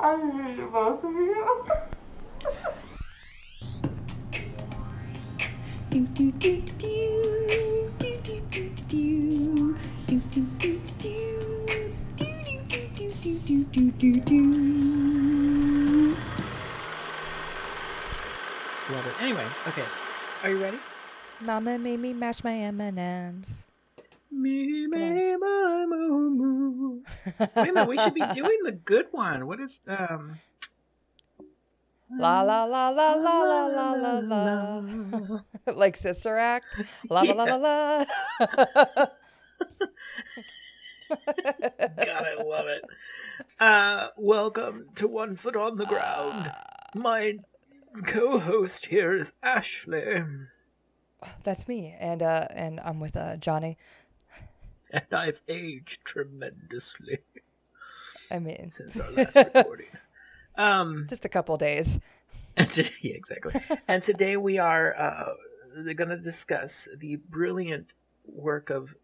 I 0.00 0.16
hate 0.16 0.72
both 0.72 1.04
of 1.04 1.12
you. 1.12 1.74
Love 18.90 19.06
it. 19.06 19.22
Anyway, 19.22 19.46
okay. 19.66 19.84
Are 20.42 20.50
you 20.50 20.58
ready? 20.62 20.78
Mama 21.40 21.78
made 21.78 22.00
me 22.00 22.12
mash 22.12 22.44
my 22.44 22.54
M&Ms. 22.54 23.64
Me, 24.30 24.86
me, 24.86 25.36
my, 25.36 25.86
moo, 25.86 26.30
moo. 26.30 26.53
Wait 27.26 27.48
a 27.56 27.64
minute, 27.64 27.88
we 27.88 27.98
should 27.98 28.14
be 28.14 28.24
doing 28.32 28.58
the 28.64 28.72
good 28.72 29.06
one. 29.10 29.46
What 29.46 29.60
is 29.60 29.80
um 29.88 30.40
La 32.10 32.42
la 32.42 32.64
la 32.64 32.90
la 32.90 33.14
la 33.14 33.40
la 33.42 33.66
la 33.66 33.92
la 33.92 34.18
la. 34.18 35.40
like 35.74 35.96
Sister 35.96 36.38
Act. 36.38 36.66
La 37.10 37.22
la 37.22 37.32
la 37.32 37.44
la 37.44 37.56
la. 37.56 38.04
God, 41.26 42.08
I 42.08 42.42
love 42.42 42.66
it. 42.66 42.84
Uh, 43.58 44.08
welcome 44.16 44.86
to 44.96 45.08
One 45.08 45.34
Foot 45.36 45.56
on 45.56 45.76
the 45.76 45.86
Ground. 45.86 46.52
My 46.94 47.38
co-host 48.06 48.86
here 48.86 49.16
is 49.16 49.32
Ashley, 49.42 50.22
That's 51.42 51.66
me, 51.66 51.94
and 51.98 52.22
uh, 52.22 52.46
and 52.50 52.80
I'm 52.80 53.00
with 53.00 53.16
uh 53.16 53.36
Johnny. 53.36 53.76
And 54.94 55.12
I've 55.12 55.42
aged 55.48 56.04
tremendously 56.04 57.18
I 58.30 58.38
mean, 58.38 58.68
since 58.70 58.98
our 58.98 59.10
last 59.12 59.36
recording. 59.36 59.86
Um, 60.56 61.06
just 61.10 61.24
a 61.24 61.28
couple 61.28 61.56
days. 61.58 61.98
and 62.56 62.70
to- 62.76 62.88
yeah, 63.02 63.14
exactly. 63.14 63.60
And 63.88 64.00
today 64.00 64.36
we 64.36 64.56
are 64.58 64.94
uh, 64.96 65.32
going 65.94 66.10
to 66.10 66.16
discuss 66.16 66.86
the 66.96 67.16
brilliant 67.16 67.92
work 68.24 68.70
of 68.70 68.94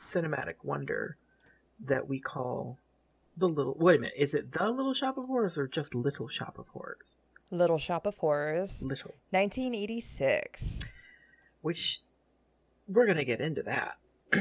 cinematic 0.00 0.54
wonder 0.62 1.18
that 1.84 2.08
we 2.08 2.18
call 2.18 2.78
the 3.36 3.46
little. 3.46 3.76
Wait 3.78 3.98
a 3.98 4.00
minute, 4.00 4.14
is 4.16 4.32
it 4.32 4.52
the 4.52 4.70
Little 4.70 4.94
Shop 4.94 5.18
of 5.18 5.26
Horrors 5.26 5.58
or 5.58 5.68
just 5.68 5.94
Little 5.94 6.28
Shop 6.28 6.58
of 6.58 6.68
Horrors? 6.68 7.16
Little 7.50 7.76
Shop 7.76 8.06
of 8.06 8.16
Horrors, 8.16 8.82
Little, 8.82 9.12
1986. 9.32 10.80
which 11.60 12.00
we're 12.88 13.04
going 13.04 13.18
to 13.18 13.24
get 13.26 13.42
into 13.42 13.62
that. 13.64 13.98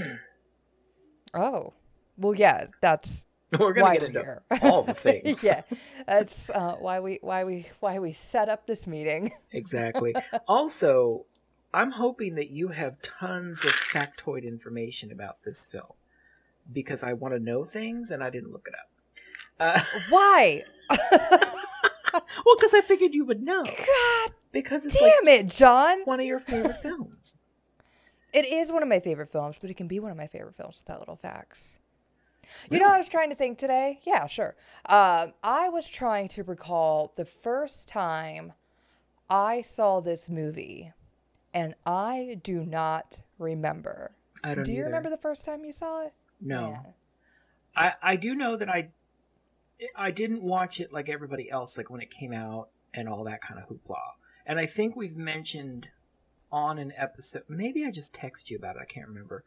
Oh, 1.35 1.73
well, 2.17 2.33
yeah, 2.33 2.65
that's 2.81 3.25
We're 3.59 3.73
to 3.73 3.81
get 3.81 4.03
into 4.03 4.19
here. 4.21 4.41
all 4.61 4.83
the 4.83 4.93
things. 5.07 5.43
yeah, 5.43 5.61
that's 6.07 6.49
uh, 6.49 6.75
why 6.79 6.99
we 6.99 7.19
why 7.21 7.43
we 7.43 7.67
why 7.79 7.99
we 7.99 8.11
set 8.11 8.49
up 8.49 8.65
this 8.67 8.87
meeting. 8.87 9.31
Exactly. 9.51 10.15
also, 10.47 11.25
I'm 11.73 11.91
hoping 11.91 12.35
that 12.35 12.49
you 12.49 12.69
have 12.69 13.01
tons 13.01 13.63
of 13.63 13.71
factoid 13.71 14.43
information 14.43 15.11
about 15.11 15.43
this 15.43 15.65
film 15.65 15.93
because 16.71 17.03
I 17.03 17.13
want 17.13 17.33
to 17.33 17.39
know 17.39 17.63
things 17.65 18.11
and 18.11 18.23
I 18.23 18.29
didn't 18.29 18.51
look 18.51 18.67
it 18.67 18.73
up. 18.73 18.89
Uh, 19.77 19.79
Why? 20.09 20.61
well, 20.89 22.55
because 22.57 22.73
I 22.73 22.81
figured 22.81 23.13
you 23.13 23.25
would 23.25 23.41
know. 23.41 23.63
God 23.63 24.31
Because 24.51 24.85
it's 24.85 24.99
like 24.99 25.11
damn 25.23 25.27
it, 25.27 25.47
John! 25.49 26.01
one 26.05 26.19
of 26.19 26.25
your 26.25 26.39
favorite 26.39 26.77
films. 26.77 27.37
It 28.35 28.45
is 28.45 28.69
one 28.69 28.83
of 28.83 28.89
my 28.89 28.99
favorite 28.99 29.31
films, 29.31 29.55
but 29.61 29.69
it 29.69 29.75
can 29.77 29.87
be 29.87 29.99
one 30.01 30.11
of 30.11 30.17
my 30.17 30.27
favorite 30.27 30.55
films 30.57 30.81
without 30.83 30.99
little 30.99 31.15
facts. 31.15 31.79
You 32.69 32.79
know, 32.79 32.89
I 32.89 32.97
was 32.97 33.07
trying 33.07 33.29
to 33.29 33.35
think 33.35 33.57
today. 33.57 34.01
Yeah, 34.03 34.27
sure. 34.27 34.55
Um, 34.87 35.33
I 35.41 35.69
was 35.69 35.87
trying 35.87 36.27
to 36.29 36.43
recall 36.43 37.13
the 37.15 37.23
first 37.25 37.87
time 37.87 38.51
I 39.29 39.61
saw 39.61 40.01
this 40.01 40.29
movie, 40.29 40.91
and 41.53 41.75
I 41.85 42.39
do 42.43 42.65
not 42.65 43.21
remember. 43.39 44.11
I 44.43 44.53
don't 44.53 44.65
Do 44.65 44.73
you 44.73 44.79
either. 44.79 44.87
remember 44.87 45.09
the 45.09 45.17
first 45.17 45.45
time 45.45 45.63
you 45.63 45.71
saw 45.71 46.05
it? 46.05 46.13
No. 46.41 46.71
Man. 46.71 46.93
I, 47.75 47.93
I 48.03 48.15
do 48.17 48.35
know 48.35 48.57
that 48.57 48.69
I 48.69 48.89
I 49.95 50.11
didn't 50.11 50.43
watch 50.43 50.79
it 50.79 50.93
like 50.93 51.09
everybody 51.09 51.49
else, 51.49 51.77
like 51.77 51.89
when 51.89 52.01
it 52.01 52.09
came 52.09 52.31
out 52.33 52.69
and 52.93 53.09
all 53.09 53.23
that 53.23 53.41
kind 53.41 53.59
of 53.59 53.69
hoopla. 53.69 53.95
And 54.45 54.59
I 54.59 54.65
think 54.65 54.95
we've 54.95 55.17
mentioned 55.17 55.87
on 56.55 56.77
an 56.77 56.93
episode, 56.95 57.43
maybe 57.49 57.85
I 57.85 57.91
just 57.91 58.13
text 58.13 58.49
you 58.49 58.57
about 58.57 58.77
it. 58.77 58.81
I 58.81 58.85
can't 58.85 59.09
remember. 59.09 59.43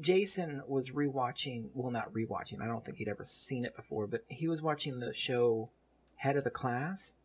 Jason 0.00 0.62
was 0.68 0.90
rewatching, 0.90 1.70
well, 1.74 1.90
not 1.90 2.12
rewatching. 2.12 2.60
I 2.60 2.66
don't 2.66 2.84
think 2.84 2.98
he'd 2.98 3.08
ever 3.08 3.24
seen 3.24 3.64
it 3.64 3.74
before, 3.74 4.06
but 4.06 4.22
he 4.28 4.46
was 4.46 4.62
watching 4.62 5.00
the 5.00 5.12
show 5.12 5.70
Head 6.14 6.36
of 6.36 6.44
the 6.44 6.50
Class, 6.50 7.16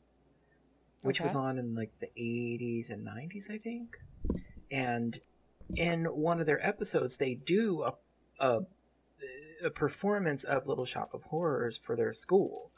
which 1.04 1.22
was 1.22 1.36
on 1.36 1.60
in 1.60 1.76
like 1.76 1.92
the 2.00 2.10
80s 2.18 2.90
and 2.90 3.06
90s, 3.06 3.52
I 3.52 3.60
think. 3.60 3.98
And 4.72 5.20
in 5.76 6.06
one 6.06 6.40
of 6.40 6.48
their 6.48 6.66
episodes, 6.66 7.18
they 7.18 7.36
do 7.36 7.84
a, 7.84 7.94
a 8.40 8.62
a 9.64 9.70
performance 9.70 10.44
of 10.44 10.68
Little 10.68 10.86
Shop 10.86 11.14
of 11.14 11.26
Horrors 11.26 11.78
for 11.78 11.96
their 11.96 12.14
school. 12.14 12.72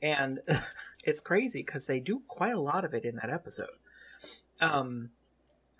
And 0.00 0.40
it's 1.04 1.20
crazy 1.20 1.62
because 1.62 1.86
they 1.86 1.98
do 1.98 2.22
quite 2.28 2.54
a 2.54 2.60
lot 2.60 2.84
of 2.84 2.94
it 2.94 3.04
in 3.04 3.16
that 3.16 3.30
episode. 3.30 3.68
Um, 4.60 5.10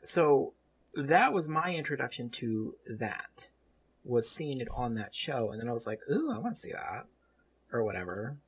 so 0.03 0.55
that 0.95 1.33
was 1.33 1.49
my 1.49 1.75
introduction 1.75 2.31
to 2.31 2.75
that, 2.99 3.49
was 4.05 4.31
seeing 4.31 4.61
it 4.61 4.69
on 4.75 4.95
that 4.95 5.15
show. 5.15 5.51
And 5.51 5.61
then 5.61 5.69
I 5.69 5.73
was 5.73 5.87
like, 5.87 6.01
ooh, 6.11 6.33
I 6.33 6.39
want 6.39 6.55
to 6.55 6.61
see 6.61 6.73
that, 6.73 7.07
or 7.73 7.85
whatever. 7.85 8.39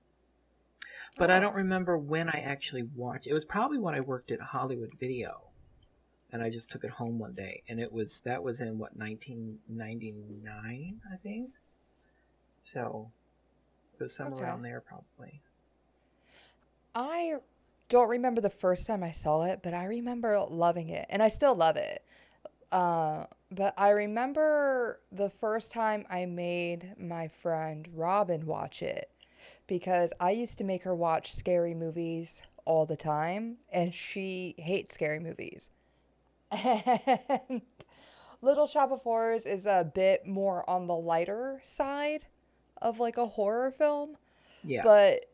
But 1.17 1.31
I 1.31 1.41
don't 1.41 1.55
remember 1.55 1.99
when 1.99 2.31
I 2.31 2.41
actually 2.41 2.83
watched 2.83 3.27
it. 3.27 3.35
was 3.35 3.45
probably 3.45 3.79
when 3.79 3.95
I 3.95 4.01
worked 4.01 4.31
at 4.31 4.41
Hollywood 4.41 4.95
Video. 4.99 5.43
And 6.33 6.43
I 6.43 6.49
just 6.49 6.71
took 6.71 6.85
it 6.85 6.93
home 6.93 7.19
one 7.19 7.35
day. 7.35 7.63
And 7.69 7.79
it 7.79 7.93
was, 7.93 8.21
that 8.21 8.43
was 8.43 8.63
in 8.63 8.79
what, 8.79 8.97
1999, 8.97 11.01
I 11.13 11.17
think? 11.19 11.51
So 12.65 13.11
it 13.93 14.01
was 14.01 14.17
somewhere 14.17 14.39
Okay. 14.39 14.45
around 14.45 14.63
there, 14.63 14.81
probably. 14.81 15.43
I 16.95 17.35
don't 17.93 18.09
remember 18.09 18.41
the 18.41 18.49
first 18.49 18.87
time 18.87 19.05
I 19.05 19.11
saw 19.11 19.43
it, 19.45 19.61
but 19.63 19.75
I 19.75 19.85
remember 19.85 20.43
loving 20.49 20.89
it, 20.89 21.05
and 21.11 21.23
I 21.23 21.29
still 21.29 21.55
love 21.55 21.77
it. 21.77 22.03
Uh, 22.73 23.27
but 23.51 23.75
I 23.77 23.91
remember 23.91 25.01
the 25.13 25.29
first 25.29 25.73
time 25.73 26.07
I 26.09 26.25
made 26.25 26.95
my 26.99 27.29
friend 27.29 27.87
Robin 27.95 28.47
watch 28.47 28.83
it 28.83 29.11
because 29.67 30.11
I 30.19 30.31
used 30.31 30.57
to 30.57 30.65
make 30.65 30.85
her 30.85 30.95
watch 30.95 31.35
scary 31.35 31.75
movies 31.75 32.41
all 32.65 32.87
the 32.87 32.97
time, 32.97 33.59
and 33.71 33.93
she 33.93 34.55
hates 34.57 34.95
scary 34.95 35.21
movies. 35.21 35.69
And 36.51 37.61
Little 38.41 38.67
Shop 38.67 38.91
of 38.91 39.03
Horrors 39.03 39.45
is 39.45 39.67
a 39.67 39.89
bit 39.95 40.27
more 40.27 40.69
on 40.69 40.87
the 40.87 40.97
lighter 40.97 41.61
side 41.63 42.25
of 42.81 42.99
like 42.99 43.19
a 43.19 43.27
horror 43.27 43.71
film 43.71 44.17
Yeah. 44.65 44.83
but 44.83 45.27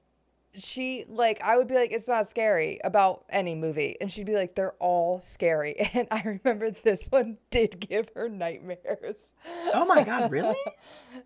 she 0.55 1.05
like 1.09 1.43
I 1.43 1.57
would 1.57 1.69
be 1.69 1.75
like 1.75 1.93
it's 1.93 2.09
not 2.09 2.29
scary 2.29 2.81
about 2.83 3.25
any 3.29 3.55
movie 3.55 3.97
and 4.01 4.11
she'd 4.11 4.27
be 4.27 4.35
like 4.35 4.55
they're 4.55 4.75
all 4.81 5.21
scary 5.21 5.77
and 5.95 6.09
I 6.11 6.41
remember 6.45 6.71
this 6.71 7.07
one 7.09 7.39
did 7.51 7.79
give 7.81 8.09
her 8.15 8.29
nightmares. 8.29 9.35
oh 9.75 9.85
my 9.85 10.05
God, 10.05 10.31
really? 10.31 10.57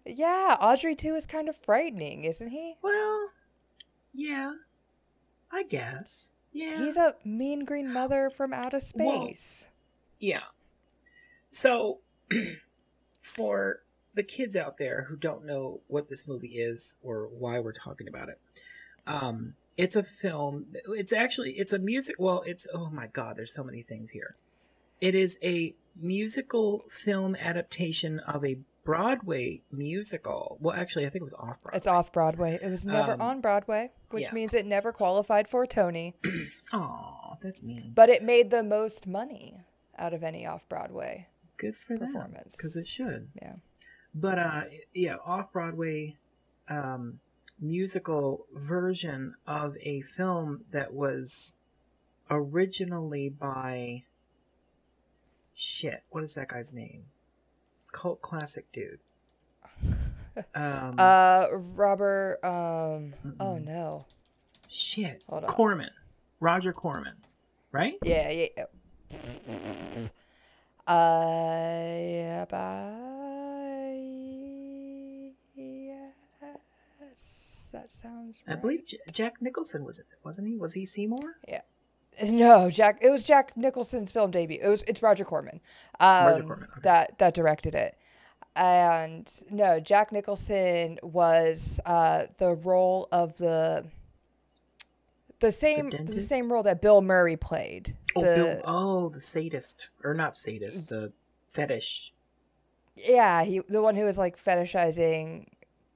yeah, 0.05 0.57
Audrey 0.61 0.95
too 0.95 1.15
is 1.15 1.27
kind 1.27 1.49
of 1.49 1.57
frightening, 1.57 2.25
isn't 2.25 2.49
he? 2.49 2.77
well, 2.83 3.29
yeah. 4.13 4.55
I 5.51 5.65
guess. 5.65 6.35
Yeah. 6.53 6.79
He's 6.85 6.97
a 6.97 7.15
mean 7.25 7.65
green 7.65 7.93
mother 7.93 8.31
from 8.31 8.53
outer 8.53 8.81
space. 8.81 9.69
Yeah. 10.19 10.41
So, 11.51 12.01
for 13.21 13.83
the 14.15 14.23
kids 14.23 14.57
out 14.57 14.79
there 14.79 15.07
who 15.09 15.17
don't 15.17 15.45
know 15.45 15.81
what 15.89 16.09
this 16.09 16.29
movie 16.29 16.59
is 16.59 16.97
or 17.03 17.27
why 17.27 17.59
we're 17.61 17.73
talking 17.73 18.09
about 18.09 18.29
it, 18.29 18.41
um, 19.07 19.55
it's 19.77 19.97
a 19.97 20.03
film. 20.03 20.67
It's 20.89 21.13
actually 21.13 21.53
it's 21.53 21.73
a 21.73 21.79
music. 21.79 22.17
Well, 22.19 22.43
it's 22.47 22.67
oh 22.75 22.91
my 22.91 23.07
god, 23.07 23.37
there's 23.37 23.55
so 23.55 23.65
many 23.65 23.83
things 23.83 24.11
here. 24.11 24.37
It 25.01 25.15
is 25.15 25.39
a 25.43 25.75
musical 26.01 26.85
film 26.89 27.35
adaptation 27.37 28.19
of 28.21 28.45
a 28.45 28.59
Broadway 28.85 29.63
musical. 29.71 30.59
Well, 30.61 30.75
actually, 30.77 31.07
I 31.07 31.09
think 31.11 31.21
it 31.23 31.25
was 31.25 31.35
off 31.35 31.61
Broadway. 31.63 31.77
It's 31.77 31.87
off 31.87 32.13
Broadway. 32.13 32.59
It 32.63 32.69
was 32.69 32.85
never 32.87 33.13
Um, 33.13 33.21
on 33.21 33.41
Broadway, 33.41 33.91
which 34.11 34.25
yeah. 34.25 34.33
means 34.33 34.55
it 34.55 34.67
never 34.67 34.93
qualified 34.93 35.49
for 35.49 35.67
Tony, 35.67 36.17
Aw, 36.73 37.37
that's 37.41 37.63
mean. 37.63 37.93
but 37.95 38.09
it 38.09 38.23
made 38.25 38.51
the 38.51 38.63
most 38.65 39.07
money 39.07 39.61
out 39.97 40.13
of 40.13 40.25
any 40.25 40.45
off 40.47 40.69
Broadway. 40.69 41.29
Good 41.57 41.77
for 41.77 41.97
them 41.97 42.13
performance. 42.13 42.57
because 42.57 42.75
it 42.77 42.87
should. 42.89 43.29
Yeah. 43.41 43.55
but 44.15 44.39
uh 44.39 44.63
yeah 44.93 45.17
off 45.25 45.53
broadway 45.53 46.17
um 46.69 47.21
musical 47.61 48.47
version 48.53 49.35
of 49.47 49.77
a 49.81 50.01
film 50.03 50.65
that 50.73 50.93
was 50.93 51.55
originally 52.31 53.29
by 53.29 54.03
shit 55.55 56.03
what 56.11 56.25
is 56.25 56.35
that 56.35 56.49
guy's 56.49 56.73
name 56.73 57.05
cult 57.93 58.21
classic 58.23 58.67
dude 58.73 58.99
um 60.55 60.95
Uh, 60.99 61.47
Robert. 61.53 62.39
Um. 62.43 63.15
Oh 63.39 63.59
Mm-mm. 63.61 63.65
no. 63.67 64.07
shit. 64.69 65.23
Hold 65.29 65.45
on. 65.45 65.51
Corman. 65.51 65.91
Roger 66.41 66.73
Corman. 66.73 67.17
Right? 67.71 67.95
Yeah, 68.03 68.31
yeah. 68.31 68.47
yeah. 68.57 68.65
Uh, 70.87 71.99
yeah, 72.01 72.45
bye. 72.47 73.22
That 77.73 77.91
sounds 77.91 78.43
I 78.47 78.55
believe 78.55 78.87
J- 78.87 78.99
Jack 79.13 79.41
Nicholson 79.41 79.85
was 79.85 79.99
in 79.99 80.05
it, 80.13 80.19
wasn't 80.25 80.49
he? 80.49 80.57
Was 80.57 80.75
he 80.75 80.85
Seymour? 80.85 81.37
Yeah. 81.49 81.63
No, 82.23 82.71
Jack. 82.71 82.99
It 83.01 83.11
was 83.11 83.25
Jack 83.25 83.57
Nicholson's 83.57 84.13
film 84.13 84.31
debut. 84.31 84.59
It 84.63 84.69
was. 84.69 84.85
It's 84.87 85.03
Roger 85.03 85.25
Corman. 85.25 85.61
Um, 85.99 86.27
Roger 86.27 86.43
Corman, 86.45 86.69
okay. 86.73 86.81
That 86.83 87.19
that 87.19 87.35
directed 87.35 87.75
it. 87.75 87.97
And 88.55 89.31
no, 89.51 89.81
Jack 89.81 90.13
Nicholson 90.13 90.99
was 91.03 91.81
uh, 91.87 92.25
the 92.37 92.55
role 92.55 93.09
of 93.13 93.37
the 93.39 93.87
the 95.41 95.53
same 95.53 95.89
the, 95.91 95.99
dentist? 95.99 96.29
same 96.29 96.53
role 96.53 96.63
that 96.65 96.83
Bill 96.83 97.01
Murray 97.01 97.37
played. 97.37 97.97
Oh, 98.15 98.21
the, 98.21 98.35
Bill, 98.35 98.61
oh, 98.65 99.09
the 99.09 99.21
sadist. 99.21 99.89
Or 100.05 100.13
not 100.13 100.37
sadist, 100.37 100.89
the 100.89 101.13
fetish. 101.49 102.13
Yeah, 102.95 103.43
he 103.43 103.61
the 103.69 103.81
one 103.81 103.97
who 103.97 104.05
was 104.05 104.19
like 104.19 104.43
fetishizing 104.43 105.47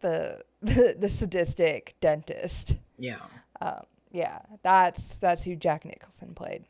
the 0.00 0.42
the, 0.74 0.96
the 0.98 1.08
sadistic 1.08 1.94
dentist. 2.00 2.76
Yeah. 2.98 3.20
Um, 3.60 3.82
yeah, 4.12 4.40
that's 4.62 5.16
that's 5.16 5.42
who 5.42 5.56
Jack 5.56 5.84
Nicholson 5.84 6.34
played. 6.34 6.64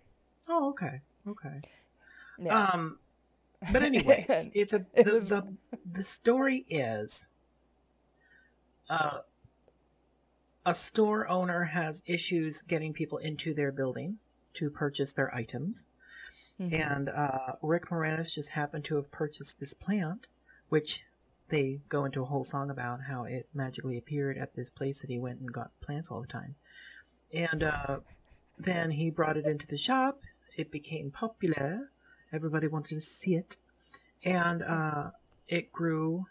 Oh, 0.48 0.70
okay. 0.70 1.00
Okay. 1.28 1.60
Yeah. 2.38 2.62
Um, 2.68 2.98
but 3.72 3.82
anyways, 3.90 4.48
it's 4.54 4.72
a 4.72 4.84
It 4.94 5.04
the, 5.06 5.12
was- 5.14 5.28
the 5.28 5.54
the 5.90 6.02
story 6.02 6.64
is 6.68 7.26
uh, 8.88 9.20
a 10.64 10.74
store 10.74 11.28
owner 11.28 11.64
has 11.64 12.02
issues 12.06 12.62
getting 12.62 12.92
people 12.92 13.18
into 13.18 13.54
their 13.54 13.72
building 13.72 14.18
to 14.54 14.70
purchase 14.70 15.12
their 15.12 15.34
items, 15.34 15.86
Mhm. 16.60 16.72
and 16.72 17.08
uh, 17.08 17.52
Rick 17.62 17.86
Moranis 17.90 18.32
just 18.34 18.50
happened 18.50 18.84
to 18.86 18.96
have 18.96 19.10
purchased 19.10 19.60
this 19.60 19.74
plant, 19.74 20.28
which 20.68 21.04
they 21.48 21.80
go 21.88 22.04
into 22.04 22.22
a 22.22 22.26
whole 22.26 22.44
song 22.44 22.70
about 22.70 23.02
how 23.08 23.24
it 23.24 23.48
magically 23.54 23.96
appeared 23.96 24.36
at 24.36 24.54
this 24.54 24.70
place 24.70 25.00
that 25.00 25.10
he 25.10 25.18
went 25.18 25.40
and 25.40 25.52
got 25.52 25.70
plants 25.80 26.10
all 26.10 26.20
the 26.20 26.26
time, 26.26 26.56
and 27.32 27.62
uh, 27.62 27.98
then 28.58 28.92
he 28.92 29.10
brought 29.10 29.36
it 29.36 29.46
into 29.46 29.66
the 29.66 29.76
shop. 29.76 30.20
It 30.56 30.70
became 30.70 31.10
popular. 31.10 31.90
Everybody 32.32 32.66
wanted 32.66 32.96
to 32.96 33.00
see 33.00 33.34
it, 33.34 33.56
and 34.24 34.62
uh, 34.62 35.10
it 35.48 35.72
grew, 35.72 36.26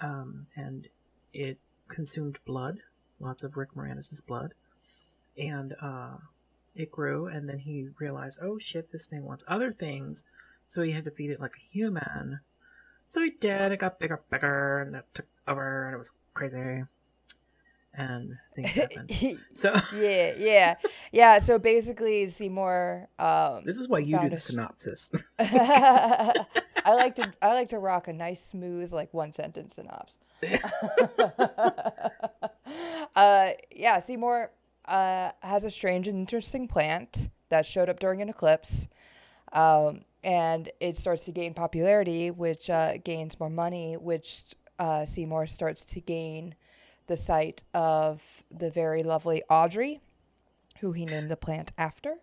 um, 0.00 0.46
and 0.56 0.88
it 1.32 1.58
consumed 1.88 2.38
blood, 2.46 2.78
lots 3.20 3.44
of 3.44 3.56
Rick 3.56 3.76
Moranis's 3.76 4.20
blood, 4.20 4.54
and 5.36 5.74
uh, 5.82 6.16
it 6.74 6.90
grew. 6.90 7.26
And 7.26 7.48
then 7.48 7.58
he 7.58 7.88
realized, 7.98 8.38
oh 8.42 8.58
shit, 8.58 8.90
this 8.90 9.06
thing 9.06 9.24
wants 9.24 9.44
other 9.46 9.70
things, 9.70 10.24
so 10.66 10.82
he 10.82 10.92
had 10.92 11.04
to 11.04 11.10
feed 11.10 11.30
it 11.30 11.40
like 11.40 11.56
a 11.56 11.72
human. 11.72 12.40
So 13.06 13.22
he 13.22 13.30
did. 13.30 13.72
It 13.72 13.78
got 13.78 13.98
bigger, 13.98 14.20
bigger, 14.30 14.80
and 14.80 14.96
it 14.96 15.04
took 15.14 15.26
over, 15.46 15.86
and 15.86 15.94
it 15.94 15.98
was 15.98 16.12
crazy, 16.32 16.82
and 17.94 18.36
things 18.54 18.68
happened. 18.74 19.10
So 19.52 19.74
yeah, 19.96 20.32
yeah, 20.38 20.74
yeah. 21.12 21.38
So 21.38 21.58
basically, 21.58 22.28
Seymour. 22.30 23.08
Um, 23.18 23.64
this 23.64 23.78
is 23.78 23.88
why 23.88 24.00
you 24.00 24.18
do 24.20 24.28
the 24.28 24.36
synopsis. 24.36 25.10
I 25.38 26.44
like 26.86 27.16
to 27.16 27.32
I 27.40 27.54
like 27.54 27.68
to 27.68 27.78
rock 27.78 28.08
a 28.08 28.12
nice 28.12 28.44
smooth 28.44 28.92
like 28.92 29.12
one 29.14 29.32
sentence 29.32 29.74
synopsis. 29.74 30.14
uh, 33.16 33.50
yeah, 33.74 34.00
Seymour 34.00 34.50
uh, 34.86 35.30
has 35.40 35.64
a 35.64 35.70
strange 35.70 36.08
and 36.08 36.18
interesting 36.18 36.68
plant 36.68 37.30
that 37.48 37.66
showed 37.66 37.88
up 37.88 38.00
during 38.00 38.20
an 38.20 38.28
eclipse, 38.28 38.88
um, 39.52 40.02
and 40.24 40.70
it 40.80 40.96
starts 40.96 41.24
to 41.24 41.32
gain 41.32 41.54
popularity, 41.54 42.30
which 42.30 42.70
uh, 42.70 42.96
gains 43.04 43.38
more 43.38 43.50
money, 43.50 43.96
which 43.96 44.54
uh, 44.78 45.04
Seymour 45.04 45.46
starts 45.46 45.84
to 45.86 46.00
gain 46.00 46.54
the 47.06 47.16
sight 47.16 47.62
of 47.74 48.22
the 48.50 48.70
very 48.70 49.02
lovely 49.02 49.42
Audrey, 49.50 50.00
who 50.80 50.92
he 50.92 51.04
named 51.04 51.30
the 51.30 51.36
plant 51.36 51.72
after. 51.76 52.14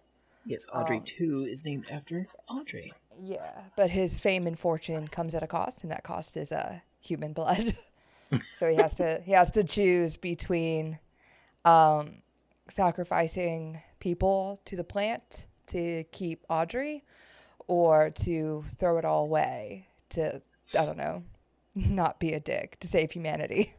yes, 0.46 0.66
Audrey 0.74 0.98
Um, 0.98 1.04
Two 1.04 1.46
is 1.48 1.64
named 1.64 1.86
after 1.90 2.28
Audrey. 2.50 2.94
Yeah, 3.20 3.62
but 3.76 3.92
his 3.92 4.20
fame 4.20 4.48
and 4.48 4.58
fortune 4.58 5.08
comes 5.08 5.36
at 5.36 5.44
a 5.44 5.48
cost, 5.48 5.84
and 5.84 5.92
that 5.92 6.04
cost 6.04 6.36
is 6.36 6.52
uh, 6.52 6.80
human 7.00 7.34
blood. 7.34 7.78
so 8.58 8.68
he 8.70 8.76
has 8.78 8.96
to 8.96 9.22
he 9.24 9.34
has 9.34 9.52
to 9.52 9.64
choose 9.64 10.18
between 10.18 10.98
um, 11.64 12.24
sacrificing 12.70 13.82
people 14.00 14.60
to 14.66 14.76
the 14.76 14.84
plant 14.84 15.46
to 15.68 16.04
keep 16.06 16.44
Audrey, 16.50 17.04
or 17.72 18.10
to 18.10 18.66
throw 18.68 18.98
it 18.98 19.06
all 19.06 19.24
away 19.24 19.88
to 20.10 20.42
I 20.78 20.86
don't 20.86 20.98
know, 20.98 21.24
not 21.76 22.20
be 22.20 22.34
a 22.34 22.40
dick 22.42 22.78
to 22.82 22.88
save 22.88 23.12
humanity. 23.12 23.76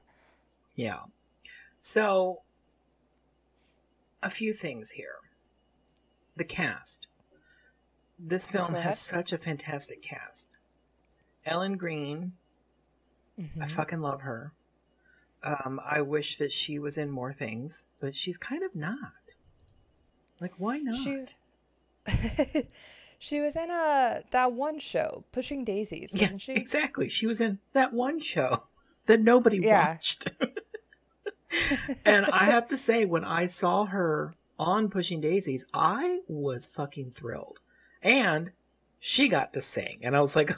Yeah. 0.75 1.01
So, 1.79 2.41
a 4.23 4.31
few 4.31 4.55
things 4.55 4.93
here. 4.93 5.17
The 6.37 6.45
cast. 6.45 7.07
This 8.19 8.49
film 8.49 8.73
has 8.73 8.99
such 8.99 9.31
a 9.31 9.37
fantastic 9.39 10.01
cast. 10.01 10.49
Ellen 11.45 11.77
Greene, 11.77 12.33
I 13.39 13.43
Mhm. 13.43 13.69
fucking 13.69 14.01
love 14.01 14.23
her. 14.23 14.53
Um, 15.43 15.79
I 15.85 16.01
wish 16.01 16.37
that 16.39 16.53
she 16.53 16.79
was 16.79 16.97
in 16.97 17.11
more 17.11 17.35
things, 17.35 17.89
but 18.01 18.15
she's 18.15 18.39
kind 18.39 18.63
of 18.63 18.75
not. 18.75 19.35
Like, 20.41 20.55
why 20.57 20.79
not? 20.79 20.97
She- 20.99 21.27
she 23.25 23.41
was 23.41 23.55
in 23.57 23.71
a 23.71 24.23
that 24.33 24.53
one 24.53 24.81
show, 24.81 25.23
Pushing 25.31 25.65
Daisies, 25.65 26.11
wasn't 26.13 26.41
she? 26.41 26.55
exactly. 26.55 27.09
She 27.09 27.25
was 27.25 27.41
in 27.41 27.61
that 27.73 27.93
one 27.93 28.19
show 28.19 28.65
that 29.07 29.21
nobody 29.21 29.59
Yeah. 29.59 29.91
watched. 29.93 30.29
and 32.05 32.27
I 32.27 32.47
have 32.47 32.67
to 32.69 32.77
say, 32.77 33.05
when 33.05 33.25
I 33.25 33.47
saw 33.47 33.85
her 33.87 34.35
on 34.59 34.89
Pushing 34.91 35.21
Daisies, 35.21 35.65
I 35.73 36.23
was 36.27 36.67
fucking 36.67 37.13
thrilled. 37.13 37.61
And 38.03 38.51
she 38.99 39.29
got 39.29 39.53
to 39.53 39.61
sing. 39.61 40.01
And 40.03 40.17
I 40.17 40.21
was 40.21 40.35
like, 40.35 40.51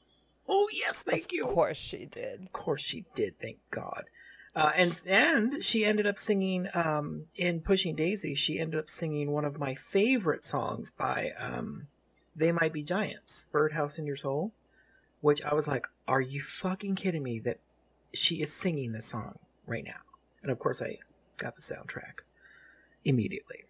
oh, 0.48 0.68
yes, 0.72 1.02
thank 1.02 1.32
you. 1.32 1.44
Of 1.44 1.54
course 1.54 1.76
she 1.76 2.06
did. 2.06 2.42
Of 2.42 2.52
course 2.52 2.82
she 2.82 3.04
did, 3.16 3.38
thank 3.40 3.58
God. 3.72 4.04
Uh, 4.54 4.70
and 4.76 5.00
and 5.06 5.64
she 5.64 5.84
ended 5.84 6.06
up 6.06 6.18
singing 6.18 6.68
um, 6.74 7.24
in 7.34 7.60
Pushing 7.62 7.96
Daisies. 7.96 8.38
She 8.38 8.60
ended 8.60 8.78
up 8.78 8.88
singing 8.88 9.32
one 9.32 9.44
of 9.46 9.58
my 9.58 9.74
favorite 9.74 10.44
songs 10.44 10.90
by 10.92 11.32
um, 11.38 11.88
They 12.34 12.52
Might 12.52 12.72
Be 12.72 12.82
Giants, 12.82 13.46
"Birdhouse 13.52 13.98
in 13.98 14.06
Your 14.06 14.16
Soul," 14.16 14.52
which 15.20 15.42
I 15.42 15.54
was 15.54 15.68
like, 15.68 15.86
"Are 16.08 16.20
you 16.20 16.40
fucking 16.40 16.94
kidding 16.94 17.22
me?" 17.22 17.38
That 17.40 17.58
she 18.14 18.40
is 18.42 18.52
singing 18.52 18.92
this 18.92 19.06
song 19.06 19.38
right 19.66 19.84
now. 19.84 20.00
And 20.42 20.50
of 20.50 20.58
course, 20.58 20.82
I 20.82 20.98
got 21.36 21.56
the 21.56 21.62
soundtrack 21.62 22.20
immediately 23.04 23.64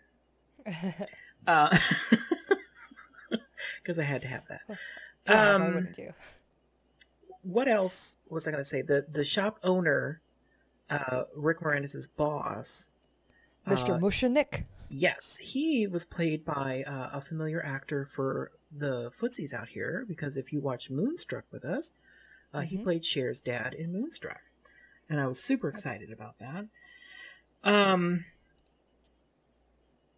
because 3.83 3.99
I 3.99 4.03
had 4.05 4.23
to 4.23 4.29
have 4.29 4.47
that. 4.49 4.63
Yeah, 5.29 5.55
Um, 5.55 5.89
what 7.43 7.69
else 7.69 8.17
was 8.29 8.47
I 8.47 8.51
going 8.51 8.63
to 8.63 8.69
say? 8.69 8.83
The 8.83 9.07
the 9.11 9.25
shop 9.25 9.59
owner, 9.63 10.21
uh, 10.89 11.25
Rick 11.35 11.61
Moranis' 11.61 12.09
boss. 12.17 12.95
Mr. 13.67 13.91
uh, 13.91 13.99
Mushnik. 13.99 14.65
Yes, 14.93 15.39
he 15.39 15.87
was 15.87 16.05
played 16.05 16.45
by 16.45 16.85
uh, 16.87 17.11
a 17.13 17.21
familiar 17.21 17.65
actor 17.65 18.05
for 18.05 18.51
the 18.71 19.11
footsies 19.11 19.53
out 19.53 19.69
here. 19.71 20.05
Because 20.07 20.37
if 20.37 20.53
you 20.53 20.61
watch 20.61 20.91
Moonstruck 20.91 21.45
with 21.51 21.65
us, 21.65 21.95
uh, 22.55 22.61
he 22.61 22.77
Mhm. 22.77 22.85
played 22.85 23.05
Cher's 23.05 23.41
dad 23.41 23.75
in 23.75 23.93
Moonstruck, 23.93 24.41
and 25.09 25.21
I 25.21 25.27
was 25.27 25.43
super 25.43 25.69
excited 25.69 26.11
about 26.13 26.39
that. 26.39 26.67
Um, 27.65 28.25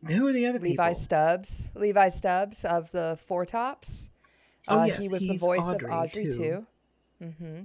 who 0.07 0.26
are 0.26 0.33
the 0.33 0.47
other 0.47 0.59
people? 0.59 0.71
Levi 0.71 0.88
people? 0.90 1.00
Stubbs. 1.00 1.69
Levi 1.75 2.09
Stubbs 2.11 2.64
of 2.64 2.90
the 2.90 3.19
Four 3.26 3.47
Tops. 3.47 4.11
Oh, 4.69 4.81
uh, 4.81 4.85
yes, 4.85 4.99
he 4.99 5.09
was 5.09 5.21
the 5.26 5.37
voice 5.37 5.62
Audrey, 5.62 5.90
of 5.93 5.99
Audrey 5.99 6.25
too. 6.26 6.66
too. 7.21 7.26
hmm 7.40 7.61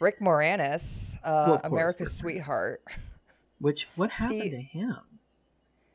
Rick 0.00 0.20
Moranis, 0.20 1.16
uh, 1.24 1.44
Well, 1.46 1.58
course, 1.58 1.64
America's 1.64 2.22
Rick 2.22 2.34
sweetheart. 2.34 2.82
Which 3.58 3.88
what 3.96 4.12
happened 4.12 4.40
Steve- 4.40 4.52
to 4.52 4.60
him? 4.60 4.96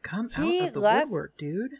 Come 0.03 0.29
He 0.29 0.61
out 0.61 0.67
of 0.67 0.73
the 0.73 0.79
left- 0.79 1.05
woodwork, 1.05 1.37
dude. 1.37 1.73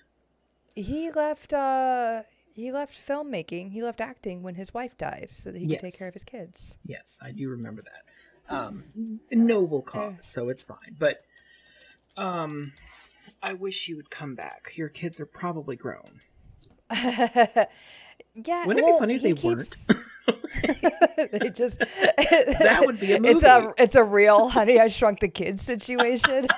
He 0.76 1.12
left. 1.12 1.54
Uh, 1.54 2.24
he 2.56 2.72
left 2.72 2.98
filmmaking. 3.08 3.72
He 3.72 3.84
left 3.84 4.02
acting 4.02 4.42
when 4.42 4.56
his 4.56 4.74
wife 4.74 4.98
died, 4.98 5.30
so 5.32 5.52
that 5.52 5.60
he 5.60 5.68
could 5.68 5.80
take 5.80 5.98
care 5.98 6.08
of 6.08 6.14
his 6.16 6.24
kids. 6.24 6.78
Yes, 6.84 7.20
I 7.22 7.32
do 7.32 7.50
remember 7.50 7.84
that. 7.84 8.56
Um, 8.56 9.20
noble 9.32 9.82
cause, 9.82 10.16
so 10.22 10.50
it's 10.50 10.66
fine. 10.66 10.96
But 10.98 11.24
um, 12.18 12.74
I 13.42 13.54
wish 13.54 13.88
you 13.88 13.96
would 13.98 14.10
come 14.10 14.36
back. 14.36 14.74
Your 14.76 14.90
kids 14.90 15.20
are 15.20 15.26
probably 15.26 15.76
grown. 15.76 16.22
yeah. 18.36 18.66
Wouldn't 18.66 18.86
it 18.86 18.92
be 18.92 19.00
funny 19.00 19.16
if 19.16 19.22
he 19.22 19.34
they 19.34 19.48
weren't? 19.48 19.76
they 21.32 21.50
just 21.50 21.80
That 22.20 22.84
would 22.86 23.00
be 23.00 23.14
a 23.14 23.20
movie. 23.20 23.34
It's 23.34 23.44
a 23.44 23.74
it's 23.78 23.96
a 23.96 24.04
real 24.04 24.50
Honey 24.50 24.80
I 24.80 24.88
Shrunk 24.88 25.20
the 25.20 25.28
Kids 25.28 25.62
situation. 25.62 26.48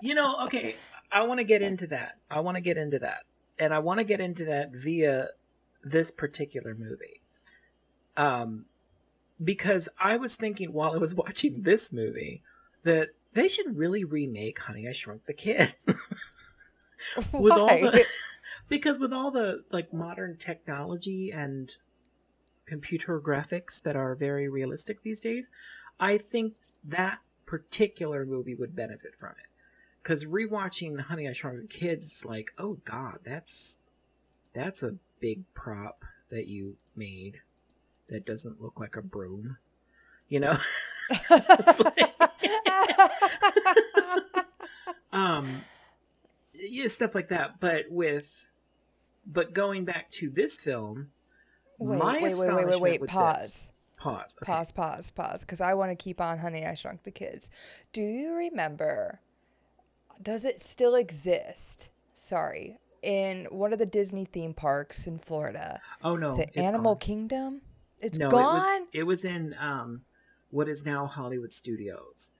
You 0.00 0.16
know, 0.16 0.34
okay. 0.46 0.74
I 1.12 1.24
want 1.28 1.38
to 1.38 1.44
get 1.44 1.62
into 1.62 1.86
that. 1.88 2.16
I 2.28 2.40
want 2.40 2.56
to 2.56 2.60
get 2.60 2.76
into 2.76 2.98
that, 2.98 3.20
and 3.56 3.72
I 3.72 3.78
want 3.78 3.98
to 3.98 4.04
get 4.04 4.20
into 4.20 4.46
that 4.46 4.72
via 4.72 5.28
this 5.84 6.10
particular 6.10 6.74
movie. 6.74 7.20
Um, 8.16 8.64
because 9.42 9.88
I 10.00 10.16
was 10.16 10.34
thinking 10.34 10.72
while 10.72 10.92
I 10.92 10.96
was 10.96 11.14
watching 11.14 11.62
this 11.62 11.92
movie 11.92 12.42
that 12.82 13.10
they 13.34 13.46
should 13.46 13.76
really 13.76 14.02
remake 14.02 14.58
Honey 14.58 14.88
I 14.88 14.92
Shrunk 14.92 15.26
the 15.26 15.34
Kids. 15.34 15.86
with 17.32 17.52
all 17.52 17.68
the 17.68 18.04
because 18.72 18.98
with 18.98 19.12
all 19.12 19.30
the 19.30 19.64
like 19.70 19.92
modern 19.92 20.34
technology 20.38 21.30
and 21.30 21.76
computer 22.64 23.20
graphics 23.20 23.82
that 23.82 23.96
are 23.96 24.14
very 24.14 24.48
realistic 24.48 25.02
these 25.02 25.20
days, 25.20 25.50
I 26.00 26.16
think 26.16 26.54
that 26.82 27.18
particular 27.44 28.24
movie 28.24 28.54
would 28.54 28.74
benefit 28.74 29.14
from 29.14 29.32
it. 29.32 29.50
Because 30.02 30.24
rewatching 30.24 30.98
Honey 30.98 31.28
I 31.28 31.34
Shrunk 31.34 31.60
the 31.60 31.66
Kids, 31.66 32.24
like, 32.24 32.52
oh 32.56 32.78
god, 32.86 33.18
that's 33.24 33.78
that's 34.54 34.82
a 34.82 34.96
big 35.20 35.44
prop 35.52 36.06
that 36.30 36.46
you 36.46 36.76
made 36.96 37.42
that 38.08 38.24
doesn't 38.24 38.62
look 38.62 38.80
like 38.80 38.96
a 38.96 39.02
broom, 39.02 39.58
you 40.30 40.40
know. 40.40 40.56
Like- 41.28 42.14
um 45.12 45.62
yeah 46.54 46.86
stuff 46.86 47.14
like 47.14 47.28
that 47.28 47.60
but 47.60 47.84
with 47.90 48.48
but 49.26 49.52
going 49.52 49.84
back 49.84 50.10
to 50.12 50.28
this 50.30 50.58
film 50.58 51.10
wait, 51.78 51.98
my 51.98 52.14
wait, 52.22 52.36
wait, 52.38 52.54
wait, 52.54 52.66
wait, 52.66 52.80
wait. 52.80 53.00
with 53.00 53.10
Pause. 53.10 53.40
this- 53.42 53.72
pause 53.96 54.36
okay. 54.42 54.52
Pause, 54.52 54.72
pause, 54.72 55.10
pause. 55.12 55.40
Because 55.42 55.60
I 55.60 55.74
want 55.74 55.92
to 55.92 55.96
keep 55.96 56.20
on 56.20 56.38
Honey, 56.38 56.66
I 56.66 56.74
Shrunk 56.74 57.04
the 57.04 57.10
Kids. 57.12 57.50
Do 57.92 58.02
you 58.02 58.34
remember? 58.34 59.20
Does 60.20 60.44
it 60.44 60.60
still 60.60 60.94
exist? 60.96 61.90
Sorry. 62.14 62.78
In 63.02 63.46
one 63.50 63.72
of 63.72 63.78
the 63.78 63.86
Disney 63.86 64.24
theme 64.24 64.54
parks 64.54 65.06
in 65.06 65.18
Florida. 65.18 65.80
oh 66.04 66.16
no 66.16 66.30
Is 66.30 66.38
it 66.38 66.50
it's 66.54 66.68
Animal 66.68 66.94
gone. 66.94 67.00
Kingdom? 67.00 67.60
It's 68.00 68.18
no 68.18 68.28
gone? 68.30 68.42
it 68.42 68.44
was 68.54 68.82
it 68.92 69.02
was 69.04 69.24
in 69.24 69.54
um 69.60 70.02
what 70.50 70.68
is 70.68 70.84
now 70.84 71.06
hollywood 71.06 71.52
studios 71.52 72.32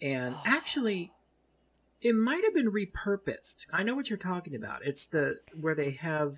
and 0.00 0.34
actually 0.44 1.10
it 2.02 2.14
might 2.14 2.42
have 2.44 2.54
been 2.54 2.70
repurposed 2.70 3.64
i 3.72 3.82
know 3.82 3.94
what 3.94 4.10
you're 4.10 4.18
talking 4.18 4.54
about 4.54 4.84
it's 4.84 5.06
the 5.06 5.36
where 5.60 5.74
they 5.74 5.92
have 5.92 6.34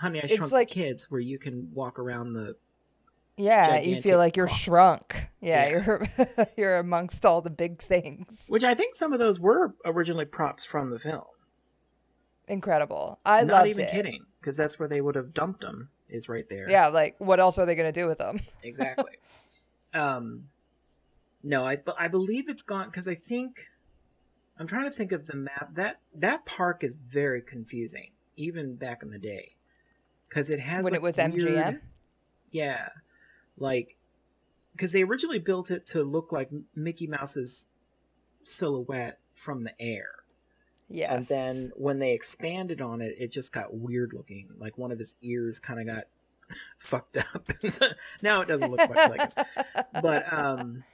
honey 0.00 0.22
i 0.22 0.26
shrunk 0.26 0.52
like- 0.52 0.68
the 0.68 0.74
kids 0.74 1.10
where 1.10 1.20
you 1.20 1.38
can 1.38 1.70
walk 1.72 1.98
around 1.98 2.32
the 2.34 2.56
yeah, 3.36 3.80
you 3.80 4.00
feel 4.00 4.16
like 4.18 4.36
you're 4.36 4.46
props. 4.46 4.60
shrunk. 4.60 5.16
Yeah, 5.40 5.66
Yeah. 5.66 5.68
you're 5.70 6.08
you're 6.56 6.76
amongst 6.78 7.26
all 7.26 7.40
the 7.42 7.50
big 7.50 7.80
things. 7.82 8.46
which 8.48 8.62
i 8.62 8.76
think 8.76 8.94
some 8.94 9.12
of 9.12 9.18
those 9.18 9.40
were 9.40 9.74
originally 9.84 10.24
props 10.24 10.64
from 10.64 10.90
the 10.90 10.98
film 11.00 11.24
Incredible. 12.46 13.18
I 13.24 13.42
not 13.42 13.52
loved 13.54 13.68
even 13.70 13.84
it. 13.86 13.90
kidding 13.90 14.26
because 14.40 14.56
that's 14.56 14.78
where 14.78 14.88
they 14.88 15.00
would 15.00 15.14
have 15.14 15.32
dumped 15.34 15.60
them 15.62 15.88
is 16.08 16.28
right 16.28 16.48
there 16.48 16.68
Yeah, 16.70 16.88
like 16.88 17.16
what 17.18 17.40
else 17.40 17.58
are 17.58 17.66
they 17.66 17.74
gonna 17.74 17.90
do 17.92 18.06
with 18.06 18.18
them? 18.18 18.40
exactly 18.62 19.12
um 19.94 20.44
no 21.42 21.64
i 21.66 21.76
but 21.76 21.96
i 21.98 22.06
believe 22.08 22.48
it's 22.48 22.62
gone 22.62 22.86
because 22.86 23.08
i 23.08 23.14
think 23.14 23.60
i'm 24.58 24.66
trying 24.66 24.84
to 24.84 24.90
think 24.90 25.12
of 25.12 25.26
the 25.26 25.36
map 25.36 25.74
that 25.74 26.00
that 26.14 26.44
park 26.46 26.82
is 26.84 26.96
very 26.96 27.40
confusing 27.42 28.10
even 28.36 28.74
back 28.76 29.02
in 29.02 29.10
the 29.10 29.18
day 29.18 29.54
because 30.28 30.50
it 30.50 30.60
has 30.60 30.84
when 30.84 30.92
like, 30.92 30.98
it 30.98 31.02
was 31.02 31.16
weird- 31.16 31.32
MGM. 31.34 31.80
yeah 32.50 32.88
like 33.58 33.96
because 34.72 34.92
they 34.92 35.02
originally 35.02 35.38
built 35.38 35.70
it 35.70 35.86
to 35.86 36.02
look 36.02 36.32
like 36.32 36.50
mickey 36.74 37.06
mouse's 37.06 37.68
silhouette 38.42 39.18
from 39.34 39.64
the 39.64 39.72
air 39.80 40.08
Yes. 40.90 41.10
and 41.16 41.24
then 41.26 41.72
when 41.76 41.98
they 41.98 42.12
expanded 42.12 42.82
on 42.82 43.00
it, 43.00 43.14
it 43.18 43.32
just 43.32 43.52
got 43.54 43.74
weird 43.74 44.12
looking. 44.12 44.50
Like 44.58 44.76
one 44.76 44.92
of 44.92 44.98
his 44.98 45.16
ears 45.22 45.58
kind 45.58 45.80
of 45.80 45.86
got 45.86 46.04
fucked 46.78 47.16
up. 47.16 47.48
now 48.22 48.42
it 48.42 48.48
doesn't 48.48 48.70
look 48.70 48.90
much 48.90 49.10
like 49.10 49.32
it. 49.34 49.86
But 50.02 50.30
um, 50.30 50.84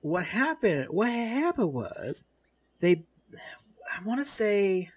what 0.00 0.24
happened? 0.24 0.86
What 0.88 1.10
happened 1.10 1.74
was 1.74 2.24
they. 2.80 3.04
I 3.96 4.04
want 4.04 4.20
to 4.20 4.24
say 4.24 4.90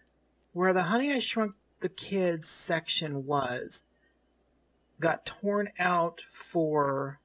where 0.53 0.73
the 0.73 0.83
Honey 0.83 1.13
I 1.13 1.19
Shrunk 1.19 1.53
the 1.79 1.89
Kids 1.89 2.49
section 2.49 3.25
was 3.25 3.85
got 4.99 5.25
torn 5.25 5.69
out 5.79 6.21
for 6.21 7.19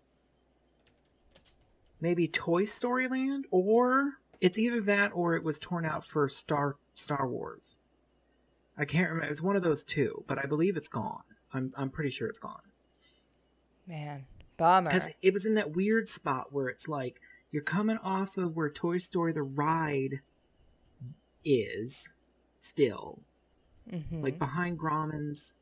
maybe 2.00 2.28
Toy 2.28 2.64
Story 2.64 3.08
Land 3.08 3.46
or 3.50 4.14
it's 4.40 4.58
either 4.58 4.80
that 4.82 5.11
or 5.14 5.34
it 5.34 5.42
was 5.42 5.58
torn 5.58 5.84
out 5.84 6.04
for 6.04 6.28
Star 6.28 6.76
Star 6.94 7.26
Wars. 7.26 7.78
I 8.76 8.84
can't 8.84 9.08
remember. 9.08 9.26
It 9.26 9.30
was 9.30 9.42
one 9.42 9.56
of 9.56 9.62
those 9.62 9.84
two, 9.84 10.25
but 10.26 10.38
I 10.38 10.46
believe 10.46 10.76
it's 10.76 10.88
gone. 10.88 11.23
I'm 11.52 11.73
I'm 11.76 11.90
pretty 11.90 12.11
sure 12.11 12.28
it's 12.28 12.38
gone 12.40 12.61
Man, 13.87 14.26
bummer. 14.56 14.84
because 14.87 15.11
it 15.23 15.32
was 15.32 15.46
in 15.46 15.54
that 15.54 15.75
weird 15.75 16.08
spot 16.08 16.52
where 16.52 16.68
it's 16.68 16.88
like 16.88 17.20
you're 17.50 17.62
coming 17.62 17.99
off 17.99 18.37
of 18.37 18.56
where 18.56 18.70
Toy 18.70 18.99
Story 18.99 19.32
the 19.32 19.42
ride 19.42 20.20
is 21.45 22.13
still, 22.59 23.23
Mhm. 23.89 24.23
like 24.23 24.39
behind 24.39 24.79
Grauman's 24.79 25.57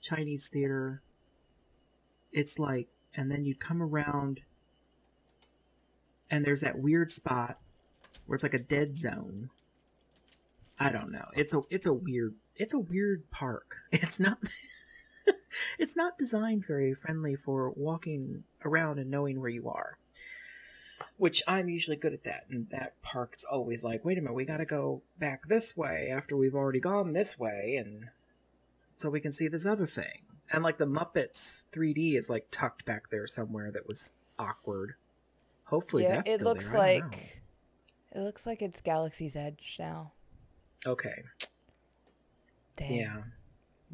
Chinese 0.00 0.48
theater. 0.48 1.02
It's 2.32 2.58
like, 2.58 2.88
and 3.14 3.30
then 3.30 3.44
you 3.44 3.54
come 3.54 3.82
around, 3.82 4.42
and 6.30 6.44
there's 6.44 6.62
that 6.62 6.78
weird 6.78 7.10
spot 7.10 7.60
where 8.26 8.34
it's 8.34 8.42
like 8.42 8.54
a 8.54 8.58
dead 8.58 8.96
zone. 8.96 9.50
I 10.78 10.90
don't 10.90 11.10
know. 11.10 11.28
It's 11.34 11.54
a 11.54 11.62
it's 11.70 11.86
a 11.86 11.92
weird 11.92 12.34
it's 12.56 12.74
a 12.74 12.78
weird 12.78 13.30
park. 13.30 13.76
It's 13.92 14.18
not 14.18 14.38
it's 15.78 15.96
not 15.96 16.18
designed 16.18 16.64
very 16.66 16.94
friendly 16.94 17.34
for 17.36 17.70
walking 17.70 18.44
around 18.64 18.98
and 18.98 19.10
knowing 19.10 19.40
where 19.40 19.50
you 19.50 19.68
are. 19.68 19.96
Which 21.18 21.42
I'm 21.46 21.68
usually 21.68 21.96
good 21.96 22.12
at 22.12 22.24
that, 22.24 22.46
and 22.50 22.68
that 22.70 23.00
park's 23.02 23.44
always 23.44 23.84
like, 23.84 24.04
wait 24.04 24.18
a 24.18 24.20
minute, 24.20 24.34
we 24.34 24.44
gotta 24.44 24.64
go 24.64 25.02
back 25.18 25.46
this 25.46 25.76
way 25.76 26.08
after 26.10 26.36
we've 26.36 26.54
already 26.54 26.80
gone 26.80 27.12
this 27.12 27.38
way, 27.38 27.76
and 27.76 28.08
so 28.96 29.08
we 29.10 29.20
can 29.20 29.32
see 29.32 29.48
this 29.48 29.66
other 29.66 29.86
thing. 29.86 30.22
And 30.50 30.64
like 30.64 30.78
the 30.78 30.86
Muppets 30.86 31.66
3D 31.72 32.16
is 32.16 32.28
like 32.28 32.48
tucked 32.50 32.84
back 32.84 33.10
there 33.10 33.26
somewhere 33.26 33.70
that 33.70 33.86
was 33.86 34.14
awkward. 34.38 34.94
Hopefully 35.64 36.02
yeah, 36.02 36.16
that's 36.16 36.30
it 36.30 36.42
looks 36.42 36.70
there. 36.70 36.80
I 36.80 36.98
don't 36.98 37.00
know. 37.00 37.06
like 37.16 37.42
it 38.12 38.20
looks 38.20 38.46
like 38.46 38.60
it's 38.60 38.80
Galaxy's 38.80 39.36
Edge 39.36 39.76
now. 39.78 40.12
Okay. 40.86 41.22
Damn. 42.76 42.90
Yeah. 42.90 43.22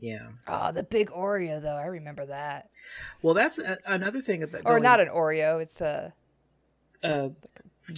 Yeah. 0.00 0.28
Oh, 0.46 0.72
the 0.72 0.84
big 0.84 1.10
Oreo 1.10 1.60
though. 1.60 1.76
I 1.76 1.86
remember 1.86 2.26
that. 2.26 2.70
Well, 3.22 3.34
that's 3.34 3.58
a, 3.58 3.78
another 3.86 4.20
thing 4.20 4.42
about 4.42 4.62
Or 4.64 4.74
going, 4.74 4.82
not 4.82 5.00
an 5.00 5.08
Oreo. 5.08 5.60
It's 5.60 5.80
a 5.80 6.12
uh, 7.02 7.28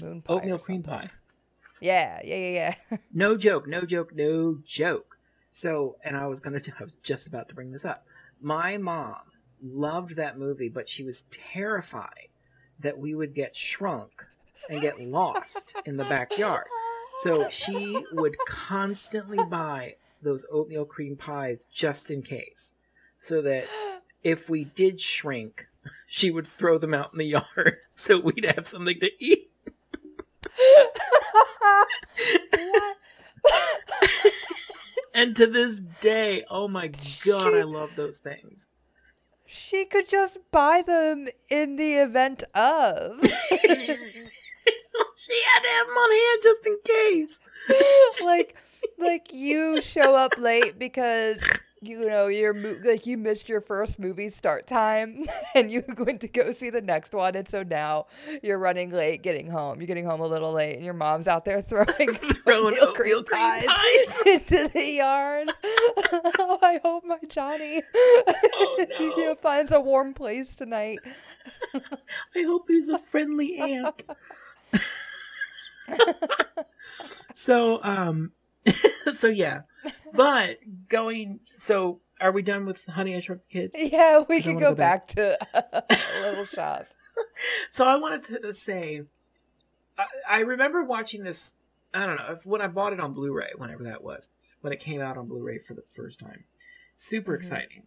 moon 0.03 0.23
pie. 0.23 0.33
oatmeal 0.35 0.59
cream 0.59 0.83
pie. 0.83 1.11
Yeah, 1.81 2.21
yeah, 2.25 2.37
yeah, 2.37 2.75
yeah. 2.91 2.99
No 3.13 3.37
joke, 3.37 3.67
no 3.67 3.83
joke, 3.83 4.15
no 4.15 4.59
joke. 4.65 5.19
So, 5.51 5.97
and 6.05 6.17
I 6.17 6.27
was 6.27 6.41
gonna, 6.41 6.61
I 6.81 6.85
was 6.85 6.97
just 6.97 7.27
about 7.29 7.49
to 7.49 7.55
bring 7.55 7.73
this 7.73 7.85
up. 7.85 8.07
My 8.41 8.77
mom 8.77 9.21
loved 9.63 10.17
that 10.17 10.39
movie, 10.39 10.69
but 10.69 10.89
she 10.89 11.03
was 11.03 11.25
terrified 11.31 12.29
that 12.79 12.99
we 12.99 13.15
would 13.15 13.35
get 13.35 13.55
shrunk 13.55 14.25
and 14.69 14.81
get 14.81 15.01
lost 15.01 15.75
in 15.85 15.97
the 15.97 16.05
backyard. 16.05 16.67
So 17.17 17.49
she 17.49 18.03
would 18.13 18.37
constantly 18.47 19.45
buy 19.45 19.97
those 20.23 20.47
oatmeal 20.51 20.85
cream 20.85 21.17
pies 21.17 21.67
just 21.67 22.11
in 22.11 22.23
case, 22.23 22.75
so 23.19 23.43
that 23.43 23.67
if 24.23 24.49
we 24.49 24.65
did 24.65 25.01
shrink, 25.01 25.67
she 26.07 26.31
would 26.31 26.47
throw 26.47 26.79
them 26.79 26.95
out 26.95 27.13
in 27.13 27.19
the 27.19 27.27
yard 27.27 27.77
so 27.95 28.19
we'd 28.19 28.45
have 28.45 28.67
something 28.67 28.99
to 29.01 29.11
eat. 29.19 29.51
And 35.13 35.37
to 35.37 35.47
this 35.47 35.81
day, 36.01 36.45
oh 36.49 36.67
my 36.69 36.91
god, 37.25 37.53
I 37.55 37.65
love 37.65 37.97
those 37.97 38.19
things. 38.19 38.71
She 39.45 39.85
could 39.85 40.09
just 40.09 40.39
buy 40.51 40.83
them 40.87 41.29
in 41.49 41.75
the 41.77 41.95
event 41.95 42.45
of. 42.55 43.19
she 43.21 43.59
had 43.61 43.97
to 45.61 45.69
have 45.69 45.87
them 45.87 45.97
on 45.97 46.11
hand 46.11 46.43
just 46.43 46.67
in 46.67 46.79
case. 46.85 47.41
like 48.25 48.55
like 48.99 49.33
you 49.33 49.81
show 49.83 50.15
up 50.15 50.39
late 50.39 50.79
because 50.79 51.43
you 51.83 52.05
know 52.07 52.27
you're 52.27 52.53
mo- 52.53 52.77
like 52.85 53.07
you 53.07 53.17
missed 53.17 53.49
your 53.49 53.61
first 53.63 53.99
movie 53.99 54.29
start 54.29 54.67
time 54.67 55.25
and 55.55 55.73
you 55.73 55.83
went 55.99 56.21
to 56.21 56.29
go 56.29 56.53
see 56.53 56.69
the 56.69 56.83
next 56.83 57.15
one 57.15 57.35
and 57.35 57.49
so 57.49 57.63
now 57.63 58.05
you're 58.43 58.59
running 58.59 58.91
late 58.91 59.23
getting 59.23 59.49
home 59.51 59.81
you're 59.81 59.87
getting 59.87 60.05
home 60.05 60.21
a 60.21 60.27
little 60.27 60.53
late 60.53 60.75
and 60.77 60.85
your 60.85 60.93
mom's 60.93 61.27
out 61.27 61.45
there 61.47 61.63
throwing 61.71 61.87
Throwing 62.45 62.75
oatmeal 62.81 62.89
oatmeal 62.91 63.23
cream 63.25 63.25
pies 63.25 63.65
pies. 63.67 64.19
into 64.27 64.69
the 64.69 64.91
yard 64.93 65.49
oh 66.39 66.59
i 66.63 66.79
hope 66.85 67.05
my 67.07 67.19
johnny 67.29 67.83
Oh, 68.63 68.87
no. 69.17 69.35
finds 69.37 69.73
a 69.73 69.81
warm 69.81 70.13
place 70.13 70.55
tonight 70.55 70.99
I 72.37 72.43
hope 72.43 72.67
he's 72.69 72.89
a 72.89 72.99
friendly 72.99 73.59
ant. 73.59 74.05
so, 77.33 77.83
um, 77.83 78.33
so 79.15 79.29
yeah, 79.29 79.63
but 80.15 80.59
going. 80.89 81.41
So 81.55 82.01
are 82.21 82.33
we 82.33 82.43
done 82.43 82.67
with 82.67 82.85
Honey 82.87 83.17
I 83.17 83.21
Shrunk 83.21 83.43
the 83.49 83.53
Kids? 83.61 83.77
Yeah, 83.79 84.25
we 84.29 84.43
could 84.43 84.55
go, 84.55 84.71
go 84.71 84.75
back. 84.75 85.15
back, 85.15 85.39
to 85.49 85.87
Little 86.25 86.45
Shop. 86.55 86.83
So 87.71 87.87
I 87.87 87.97
wanted 87.97 88.43
to 88.43 88.53
say, 88.55 89.03
I, 89.99 90.05
I 90.29 90.41
remember 90.41 90.85
watching 90.85 91.25
this. 91.25 91.55
I 91.93 92.07
don't 92.07 92.17
know 92.17 92.29
if 92.31 92.47
when 92.47 92.61
I 92.61 92.69
bought 92.69 92.93
it 92.93 93.01
on 93.01 93.13
Blu-ray, 93.15 93.51
whenever 93.57 93.83
that 93.85 94.03
was, 94.05 94.31
when 94.61 94.73
it 94.73 94.79
came 94.81 95.01
out 95.01 95.17
on 95.17 95.27
Blu-ray 95.27 95.59
for 95.59 95.75
the 95.75 95.83
first 95.83 96.21
time. 96.21 96.45
Super 96.95 97.33
Mhm. 97.33 97.37
exciting. 97.37 97.83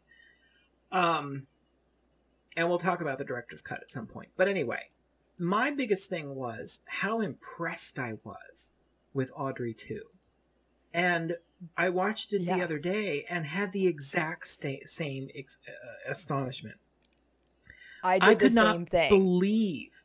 Um, 0.92 1.48
and 2.58 2.70
we'll 2.70 2.78
talk 2.80 3.02
about 3.02 3.18
the 3.18 3.24
director's 3.24 3.62
cut 3.62 3.80
at 3.82 3.90
some 3.92 4.06
point. 4.08 4.30
But 4.36 4.48
anyway, 4.48 4.90
my 5.40 5.72
biggest 5.72 6.10
thing 6.10 6.36
was 6.36 6.82
how 6.86 7.22
impressed 7.22 7.98
I 7.98 8.16
was 8.24 8.74
with 9.14 9.32
Audrey 9.36 9.74
2. 9.74 10.02
And 10.94 11.38
I 11.78 11.90
watched 11.90 12.34
it 12.34 12.46
the 12.46 12.62
other 12.62 12.78
day 12.78 13.26
and 13.30 13.46
had 13.46 13.72
the 13.72 13.88
exact 13.88 14.46
sta- 14.48 14.84
same 14.86 15.30
ex- 15.34 15.58
uh, 15.68 16.12
astonishment. 16.12 16.76
I 18.04 18.20
did 18.20 18.30
I 18.30 18.36
could 18.36 18.54
not 18.54 18.90
thing. 18.90 19.10
believe 19.10 20.04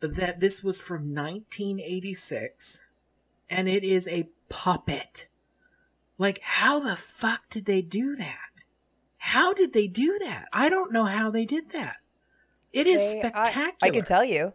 that 0.00 0.40
this 0.40 0.64
was 0.64 0.80
from 0.80 1.14
1986 1.14 2.86
and 3.50 3.68
it 3.68 3.84
is 3.84 4.08
a 4.08 4.28
puppet. 4.48 5.28
Like, 6.16 6.40
how 6.42 6.78
the 6.80 6.96
fuck 6.96 7.48
did 7.50 7.66
they 7.66 7.82
do 7.82 8.14
that? 8.16 8.64
How 9.18 9.52
did 9.52 9.72
they 9.72 9.86
do 9.86 10.18
that? 10.22 10.48
I 10.52 10.68
don't 10.68 10.92
know 10.92 11.04
how 11.04 11.30
they 11.30 11.44
did 11.44 11.70
that. 11.70 11.96
It 12.72 12.86
is 12.86 13.00
They- 13.14 13.22
I- 13.22 13.28
spectacular. 13.44 13.74
I, 13.82 13.90
can 13.90 14.04
tell 14.04 14.24
you. 14.24 14.52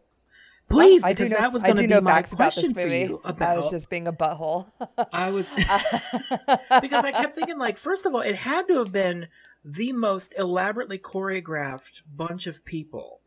Please, 0.69 1.03
I 1.03 1.13
do 1.13 1.23
because 1.23 1.31
know, 1.31 1.37
that 1.37 1.53
was 1.53 1.63
going 1.63 1.75
to 1.75 1.81
be 1.87 1.99
my 2.01 2.11
facts 2.13 2.31
about 2.31 2.53
this 2.53 2.55
question 2.55 2.73
for 2.75 2.87
you 2.87 3.21
I 3.23 3.29
about. 3.31 3.57
was 3.57 3.69
just 3.69 3.89
being 3.89 4.07
a 4.07 4.13
butthole. 4.13 4.67
I 5.11 5.31
was 5.31 5.49
because 6.81 7.03
I 7.03 7.11
kept 7.11 7.33
thinking, 7.33 7.57
like, 7.57 7.77
first 7.77 8.05
of 8.05 8.13
all, 8.13 8.21
it 8.21 8.35
had 8.35 8.67
to 8.67 8.77
have 8.79 8.91
been 8.91 9.27
the 9.65 9.91
most 9.93 10.33
elaborately 10.37 10.97
choreographed 10.97 12.01
bunch 12.15 12.47
of 12.47 12.63
people 12.65 13.21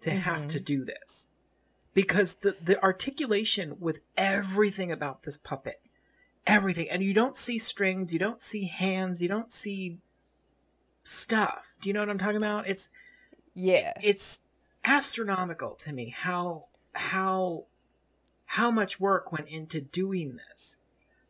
to 0.00 0.10
have 0.10 0.42
Mhm. 0.42 0.48
to 0.50 0.60
do 0.60 0.84
this. 0.84 1.28
Because 1.94 2.34
the, 2.36 2.56
the 2.62 2.82
articulation 2.82 3.76
with 3.80 4.00
everything 4.16 4.90
about 4.90 5.22
this 5.22 5.38
puppet, 5.38 5.80
everything, 6.46 6.88
and 6.90 7.02
you 7.02 7.12
don't 7.14 7.36
see 7.36 7.58
strings, 7.58 8.12
you 8.12 8.18
don't 8.18 8.40
see 8.40 8.66
hands, 8.66 9.20
you 9.22 9.28
don't 9.28 9.52
see 9.52 9.98
stuff. 11.04 11.74
Do 11.80 11.88
you 11.88 11.92
know 11.92 12.00
what 12.00 12.10
I'm 12.10 12.18
talking 12.18 12.36
about? 12.36 12.68
It's 12.68 12.90
yeah. 13.54 13.92
it's 14.02 14.40
astronomical 14.84 15.74
to 15.76 15.92
me 15.92 16.10
how 16.16 16.66
how 16.94 17.64
how 18.46 18.70
much 18.70 19.00
work 19.00 19.32
went 19.32 19.48
into 19.48 19.80
doing 19.80 20.38
this. 20.50 20.78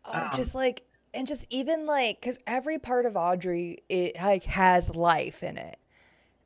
Oh, 0.05 0.13
Um, 0.13 0.31
just 0.37 0.55
like 0.55 0.83
and 1.15 1.27
just 1.27 1.47
even 1.51 1.87
like 1.87 2.21
because 2.21 2.39
every 2.47 2.79
part 2.79 3.07
of 3.07 3.17
Audrey 3.17 3.83
it 3.89 4.17
like 4.17 4.45
has 4.45 4.95
life 4.95 5.43
in 5.43 5.57
it. 5.57 5.79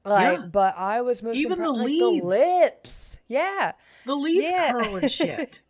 Like, 0.04 0.38
Yeah. 0.38 0.46
but 0.46 0.76
I 0.76 1.00
was 1.00 1.22
most 1.22 1.36
Even 1.36 1.58
the 1.58 1.70
like, 1.70 1.86
leaves. 1.86 2.20
the 2.22 2.26
lips. 2.28 3.18
Yeah, 3.26 3.72
The 4.06 4.14
leaves 4.16 4.50
Yeah. 4.50 4.72
curl 4.72 4.96
and 4.96 5.10
shit. 5.10 5.60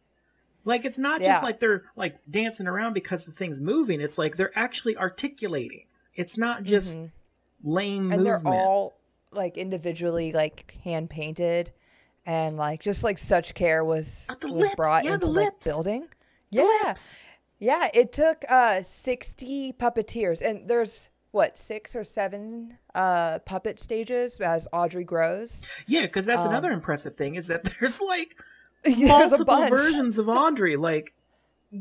like 0.64 0.84
it's 0.84 0.98
not 0.98 1.20
Yeah. 1.22 1.28
just 1.28 1.42
like 1.42 1.58
they're 1.60 1.84
like 1.96 2.16
dancing 2.30 2.66
around 2.68 2.92
because 2.92 3.24
the 3.24 3.32
thing's 3.32 3.60
moving. 3.60 4.00
It's 4.00 4.18
like 4.18 4.36
they're 4.36 4.56
actually 4.56 4.96
articulating. 4.96 5.86
It's 6.14 6.36
not 6.36 6.64
just 6.64 6.98
Mhm. 6.98 7.12
lame 7.64 8.12
and 8.12 8.22
movement. 8.22 8.42
they're 8.44 8.52
all 8.52 8.98
like 9.32 9.56
individually 9.56 10.32
like 10.32 10.76
hand 10.84 11.08
painted, 11.10 11.72
and 12.28 12.56
like 12.58 12.80
just 12.82 13.02
like 13.02 13.16
such 13.18 13.54
care 13.54 13.82
was 13.84 14.26
the 14.40 14.52
was 14.52 14.62
lips. 14.62 14.74
brought 14.76 15.04
Yeah, 15.04 15.14
into 15.14 15.26
the 15.26 15.32
like 15.32 15.60
building. 15.64 16.02
The 16.52 16.58
Yeah, 16.58 16.68
lips. 16.84 17.16
yeah. 17.58 17.88
It 17.94 18.12
took 18.12 18.44
uh 18.48 18.82
sixty 18.82 19.72
puppeteers, 19.72 20.40
and 20.42 20.68
there's 20.68 21.08
what 21.30 21.56
six 21.56 21.96
or 21.96 22.04
seven 22.04 22.78
uh 22.94 23.38
puppet 23.40 23.80
stages 23.80 24.38
as 24.40 24.68
Audrey 24.72 25.04
grows. 25.04 25.66
Yeah, 25.86 26.02
because 26.02 26.26
that's 26.26 26.44
Um, 26.44 26.50
another 26.50 26.70
impressive 26.70 27.16
thing 27.16 27.34
is 27.34 27.46
that 27.48 27.64
there's 27.80 28.00
like 28.00 28.36
There's 28.84 28.98
multiple 28.98 29.66
versions 29.68 30.18
of 30.18 30.28
Audrey. 30.44 30.76
Like, 30.76 31.12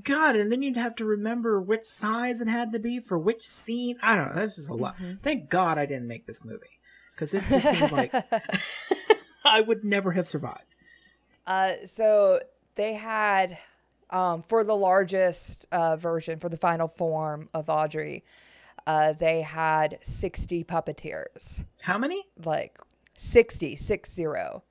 God, 0.04 0.36
and 0.36 0.52
then 0.52 0.62
you'd 0.64 0.78
have 0.78 0.96
to 0.96 1.06
remember 1.06 1.62
which 1.62 1.84
size 1.84 2.42
it 2.42 2.48
had 2.48 2.72
to 2.72 2.80
be 2.80 3.00
for 3.00 3.18
which 3.20 3.42
scene. 3.44 3.98
I 4.02 4.18
don't 4.18 4.30
know. 4.30 4.34
That's 4.42 4.56
just 4.56 4.70
a 4.70 4.74
lot. 4.74 4.98
Mhm. 4.98 5.22
Thank 5.22 5.50
God 5.50 5.78
I 5.78 5.86
didn't 5.86 6.08
make 6.08 6.26
this 6.26 6.44
movie 6.44 6.80
because 7.14 7.34
it 7.34 7.44
just 7.50 7.70
seemed 7.70 7.92
like 7.92 8.12
I 9.50 9.62
would 9.62 9.84
never 9.84 10.12
have 10.12 10.28
survived. 10.28 10.76
Uh, 11.46 11.74
so 11.86 12.40
they 12.76 12.94
had 12.94 13.58
um, 14.10 14.42
for 14.44 14.64
the 14.64 14.76
largest 14.76 15.66
uh, 15.72 15.96
version 15.98 16.40
for 16.40 16.50
the 16.50 16.58
final 16.58 16.88
form 16.88 17.50
of 17.54 17.70
Audrey, 17.70 18.24
uh, 18.86 19.14
they 19.14 19.42
had 19.42 19.98
sixty 20.02 20.64
puppeteers, 20.64 21.64
How 21.84 21.98
many? 21.98 22.24
like 22.46 22.78
60, 23.18 23.76
six 23.76 24.12
zero, 24.14 24.64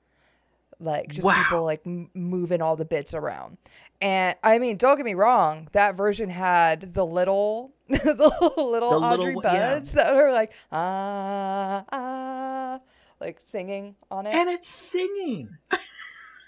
like 0.78 1.08
just 1.08 1.24
Wow. 1.24 1.34
people 1.42 1.64
like 1.64 1.80
m- 1.86 2.10
moving 2.14 2.62
all 2.62 2.76
the 2.76 2.84
bits 2.84 3.12
around. 3.12 3.58
And 4.00 4.36
I 4.42 4.58
mean, 4.58 4.76
don't 4.76 4.96
get 4.96 5.04
me 5.04 5.14
wrong, 5.14 5.68
that 5.72 5.96
version 5.96 6.28
had 6.30 6.94
the 6.94 7.04
little, 7.04 7.72
the 7.88 7.98
little 8.14 8.50
The 8.56 8.62
little 8.62 9.04
Audrey 9.04 9.34
yeah. 9.42 9.74
buds 9.74 9.92
that 9.92 10.14
were 10.14 10.30
like 10.32 10.52
ah 10.72 11.84
ah, 11.92 12.80
like 13.20 13.40
singing 13.40 13.96
on 14.10 14.26
it. 14.26 14.34
And 14.34 14.48
it's 14.48 14.68
singing. 14.68 15.56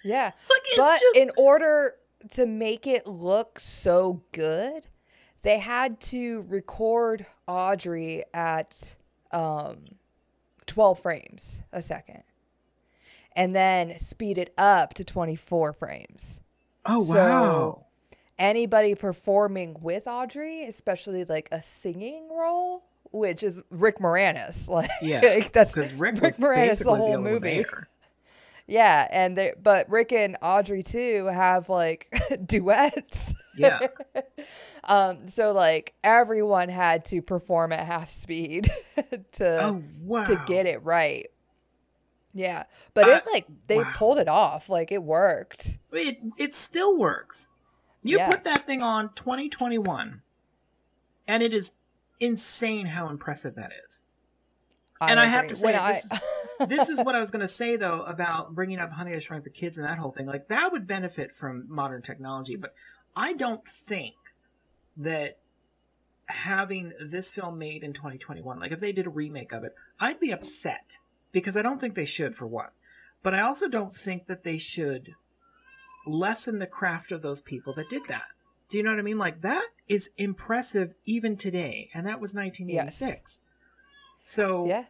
yeah. 0.04 0.30
Like 0.50 0.62
it's 0.66 0.76
but 0.78 1.00
just 1.00 1.16
in 1.16 1.30
order 1.36 1.94
to 2.30 2.46
make 2.46 2.86
it 2.86 3.06
look 3.06 3.58
so 3.60 4.22
good, 4.32 4.86
they 5.42 5.58
had 5.58 6.00
to 6.00 6.44
record 6.48 7.26
Audrey 7.46 8.24
at 8.34 8.96
um, 9.32 9.84
12 10.66 10.98
frames 11.00 11.62
a 11.72 11.80
second 11.82 12.22
and 13.36 13.54
then 13.54 13.96
speed 13.98 14.36
it 14.36 14.52
up 14.58 14.94
to 14.94 15.04
24 15.04 15.72
frames. 15.72 16.40
oh 16.86 17.04
so- 17.04 17.14
wow. 17.14 17.84
Anybody 18.38 18.94
performing 18.94 19.76
with 19.80 20.06
Audrey, 20.06 20.62
especially 20.64 21.24
like 21.24 21.48
a 21.50 21.60
singing 21.60 22.28
role, 22.30 22.84
which 23.10 23.42
is 23.42 23.62
Rick 23.70 23.98
Moranis, 23.98 24.68
like, 24.78 24.90
Yeah, 25.02 25.20
like, 25.20 25.52
that's 25.52 25.72
Because 25.72 25.92
Rick, 25.94 26.20
Rick 26.20 26.34
Moranis 26.34 26.78
the 26.82 26.94
whole 26.94 27.10
one 27.12 27.22
movie. 27.24 27.64
Yeah, 28.70 29.08
and 29.10 29.34
they 29.34 29.54
but 29.62 29.88
Rick 29.88 30.12
and 30.12 30.36
Audrey 30.42 30.82
too 30.82 31.24
have 31.24 31.70
like 31.70 32.12
duets. 32.46 33.32
Yeah. 33.56 33.78
um 34.84 35.26
so 35.26 35.52
like 35.52 35.94
everyone 36.04 36.68
had 36.68 37.06
to 37.06 37.22
perform 37.22 37.72
at 37.72 37.86
half 37.86 38.10
speed 38.10 38.70
to 39.32 39.64
oh 39.64 39.82
wow. 40.02 40.24
to 40.24 40.42
get 40.46 40.66
it 40.66 40.84
right. 40.84 41.28
Yeah. 42.34 42.64
But 42.92 43.08
Uh, 43.08 43.12
it 43.12 43.26
like 43.32 43.46
they 43.68 43.78
wow. 43.78 43.92
pulled 43.96 44.18
it 44.18 44.28
off. 44.28 44.68
Like 44.68 44.92
it 44.92 45.02
worked. 45.02 45.78
It 45.90 46.18
it 46.36 46.54
still 46.54 46.94
works. 46.96 47.48
You 48.02 48.18
Yeah. 48.18 48.28
put 48.30 48.44
that 48.44 48.66
thing 48.66 48.82
on 48.82 49.14
2021, 49.14 50.20
and 51.26 51.42
it 51.42 51.54
is 51.54 51.72
insane 52.20 52.86
how 52.86 53.08
impressive 53.08 53.54
that 53.56 53.72
is. 53.84 54.04
And 55.00 55.20
I 55.20 55.26
have 55.26 55.46
to 55.46 55.54
say, 55.54 55.64
When 55.66 55.74
I- 55.76 55.92
this 55.92 56.12
this 56.66 56.88
is 56.88 57.02
what 57.02 57.14
I 57.14 57.20
was 57.20 57.30
going 57.30 57.40
to 57.40 57.48
say 57.48 57.76
though 57.76 58.02
about 58.02 58.54
bringing 58.54 58.78
up 58.80 58.90
Honey 58.92 59.14
I 59.14 59.20
Shrunk 59.20 59.44
the 59.44 59.50
Kids 59.50 59.78
and 59.78 59.86
that 59.86 59.98
whole 59.98 60.10
thing. 60.10 60.26
Like 60.26 60.48
that 60.48 60.72
would 60.72 60.86
benefit 60.86 61.30
from 61.32 61.64
modern 61.68 62.02
technology, 62.02 62.56
but 62.56 62.74
I 63.16 63.32
don't 63.32 63.66
think 63.66 64.14
that 64.96 65.38
having 66.26 66.92
this 67.00 67.32
film 67.32 67.58
made 67.58 67.84
in 67.84 67.92
2021, 67.92 68.58
like 68.58 68.72
if 68.72 68.80
they 68.80 68.92
did 68.92 69.06
a 69.06 69.10
remake 69.10 69.52
of 69.52 69.64
it, 69.64 69.74
I'd 70.00 70.20
be 70.20 70.30
upset 70.32 70.98
because 71.32 71.56
I 71.56 71.62
don't 71.62 71.80
think 71.80 71.94
they 71.94 72.04
should 72.04 72.34
for 72.34 72.46
one. 72.46 72.70
But 73.22 73.34
I 73.34 73.40
also 73.40 73.68
don't 73.68 73.94
think 73.94 74.26
that 74.26 74.42
they 74.42 74.58
should 74.58 75.14
lessen 76.06 76.58
the 76.58 76.66
craft 76.66 77.12
of 77.12 77.22
those 77.22 77.40
people 77.40 77.72
that 77.74 77.88
did 77.88 78.02
that. 78.08 78.28
Do 78.68 78.76
you 78.76 78.82
know 78.82 78.90
what 78.90 78.98
I 78.98 79.02
mean? 79.02 79.18
Like 79.18 79.40
that 79.42 79.68
is 79.88 80.10
impressive 80.18 80.94
even 81.04 81.36
today, 81.36 81.90
and 81.94 82.06
that 82.06 82.20
was 82.20 82.34
1986. 82.34 83.40
So 84.24 84.66
yeah. 84.66 84.84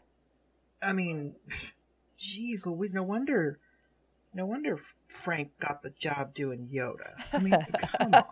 I 0.82 0.92
mean, 0.92 1.34
geez, 2.16 2.66
Louise, 2.66 2.92
no 2.94 3.02
wonder, 3.02 3.58
no 4.34 4.46
wonder 4.46 4.78
Frank 5.08 5.50
got 5.60 5.82
the 5.82 5.90
job 5.90 6.34
doing 6.34 6.68
Yoda. 6.72 7.12
I 7.32 7.38
mean, 7.38 7.52
come 7.98 8.14
on. 8.14 8.24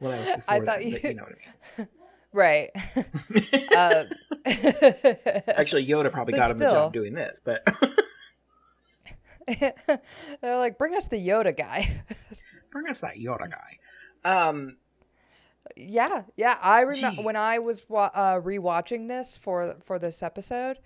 Well, 0.00 0.12
that 0.12 0.26
was 0.26 0.36
before 0.36 0.54
I 0.54 0.58
thought 0.58 0.66
but 0.66 0.84
you- 0.84 0.98
you 1.02 1.14
know 1.14 1.24
what 1.24 1.32
I 1.32 1.86
right. 2.32 2.70
mean. 2.96 3.66
uh, 3.76 4.04
Actually, 5.56 5.86
Yoda 5.86 6.10
probably 6.12 6.32
but 6.32 6.38
got 6.38 6.50
him 6.52 6.58
the 6.58 6.70
job 6.70 6.92
doing 6.92 7.12
this, 7.14 7.40
but 7.44 7.66
they're 9.46 10.56
like, 10.58 10.78
bring 10.78 10.94
us 10.94 11.06
the 11.06 11.16
Yoda 11.16 11.56
guy. 11.56 12.02
bring 12.70 12.86
us 12.88 13.00
that 13.00 13.16
Yoda 13.16 13.50
guy. 13.50 13.78
Um, 14.24 14.76
Yeah, 15.76 16.22
yeah. 16.36 16.56
I 16.62 16.80
remember 16.82 17.22
when 17.22 17.36
I 17.36 17.58
was 17.58 17.84
wa- 17.88 18.10
uh, 18.14 18.40
rewatching 18.40 19.08
this 19.08 19.36
for 19.36 19.76
for 19.84 19.98
this 19.98 20.22
episode, 20.22 20.78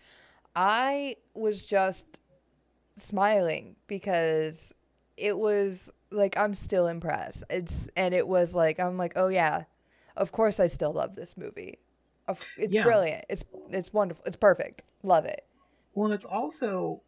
I 0.54 1.16
was 1.34 1.64
just 1.66 2.20
smiling 2.94 3.76
because 3.86 4.74
it 5.16 5.36
was 5.36 5.92
like 6.10 6.36
I'm 6.38 6.54
still 6.54 6.86
impressed. 6.86 7.44
It's 7.50 7.88
and 7.96 8.14
it 8.14 8.26
was 8.26 8.54
like 8.54 8.78
I'm 8.78 8.96
like, 8.98 9.12
oh 9.16 9.28
yeah, 9.28 9.64
of 10.16 10.32
course 10.32 10.60
I 10.60 10.66
still 10.66 10.92
love 10.92 11.14
this 11.14 11.36
movie. 11.36 11.78
It's 12.56 12.72
Yeah. 12.74 12.84
brilliant. 12.84 13.24
It's 13.28 13.44
it's 13.70 13.92
wonderful. 13.92 14.24
It's 14.26 14.36
perfect. 14.36 14.82
Love 15.02 15.24
it. 15.24 15.44
Well, 15.94 16.06
and 16.06 16.14
it's 16.14 16.24
also 16.24 17.02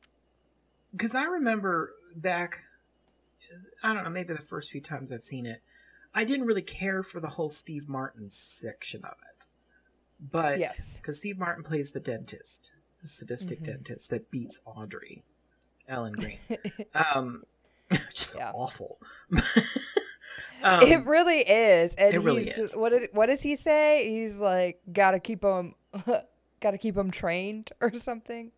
because 0.92 1.14
I 1.14 1.24
remember 1.24 1.92
back, 2.14 2.64
I 3.82 3.92
don't 3.94 4.04
know, 4.04 4.10
maybe 4.10 4.32
the 4.32 4.40
first 4.40 4.70
few 4.70 4.80
times 4.80 5.12
I've 5.12 5.24
seen 5.24 5.46
it, 5.46 5.62
I 6.16 6.24
didn't 6.24 6.46
really 6.46 6.62
care 6.62 7.02
for 7.04 7.20
the 7.20 7.28
whole 7.28 7.50
Steve 7.50 7.88
Martin 7.88 8.30
section 8.30 9.04
of 9.04 9.12
it. 9.30 9.46
But 10.18 10.58
Yes. 10.58 10.96
because 10.96 11.18
Steve 11.18 11.38
Martin 11.38 11.62
plays 11.62 11.90
the 11.92 12.00
dentist, 12.00 12.72
the 13.02 13.06
sadistic 13.06 13.60
Mhm. 13.60 13.66
dentist 13.66 14.10
that 14.10 14.30
beats 14.30 14.58
Audrey, 14.64 15.22
Ellen 15.86 16.12
Greene, 16.14 16.38
um, 16.94 17.44
is 17.90 18.34
Yeah. 18.36 18.50
awful. 18.54 18.98
um, 20.62 20.82
it 20.82 21.04
really 21.04 21.40
is. 21.40 21.94
And 21.96 22.14
it 22.14 22.18
really 22.20 22.44
he's 22.44 22.52
is. 22.52 22.56
Just, 22.56 22.76
what 22.78 22.90
did 22.90 23.10
what 23.12 23.26
does 23.26 23.42
he 23.42 23.56
say? 23.56 24.08
He's 24.08 24.36
like, 24.36 24.80
gotta 24.92 25.20
keep 25.20 25.44
him, 25.44 25.74
gotta 26.60 26.78
keep 26.78 26.96
him 26.96 27.10
trained 27.10 27.70
or 27.80 27.94
something. 27.94 28.52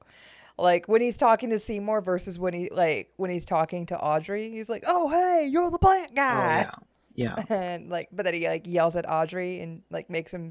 Like 0.56 0.86
when 0.88 1.00
he's 1.00 1.16
talking 1.16 1.50
to 1.50 1.58
Seymour 1.58 2.00
versus 2.02 2.38
when 2.38 2.52
he 2.54 2.68
like 2.70 3.12
when 3.16 3.30
he's 3.30 3.44
talking 3.44 3.86
to 3.86 3.98
Audrey, 3.98 4.50
he's 4.50 4.68
like, 4.68 4.82
"Oh 4.88 5.08
hey, 5.08 5.46
you're 5.46 5.70
the 5.70 5.78
plant 5.78 6.10
oh, 6.12 6.14
guy." 6.16 6.58
yeah, 6.60 6.70
yeah. 7.18 7.34
and 7.48 7.90
like 7.90 8.08
but 8.12 8.24
then 8.24 8.34
he 8.34 8.48
like 8.48 8.66
yells 8.66 8.94
at 8.96 9.08
audrey 9.08 9.60
and 9.60 9.82
like 9.90 10.08
makes 10.08 10.32
him 10.32 10.50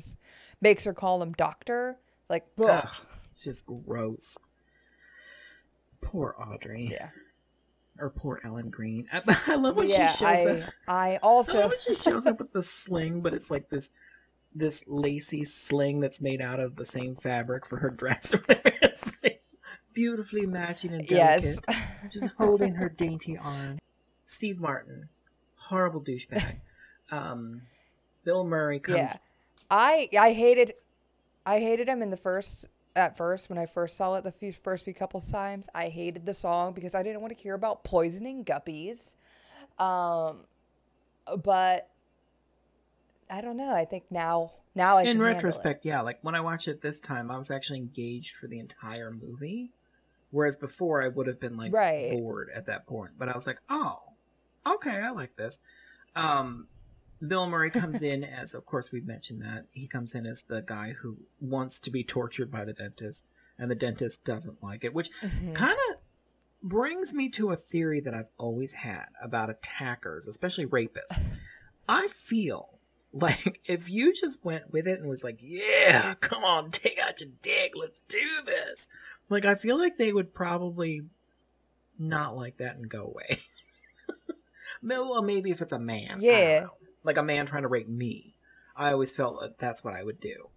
makes 0.62 0.84
her 0.84 0.94
call 0.94 1.22
him 1.22 1.32
doctor 1.34 1.98
like 2.30 2.46
ugh. 2.64 2.90
It's 3.32 3.44
just 3.44 3.66
gross. 3.66 4.38
Poor 6.02 6.36
Audrey. 6.40 6.90
yeah 6.92 7.10
Or 8.00 8.10
poor 8.10 8.40
Ellen 8.44 8.70
Greene. 8.70 9.08
I, 9.14 9.22
I 9.48 9.56
love 9.56 9.76
when 9.78 9.88
yeah 9.88 10.08
she 10.08 10.26
shows 10.26 10.28
i 10.28 10.44
up. 10.44 10.70
i 10.88 11.14
I 11.14 11.18
also 11.24 11.60
love 11.60 11.70
when 11.72 11.80
she 11.80 11.96
shows 11.96 12.26
up 12.26 12.40
with 12.40 12.52
the 12.52 12.64
sling, 12.64 13.22
but 13.22 13.34
it's 13.34 13.50
like 13.50 13.70
this 13.70 13.92
this 14.54 14.84
lacy 14.88 15.44
sling 15.44 16.00
that's 16.00 16.22
made 16.22 16.42
out 16.42 16.60
of 16.60 16.76
the 16.76 16.86
same 16.86 17.16
fabric 17.16 17.66
for 17.66 17.78
her 17.78 17.90
dress. 17.90 18.34
Like 18.50 19.44
beautifully 19.94 20.46
matching 20.46 20.94
and 20.94 21.08
delicate. 21.08 21.60
yes. 21.68 21.78
Just 22.12 22.30
holding 22.38 22.76
her 22.76 22.90
dainty 22.90 23.38
arm. 23.38 23.80
Steve 24.26 24.60
Martin, 24.60 25.10
horrible 25.68 26.02
douchebag. 26.04 26.62
Um, 27.10 27.62
Bill 28.26 28.44
Murray 28.44 28.82
comes. 28.82 28.98
yeah 28.98 29.14
i 29.72 30.10
i 30.20 30.34
hated 30.34 30.74
i 31.46 31.58
hated 31.60 31.88
him 31.88 32.02
in 32.02 32.10
the 32.10 32.18
first 32.18 32.66
at 32.98 33.16
first 33.16 33.48
when 33.48 33.58
i 33.58 33.66
first 33.66 33.96
saw 33.96 34.16
it 34.16 34.26
the 34.26 34.32
few, 34.34 34.52
first 34.52 34.84
few 34.84 34.94
couple 34.94 35.22
times 35.22 35.70
i 35.74 35.88
hated 35.88 36.26
the 36.26 36.34
song 36.34 36.74
because 36.74 36.94
i 36.96 37.02
didn't 37.04 37.22
want 37.22 37.34
to 37.34 37.42
hear 37.42 37.54
about 37.54 37.86
poisoning 37.86 38.44
guppies 38.44 39.16
um 39.80 40.40
but 41.44 41.90
i 43.30 43.40
don't 43.40 43.56
know 43.56 43.72
i 43.74 43.86
think 43.86 44.04
now 44.10 44.52
now 44.76 44.98
i 44.98 45.04
in 45.04 45.22
retrospect, 45.22 45.86
yeah, 45.86 46.02
like 46.02 46.20
when 46.24 46.36
I 46.36 46.42
watched 46.42 46.68
it 46.68 46.82
this 46.82 47.00
time, 47.00 47.32
I 47.32 47.38
was 47.38 47.50
actually 47.50 47.80
engaged 47.80 48.36
for 48.36 48.48
the 48.48 48.60
entire 48.60 49.12
movie. 49.12 49.72
Whereas 50.30 50.58
before, 50.58 51.02
I 51.02 51.08
would 51.08 51.26
have 51.28 51.40
been 51.40 51.56
like 51.56 51.72
Right. 51.74 52.12
bored 52.12 52.50
at 52.54 52.66
that 52.68 52.86
point. 52.86 53.12
But 53.18 53.30
I 53.30 53.34
was 53.34 53.48
like, 53.48 53.60
oh, 53.70 54.00
okay, 54.76 54.92
I 55.02 55.12
like 55.12 55.36
this. 55.36 55.60
Um, 56.16 56.68
Bill 57.26 57.48
Murray 57.48 57.72
comes 57.72 58.02
in 58.02 58.24
as, 58.24 58.54
of 58.54 58.66
course, 58.66 58.92
we've 58.92 59.06
mentioned 59.08 59.42
that 59.42 59.66
he 59.72 59.88
comes 59.88 60.14
in 60.16 60.26
as 60.26 60.44
the 60.48 60.62
guy 60.62 60.94
who 61.02 61.18
wants 61.40 61.80
to 61.82 61.92
be 61.92 62.04
tortured 62.04 62.52
by 62.52 62.64
the 62.66 62.74
dentist, 62.74 63.26
and 63.58 63.70
the 63.72 63.76
dentist 63.76 64.24
doesn't 64.24 64.62
like 64.64 64.84
it, 64.84 64.94
which 64.94 65.10
Mhm. 65.22 65.56
kind 65.56 65.78
of 65.90 65.98
brings 66.62 67.14
me 67.14 67.30
to 67.30 67.52
a 67.52 67.56
theory 67.56 68.00
that 68.02 68.14
I've 68.14 68.30
always 68.38 68.74
had 68.76 69.06
about 69.22 69.50
attackers, 69.50 70.28
especially 70.28 70.66
rapists. 70.66 71.40
I 71.88 72.08
feel 72.08 72.80
like 73.14 73.62
if 73.66 73.90
you 73.90 74.14
just 74.14 74.44
went 74.44 74.72
with 74.72 74.88
it 74.88 75.00
and 75.00 75.08
was 75.08 75.24
like, 75.24 75.38
"Yeah, 75.42 76.14
come 76.16 76.44
on, 76.44 76.70
take 76.72 77.00
out 77.00 77.22
your 77.22 77.30
dick, 77.42 77.72
let's 77.76 78.02
do 78.02 78.42
this," 78.46 78.90
like 79.30 79.46
I 79.46 79.56
feel 79.56 79.78
like 79.78 79.98
they 79.98 80.12
would 80.12 80.34
probably 80.36 81.04
not 81.98 82.36
like 82.36 82.58
that 82.58 82.76
and 82.76 82.90
go 82.90 83.04
away. 83.06 83.40
well, 84.84 85.22
maybe 85.22 85.52
if 85.52 85.62
it's 85.62 85.72
a 85.74 85.80
man, 85.80 86.18
Yeah. 86.22 86.68
like 87.04 87.18
a 87.18 87.24
man 87.24 87.46
trying 87.46 87.64
to 87.64 87.68
rape 87.68 87.88
me, 87.88 88.36
I 88.76 88.92
always 88.92 89.16
felt 89.16 89.42
that 89.42 89.58
that's 89.58 89.84
what 89.84 89.94
I 89.94 90.04
would 90.04 90.20
do. 90.20 90.50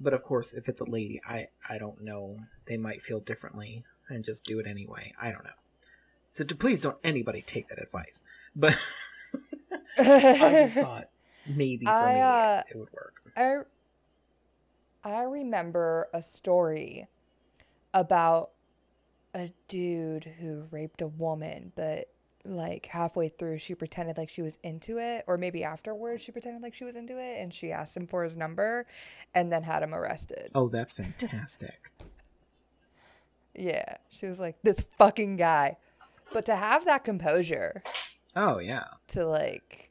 But 0.00 0.14
of 0.14 0.22
course, 0.22 0.54
if 0.54 0.68
it's 0.68 0.80
a 0.80 0.84
lady, 0.84 1.20
I 1.26 1.48
I 1.68 1.78
don't 1.78 2.02
know. 2.02 2.36
They 2.66 2.76
might 2.76 3.00
feel 3.02 3.20
differently 3.20 3.84
and 4.08 4.24
just 4.24 4.44
do 4.44 4.58
it 4.58 4.66
anyway. 4.66 5.12
I 5.20 5.30
don't 5.30 5.44
know. 5.44 5.50
So 6.30 6.44
to, 6.44 6.54
please 6.56 6.82
don't 6.82 6.98
anybody 7.04 7.42
take 7.42 7.68
that 7.68 7.80
advice. 7.80 8.24
But 8.56 8.76
I 9.98 10.56
just 10.58 10.74
thought 10.84 11.08
maybe 11.46 11.86
for 11.86 11.92
I, 11.92 12.14
me 12.14 12.20
uh, 12.20 12.62
it 12.68 12.76
would 12.76 12.92
work. 12.92 13.14
I 13.36 13.58
I 15.04 15.22
remember 15.24 16.08
a 16.12 16.22
story 16.22 17.06
about 17.92 18.50
a 19.34 19.52
dude 19.68 20.24
who 20.40 20.66
raped 20.70 21.02
a 21.02 21.06
woman, 21.06 21.72
but 21.76 22.08
like 22.44 22.86
halfway 22.86 23.28
through 23.28 23.58
she 23.58 23.74
pretended 23.74 24.16
like 24.16 24.28
she 24.28 24.42
was 24.42 24.58
into 24.62 24.98
it, 24.98 25.24
or 25.26 25.38
maybe 25.38 25.64
afterwards 25.64 26.22
she 26.22 26.32
pretended 26.32 26.62
like 26.62 26.74
she 26.74 26.84
was 26.84 26.96
into 26.96 27.18
it 27.18 27.40
and 27.40 27.54
she 27.54 27.72
asked 27.72 27.96
him 27.96 28.06
for 28.06 28.22
his 28.24 28.36
number 28.36 28.86
and 29.34 29.52
then 29.52 29.62
had 29.62 29.82
him 29.82 29.94
arrested. 29.94 30.50
Oh, 30.54 30.68
that's 30.68 30.94
fantastic. 30.94 31.90
Yeah. 33.56 33.96
She 34.08 34.26
was 34.26 34.40
like, 34.40 34.56
This 34.62 34.84
fucking 34.98 35.36
guy. 35.36 35.76
But 36.32 36.46
to 36.46 36.56
have 36.56 36.84
that 36.86 37.04
composure 37.04 37.82
oh 38.34 38.58
yeah. 38.58 38.84
to 39.08 39.24
like 39.26 39.90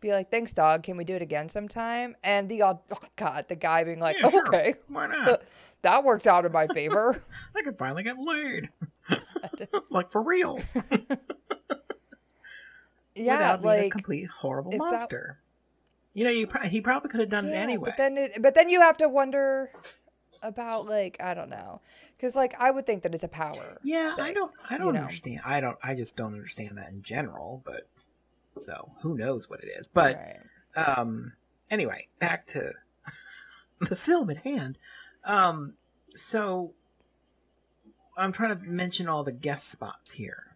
be 0.00 0.12
like, 0.12 0.30
Thanks, 0.30 0.52
dog, 0.52 0.82
can 0.82 0.96
we 0.96 1.04
do 1.04 1.14
it 1.14 1.22
again 1.22 1.48
sometime? 1.48 2.16
And 2.22 2.48
the 2.48 2.62
oh 2.62 2.80
god, 3.16 3.46
the 3.48 3.56
guy 3.56 3.84
being 3.84 4.00
like, 4.00 4.16
Yeah, 4.20 4.28
sure. 4.28 4.46
Okay. 4.48 4.74
Why 4.88 5.06
not? 5.06 5.42
that 5.82 6.04
works 6.04 6.26
out 6.26 6.44
in 6.44 6.52
my 6.52 6.66
favor. 6.66 7.22
I 7.56 7.62
can 7.62 7.74
finally 7.74 8.02
get 8.02 8.18
laid. 8.18 8.68
like 9.90 10.10
for 10.10 10.22
reals. 10.22 10.74
yeah, 13.14 13.36
Without 13.38 13.62
being 13.62 13.74
a 13.74 13.82
like 13.84 13.92
complete 13.92 14.28
horrible 14.28 14.72
if 14.72 14.78
that- 14.78 14.90
monster. 14.90 15.38
You 16.16 16.22
know, 16.22 16.30
you 16.30 16.46
pro- 16.46 16.62
he 16.68 16.80
probably 16.80 17.10
could 17.10 17.18
have 17.20 17.28
done 17.28 17.46
it 17.46 17.54
anyway. 17.54 17.88
But 17.90 17.96
then, 17.96 18.16
it, 18.16 18.40
but 18.40 18.54
then 18.54 18.68
you 18.68 18.80
have 18.82 18.96
to 18.98 19.08
wonder 19.08 19.72
about 20.42 20.86
like 20.86 21.16
I 21.20 21.34
don't 21.34 21.48
know, 21.50 21.80
because 22.16 22.36
like 22.36 22.54
I 22.60 22.70
would 22.70 22.86
think 22.86 23.02
that 23.02 23.12
it's 23.16 23.24
a 23.24 23.28
power. 23.28 23.78
yeah, 23.82 24.14
I 24.20 24.32
don't. 24.32 24.52
I 24.70 24.78
don't 24.78 24.94
know. 24.94 25.00
understand. 25.00 25.40
I 25.44 25.60
don't. 25.60 25.76
I 25.82 25.96
just 25.96 26.16
don't 26.16 26.32
understand 26.34 26.78
that 26.78 26.90
in 26.90 27.02
general. 27.02 27.62
But 27.64 27.88
so 28.56 28.92
who 29.00 29.16
knows 29.16 29.50
what 29.50 29.58
it 29.64 29.70
is? 29.76 29.88
But 29.88 30.14
Right. 30.76 30.86
um 30.86 31.32
anyway 31.68 32.06
back 32.20 32.46
to 32.46 32.74
the 33.80 33.96
film 33.96 34.30
at 34.30 34.36
hand 34.38 34.78
um 35.24 35.74
so 36.14 36.74
i'm 38.16 38.32
trying 38.32 38.56
to 38.56 38.62
mention 38.64 39.08
all 39.08 39.22
the 39.24 39.32
guest 39.32 39.68
spots 39.70 40.12
here 40.12 40.48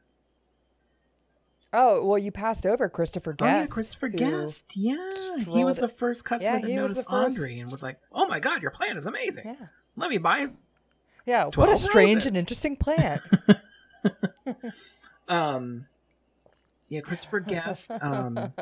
Oh 1.70 2.02
well, 2.02 2.16
you 2.16 2.32
passed 2.32 2.64
over 2.64 2.88
Christopher 2.88 3.34
Guest. 3.34 3.52
oh 3.54 3.60
yeah 3.60 3.66
christopher 3.66 4.08
guest 4.08 4.72
yeah 4.74 5.36
he 5.46 5.64
was 5.64 5.76
the 5.76 5.86
first 5.88 6.24
customer 6.24 6.66
Yeah, 6.66 6.82
was 6.82 6.96
first- 6.96 7.06
audrey 7.10 7.60
and 7.60 7.70
was 7.70 7.82
like 7.82 7.98
oh 8.10 8.26
my 8.26 8.40
god 8.40 8.62
your 8.62 8.70
plan 8.70 8.96
is 8.96 9.06
amazing 9.06 9.44
Yeah, 9.46 9.66
let 9.96 10.08
me 10.10 10.16
buy 10.18 10.46
yeah. 11.26 11.44
What 11.44 11.52
a 11.68 11.76
12 11.76 11.80
strange 11.80 12.14
roses. 12.20 12.26
and 12.28 12.36
interesting 12.38 12.74
plant. 12.76 13.20
um 15.28 15.86
yeah 16.88 17.00
christopher 17.00 17.40
guest 17.40 17.90
um 18.00 18.52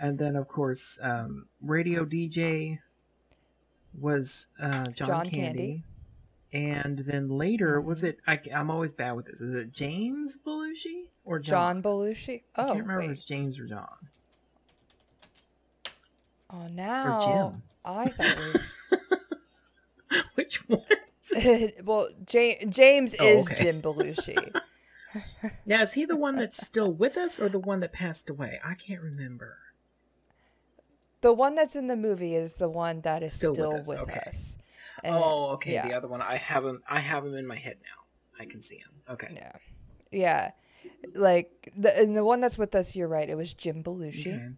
and 0.00 0.18
then 0.18 0.34
of 0.34 0.48
course 0.48 0.98
um 1.02 1.46
radio 1.62 2.04
dj 2.04 2.80
was 3.98 4.48
uh 4.60 4.86
john, 4.86 5.06
John 5.06 5.24
candy. 5.26 5.38
Candy. 5.40 5.84
And 6.52 6.98
then 7.00 7.28
later 7.28 7.80
was 7.80 8.02
Mhm. 8.02 8.08
it 8.08 8.18
I, 8.26 8.40
i'm 8.54 8.70
always 8.70 8.92
bad 8.92 9.12
with 9.12 9.26
this 9.26 9.40
is 9.40 9.54
it 9.54 9.72
james 9.72 10.38
belushi 10.44 11.04
or 11.24 11.38
John 11.38 11.80
john, 11.80 11.82
Belushi. 11.82 12.42
i 12.56 12.62
Oh, 12.62 12.66
can't 12.66 12.80
remember 12.80 13.02
if 13.02 13.06
wait. 13.06 13.10
it's 13.12 13.24
james 13.24 13.58
or 13.58 13.66
john 13.66 14.08
Oh, 16.52 16.66
now 16.66 17.20
Jim. 17.24 17.62
I 17.84 18.08
thought 18.08 18.26
it 18.26 18.36
was. 18.38 18.76
which 20.34 20.56
one 20.68 20.82
well, 21.84 22.08
ja- 22.32 22.56
James 22.68 23.14
Oh, 23.20 23.24
is 23.24 23.46
okay. 23.52 23.62
Jim 23.62 23.80
Belushi. 23.80 24.52
now 25.66 25.82
is 25.82 25.92
he 25.92 26.04
the 26.04 26.16
one 26.16 26.34
that's 26.36 26.66
still 26.66 26.90
with 26.92 27.16
us 27.16 27.38
or 27.38 27.48
the 27.48 27.58
one 27.60 27.78
that 27.80 27.92
passed 27.92 28.28
away 28.30 28.60
i 28.64 28.74
can't 28.74 29.00
remember 29.00 29.58
the 31.20 31.32
one 31.32 31.54
that's 31.54 31.76
in 31.76 31.86
the 31.88 31.96
movie 31.96 32.34
is 32.34 32.54
the 32.54 32.68
one 32.68 33.00
that 33.02 33.22
is 33.22 33.32
Still 33.32 33.54
still, 33.54 33.72
with 33.76 33.86
with, 33.88 33.98
us, 34.10 34.26
us. 34.26 34.58
And- 35.04 35.14
oh 35.14 35.50
okay 35.54 35.72
yeah. 35.74 35.86
the 35.88 35.94
other 35.94 36.08
one 36.08 36.20
i 36.22 36.36
have 36.36 36.64
him 36.64 36.82
i 36.88 37.00
have 37.00 37.24
him 37.24 37.34
in 37.34 37.46
my 37.46 37.56
head 37.56 37.76
now 37.82 38.42
i 38.42 38.44
can 38.46 38.62
see 38.62 38.76
him 38.76 38.90
okay 39.08 39.28
Yeah. 39.34 39.52
Yeah. 40.12 40.50
Like 41.14 41.72
the 41.76 41.96
and 41.96 42.16
the 42.16 42.24
one 42.24 42.40
that's 42.40 42.56
with 42.58 42.74
us, 42.74 42.96
you're 42.96 43.06
right. 43.08 43.28
It 43.28 43.36
was 43.36 43.52
Jim 43.54 43.82
Belushi. 43.84 44.34
Okay. 44.34 44.48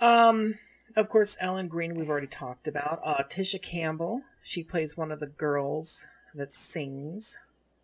Um, 0.00 0.54
of 0.96 1.08
course, 1.08 1.36
Ellen 1.40 1.68
Greene 1.68 1.94
we've 1.94 2.10
already 2.10 2.26
talked 2.26 2.68
about. 2.68 3.00
Uh, 3.02 3.22
Tisha 3.24 3.60
Campbell, 3.60 4.22
she 4.42 4.62
plays 4.62 4.96
one 4.96 5.10
of 5.10 5.20
the 5.20 5.26
girls 5.26 6.06
that 6.34 6.52
sings 6.54 7.38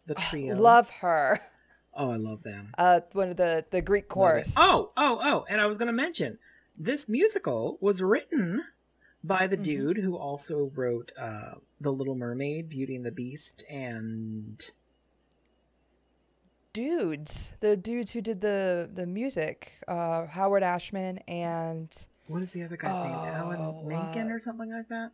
the 0.07 0.15
trio. 0.15 0.55
Love 0.57 0.91
her. 1.01 1.41
Oh, 1.95 2.11
I 2.13 2.17
love 2.17 2.43
them. 2.45 2.73
Uh, 2.79 3.01
one 3.13 3.31
of 3.31 3.37
the 3.37 3.65
the 3.71 3.81
Greek 3.83 4.09
chorus. 4.09 4.55
Oh, 4.57 4.91
oh, 4.97 5.19
oh! 5.23 5.45
And 5.49 5.61
I 5.61 5.67
was 5.67 5.77
going 5.79 5.89
to 5.89 5.93
mention 5.93 6.39
this 6.79 7.09
musical 7.09 7.79
was 7.81 8.01
written 8.03 8.65
by 9.23 9.47
the 9.47 9.57
Mhm. 9.57 9.63
dude 9.65 9.97
who 9.99 10.17
also 10.17 10.71
wrote 10.75 11.13
uh, 11.19 11.55
The 11.81 11.93
Little 11.93 12.15
Mermaid, 12.15 12.69
Beauty 12.69 12.97
and 12.97 13.05
the 13.05 13.13
Beast, 13.13 13.65
and 13.69 14.71
dudes, 16.73 17.53
the 17.61 17.77
dudes 17.77 18.13
who 18.13 18.21
did 18.21 18.41
the 18.41 18.89
the 18.93 19.07
music, 19.07 19.73
uh, 19.89 20.27
Howard 20.27 20.63
Ashman 20.63 21.19
and 21.29 22.07
what 22.27 22.43
is 22.43 22.53
the 22.53 22.63
other 22.63 22.77
guy's 22.77 23.03
name? 23.03 23.13
Alan 23.13 23.61
Oh, 23.61 23.83
Menken 23.85 24.31
uh, 24.31 24.35
or 24.35 24.39
something 24.39 24.71
like 24.73 24.89
that. 24.89 25.11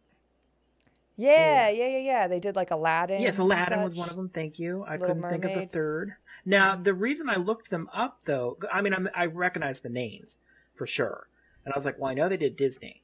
yeah, 1.16 1.71
yeah, 1.71 1.87
yeah, 1.88 1.99
yeah. 1.99 2.29
They 2.29 2.40
did 2.40 2.55
like 2.57 2.71
Aladdin. 2.71 3.23
Yes, 3.23 3.38
Aladdin 3.38 3.83
was 3.83 3.97
one 3.97 4.11
of 4.11 4.16
them. 4.16 4.29
Thank 4.29 4.59
you. 4.59 4.83
I 4.85 4.92
Little 4.99 5.14
couldn't 5.14 5.31
think 5.31 5.45
of 5.47 5.55
the 5.55 5.64
third. 5.66 6.16
Now, 6.45 6.77
the 6.77 6.92
reason 6.92 7.31
I 7.31 7.37
looked 7.37 7.71
them 7.71 7.88
up, 7.92 8.21
though, 8.25 8.59
I 8.71 8.83
mean, 8.83 8.92
I'm, 8.92 9.09
I 9.14 9.25
recognize 9.27 9.81
the 9.81 9.88
names 9.88 10.38
for 10.75 10.87
sure, 10.87 11.27
and 11.64 11.73
I 11.73 11.77
was 11.79 11.87
like, 11.87 11.99
well, 11.99 12.11
I 12.11 12.14
know 12.14 12.29
they 12.29 12.37
did 12.37 12.55
Disney, 12.55 13.03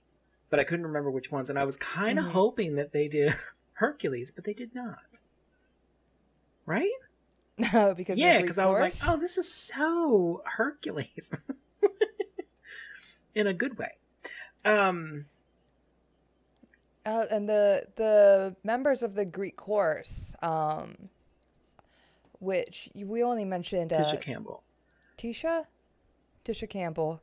but 0.53 0.61
I 0.61 0.65
couldn't 0.65 0.87
remember 0.87 1.11
which 1.11 1.33
ones, 1.33 1.49
and 1.49 1.59
I 1.59 1.65
was 1.65 1.79
kind 1.79 2.19
of 2.19 2.27
Mhm. 2.27 2.31
hoping 2.33 2.75
that 2.77 2.93
they 2.93 3.09
did 3.09 3.33
Hercules, 3.73 4.31
but 4.31 4.45
they 4.45 4.53
did 4.53 4.75
not. 4.75 5.19
Right? 6.67 6.93
No, 7.57 7.95
because 7.97 8.19
yeah, 8.19 8.41
because 8.43 8.59
I 8.59 8.67
was 8.67 8.79
like, 8.79 8.93
oh, 9.09 9.17
this 9.17 9.39
is 9.39 9.53
so 9.53 10.43
Hercules, 10.57 11.31
in 13.35 13.47
a 13.47 13.55
good 13.55 13.79
way. 13.79 13.93
Um, 14.65 15.25
Uh, 17.07 17.25
and 17.31 17.49
the 17.49 17.87
the 17.97 18.55
members 18.63 19.03
of 19.03 19.15
the 19.15 19.25
Greek 19.25 19.57
chorus, 19.57 20.37
um, 20.43 21.09
which 22.41 22.91
we 22.95 23.23
only 23.25 23.45
mentioned 23.47 23.93
uh, 23.93 23.99
Tisha 23.99 24.21
Campbell. 24.21 24.63
Tisha, 25.19 25.67
Tisha 26.45 26.69
Campbell, 26.69 27.21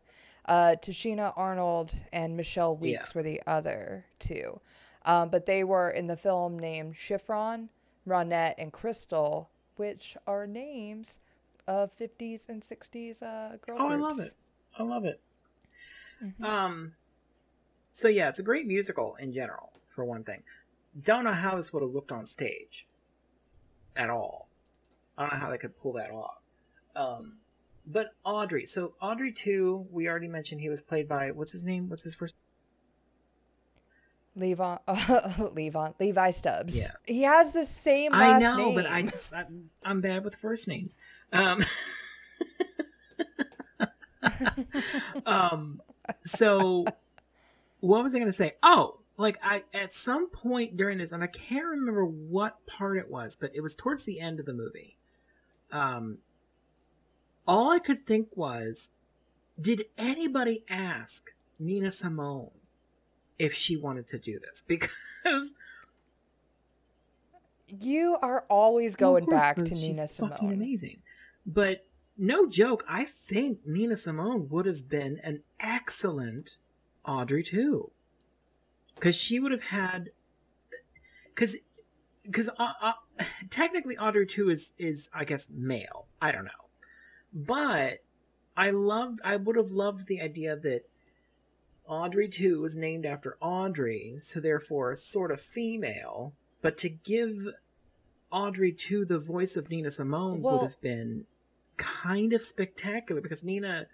uh, 0.49 0.75
Tichina 0.81 1.31
Arnold, 1.37 1.93
and 2.11 2.35
Michelle 2.35 2.77
Yeah. 2.81 2.99
Weeks 2.99 3.15
were 3.15 3.23
the 3.23 3.41
other 3.47 4.05
two, 4.19 4.59
um, 5.05 5.29
but 5.29 5.45
they 5.45 5.63
were 5.63 5.89
in 5.91 6.07
the 6.07 6.17
film 6.17 6.59
named 6.59 6.95
Chiffon, 6.97 7.69
Ronette, 8.07 8.55
and 8.57 8.73
Crystal, 8.73 9.49
which 9.77 10.17
are 10.27 10.45
names 10.47 11.21
of 11.67 11.95
50s 11.97 12.49
and 12.49 12.61
60s 12.63 13.21
uh, 13.21 13.57
girl 13.65 13.77
Oh, 13.79 13.87
I 13.87 13.95
love 13.95 14.19
it. 14.19 14.33
I 14.77 14.83
love 14.83 15.05
it. 15.05 15.21
Mhm. 16.21 16.43
Um, 16.43 16.95
so 17.91 18.07
yeah, 18.07 18.27
it's 18.29 18.39
a 18.39 18.43
great 18.43 18.65
musical 18.65 19.15
in 19.17 19.31
general, 19.31 19.71
for 19.87 20.03
one 20.03 20.23
thing. 20.23 20.43
Don't 20.99 21.23
know 21.23 21.31
how 21.33 21.55
this 21.55 21.71
would 21.71 21.83
have 21.83 21.91
looked 21.91 22.11
on 22.11 22.25
stage 22.25 22.87
at 23.95 24.09
all. 24.09 24.47
I 25.17 25.23
don't 25.23 25.33
know 25.33 25.39
how 25.39 25.49
they 25.51 25.57
could 25.59 25.77
pull 25.79 25.93
that 25.93 26.09
off. 26.11 26.41
Um, 26.95 27.37
but 27.91 28.13
Audrey, 28.23 28.65
so 28.65 28.93
Audrey 29.01 29.31
too, 29.33 29.87
we 29.91 30.07
already 30.07 30.27
mentioned 30.27 30.61
he 30.61 30.69
was 30.69 30.81
played 30.81 31.07
by 31.07 31.31
what's 31.31 31.51
his 31.51 31.63
name? 31.63 31.89
What's 31.89 32.03
his 32.03 32.15
first? 32.15 32.35
Levon, 34.37 34.79
Levon, 34.87 35.93
Levi 35.99 36.31
Stubbs. 36.31 36.77
Yeah. 36.77 36.91
he 37.05 37.23
has 37.23 37.51
the 37.51 37.65
same. 37.65 38.13
I 38.13 38.37
last 38.37 38.41
know, 38.41 38.73
but 38.73 38.89
I 38.89 38.97
name. 38.97 39.09
just 39.09 39.33
I'm, 39.33 39.69
I'm 39.83 40.01
bad 40.01 40.23
with 40.23 40.35
first 40.35 40.67
names. 40.67 40.97
Um, 41.33 41.61
um, 45.25 45.81
so 46.23 46.85
what 47.79 48.03
was 48.03 48.13
I 48.13 48.19
going 48.19 48.29
to 48.29 48.33
say? 48.33 48.53
Oh, 48.61 48.99
like 49.17 49.37
I 49.43 49.63
at 49.73 49.93
some 49.93 50.29
point 50.29 50.77
during 50.77 50.99
this, 50.99 51.11
and 51.11 51.23
I 51.23 51.27
can't 51.27 51.65
remember 51.65 52.05
what 52.05 52.65
part 52.67 52.97
it 52.97 53.09
was, 53.09 53.35
but 53.35 53.51
it 53.55 53.61
was 53.61 53.75
towards 53.75 54.05
the 54.05 54.19
end 54.19 54.39
of 54.39 54.45
the 54.45 54.53
movie. 54.53 54.97
Um, 55.71 56.19
all 57.49 57.71
I 57.71 57.79
could 57.79 57.99
think 57.99 58.27
was, 58.35 58.91
did 59.59 59.85
anybody 59.97 60.63
ask 60.69 61.31
Nina 61.57 61.91
Simone 61.91 62.51
if 63.37 63.53
she 63.53 63.75
wanted 63.75 64.07
to 64.07 64.19
do 64.19 64.39
this? 64.39 64.63
Because 64.67 65.53
You 67.67 68.17
are 68.21 68.45
always 68.49 68.95
going 68.95 69.25
course, 69.25 69.41
back 69.41 69.55
to 69.57 69.65
she's 69.75 69.81
Nina 69.97 70.07
Simone. 70.07 70.53
amazing. 70.53 71.01
But 71.45 71.85
no 72.17 72.47
joke, 72.47 72.83
I 72.87 73.03
think 73.05 73.59
Nina 73.65 73.95
Simone 73.95 74.49
would 74.49 74.65
have 74.65 74.89
been 74.89 75.19
an 75.23 75.43
excellent 75.59 76.57
Audrey 77.05 77.43
too, 77.43 77.91
because 78.95 79.15
she 79.15 79.39
would 79.39 79.51
have 79.51 79.63
had, 79.63 80.09
because 81.33 81.57
because 82.23 82.49
uh, 82.59 82.71
uh, 82.81 82.93
technically 83.49 83.97
Audrey 83.97 84.25
two 84.27 84.49
is 84.49 84.73
is 84.77 85.09
I 85.13 85.23
guess 85.23 85.49
male. 85.49 86.07
I 86.21 86.31
don't 86.31 86.45
know, 86.45 86.68
but 87.33 87.99
I 88.55 88.71
loved. 88.71 89.19
I 89.23 89.35
would 89.35 89.55
have 89.55 89.71
loved 89.71 90.07
the 90.07 90.21
idea 90.21 90.55
that. 90.55 90.83
Audrey 91.87 92.29
2 92.29 92.61
was 92.61 92.77
named 92.77 93.03
after 93.03 93.35
Audrey, 93.41 94.17
so 94.19 94.39
therefore 94.39 94.93
sort 94.93 95.31
of 95.31 95.41
female, 95.41 96.33
but 96.61 96.77
to 96.77 96.87
give 96.87 97.47
Audrey 98.31 98.71
2 98.71 99.05
the 99.05 99.17
voice 99.17 99.57
of 99.57 99.71
Nina 99.71 99.89
Simone 99.89 100.39
Well- 100.39 100.59
would 100.59 100.61
have 100.67 100.81
been 100.81 101.25
kind 101.77 102.31
of 102.31 102.41
spectacular 102.41 103.21
because 103.21 103.43
Nina 103.43 103.87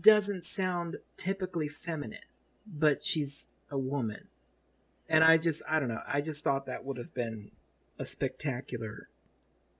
doesn't 0.00 0.44
sound 0.44 0.98
typically 1.16 1.66
feminine, 1.66 2.20
but 2.64 3.02
she's 3.02 3.48
a 3.70 3.78
woman. 3.78 4.28
And 5.08 5.24
I 5.24 5.38
just, 5.38 5.62
I 5.68 5.80
don't 5.80 5.88
know, 5.88 6.02
I 6.06 6.20
just 6.20 6.44
thought 6.44 6.66
that 6.66 6.84
would 6.84 6.98
have 6.98 7.14
been 7.14 7.50
a 7.98 8.04
spectacular 8.04 9.08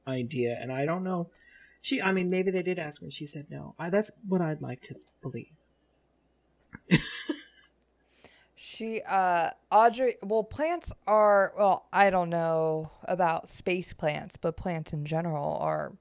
idea. 0.07 0.59
And 0.61 0.73
I 0.73 0.85
don't 0.85 1.05
know. 1.05 1.31
She, 1.81 2.03
I 2.03 2.13
mean, 2.13 2.29
maybe 2.29 2.51
they 2.51 2.63
did 2.63 2.79
ask 2.79 3.01
her 3.01 3.07
and 3.07 3.13
she 3.13 3.25
said 3.27 3.47
no. 3.51 3.75
I, 3.79 3.89
that's 3.91 4.11
what 4.27 4.41
I'd 4.41 4.61
like 4.61 4.83
to 4.83 4.97
believe. 5.23 5.53
She, 8.61 9.01
uh, 9.03 9.51
Audrey, 9.71 10.17
well, 10.21 10.43
plants 10.43 10.93
are, 11.07 11.53
well, 11.57 11.87
I 11.93 12.11
don't 12.11 12.29
know 12.29 12.91
about 13.05 13.49
space 13.49 13.93
plants, 13.93 14.37
but 14.37 14.57
plants 14.57 14.93
in 14.93 15.05
general 15.05 15.57
are 15.61 15.93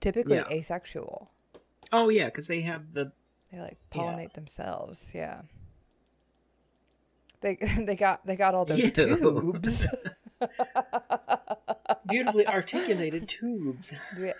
typically 0.00 0.36
Yeah. 0.36 0.48
asexual. 0.50 1.30
Oh, 1.92 2.10
yeah, 2.10 2.26
because 2.26 2.48
they 2.48 2.60
have 2.62 2.92
the 2.92 3.12
They 3.50 3.58
like 3.60 3.78
Yeah. 3.94 4.00
pollinate 4.02 4.34
themselves. 4.34 5.12
Yeah. 5.14 5.42
They 7.40 7.56
they 7.78 7.96
got 7.96 8.26
they 8.26 8.36
got 8.36 8.54
all 8.54 8.64
those 8.66 8.78
Ew. 8.78 8.90
tubes. 8.90 9.86
beautifully 12.08 12.46
articulated 12.46 13.26
tubes 13.28 13.94
Yeah. 14.18 14.32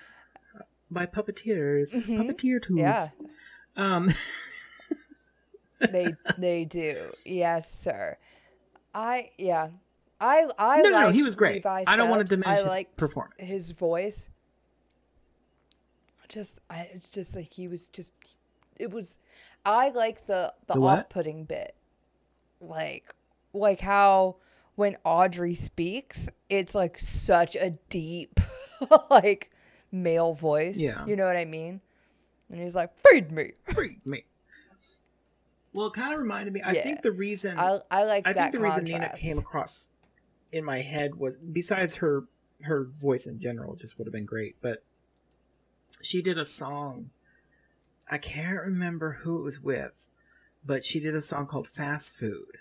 By 0.90 1.07
puppeteers. 1.07 1.94
Mhm. 1.94 2.18
Puppeteer 2.18 2.62
tubes. 2.62 2.81
Yeah, 2.81 3.09
Um, 3.77 4.11
they 5.90 6.14
they 6.38 6.64
do. 6.64 7.12
Yes, 7.25 7.70
sir. 7.70 8.16
I 8.94 9.31
yeah. 9.38 9.68
I 10.20 10.49
I 10.59 10.81
No, 10.81 10.90
no, 10.90 11.01
no, 11.03 11.11
he 11.11 11.22
was 11.22 11.35
great. 11.35 11.57
Levi 11.57 11.85
I 11.87 11.96
don't 11.96 12.09
wanna 12.09 12.25
diminish 12.25 12.61
I 12.61 12.62
his 12.62 12.87
performance. 12.96 13.35
His 13.38 13.70
voice. 13.72 14.31
Just 16.29 16.61
I 16.70 16.88
it's 16.92 17.11
just 17.11 17.37
like 17.37 17.53
he 17.53 17.68
was 17.68 17.88
just 17.88 18.12
it 18.79 18.90
was 18.90 19.18
I 19.64 19.90
like 19.90 20.27
the 20.27 20.53
the, 20.66 20.75
The 20.75 20.81
off-putting 20.81 21.44
bit. 21.44 21.75
Like 22.61 23.14
like 23.53 23.81
how 23.81 24.37
when 24.75 24.96
Audrey 25.05 25.55
speaks, 25.55 26.29
it's 26.51 26.75
like 26.75 26.99
such 26.99 27.55
a 27.57 27.70
deep 27.88 28.40
like 29.11 29.51
male 30.02 30.35
voice. 30.35 30.76
Yeah. 30.76 31.04
You 31.06 31.16
know 31.16 31.24
what 31.26 31.37
I 31.37 31.44
mean? 31.44 31.80
And 32.50 32.61
he's 32.61 32.74
like, 32.74 32.90
"Feed 33.09 33.32
me." 33.32 33.52
freed 33.74 34.04
me. 34.06 34.24
Well, 35.72 35.88
it 35.88 35.92
kind 35.92 36.14
of 36.14 36.20
reminded 36.20 36.54
me. 36.54 36.62
I 36.62 36.72
Yeah. 36.72 36.82
think 36.82 37.02
the 37.02 37.12
reason 37.12 37.59
I 37.59 37.80
I 37.90 38.04
like 38.04 38.26
I 38.26 38.32
think 38.32 38.52
the 38.52 38.61
reason 38.61 38.85
Nina 38.85 39.14
came 39.16 39.38
across 39.38 39.90
in 40.52 40.64
my 40.64 40.80
head 40.80 41.16
was 41.16 41.37
besides 41.37 41.96
her 41.96 42.24
her 42.62 42.85
voice 42.85 43.26
in 43.26 43.38
general 43.40 43.74
just 43.76 43.98
would 43.98 44.06
have 44.06 44.12
been 44.12 44.24
great, 44.24 44.56
but 44.62 44.82
she 46.02 46.22
did 46.22 46.38
a 46.38 46.44
song. 46.44 47.11
I 48.09 48.18
can't 48.18 48.59
remember 48.61 49.18
who 49.22 49.38
it 49.38 49.42
was 49.42 49.61
with, 49.61 50.11
but 50.64 50.85
she 50.85 51.00
did 51.00 51.14
a 51.14 51.20
song 51.20 51.46
called 51.46 51.66
Fast 51.68 52.16
Food. 52.16 52.59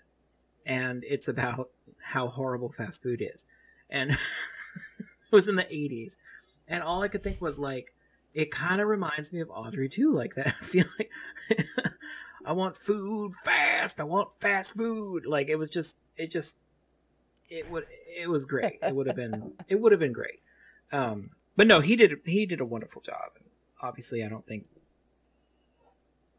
And 0.66 1.04
it's 1.08 1.28
about 1.28 1.70
how 2.02 2.28
horrible 2.28 2.72
fast 2.72 3.04
food 3.04 3.22
is. 3.22 3.46
And 3.90 4.10
it 5.00 5.32
was 5.32 5.48
in 5.48 5.56
the 5.56 5.64
80s. 5.66 6.18
And 6.68 6.82
all 6.84 7.02
I 7.04 7.08
could 7.08 7.24
think 7.24 7.42
was 7.42 7.58
like 7.60 7.94
it 8.34 8.52
kind 8.52 8.82
of 8.82 8.88
reminds 8.88 9.32
me 9.32 9.40
of 9.40 9.50
Audrey 9.50 9.88
too 9.90 10.12
like 10.12 10.36
that. 10.36 10.48
I 10.62 10.66
feel 10.66 10.86
like 11.00 11.12
I 12.46 12.52
want 12.54 12.76
food 12.76 13.34
fast. 13.44 14.00
I 14.02 14.04
want 14.04 14.34
fast 14.42 14.76
food. 14.76 15.26
Like 15.26 15.48
it 15.50 15.56
was 15.56 15.70
just 15.70 15.96
it 16.18 16.32
just 16.32 16.58
it 17.50 17.70
would 17.72 17.86
it 18.18 18.30
was 18.30 18.46
great. 18.46 18.80
It 18.82 18.96
would 18.96 19.08
have 19.08 19.16
been 19.16 19.54
it 19.68 19.80
would 19.80 19.92
have 19.92 20.00
been 20.00 20.14
great. 20.14 20.40
Um 20.92 21.32
but 21.56 21.68
no, 21.68 21.80
he 21.80 21.96
did 21.96 22.14
he 22.26 22.46
did 22.46 22.60
a 22.60 22.66
wonderful 22.66 23.02
job. 23.02 23.32
And 23.38 23.46
obviously 23.82 24.24
I 24.24 24.28
don't 24.30 24.46
think 24.46 24.66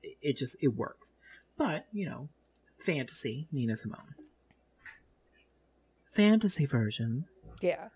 it, 0.02 0.16
it 0.20 0.36
just 0.36 0.56
it 0.60 0.68
works. 0.68 1.14
But, 1.58 1.86
you 1.90 2.06
know, 2.06 2.28
fantasy, 2.78 3.48
Nina 3.50 3.76
Simone. 3.76 4.14
Fantasy 6.04 6.66
version 6.66 7.26
Yeah. 7.62 7.88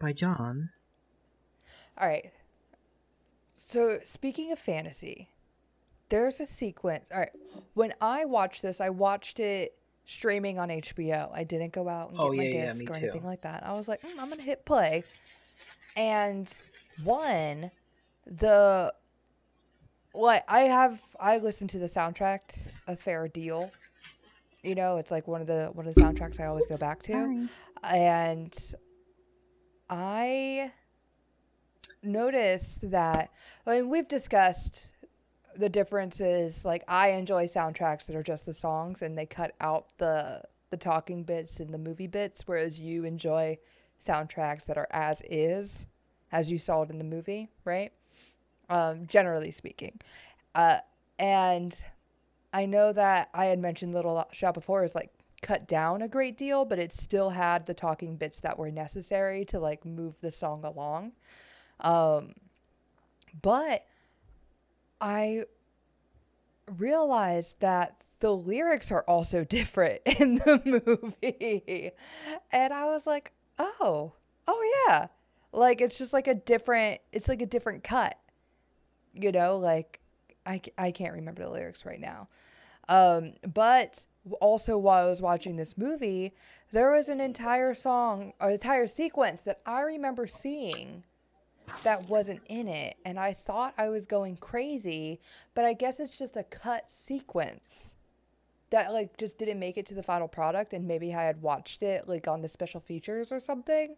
by 0.00 0.12
John. 0.12 0.70
All 1.98 2.08
right. 2.08 2.32
So 3.54 4.00
speaking 4.02 4.50
of 4.52 4.58
fantasy, 4.58 5.28
there's 6.08 6.40
a 6.40 6.46
sequence. 6.46 7.10
All 7.12 7.20
right, 7.20 7.30
when 7.74 7.92
I 8.00 8.24
watched 8.24 8.62
this, 8.62 8.80
I 8.80 8.90
watched 8.90 9.38
it 9.40 9.76
streaming 10.06 10.58
on 10.58 10.68
HBO. 10.68 11.30
I 11.32 11.44
didn't 11.44 11.72
go 11.72 11.88
out 11.88 12.10
and 12.10 12.18
get 12.18 12.24
Oh, 12.26 12.32
my 12.32 12.42
yeah, 12.42 12.50
yeah, 12.50 12.66
disc 12.66 12.80
me 12.80 12.86
or 12.88 12.94
too. 12.94 13.00
anything 13.02 13.24
like 13.24 13.42
that. 13.42 13.64
I 13.64 13.72
was 13.74 13.86
like, 13.88 14.02
"Mm, 14.02 14.18
I'm 14.18 14.28
gonna 14.28 14.42
hit 14.42 14.64
play, 14.64 15.04
and 15.96 16.52
one, 17.04 17.70
the 18.26 18.92
what 20.12 20.44
I 20.48 20.60
have, 20.60 21.00
I 21.18 21.38
listened 21.38 21.70
to 21.70 21.78
the 21.78 21.86
soundtrack, 21.86 22.40
a 22.86 22.96
fair 22.96 23.26
deal. 23.28 23.70
You 24.62 24.74
know, 24.74 24.96
it's 24.98 25.10
like 25.10 25.26
one 25.28 25.40
of 25.40 25.46
the 25.46 25.70
one 25.72 25.86
of 25.86 25.94
the 25.94 26.00
soundtracks 26.00 26.40
I 26.40 26.46
always 26.46 26.66
go 26.66 26.76
back 26.78 27.02
to, 27.02 27.48
and 27.84 28.56
I 29.88 30.72
noticed 32.04 32.90
that. 32.90 33.30
I 33.66 33.76
mean, 33.76 33.88
we've 33.88 34.08
discussed 34.08 34.92
the 35.56 35.68
differences. 35.68 36.64
Like, 36.64 36.84
I 36.88 37.10
enjoy 37.10 37.46
soundtracks 37.46 38.06
that 38.06 38.16
are 38.16 38.22
just 38.22 38.46
the 38.46 38.54
songs, 38.54 39.02
and 39.02 39.16
they 39.16 39.26
cut 39.26 39.54
out 39.60 39.86
the 39.98 40.42
the 40.70 40.76
talking 40.76 41.22
bits 41.22 41.60
and 41.60 41.72
the 41.72 41.78
movie 41.78 42.08
bits, 42.08 42.42
whereas 42.46 42.80
you 42.80 43.04
enjoy 43.04 43.56
soundtracks 44.04 44.64
that 44.64 44.76
are 44.76 44.88
as 44.90 45.22
is, 45.30 45.86
as 46.32 46.50
you 46.50 46.58
saw 46.58 46.82
it 46.82 46.90
in 46.90 46.98
the 46.98 47.04
movie, 47.04 47.48
right? 47.64 47.92
Um, 48.68 49.06
generally 49.06 49.52
speaking, 49.52 50.00
uh, 50.54 50.78
and 51.18 51.84
I 52.52 52.66
know 52.66 52.92
that 52.92 53.30
I 53.34 53.46
had 53.46 53.58
mentioned 53.58 53.94
Little 53.94 54.26
Shop 54.32 54.54
before 54.54 54.78
Horrors 54.78 54.94
like 54.94 55.10
cut 55.42 55.68
down 55.68 56.02
a 56.02 56.08
great 56.08 56.38
deal, 56.38 56.64
but 56.64 56.78
it 56.78 56.92
still 56.92 57.30
had 57.30 57.66
the 57.66 57.74
talking 57.74 58.16
bits 58.16 58.40
that 58.40 58.58
were 58.58 58.70
necessary 58.70 59.44
to 59.44 59.60
like 59.60 59.84
move 59.84 60.20
the 60.20 60.30
song 60.30 60.64
along. 60.64 61.12
Um, 61.80 62.34
but 63.42 63.84
I 65.00 65.44
realized 66.76 67.60
that 67.60 68.02
the 68.20 68.34
lyrics 68.34 68.90
are 68.90 69.04
also 69.06 69.44
different 69.58 70.00
in 70.06 70.36
the 70.36 70.62
movie. 70.64 71.90
And 72.50 72.72
I 72.72 72.86
was 72.86 73.06
like, 73.06 73.32
oh, 73.58 74.12
oh 74.48 74.86
yeah. 74.88 75.08
Like 75.52 75.80
it's 75.80 75.98
just 75.98 76.12
like 76.12 76.26
a 76.26 76.34
different, 76.34 77.00
it's 77.12 77.28
like 77.28 77.42
a 77.42 77.46
different 77.46 77.84
cut. 77.84 78.18
You 79.12 79.30
know, 79.30 79.56
like 79.58 80.00
I, 80.46 80.60
I 80.76 80.90
can't 80.90 81.12
remember 81.12 81.42
the 81.42 81.50
lyrics 81.50 81.86
right 81.86 82.00
now. 82.00 82.28
Um, 82.88 83.34
but 83.52 84.06
also 84.40 84.76
while 84.78 85.04
I 85.04 85.08
was 85.08 85.22
watching 85.22 85.56
this 85.56 85.78
movie, 85.78 86.34
there 86.72 86.90
was 86.90 87.08
an 87.08 87.20
entire 87.20 87.74
song, 87.74 88.32
an 88.40 88.52
entire 88.52 88.86
sequence 88.86 89.42
that 89.42 89.60
I 89.64 89.82
remember 89.82 90.26
seeing 90.26 91.04
that 91.82 92.08
wasn't 92.08 92.42
in 92.46 92.68
it. 92.68 92.96
And 93.04 93.18
I 93.18 93.32
thought 93.32 93.74
I 93.78 93.88
was 93.88 94.06
going 94.06 94.36
crazy, 94.36 95.20
but 95.54 95.64
I 95.64 95.72
guess 95.72 96.00
it's 96.00 96.16
just 96.16 96.36
a 96.36 96.42
cut 96.42 96.90
sequence 96.90 97.96
that 98.70 98.92
like 98.92 99.16
just 99.16 99.38
didn't 99.38 99.58
make 99.58 99.76
it 99.76 99.86
to 99.86 99.94
the 99.94 100.02
final 100.02 100.28
product. 100.28 100.72
And 100.72 100.86
maybe 100.86 101.14
I 101.14 101.24
had 101.24 101.42
watched 101.42 101.82
it 101.82 102.08
like 102.08 102.28
on 102.28 102.42
the 102.42 102.48
special 102.48 102.80
features 102.80 103.30
or 103.30 103.40
something. 103.40 103.96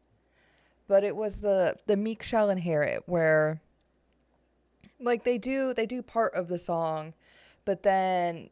But 0.89 1.03
it 1.03 1.17
was 1.17 1.39
the 1.39 1.77
the 1.87 1.97
Meek 1.97 2.23
Shall 2.23 2.51
Inherit 2.51 3.03
where 3.07 3.61
like 5.01 5.25
they 5.25 5.39
do 5.39 5.75
they 5.75 5.87
do 5.87 6.03
part 6.03 6.35
of 6.35 6.49
the 6.49 6.59
song, 6.59 7.15
but 7.65 7.83
then 7.83 8.51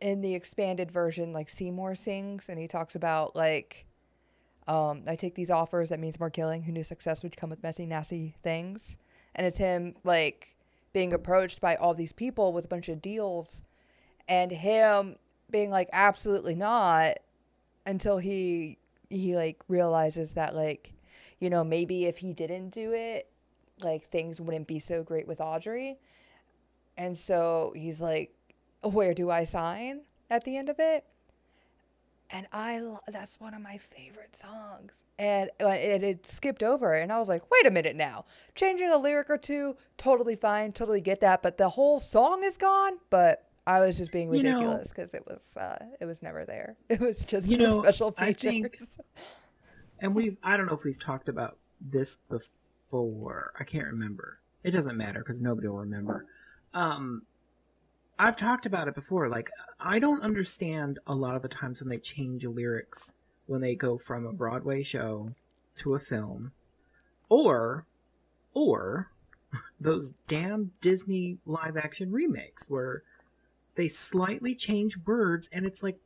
in 0.00 0.20
the 0.20 0.34
expanded 0.34 0.90
version, 0.90 1.32
like 1.32 1.48
Seymour 1.48 1.94
sings 1.96 2.48
and 2.48 2.58
he 2.58 2.68
talks 2.68 2.94
about 2.94 3.34
like 3.34 3.87
um, 4.68 5.02
I 5.06 5.16
take 5.16 5.34
these 5.34 5.50
offers 5.50 5.88
that 5.88 5.98
means 5.98 6.20
more 6.20 6.30
killing. 6.30 6.62
Who 6.62 6.72
knew 6.72 6.84
success 6.84 7.22
would 7.22 7.36
come 7.36 7.50
with 7.50 7.62
messy, 7.62 7.86
nasty 7.86 8.34
things? 8.42 8.96
And 9.34 9.46
it's 9.46 9.58
him 9.58 9.94
like 10.04 10.54
being 10.92 11.12
approached 11.12 11.60
by 11.60 11.74
all 11.76 11.94
these 11.94 12.12
people 12.12 12.52
with 12.52 12.66
a 12.66 12.68
bunch 12.68 12.88
of 12.88 13.02
deals, 13.02 13.62
and 14.28 14.52
him 14.52 15.16
being 15.50 15.70
like, 15.70 15.88
absolutely 15.92 16.54
not, 16.54 17.18
until 17.86 18.18
he 18.18 18.78
he 19.10 19.34
like 19.34 19.62
realizes 19.68 20.34
that 20.34 20.54
like, 20.54 20.92
you 21.40 21.48
know, 21.48 21.64
maybe 21.64 22.04
if 22.04 22.18
he 22.18 22.34
didn't 22.34 22.68
do 22.68 22.92
it, 22.92 23.30
like 23.82 24.04
things 24.04 24.40
wouldn't 24.40 24.66
be 24.66 24.78
so 24.78 25.02
great 25.02 25.26
with 25.26 25.40
Audrey. 25.40 25.98
And 26.98 27.16
so 27.16 27.72
he's 27.74 28.02
like, 28.02 28.34
where 28.82 29.14
do 29.14 29.30
I 29.30 29.44
sign 29.44 30.02
at 30.28 30.44
the 30.44 30.56
end 30.56 30.68
of 30.68 30.76
it? 30.78 31.04
And 32.30 32.46
I, 32.52 32.80
lo- 32.80 33.00
that's 33.08 33.40
one 33.40 33.54
of 33.54 33.62
my 33.62 33.78
favorite 33.78 34.36
songs. 34.36 35.04
And 35.18 35.50
uh, 35.62 35.68
it, 35.68 36.02
it 36.04 36.26
skipped 36.26 36.62
over, 36.62 36.92
and 36.94 37.10
I 37.10 37.18
was 37.18 37.28
like, 37.28 37.42
wait 37.50 37.66
a 37.66 37.70
minute 37.70 37.96
now. 37.96 38.26
Changing 38.54 38.90
a 38.90 38.98
lyric 38.98 39.30
or 39.30 39.38
two, 39.38 39.76
totally 39.96 40.36
fine, 40.36 40.72
totally 40.72 41.00
get 41.00 41.20
that. 41.20 41.42
But 41.42 41.56
the 41.56 41.70
whole 41.70 42.00
song 42.00 42.44
is 42.44 42.58
gone. 42.58 42.98
But 43.08 43.44
I 43.66 43.80
was 43.80 43.96
just 43.96 44.12
being 44.12 44.32
You 44.32 44.42
know- 44.42 44.54
ridiculous 44.58 44.88
because 44.88 45.14
it 45.14 45.24
was, 45.26 45.56
uh, 45.56 45.78
it 46.00 46.04
was 46.04 46.22
never 46.22 46.44
there. 46.44 46.76
It 46.90 47.00
was 47.00 47.24
just 47.24 47.46
You 47.48 47.56
know, 47.56 47.80
special 47.82 48.14
I 48.18 48.32
think- 48.34 48.76
and 50.00 50.14
we 50.14 50.36
I 50.42 50.56
don't 50.58 50.66
know 50.66 50.74
if 50.74 50.84
we've 50.84 50.98
talked 50.98 51.28
about 51.30 51.56
this 51.80 52.18
before. 52.28 53.52
I 53.58 53.64
can't 53.64 53.86
remember. 53.86 54.38
It 54.64 54.72
doesn't 54.72 54.96
matter 54.96 55.20
because 55.20 55.40
nobody 55.40 55.68
will 55.68 55.78
remember. 55.78 56.26
Um, 56.74 57.22
I've 58.18 58.36
talked 58.36 58.66
about 58.66 58.88
it 58.88 58.94
before. 58.94 59.28
Like 59.28 59.50
I 59.80 59.98
don't 59.98 60.22
understand 60.22 60.98
a 61.06 61.14
lot 61.14 61.36
of 61.36 61.42
the 61.42 61.48
times 61.48 61.80
when 61.80 61.88
they 61.88 61.98
change 61.98 62.44
lyrics 62.44 63.14
when 63.46 63.60
they 63.60 63.74
go 63.74 63.96
from 63.96 64.26
a 64.26 64.32
Broadway 64.32 64.82
show 64.82 65.34
to 65.76 65.94
a 65.94 65.98
film, 65.98 66.52
or 67.28 67.86
or 68.52 69.10
those 69.80 70.12
damn 70.26 70.72
Disney 70.80 71.38
live 71.46 71.76
action 71.76 72.12
remakes 72.12 72.68
where 72.68 73.02
they 73.78 73.88
slightly 73.88 74.56
change 74.56 74.98
words 75.06 75.48
and 75.52 75.64
it's 75.64 75.84
like 75.84 75.98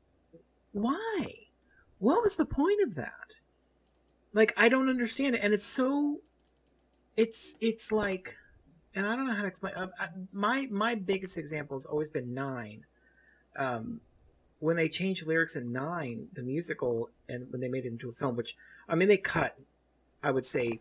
why 0.73 1.27
what 1.99 2.23
was 2.23 2.37
the 2.37 2.45
point 2.45 2.83
of 2.83 2.95
that 2.97 3.37
like 4.35 4.53
i 4.59 4.69
don't 4.69 4.91
understand 4.91 5.35
it 5.35 5.41
and 5.43 5.55
it's 5.55 5.67
so 5.67 6.21
it's 7.17 7.57
it's 7.63 7.91
like 7.91 8.37
and 8.95 9.07
i 9.07 9.17
don't 9.17 9.27
know 9.27 9.35
how 9.35 9.43
to 9.43 9.49
explain 9.49 9.75
uh, 9.75 9.89
my 10.33 10.67
my 10.71 10.95
biggest 10.95 11.39
example 11.39 11.77
has 11.77 11.87
always 11.87 12.09
been 12.09 12.35
nine. 12.35 12.85
Um 13.57 14.01
when 14.59 14.77
they 14.77 14.89
changed 14.89 15.27
lyrics 15.27 15.57
in 15.57 15.73
nine 15.73 16.29
the 16.33 16.43
musical 16.43 17.11
and 17.29 17.51
when 17.51 17.61
they 17.61 17.69
made 17.69 17.85
it 17.85 17.89
into 17.89 18.09
a 18.09 18.13
film 18.13 18.37
which 18.37 18.57
i 18.89 18.95
mean 18.95 19.09
they 19.09 19.17
cut 19.17 19.59
i 20.23 20.31
would 20.31 20.47
say 20.47 20.81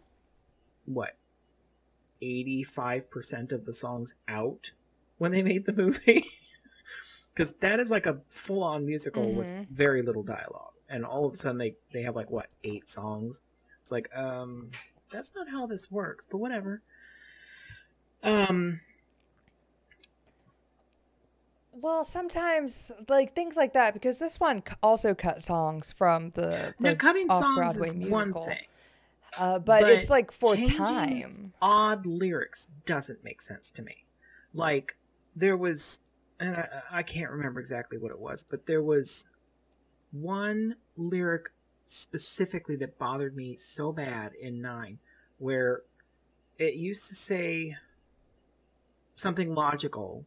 what 0.85 1.15
85% 2.21 3.51
of 3.51 3.65
the 3.65 3.73
songs 3.73 4.13
out 4.27 4.71
when 5.17 5.31
they 5.31 5.41
made 5.41 5.65
the 5.65 5.73
movie? 5.73 6.23
Because 7.33 7.53
that 7.61 7.79
is 7.79 7.89
like 7.89 8.05
a 8.05 8.19
full-on 8.27 8.85
musical 8.85 9.31
with 9.31 9.47
Mhm. 9.47 9.67
very 9.69 10.01
little 10.01 10.21
dialogue. 10.21 10.73
And 10.89 11.05
all 11.05 11.25
of 11.25 11.31
a 11.33 11.37
sudden 11.37 11.59
they 11.59 11.77
they 11.93 12.01
have 12.01 12.13
like 12.13 12.29
what 12.29 12.49
eight 12.65 12.89
songs? 12.89 13.43
It's 13.81 13.91
like 13.91 14.09
um 14.13 14.71
that's 15.09 15.33
not 15.33 15.49
how 15.49 15.65
this 15.65 15.89
works 15.89 16.27
but 16.29 16.39
whatever 16.39 16.81
um 18.23 18.79
Well, 21.73 22.03
sometimes 22.03 22.91
like 23.09 23.33
things 23.33 23.55
like 23.55 23.73
that 23.73 23.93
because 23.93 24.19
this 24.19 24.39
one 24.39 24.61
also 24.83 25.15
cut 25.15 25.41
songs 25.41 25.91
from 25.97 26.29
the, 26.31 26.75
now 26.79 26.91
the 26.91 26.95
cutting 26.95 27.27
songs 27.29 27.77
is 27.77 27.95
one 27.95 28.29
musical. 28.29 28.45
thing 28.45 28.65
uh, 29.37 29.59
but, 29.59 29.81
but 29.81 29.89
it's 29.89 30.09
like 30.09 30.31
for 30.31 30.55
time. 30.55 31.53
odd 31.61 32.05
lyrics 32.05 32.67
doesn't 32.85 33.23
make 33.23 33.41
sense 33.41 33.71
to 33.71 33.81
me. 33.81 34.05
Like 34.53 34.97
there 35.35 35.55
was, 35.55 36.01
and 36.39 36.55
I, 36.57 36.67
I 36.91 37.03
can't 37.03 37.31
remember 37.31 37.59
exactly 37.59 37.97
what 37.97 38.11
it 38.11 38.19
was, 38.19 38.43
but 38.43 38.65
there 38.65 38.81
was 38.81 39.27
one 40.11 40.75
lyric 40.97 41.49
specifically 41.85 42.75
that 42.77 42.99
bothered 42.99 43.35
me 43.35 43.55
so 43.55 43.91
bad 43.91 44.33
in 44.39 44.61
nine, 44.61 44.99
where 45.37 45.81
it 46.59 46.75
used 46.75 47.07
to 47.07 47.15
say 47.15 47.75
something 49.21 49.53
logical, 49.53 50.25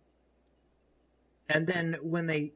and 1.49 1.67
then 1.67 1.99
when 2.03 2.27
they 2.27 2.53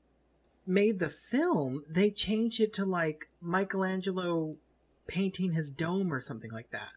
made 0.67 0.99
the 0.99 1.09
film, 1.09 1.85
they 1.89 2.11
changed 2.11 2.61
it 2.61 2.73
to 2.75 2.85
like 2.85 3.29
Michelangelo 3.41 4.57
painting 5.07 5.53
his 5.53 5.71
dome 5.71 6.13
or 6.13 6.21
something 6.21 6.51
like 6.51 6.71
that. 6.71 6.91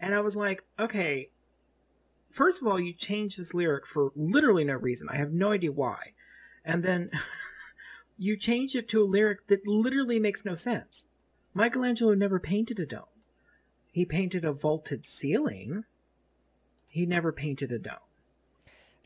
And 0.00 0.14
I 0.14 0.20
was 0.20 0.34
like, 0.34 0.64
okay, 0.78 1.30
first 2.30 2.60
of 2.60 2.68
all, 2.68 2.80
you 2.80 2.92
changed 2.92 3.38
this 3.38 3.54
lyric 3.54 3.86
for 3.86 4.10
literally 4.16 4.64
no 4.64 4.74
reason. 4.74 5.08
I 5.08 5.16
have 5.16 5.32
no 5.32 5.52
idea 5.52 5.70
why. 5.70 6.14
And 6.64 6.82
then 6.82 7.10
you 8.18 8.36
changed 8.36 8.74
it 8.74 8.88
to 8.88 9.02
a 9.02 9.04
lyric 9.04 9.46
that 9.46 9.66
literally 9.66 10.18
makes 10.18 10.44
no 10.44 10.54
sense. 10.54 11.08
Michelangelo 11.54 12.14
never 12.14 12.40
painted 12.40 12.80
a 12.80 12.86
dome. 12.86 13.04
He 13.92 14.04
painted 14.04 14.44
a 14.44 14.52
vaulted 14.52 15.06
ceiling. 15.06 15.84
He 16.88 17.06
never 17.06 17.30
painted 17.30 17.70
a 17.70 17.78
dome. 17.78 17.96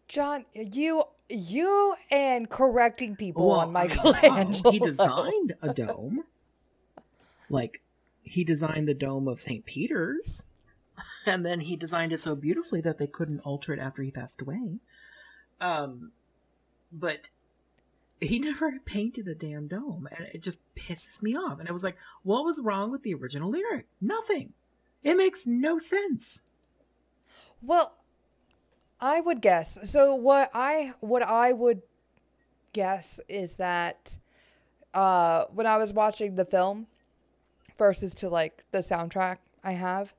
John, 0.09 0.45
you 0.55 1.03
you 1.29 1.95
and 2.11 2.49
correcting 2.49 3.17
people 3.17 3.49
Well, 3.49 3.61
on 3.61 3.73
Michelangelo. 3.73 4.71
He 4.71 4.79
designed 4.79 5.55
a 5.61 5.75
dome. 5.75 6.25
Like 7.51 7.83
he 8.23 8.45
designed 8.45 8.89
the 8.89 8.95
dome 8.95 9.29
of 9.29 9.41
St. 9.41 9.65
Peter's. 9.65 10.47
and 11.27 11.45
then 11.45 11.61
he 11.61 11.77
designed 11.77 12.13
it 12.13 12.21
so 12.21 12.35
beautifully 12.35 12.81
that 12.81 12.99
they 12.99 13.07
couldn't 13.07 13.41
alter 13.41 13.73
it 13.73 13.81
after 13.81 14.03
he 14.03 14.11
passed 14.11 14.41
away. 14.41 14.79
Um, 15.61 16.13
but 16.93 17.31
he 18.21 18.39
never 18.41 18.73
painted 18.85 19.29
a 19.29 19.35
damn 19.35 19.69
dome, 19.69 20.09
and 20.17 20.29
it 20.33 20.43
just 20.43 20.61
pisses 20.75 21.23
me 21.23 21.37
off. 21.37 21.59
And 21.61 21.69
I 21.69 21.73
was 21.73 21.85
like, 21.85 21.97
what 22.23 22.45
was 22.45 22.61
wrong 22.63 22.91
with 22.91 23.03
the 23.03 23.15
original 23.15 23.51
lyric? 23.51 23.87
Nothing. 24.01 24.53
It 25.03 25.17
makes 25.17 25.47
no 25.47 25.79
sense. 25.79 26.45
Well, 27.63 27.97
I 29.01 29.21
would 29.21 29.41
guess. 29.41 29.79
So 29.85 30.15
what 30.15 30.51
I 30.55 30.95
what 31.01 31.23
I 31.23 31.53
would 31.53 31.83
guess 32.73 33.21
is 33.29 33.57
that 33.57 34.19
uh 34.95 35.45
when 35.53 35.67
I 35.67 35.77
was 35.77 35.93
watching 35.93 36.37
the 36.37 36.45
film 36.45 36.87
versus 37.77 38.15
to 38.15 38.29
like 38.29 38.65
the 38.71 38.79
soundtrack 38.79 39.39
I 39.63 39.73
have, 39.73 40.15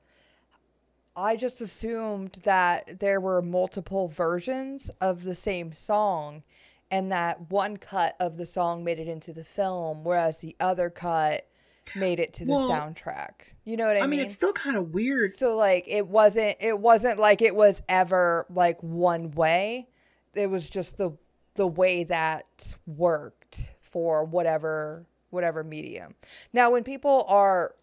I 1.16 1.36
just 1.36 1.60
assumed 1.60 2.38
that 2.44 3.00
there 3.00 3.20
were 3.20 3.42
multiple 3.42 4.08
versions 4.08 4.90
of 5.00 5.24
the 5.24 5.34
same 5.34 5.72
song 5.72 6.44
and 6.90 7.10
that 7.10 7.50
one 7.50 7.76
cut 7.76 8.14
of 8.20 8.36
the 8.36 8.46
song 8.46 8.84
made 8.84 8.98
it 9.00 9.08
into 9.08 9.32
the 9.32 9.44
film 9.44 10.04
whereas 10.04 10.38
the 10.38 10.54
other 10.60 10.88
cut 10.88 11.47
made 11.96 12.20
it 12.20 12.32
to 12.34 12.44
the 12.44 12.52
Well, 12.52 12.68
soundtrack. 12.70 13.30
You 13.64 13.76
know 13.76 13.86
what 13.86 13.96
I, 13.96 14.00
I 14.00 14.06
mean, 14.06 14.20
it's 14.20 14.34
still 14.34 14.52
kind 14.52 14.76
of 14.76 14.92
weird. 14.94 15.30
so 15.32 15.56
like 15.56 15.84
it 15.86 16.06
wasn't 16.06 16.56
it 16.60 16.78
wasn't 16.78 17.18
like 17.18 17.42
it 17.42 17.54
was 17.54 17.82
ever 17.88 18.46
like 18.50 18.82
one 18.82 19.30
way. 19.32 19.88
It 20.34 20.48
was 20.48 20.68
just 20.70 20.96
the 20.96 21.12
the 21.54 21.66
way 21.66 22.04
that 22.04 22.74
worked 22.86 23.70
for 23.80 24.24
whatever 24.24 25.06
whatever 25.30 25.62
medium. 25.64 26.14
Now 26.52 26.70
when 26.70 26.84
people 26.84 27.24
are 27.28 27.74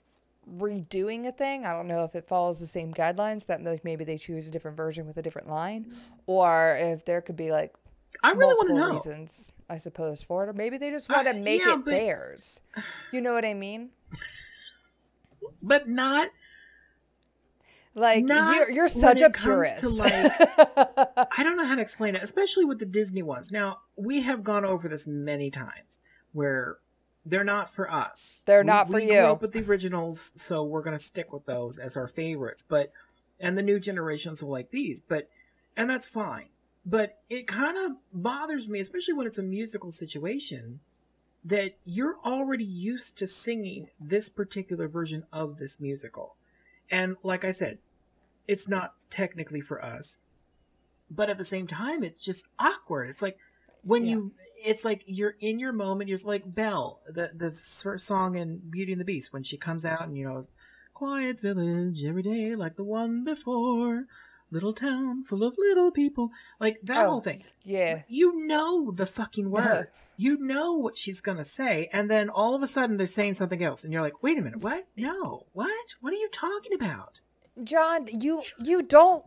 redoing 0.58 1.28
a 1.28 1.32
thing, 1.32 1.66
I 1.66 1.74
don't 1.74 1.88
know 1.88 2.04
if 2.04 2.16
it 2.16 2.26
follows 2.26 2.60
the 2.60 2.68
same 2.68 2.94
guidelines 2.94 3.46
that 3.48 3.64
like 3.64 3.84
maybe 3.84 4.04
they 4.06 4.18
choose 4.18 4.48
a 4.48 4.52
different 4.52 4.78
version 4.78 5.08
with 5.08 5.18
a 5.18 5.22
different 5.22 5.50
line 5.50 5.94
or 6.28 6.78
if 6.80 7.06
there 7.06 7.22
could 7.22 7.36
be 7.36 7.52
like 7.52 7.74
I 8.24 8.32
really 8.32 8.54
want 8.54 8.70
to 8.70 8.76
know. 8.76 8.94
reasons 8.94 9.52
I 9.70 9.78
suppose 9.78 10.22
for 10.22 10.44
it 10.46 10.50
or 10.50 10.54
maybe 10.54 10.78
they 10.78 10.92
just 10.92 11.10
want 11.10 11.28
to 11.28 11.34
make 11.34 11.62
yeah, 11.66 11.74
it 11.74 11.86
but- 11.86 11.92
theirs. 11.92 12.62
You 13.12 13.22
know 13.22 13.34
what 13.34 13.46
I 13.46 13.54
mean? 13.54 13.90
But 15.62 15.88
not 15.88 16.30
Like 17.94 18.24
Not 18.26 18.56
you're 18.56 18.72
you're 18.72 18.88
such 18.88 19.22
a 19.22 19.30
purist. 19.30 19.78
to, 19.80 19.90
like, 19.90 20.12
I 21.38 21.44
don't 21.44 21.56
know 21.58 21.66
how 21.66 21.76
to 21.76 21.82
explain 21.82 22.16
it, 22.16 22.24
especially 22.24 22.66
with 22.66 22.80
the 22.80 22.86
Disney 22.86 23.22
ones. 23.24 23.52
Now, 23.52 23.80
we 23.96 24.22
have 24.24 24.44
gone 24.44 24.66
over 24.66 24.88
this 24.90 25.08
many 25.08 25.50
times 25.50 26.02
where 26.34 26.78
they're 27.26 27.44
not 27.46 27.70
for 27.70 27.90
us. 27.92 28.44
They're 28.46 28.62
We- 28.62 28.68
not 28.68 28.88
for 28.88 28.94
we 28.96 29.04
you. 29.04 29.10
Grew 29.22 29.26
up 29.32 29.42
with 29.42 29.54
the 29.54 29.62
originals, 29.64 30.34
so 30.36 30.64
we're 30.64 30.82
going 30.84 30.98
to 30.98 31.02
stick 31.04 31.32
with 31.32 31.46
those 31.46 31.78
as 31.80 31.96
our 31.96 32.08
favorites. 32.08 32.64
But 32.68 32.92
and 33.40 33.58
the 33.58 33.64
new 33.64 33.80
generations 33.80 34.44
will 34.44 34.52
like 34.52 34.72
these, 34.72 35.00
but 35.02 35.30
and 35.78 35.90
that's 35.90 36.08
fine. 36.10 36.50
But 36.86 37.18
it 37.30 37.48
kind 37.48 37.78
of 37.78 37.94
bothers 38.14 38.70
me, 38.70 38.80
especially 38.80 39.16
when 39.16 39.26
it's 39.28 39.40
a 39.40 39.44
musical 39.44 39.92
situation, 39.92 40.82
that 41.44 41.78
you're 41.84 42.18
already 42.24 42.64
used 42.64 43.18
to 43.18 43.28
singing 43.28 43.90
this 44.00 44.30
particular 44.30 44.88
version 44.88 45.26
of 45.34 45.58
this 45.58 45.80
musical. 45.80 46.36
And 46.92 47.18
like 47.24 47.44
I 47.44 47.52
said, 47.52 47.80
it's 48.48 48.68
not 48.68 48.94
technically 49.10 49.62
for 49.62 49.84
us. 49.84 50.20
But 51.10 51.30
at 51.30 51.38
the 51.38 51.44
same 51.44 51.68
time, 51.68 52.04
it's 52.04 52.24
just 52.24 52.46
awkward. 52.60 53.10
It's 53.10 53.22
like 53.22 53.38
when 53.84 54.06
Yeah. 54.06 54.12
you, 54.14 54.34
it's 54.66 54.84
like 54.84 55.04
you're 55.06 55.36
in 55.40 55.60
your 55.60 55.72
moment. 55.72 56.10
You're 56.10 56.20
like 56.24 56.54
Belle, 56.54 57.00
the 57.08 57.32
the 57.34 57.52
song 57.98 58.36
in 58.36 58.58
Beauty 58.70 58.92
and 58.92 59.02
the 59.02 59.06
Beast, 59.06 59.32
when 59.34 59.44
she 59.44 59.58
comes 59.58 59.86
out 59.86 60.04
and 60.08 60.18
you 60.18 60.26
know, 60.28 60.48
quiet 60.94 61.40
village 61.40 62.04
every 62.04 62.24
day 62.24 62.56
like 62.56 62.76
the 62.76 62.84
one 62.84 63.24
before, 63.24 64.06
little 64.52 64.74
town 64.74 65.24
full 65.24 65.44
of 65.44 65.56
little 65.58 65.92
people, 65.92 66.30
like 66.60 66.78
that 66.84 67.06
Oh. 67.06 67.10
whole 67.12 67.20
thing 67.20 67.44
yeah. 67.64 68.04
you 68.08 68.46
know 68.48 68.92
the 68.92 69.06
fucking 69.06 69.50
words. 69.50 70.04
you 70.18 70.38
know 70.38 70.74
what 70.74 70.98
she's 70.98 71.20
gonna 71.22 71.44
say, 71.44 71.90
and 71.92 72.10
then 72.10 72.30
all 72.30 72.54
of 72.56 72.62
a 72.62 72.68
sudden 72.68 72.98
they're 72.98 73.08
saying 73.08 73.34
something 73.36 73.64
else, 73.64 73.84
and 73.84 73.92
you're 73.92 74.02
like, 74.04 74.22
"Wait 74.24 74.38
a 74.38 74.42
minute, 74.42 74.62
what? 74.62 74.86
No, 74.96 75.46
what? 75.54 75.96
What 76.02 76.14
are 76.14 76.18
you 76.18 76.30
talking 76.32 76.74
about?" 76.74 77.20
John, 77.64 78.08
you 78.08 78.44
you 78.64 78.82
don't 78.82 79.24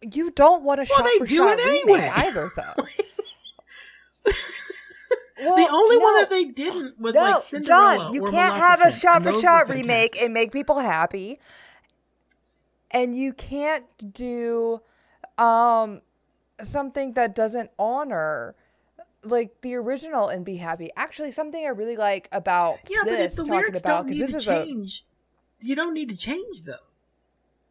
you 0.00 0.30
don't 0.30 0.62
want 0.64 0.80
a 0.80 0.86
Well, 0.88 0.98
shot 0.98 1.04
they 1.12 1.18
for 1.18 1.26
do 1.26 1.36
shot 1.36 1.58
it 1.60 1.64
remake 1.66 1.82
anyway. 1.84 2.10
either, 2.16 2.48
though. 2.56 2.84
Well, 5.44 5.56
the 5.56 5.68
only 5.72 5.96
one 5.98 6.14
that 6.20 6.30
they 6.30 6.44
didn't 6.44 7.00
was 7.00 7.14
no, 7.14 7.20
like 7.20 7.42
Cinderella 7.42 7.96
John, 7.96 8.12
you 8.12 8.22
can't 8.26 8.54
have 8.54 8.80
a 8.80 8.92
shot 8.92 9.24
for 9.24 9.32
shot 9.32 9.68
remake 9.68 10.16
and 10.20 10.32
make 10.32 10.52
people 10.52 10.78
happy, 10.78 11.40
and 12.92 13.16
you 13.16 13.32
can't 13.32 13.84
do 14.12 14.80
um 15.38 16.02
something 16.60 17.14
that 17.14 17.34
doesn't 17.34 17.70
honor 17.78 18.54
like 19.24 19.60
the 19.60 19.74
original 19.74 20.28
and 20.28 20.44
be 20.44 20.56
happy. 20.56 20.90
Actually, 20.96 21.30
something 21.30 21.64
I 21.64 21.68
really 21.68 21.96
like 21.96 22.28
about 22.32 22.78
Yeah, 22.88 22.98
but 23.04 23.20
if 23.20 23.36
the 23.36 23.44
lyrics 23.44 23.80
about 23.80 24.06
don't 24.06 24.10
need 24.10 24.18
to 24.18 24.24
is 24.24 24.34
a 24.34 24.40
change, 24.40 25.04
you 25.60 25.74
don't 25.74 25.94
need 25.94 26.10
to 26.10 26.16
change 26.16 26.62
them. 26.62 26.78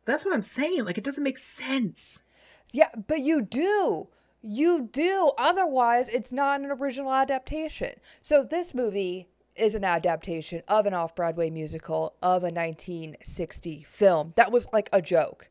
That's 0.06 0.26
what 0.26 0.34
I'm 0.34 0.42
saying. 0.42 0.86
Like 0.86 0.98
it 0.98 1.04
doesn't 1.04 1.24
make 1.24 1.38
sense. 1.38 2.24
Yeah, 2.72 2.90
but 3.08 3.22
you 3.22 3.42
do. 3.42 4.08
You 4.42 4.90
do. 4.92 5.32
Otherwise, 5.38 6.10
it's 6.10 6.32
not 6.32 6.62
an 6.62 6.72
original 6.72 7.14
adaptation. 7.14 7.94
So 8.22 8.44
this 8.44 8.74
movie 8.74 9.28
is 9.62 9.76
an 9.76 9.84
adaptation 9.84 10.64
of 10.68 10.86
an 10.86 10.94
off-Broadway 10.94 11.50
musical 11.52 12.16
of 12.22 12.42
a 12.44 12.50
1960 12.50 13.84
film. 13.84 14.34
That 14.36 14.52
was 14.52 14.68
like 14.74 14.90
a 14.92 15.02
joke. 15.02 15.50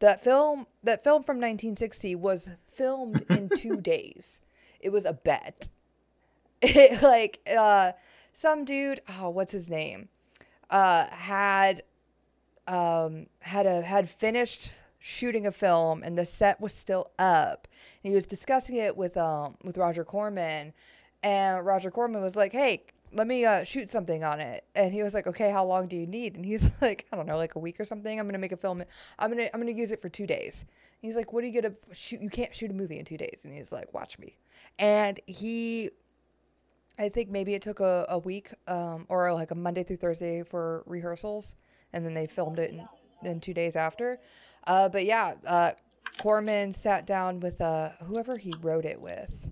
That 0.00 0.24
film, 0.24 0.66
that 0.82 1.04
film 1.04 1.22
from 1.22 1.36
1960 1.36 2.14
was 2.14 2.50
filmed 2.72 3.24
in 3.28 3.48
2 3.56 3.80
days. 3.82 4.40
It 4.80 4.90
was 4.90 5.04
a 5.04 5.12
bet. 5.12 5.68
It, 6.66 7.02
like 7.02 7.40
uh 7.54 7.92
some 8.32 8.64
dude, 8.64 9.02
oh, 9.06 9.28
what's 9.28 9.52
his 9.52 9.68
name? 9.68 10.08
Uh 10.70 11.06
had 11.08 11.82
um, 12.66 13.26
had 13.40 13.66
a 13.66 13.82
had 13.82 14.08
finished 14.08 14.70
shooting 14.98 15.46
a 15.46 15.52
film 15.52 16.02
and 16.02 16.16
the 16.16 16.24
set 16.24 16.58
was 16.62 16.72
still 16.72 17.10
up. 17.18 17.68
And 18.02 18.10
he 18.10 18.14
was 18.14 18.26
discussing 18.26 18.76
it 18.76 18.96
with 18.96 19.18
um 19.18 19.56
with 19.62 19.76
Roger 19.76 20.04
Corman, 20.04 20.72
and 21.22 21.66
Roger 21.66 21.90
Corman 21.90 22.22
was 22.22 22.36
like, 22.36 22.52
"Hey, 22.52 22.84
let 23.14 23.26
me 23.26 23.44
uh, 23.44 23.64
shoot 23.64 23.88
something 23.88 24.24
on 24.24 24.40
it." 24.40 24.64
And 24.74 24.92
he 24.92 25.02
was 25.02 25.14
like, 25.14 25.26
"Okay, 25.26 25.50
how 25.50 25.64
long 25.64 25.86
do 25.86 25.96
you 25.96 26.06
need?" 26.06 26.36
And 26.36 26.44
he's 26.44 26.68
like, 26.80 27.06
"I 27.12 27.16
don't 27.16 27.26
know, 27.26 27.36
like 27.36 27.54
a 27.54 27.58
week 27.58 27.80
or 27.80 27.84
something. 27.84 28.18
I'm 28.18 28.26
gonna 28.26 28.38
make 28.38 28.52
a 28.52 28.56
film. 28.56 28.82
I'm 29.18 29.30
gonna 29.30 29.48
I'm 29.54 29.60
gonna 29.60 29.72
use 29.72 29.90
it 29.90 30.02
for 30.02 30.08
two 30.08 30.26
days." 30.26 30.64
He's 31.00 31.16
like, 31.16 31.32
"What 31.32 31.44
are 31.44 31.46
you 31.46 31.62
gonna 31.62 31.74
shoot? 31.92 32.20
You 32.20 32.30
can't 32.30 32.54
shoot 32.54 32.70
a 32.70 32.74
movie 32.74 32.98
in 32.98 33.04
two 33.04 33.16
days." 33.16 33.42
And 33.44 33.54
he's 33.54 33.72
like, 33.72 33.92
"Watch 33.94 34.18
me." 34.18 34.36
And 34.78 35.20
he 35.26 35.90
I 36.98 37.08
think 37.08 37.30
maybe 37.30 37.54
it 37.54 37.62
took 37.62 37.80
a, 37.80 38.06
a 38.08 38.18
week 38.18 38.52
um, 38.68 39.06
or 39.08 39.32
like 39.32 39.50
a 39.50 39.54
Monday 39.54 39.82
through 39.82 39.96
Thursday 39.96 40.42
for 40.42 40.82
rehearsals, 40.86 41.56
and 41.92 42.04
then 42.04 42.14
they 42.14 42.26
filmed 42.26 42.58
it 42.58 42.70
in, 42.70 42.86
in 43.28 43.40
two 43.40 43.54
days 43.54 43.74
after. 43.74 44.20
Uh, 44.66 44.88
but 44.88 45.04
yeah, 45.04 45.34
uh, 45.46 45.72
Corman 46.18 46.72
sat 46.72 47.06
down 47.06 47.40
with 47.40 47.60
uh, 47.60 47.90
whoever 48.04 48.36
he 48.36 48.54
wrote 48.62 48.84
it 48.84 49.00
with. 49.00 49.50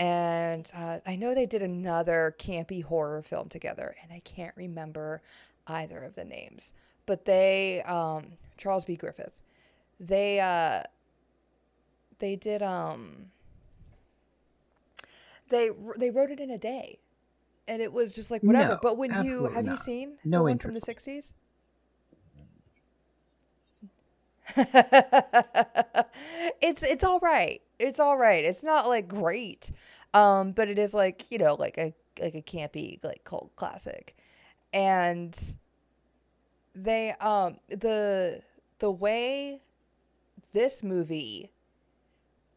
And 0.00 0.66
uh, 0.74 1.00
I 1.06 1.14
know 1.14 1.34
they 1.34 1.44
did 1.44 1.60
another 1.60 2.34
campy 2.38 2.82
horror 2.82 3.20
film 3.20 3.50
together, 3.50 3.94
and 4.02 4.10
I 4.10 4.20
can't 4.20 4.56
remember 4.56 5.20
either 5.66 6.02
of 6.02 6.14
the 6.14 6.24
names. 6.24 6.72
But 7.04 7.26
they, 7.26 7.82
um, 7.82 8.24
Charles 8.56 8.86
B. 8.86 8.96
Griffith, 8.96 9.42
they, 10.00 10.40
uh, 10.40 10.84
they 12.18 12.34
did, 12.34 12.62
um, 12.62 13.26
they 15.50 15.68
they 15.98 16.10
wrote 16.10 16.30
it 16.30 16.40
in 16.40 16.50
a 16.50 16.58
day, 16.58 16.98
and 17.68 17.82
it 17.82 17.92
was 17.92 18.14
just 18.14 18.30
like 18.30 18.42
whatever. 18.42 18.74
No, 18.74 18.78
but 18.80 18.96
when 18.96 19.12
you 19.24 19.48
have 19.48 19.66
you 19.66 19.76
seen 19.76 20.16
No 20.24 20.38
the 20.38 20.44
one 20.44 20.58
from 20.58 20.72
the 20.72 20.80
sixties? 20.80 21.34
it's 26.60 26.82
it's 26.82 27.04
all 27.04 27.18
right. 27.20 27.60
It's 27.78 27.98
all 28.00 28.16
right. 28.16 28.44
It's 28.44 28.62
not 28.64 28.88
like 28.88 29.08
great, 29.08 29.70
um, 30.14 30.52
but 30.52 30.68
it 30.68 30.78
is 30.78 30.94
like 30.94 31.26
you 31.30 31.38
know 31.38 31.54
like 31.54 31.78
a 31.78 31.94
like 32.20 32.34
a 32.34 32.42
campy 32.42 33.02
like 33.04 33.24
cult 33.24 33.54
classic, 33.56 34.16
and 34.72 35.36
they 36.74 37.12
um 37.20 37.56
the 37.68 38.42
the 38.78 38.90
way 38.90 39.60
this 40.52 40.82
movie 40.82 41.50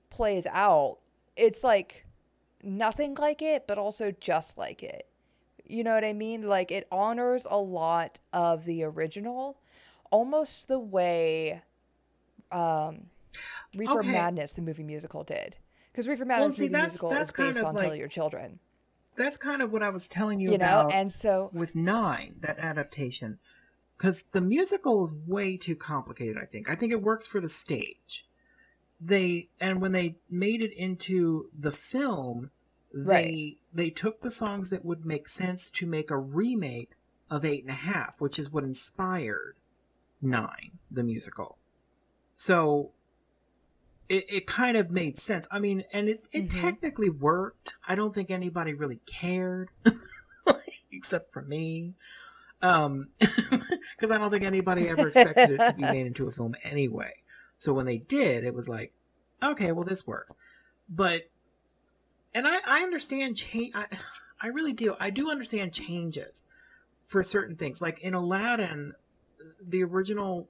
plays 0.09 0.45
out, 0.47 0.97
it's 1.35 1.63
like 1.63 2.05
nothing 2.63 3.15
like 3.15 3.41
it, 3.41 3.67
but 3.67 3.77
also 3.77 4.11
just 4.11 4.57
like 4.57 4.83
it. 4.83 5.07
You 5.65 5.83
know 5.83 5.93
what 5.93 6.05
I 6.05 6.13
mean? 6.13 6.47
Like 6.47 6.71
it 6.71 6.87
honors 6.91 7.47
a 7.49 7.57
lot 7.59 8.19
of 8.33 8.65
the 8.65 8.83
original, 8.83 9.57
almost 10.11 10.67
the 10.67 10.79
way 10.79 11.61
um, 12.53 13.07
Reefer 13.75 13.99
Okay. 13.99 14.11
Madness, 14.11 14.53
the 14.53 14.61
movie 14.61 14.83
musical, 14.83 15.23
did. 15.23 15.55
Because 15.91 16.07
Reefer 16.07 16.25
Madness, 16.25 16.57
see, 16.57 16.63
movie 16.63 16.71
that's- 16.73 16.91
musical, 16.93 17.09
that's 17.09 17.29
is 17.29 17.31
kind 17.31 17.53
based 17.53 17.59
of 17.65 17.75
on 17.75 17.81
Tell 17.81 17.95
Your 17.95 18.07
Children. 18.07 18.59
That's 19.15 19.37
kind 19.37 19.61
of 19.61 19.71
what 19.71 19.83
I 19.83 19.89
was 19.89 20.07
telling 20.07 20.39
you, 20.39 20.51
You 20.51 20.57
know, 20.57 20.65
about 20.65 20.93
and 20.93 21.11
so 21.11 21.49
with 21.53 21.75
Nine, 21.75 22.35
that 22.39 22.57
adaptation. 22.59 23.37
because 23.97 24.23
the 24.31 24.41
musical 24.41 25.05
is 25.07 25.13
way 25.27 25.55
too 25.55 25.75
complicated. 25.75 26.35
I 26.41 26.45
think. 26.45 26.67
I 26.69 26.75
think 26.75 26.91
it 26.91 27.01
works 27.01 27.27
for 27.27 27.39
the 27.39 27.47
stage. 27.49 28.25
They 28.99 29.49
and 29.59 29.81
when 29.81 29.91
they 29.91 30.15
made 30.29 30.63
it 30.63 30.71
into 30.73 31.49
the 31.57 31.71
film, 31.71 32.49
they 32.93 33.03
Right. 33.05 33.57
they 33.73 33.89
took 33.91 34.21
the 34.21 34.31
songs 34.31 34.69
that 34.71 34.83
would 34.83 35.05
make 35.05 35.27
sense 35.27 35.69
to 35.71 35.85
make 35.85 36.09
a 36.09 36.17
remake 36.17 36.91
of 37.29 37.45
Eight 37.45 37.61
and 37.63 37.71
a 37.71 37.75
Half, 37.75 38.19
which 38.19 38.39
is 38.39 38.49
what 38.51 38.63
inspired 38.63 39.55
Nine, 40.21 40.79
the 40.89 41.03
musical. 41.03 41.57
So 42.43 42.91
it, 44.09 44.25
it 44.27 44.47
kind 44.47 44.75
of 44.75 44.91
made 44.91 45.17
sense. 45.17 45.47
I 45.49 45.59
mean, 45.59 45.85
and 45.93 46.09
it, 46.09 46.27
it 46.33 46.49
Mhm. 46.49 46.61
technically 46.61 47.09
worked. 47.09 47.75
I 47.87 47.95
don't 47.95 48.13
think 48.13 48.29
anybody 48.29 48.73
really 48.73 48.99
cared, 49.05 49.69
except 50.91 51.31
for 51.31 51.41
me. 51.41 51.93
Um, 52.61 53.11
because 53.19 54.11
I 54.11 54.17
don't 54.17 54.29
think 54.29 54.43
anybody 54.43 54.89
ever 54.89 55.07
expected 55.07 55.51
it 55.51 55.57
to 55.59 55.73
be 55.73 55.83
made 55.83 56.05
into 56.05 56.27
a 56.27 56.31
film 56.31 56.53
anyway. 56.63 57.13
So 57.57 57.71
when 57.71 57.85
they 57.85 57.99
did, 57.99 58.43
it 58.43 58.53
was 58.53 58.67
like, 58.67 58.91
okay, 59.41 59.71
well, 59.71 59.85
this 59.85 60.05
works. 60.05 60.35
But, 60.89 61.29
and 62.35 62.45
I, 62.45 62.57
I 62.65 62.83
understand 62.83 63.37
change. 63.37 63.71
I, 63.73 63.85
I 64.41 64.47
really 64.47 64.73
do. 64.73 64.97
I 64.99 65.11
do 65.11 65.31
understand 65.31 65.71
changes 65.71 66.43
for 67.05 67.23
certain 67.23 67.55
things. 67.55 67.81
Like 67.81 67.99
in 68.01 68.13
Aladdin, 68.13 68.95
the 69.65 69.81
original 69.85 70.49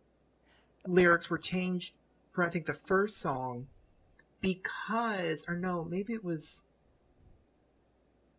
lyrics 0.86 1.30
were 1.30 1.38
changed 1.38 1.94
for 2.32 2.44
I 2.44 2.50
think 2.50 2.66
the 2.66 2.74
first 2.74 3.18
song 3.18 3.68
because 4.42 5.46
or 5.48 5.56
no, 5.56 5.84
maybe 5.84 6.14
it 6.14 6.24
was 6.24 6.66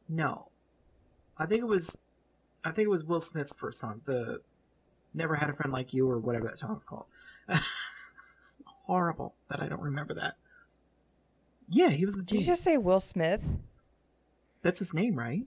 no. 0.08 0.48
I 1.38 1.46
think 1.46 1.62
it 1.62 1.66
was 1.66 1.98
I 2.64 2.70
think 2.70 2.86
it 2.86 2.90
was 2.90 3.04
Will 3.04 3.20
Smith's 3.20 3.54
first 3.54 3.80
song, 3.80 4.00
the 4.04 4.40
Never 5.12 5.36
Had 5.36 5.50
a 5.50 5.52
Friend 5.52 5.72
Like 5.72 5.92
You 5.94 6.08
or 6.08 6.18
whatever 6.18 6.46
that 6.46 6.58
song's 6.58 6.84
called. 6.84 7.06
Horrible 8.66 9.34
that 9.48 9.62
I 9.62 9.68
don't 9.68 9.80
remember 9.80 10.14
that. 10.14 10.36
Yeah, 11.68 11.88
he 11.88 12.04
was 12.04 12.14
the 12.14 12.22
Did 12.22 12.40
you 12.40 12.46
just 12.46 12.62
say 12.62 12.76
Will 12.76 13.00
Smith? 13.00 13.42
That's 14.62 14.78
his 14.78 14.92
name, 14.92 15.18
right? 15.18 15.46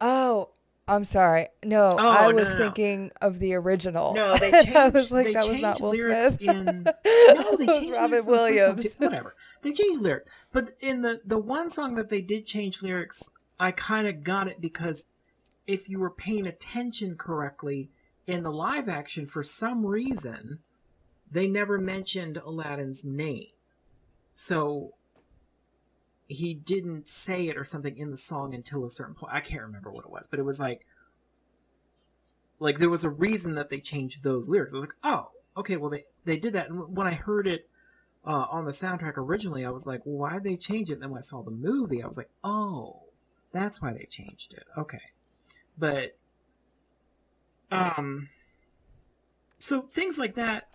Oh, 0.00 0.50
I'm 0.88 1.04
sorry. 1.04 1.48
No, 1.64 1.96
Oh, 1.98 2.08
I 2.08 2.32
was 2.32 2.48
no, 2.48 2.54
no. 2.58 2.64
thinking 2.64 3.10
of 3.20 3.38
the 3.38 3.54
original. 3.54 4.14
No, 4.14 4.36
they 4.38 4.52
I 4.52 4.62
changed. 4.62 4.94
was 4.94 5.12
like, 5.12 5.26
they 5.26 5.32
that 5.34 5.48
was 5.48 5.60
not 5.60 5.80
Will 5.80 5.90
lyrics 5.90 6.36
Smith. 6.36 6.56
in. 6.56 6.86
No, 7.06 7.56
they 7.56 7.66
changed 7.66 7.98
Robin 7.98 8.10
lyrics 8.10 8.26
in 8.26 8.26
the. 8.26 8.30
Williams. 8.30 8.94
Whatever. 8.98 9.34
They 9.62 9.72
changed 9.72 10.00
lyrics, 10.00 10.30
but 10.52 10.70
in 10.80 11.02
the 11.02 11.20
the 11.24 11.38
one 11.38 11.70
song 11.70 11.94
that 11.96 12.08
they 12.08 12.20
did 12.22 12.46
change 12.46 12.82
lyrics, 12.82 13.22
I 13.60 13.70
kind 13.72 14.06
of 14.08 14.24
got 14.24 14.48
it 14.48 14.60
because 14.60 15.06
if 15.66 15.88
you 15.88 15.98
were 16.00 16.10
paying 16.10 16.46
attention 16.46 17.16
correctly 17.16 17.90
in 18.26 18.42
the 18.42 18.52
live 18.52 18.88
action, 18.88 19.26
for 19.26 19.42
some 19.42 19.84
reason, 19.84 20.60
they 21.30 21.46
never 21.46 21.78
mentioned 21.78 22.38
Aladdin's 22.38 23.04
name, 23.04 23.48
so 24.34 24.94
he 26.28 26.54
didn't 26.54 27.08
say 27.08 27.48
it 27.48 27.56
or 27.56 27.64
something 27.64 27.96
in 27.96 28.10
the 28.10 28.16
song 28.16 28.54
until 28.54 28.84
a 28.84 28.90
certain 28.90 29.14
point. 29.14 29.32
I 29.32 29.40
can't 29.40 29.62
remember 29.62 29.90
what 29.90 30.04
it 30.04 30.10
was, 30.10 30.26
but 30.30 30.38
it 30.38 30.44
was 30.44 30.60
like 30.60 30.84
like 32.58 32.78
there 32.78 32.90
was 32.90 33.04
a 33.04 33.10
reason 33.10 33.54
that 33.54 33.70
they 33.70 33.80
changed 33.80 34.22
those 34.22 34.48
lyrics. 34.48 34.72
I 34.72 34.76
was 34.76 34.88
like, 34.88 34.96
oh, 35.02 35.30
okay, 35.56 35.76
well 35.76 35.90
they 35.90 36.04
they 36.24 36.36
did 36.36 36.52
that. 36.52 36.68
And 36.68 36.96
when 36.96 37.06
I 37.06 37.14
heard 37.14 37.46
it 37.46 37.68
uh, 38.26 38.46
on 38.50 38.66
the 38.66 38.72
soundtrack 38.72 39.16
originally, 39.16 39.64
I 39.64 39.70
was 39.70 39.86
like, 39.86 40.02
well, 40.04 40.18
why 40.18 40.34
did 40.34 40.44
they 40.44 40.56
change 40.56 40.90
it? 40.90 41.00
Then 41.00 41.10
when 41.10 41.18
I 41.18 41.22
saw 41.22 41.42
the 41.42 41.50
movie, 41.50 42.02
I 42.02 42.06
was 42.06 42.18
like, 42.18 42.30
oh, 42.44 43.04
that's 43.52 43.80
why 43.80 43.94
they 43.94 44.04
changed 44.04 44.52
it. 44.52 44.64
Okay, 44.76 45.00
but 45.78 46.14
um, 47.70 48.28
so 49.58 49.82
things 49.82 50.18
like 50.18 50.34
that. 50.34 50.68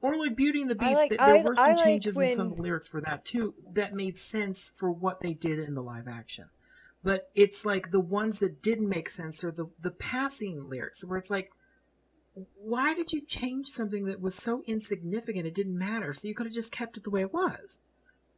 Or 0.00 0.14
like 0.16 0.36
Beauty 0.36 0.62
and 0.62 0.70
the 0.70 0.76
Beast, 0.76 0.94
like- 0.94 1.10
there 1.10 1.20
I- 1.20 1.42
were 1.42 1.54
some 1.54 1.64
I 1.64 1.74
like 1.74 1.84
changes 1.84 2.16
in 2.16 2.28
some 2.28 2.50
when- 2.50 2.62
lyrics 2.62 2.86
for 2.88 3.00
that 3.00 3.24
too 3.24 3.54
that 3.72 3.94
made 3.94 4.18
sense 4.18 4.72
for 4.76 4.90
what 4.90 5.20
they 5.20 5.34
did 5.34 5.58
in 5.58 5.74
the 5.74 5.82
live 5.82 6.06
action. 6.06 6.46
But 7.02 7.30
it's 7.34 7.64
like 7.64 7.90
the 7.90 8.00
ones 8.00 8.38
that 8.40 8.62
didn't 8.62 8.88
make 8.88 9.08
sense 9.08 9.42
are 9.44 9.50
the 9.50 9.66
the 9.80 9.90
passing 9.90 10.68
lyrics 10.68 11.04
where 11.04 11.18
it's 11.18 11.30
like 11.30 11.50
why 12.54 12.94
did 12.94 13.12
you 13.12 13.20
change 13.20 13.66
something 13.66 14.04
that 14.04 14.20
was 14.20 14.34
so 14.34 14.62
insignificant 14.66 15.44
it 15.46 15.54
didn't 15.54 15.76
matter 15.76 16.12
so 16.12 16.28
you 16.28 16.34
could 16.34 16.46
have 16.46 16.54
just 16.54 16.70
kept 16.70 16.96
it 16.96 17.02
the 17.02 17.10
way 17.10 17.22
it 17.22 17.32
was? 17.32 17.80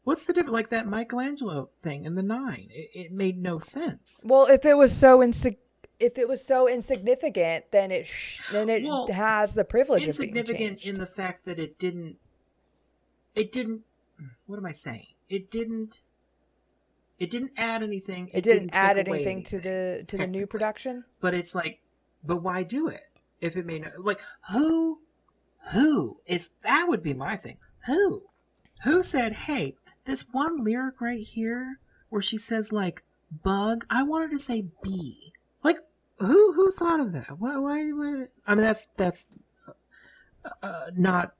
What's 0.05 0.25
the 0.25 0.33
difference 0.33 0.55
like 0.55 0.69
that 0.71 0.87
michelangelo 0.89 1.69
thing 1.83 2.07
in 2.07 2.15
the 2.15 2.23
nine 2.23 2.69
it, 2.71 2.91
it 2.95 3.13
made 3.13 3.37
no 3.37 3.59
sense. 3.59 4.25
Well, 4.27 4.47
if 4.47 4.65
it 4.65 4.79
was 4.79 4.97
so 4.97 5.19
insig- 5.19 5.59
if 6.01 6.19
it 6.19 6.29
was 6.29 6.45
so 6.45 6.69
insignificant, 6.69 7.67
then 7.71 7.91
it 7.91 8.07
sh- 8.07 8.51
then 8.51 8.69
it 8.69 8.83
Well, 8.83 9.07
has 9.13 9.55
the 9.55 9.65
privilege 9.65 10.03
of 10.03 10.09
insignificant 10.09 10.85
in 10.85 10.97
the 10.99 11.07
fact 11.07 11.45
that 11.45 11.59
it 11.59 11.79
didn't 11.79 12.17
it 13.35 13.53
didn't 13.53 13.83
what 14.47 14.59
am 14.59 14.67
i 14.67 14.73
saying? 14.73 15.07
It 15.29 15.51
didn't 15.51 16.01
it 17.19 17.29
didn't 17.31 17.53
add 17.57 17.83
anything. 17.83 18.31
It 18.33 18.43
didn't, 18.43 18.71
take 18.71 18.77
add 18.83 19.07
away 19.07 19.19
anything 19.19 19.45
to 19.45 19.61
the 19.61 20.05
to 20.09 20.17
the 20.17 20.27
new 20.27 20.47
production. 20.47 21.05
but 21.21 21.35
it's 21.35 21.55
like 21.55 21.81
but 22.25 22.43
why 22.43 22.63
do 22.63 22.89
it 22.89 23.21
if 23.41 23.57
it 23.57 23.67
may 23.67 23.79
not? 23.79 23.99
like 23.99 24.21
who 24.51 25.01
who 25.73 26.21
is 26.27 26.51
that 26.63 26.87
would 26.89 27.03
be 27.03 27.15
my 27.15 27.37
thing. 27.37 27.59
Who 27.87 28.25
who 28.85 29.03
said 29.03 29.33
hey 29.33 29.77
this 30.05 30.25
one 30.33 30.65
lyric 30.65 31.01
right 31.01 31.23
here 31.23 31.79
where 32.09 32.23
she 32.23 32.39
says 32.39 32.73
like 32.73 33.05
bug 33.43 33.85
i 33.91 34.03
wanted 34.03 34.31
to 34.33 34.39
say 34.39 34.67
bee 34.83 35.33
who 36.21 36.53
who 36.53 36.71
thought 36.71 37.01
of 37.01 37.13
that 37.13 37.39
why 37.39 37.57
why, 37.57 37.91
why? 37.91 38.27
i 38.47 38.55
mean 38.55 38.65
that's 38.65 38.87
that's 38.97 39.27
uh, 40.63 40.91
not 40.97 41.35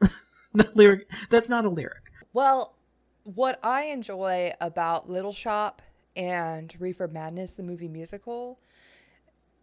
not 0.54 0.76
lyric 0.76 1.10
that's 1.30 1.48
not 1.48 1.64
a 1.64 1.68
lyric 1.68 2.12
Well, 2.32 2.76
what 3.24 3.58
I 3.62 3.84
enjoy 3.84 4.52
about 4.60 5.10
Little 5.10 5.32
Shop 5.32 5.82
and 6.14 6.72
Reefer 6.78 7.08
Madness, 7.08 7.52
the 7.54 7.62
movie 7.62 7.88
musical, 7.88 8.60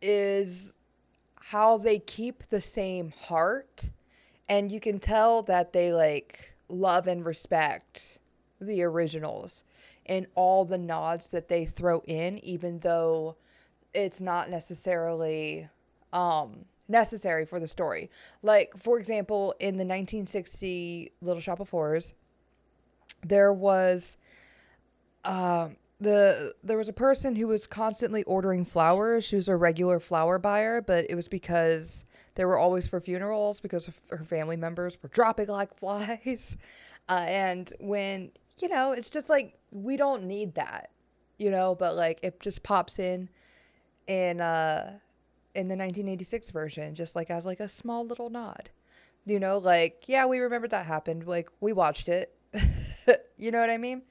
is 0.02 0.76
how 1.36 1.78
they 1.78 2.00
keep 2.00 2.50
the 2.50 2.62
same 2.62 3.12
heart 3.12 3.92
and 4.50 4.72
you 4.72 4.80
can 4.80 5.00
tell 5.00 5.42
that 5.44 5.72
they 5.74 5.94
like 5.94 6.54
love 6.68 7.08
and 7.08 7.26
respect 7.26 8.20
the 8.60 8.84
originals 8.84 9.64
and 10.06 10.28
all 10.36 10.66
the 10.66 10.78
nods 10.78 11.28
that 11.28 11.48
they 11.48 11.66
throw 11.66 12.02
in 12.06 12.38
even 12.44 12.80
though 12.80 13.36
it's 13.94 14.22
not 14.22 14.50
necessarily 14.50 15.70
um 16.12 16.66
necessary 16.88 17.46
for 17.46 17.60
the 17.60 17.68
story. 17.68 18.10
Like 18.42 18.78
for 18.78 19.00
example, 19.00 19.56
in 19.60 19.78
the 19.78 19.86
1960 19.86 21.12
Little 21.22 21.42
Shop 21.42 21.60
of 21.60 21.70
Horrors, 21.70 22.14
there 23.26 23.54
was 23.54 24.18
um 25.26 25.78
the 26.00 26.54
there 26.64 26.78
was 26.78 26.90
a 26.90 26.94
person 26.94 27.36
who 27.36 27.48
was 27.48 27.66
constantly 27.66 28.24
ordering 28.24 28.66
flowers. 28.66 29.24
She 29.24 29.36
was 29.36 29.48
a 29.48 29.56
regular 29.56 30.00
flower 30.00 30.38
buyer, 30.38 30.82
but 30.82 31.06
it 31.10 31.16
was 31.16 31.28
because 31.28 32.06
they 32.36 32.46
were 32.46 32.58
always 32.58 32.88
for 32.88 33.00
funerals 33.00 33.60
because 33.60 33.90
her 34.10 34.26
family 34.26 34.58
members 34.58 34.98
were 35.02 35.10
dropping 35.10 35.48
like 35.48 35.74
flies. 35.80 36.58
Uh, 37.10 37.26
and 37.28 37.74
when 37.80 38.32
you 38.60 38.68
know, 38.68 38.92
it's 38.92 39.10
just 39.10 39.30
like 39.30 39.58
we 39.72 39.98
don't 39.98 40.24
need 40.24 40.56
that, 40.56 40.92
you 41.38 41.50
know, 41.50 41.76
but 41.76 41.96
like 41.96 42.20
it 42.22 42.40
just 42.40 42.64
pops 42.64 43.00
in 43.00 43.30
in 44.08 44.42
uh 44.42 45.00
in 45.56 45.68
the 45.68 45.76
1986 45.76 46.50
version 46.52 46.96
just 46.96 47.16
like 47.16 47.30
as 47.30 47.46
like 47.46 47.60
a 47.60 47.68
small 47.68 48.06
little 48.06 48.30
nod. 48.30 48.70
You 49.26 49.40
know, 49.40 49.58
like 49.58 50.04
yeah, 50.08 50.26
we 50.26 50.40
remembered 50.40 50.72
that 50.72 50.86
happened. 50.86 51.26
Like 51.28 51.50
we 51.62 51.74
watched 51.74 52.10
it. 52.10 52.36
you 53.38 53.52
know 53.52 53.60
what 53.60 53.70
I 53.70 53.78
mean? 53.78 54.04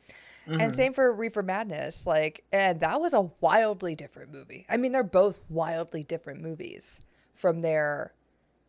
And 0.59 0.73
Mhm. 0.73 0.77
same 0.77 0.93
for 0.93 1.13
Reefer 1.15 1.43
Madness. 1.43 2.07
Like, 2.07 2.45
and 2.53 2.81
that 2.81 3.01
was 3.01 3.15
a 3.15 3.31
wildly 3.41 3.95
different 3.95 4.33
movie. 4.33 4.67
I 4.69 4.77
mean, 4.77 4.93
they're 4.93 5.03
both 5.05 5.41
wildly 5.49 6.03
different 6.03 6.43
movies 6.43 7.01
from 7.35 7.61
their 7.61 8.13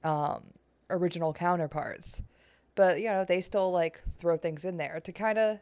um, 0.03 0.43
original 0.89 1.33
counterparts. 1.33 2.21
But, 2.75 2.99
you 2.99 3.07
know, 3.07 3.25
they 3.25 3.41
still 3.41 3.71
like 3.71 4.01
throw 4.17 4.37
things 4.37 4.65
in 4.65 4.77
there 4.77 4.99
to 5.03 5.11
kind 5.11 5.37
of 5.37 5.59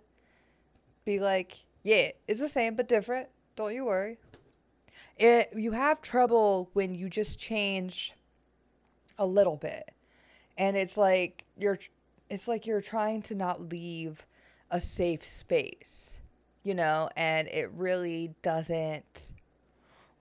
be 1.06 1.20
like, 1.20 1.66
yeah, 1.84 2.12
it's 2.28 2.40
the 2.40 2.50
same 2.50 2.76
but 2.76 2.88
different. 2.88 3.30
Don't 3.56 3.74
you 3.74 3.86
worry. 3.86 4.18
It, 5.22 5.54
you 5.56 5.72
have 5.72 6.02
trouble 6.02 6.70
when 6.74 6.96
you 6.96 7.08
just 7.08 7.38
change 7.38 8.14
a 9.20 9.26
little 9.26 9.56
bit. 9.56 9.92
And 10.58 10.76
it's 10.76 10.98
like 10.98 11.46
you're 11.58 11.78
it's 12.30 12.48
like 12.48 12.66
you're 12.66 12.82
trying 12.82 13.22
to 13.24 13.36
not 13.36 13.70
leave 13.70 14.26
a 14.72 14.82
safe 14.82 15.24
space, 15.24 16.22
you 16.64 16.74
know, 16.74 17.10
and 17.16 17.48
it 17.50 17.70
really 17.72 18.34
doesn't 18.42 19.34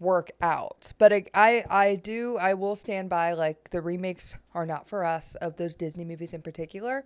work 0.01 0.33
out. 0.41 0.93
But 0.99 1.13
I, 1.13 1.25
I, 1.35 1.65
I 1.71 1.95
do, 1.97 2.37
I 2.39 2.55
will 2.55 2.75
stand 2.75 3.09
by 3.09 3.33
like 3.35 3.71
the 3.71 3.81
remakes 3.81 4.35
are 4.55 4.67
not 4.67 4.89
for 4.89 5.05
us 5.05 5.35
of 5.37 5.57
those 5.57 5.75
Disney 5.75 6.05
movies 6.05 6.35
in 6.35 6.43
particular. 6.43 7.05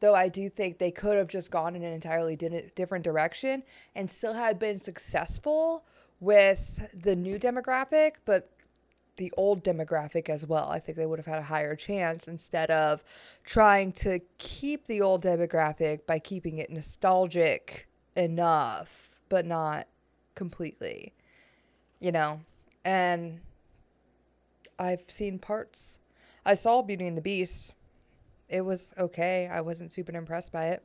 Though 0.00 0.14
I 0.14 0.28
do 0.28 0.50
think 0.50 0.78
they 0.78 0.90
could 0.90 1.16
have 1.16 1.28
just 1.28 1.50
gone 1.50 1.76
in 1.76 1.82
an 1.82 1.92
entirely 1.92 2.36
di- 2.36 2.70
different 2.74 3.04
direction 3.04 3.62
and 3.94 4.10
still 4.10 4.34
had 4.34 4.58
been 4.58 4.78
successful 4.78 5.84
with 6.22 6.88
the 6.94 7.16
new 7.16 7.36
demographic, 7.36 8.12
but 8.24 8.48
the 9.16 9.32
old 9.36 9.64
demographic 9.64 10.28
as 10.28 10.46
well. 10.46 10.68
I 10.68 10.78
think 10.78 10.96
they 10.96 11.04
would 11.04 11.18
have 11.18 11.26
had 11.26 11.40
a 11.40 11.42
higher 11.42 11.74
chance 11.74 12.28
instead 12.28 12.70
of 12.70 13.02
trying 13.44 13.90
to 13.92 14.20
keep 14.38 14.86
the 14.86 15.00
old 15.00 15.24
demographic 15.24 16.06
by 16.06 16.20
keeping 16.20 16.58
it 16.58 16.70
nostalgic 16.70 17.88
enough, 18.16 19.10
but 19.28 19.44
not 19.44 19.88
completely. 20.36 21.12
You 21.98 22.12
know? 22.12 22.40
And 22.84 23.40
I've 24.78 25.02
seen 25.08 25.40
parts. 25.40 25.98
I 26.46 26.54
saw 26.54 26.82
Beauty 26.82 27.06
and 27.08 27.16
the 27.16 27.20
Beast. 27.22 27.74
It 28.48 28.60
was 28.60 28.94
okay. 28.96 29.50
I 29.52 29.60
wasn't 29.60 29.90
super 29.90 30.16
impressed 30.16 30.52
by 30.52 30.66
it. 30.68 30.82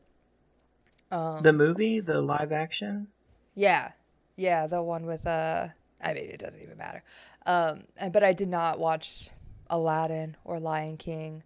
Um, 1.11 1.43
The 1.43 1.53
movie, 1.53 1.99
the 1.99 2.21
live 2.21 2.51
action. 2.51 3.07
yeah, 3.53 3.91
yeah, 4.37 4.67
the 4.67 4.81
one 4.81 5.05
with 5.05 5.27
uh, 5.27 5.67
I 6.01 6.13
mean, 6.13 6.25
it 6.25 6.39
doesn't 6.39 6.61
even 6.61 6.77
matter. 6.77 7.03
Um, 7.45 7.83
but 8.11 8.23
I 8.23 8.33
did 8.33 8.49
not 8.49 8.79
watch 8.79 9.29
Aladdin 9.69 10.37
or 10.45 10.59
Lion 10.59 10.97
King. 10.97 11.43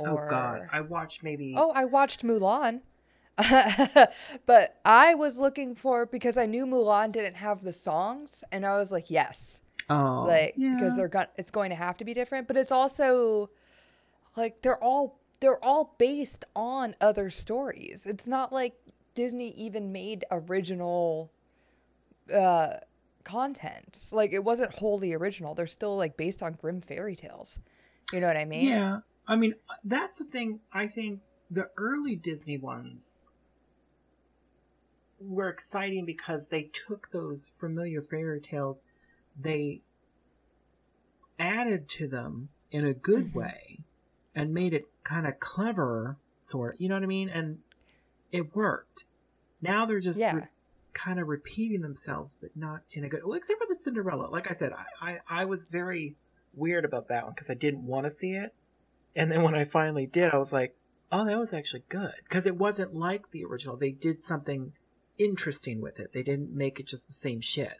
Or... 0.00 0.26
Oh 0.26 0.28
God, 0.28 0.68
I 0.72 0.80
watched 0.80 1.24
maybe. 1.24 1.54
Oh, 1.56 1.72
I 1.74 1.84
watched 1.84 2.24
Mulan. 2.24 2.82
but 4.46 4.78
I 4.84 5.14
was 5.14 5.38
looking 5.38 5.74
for 5.74 6.04
because 6.06 6.36
I 6.36 6.44
knew 6.46 6.66
Mulan 6.66 7.12
didn't 7.12 7.36
have 7.36 7.64
the 7.64 7.72
songs, 7.72 8.44
and 8.52 8.64
I 8.66 8.76
was 8.76 8.92
like, 8.92 9.10
yes, 9.10 9.62
Oh, 9.90 10.24
like 10.26 10.54
yeah. 10.56 10.74
because 10.74 10.96
they're 10.96 11.08
going 11.08 11.26
it's 11.36 11.50
going 11.50 11.70
to 11.70 11.76
have 11.76 11.96
to 11.98 12.04
be 12.04 12.14
different 12.14 12.46
but 12.46 12.56
it's 12.56 12.72
also 12.72 13.50
like 14.36 14.60
they're 14.60 14.82
all 14.82 15.18
they're 15.40 15.62
all 15.62 15.94
based 15.98 16.44
on 16.54 16.94
other 17.00 17.30
stories 17.30 18.06
it's 18.06 18.28
not 18.28 18.52
like 18.52 18.74
disney 19.14 19.50
even 19.50 19.92
made 19.92 20.24
original 20.30 21.30
uh 22.34 22.76
content 23.24 24.08
like 24.12 24.32
it 24.32 24.42
wasn't 24.44 24.72
wholly 24.74 25.12
original 25.14 25.54
they're 25.54 25.66
still 25.66 25.96
like 25.96 26.16
based 26.16 26.42
on 26.42 26.52
Grimm 26.54 26.80
fairy 26.80 27.14
tales 27.16 27.58
you 28.12 28.20
know 28.20 28.26
what 28.26 28.36
i 28.36 28.44
mean 28.44 28.68
Yeah, 28.68 28.98
I 29.28 29.36
mean 29.36 29.54
that's 29.84 30.18
the 30.18 30.24
thing. 30.24 30.60
I 30.72 30.86
think 30.88 31.20
the 31.50 31.70
early 31.76 32.16
Disney 32.16 32.58
ones 32.58 33.18
were 35.20 35.48
exciting 35.48 36.04
because 36.04 36.48
they 36.48 36.64
took 36.64 37.10
those 37.12 37.52
familiar 37.56 38.02
fairy 38.02 38.40
tales, 38.40 38.82
they 39.38 39.82
added 41.38 41.88
to 41.90 42.08
them 42.08 42.48
in 42.70 42.84
a 42.84 42.94
good 42.94 43.26
Mhm. 43.32 43.34
way, 43.34 43.78
and 44.34 44.52
made 44.52 44.74
it 44.74 44.88
kind 45.04 45.26
of 45.26 45.38
clever, 45.40 46.16
sort. 46.38 46.80
You 46.80 46.88
know 46.88 46.96
what 46.96 47.02
I 47.04 47.06
mean? 47.06 47.28
And 47.28 47.62
it 48.32 48.54
worked. 48.54 49.04
Now 49.60 49.84
they're 49.86 50.00
just 50.00 50.20
Yeah. 50.20 50.34
re- 50.36 50.48
kind 50.94 51.18
of 51.18 51.28
repeating 51.28 51.80
themselves, 51.80 52.36
but 52.40 52.50
not 52.56 52.82
in 52.92 53.04
a 53.04 53.08
good. 53.08 53.22
Well, 53.24 53.36
except 53.36 53.60
for 53.60 53.66
the 53.66 53.74
Cinderella. 53.74 54.26
Like 54.26 54.50
I 54.50 54.54
said, 54.54 54.72
I 54.72 55.12
I, 55.12 55.42
I 55.42 55.44
was 55.44 55.66
very 55.66 56.16
weird 56.54 56.84
about 56.84 57.08
that 57.08 57.24
one 57.24 57.32
because 57.32 57.50
I 57.50 57.54
didn't 57.54 57.86
want 57.86 58.04
to 58.04 58.10
see 58.10 58.32
it, 58.32 58.54
and 59.14 59.30
then 59.30 59.42
when 59.42 59.54
I 59.54 59.64
finally 59.64 60.06
did, 60.06 60.32
I 60.32 60.38
was 60.38 60.52
like, 60.52 60.74
oh, 61.10 61.24
that 61.24 61.38
was 61.38 61.52
actually 61.52 61.84
good 61.88 62.14
because 62.24 62.46
it 62.46 62.56
wasn't 62.56 62.94
like 62.94 63.30
the 63.30 63.44
original. 63.44 63.76
They 63.76 63.92
did 63.92 64.22
something 64.22 64.72
interesting 65.18 65.80
with 65.80 66.00
it. 66.00 66.12
They 66.12 66.22
didn't 66.22 66.54
make 66.54 66.80
it 66.80 66.86
just 66.86 67.06
the 67.06 67.12
same 67.12 67.40
shit. 67.40 67.78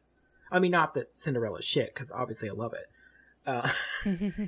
I 0.51 0.59
mean, 0.59 0.73
not 0.73 0.95
that 0.95 1.19
Cinderella's 1.19 1.65
shit 1.65 1.95
because 1.95 2.13
obviously 2.13 2.51
I 2.51 2.53
love 2.53 2.75
it, 2.75 2.91
uh, 3.47 3.69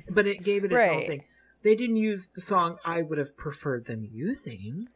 but 0.09 0.27
it 0.27 0.43
gave 0.43 0.63
it 0.63 0.71
its 0.71 0.87
own 0.87 1.01
thing. 1.01 1.23
They 1.63 1.73
didn't 1.73 1.97
use 1.97 2.27
the 2.27 2.41
song 2.41 2.77
I 2.85 3.01
would 3.01 3.17
have 3.17 3.35
preferred 3.35 3.85
them 3.85 4.05
using. 4.07 4.87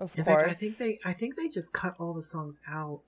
Of 0.00 0.16
In 0.18 0.24
course 0.24 0.42
fact, 0.42 0.50
I 0.50 0.54
think 0.54 0.76
they 0.78 0.98
I 1.04 1.12
think 1.12 1.36
they 1.36 1.48
just 1.48 1.72
cut 1.72 1.94
all 2.00 2.12
the 2.14 2.22
songs 2.22 2.60
out. 2.68 3.02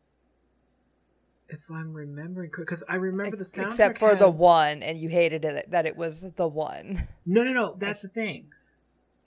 If 1.49 1.71
I'm 1.71 1.93
remembering 1.93 2.51
correct, 2.51 2.69
because 2.69 2.85
I 2.89 2.95
remember 2.97 3.37
the 3.37 3.45
soundtrack. 3.45 3.67
except 3.67 3.99
for 3.99 4.15
the 4.15 4.31
one 4.31 4.83
and 4.83 4.99
you 4.99 5.09
hated 5.09 5.45
it 5.45 5.71
that 5.71 5.85
it 5.85 5.97
was 5.97 6.25
the 6.37 6.49
one 6.49 7.09
no, 7.27 7.43
no, 7.45 7.53
no. 7.53 7.75
That's 7.79 8.03
the 8.03 8.09
thing. 8.09 8.47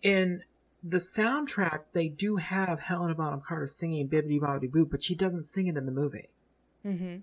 In 0.02 0.44
the 0.84 0.98
soundtrack, 0.98 1.82
they 1.94 2.08
do 2.08 2.36
have 2.38 2.80
Helena 2.82 3.16
Bonham 3.16 3.42
Carter 3.48 3.68
singing 3.68 4.08
"Bibbidi 4.08 4.40
Bobbidi 4.40 4.72
Boo," 4.72 4.86
but 4.86 5.04
she 5.04 5.16
doesn't 5.16 5.44
sing 5.44 5.68
it 5.68 5.78
in 5.78 5.86
the 5.86 5.92
movie. 5.92 6.30
mm-hmm. 6.86 7.18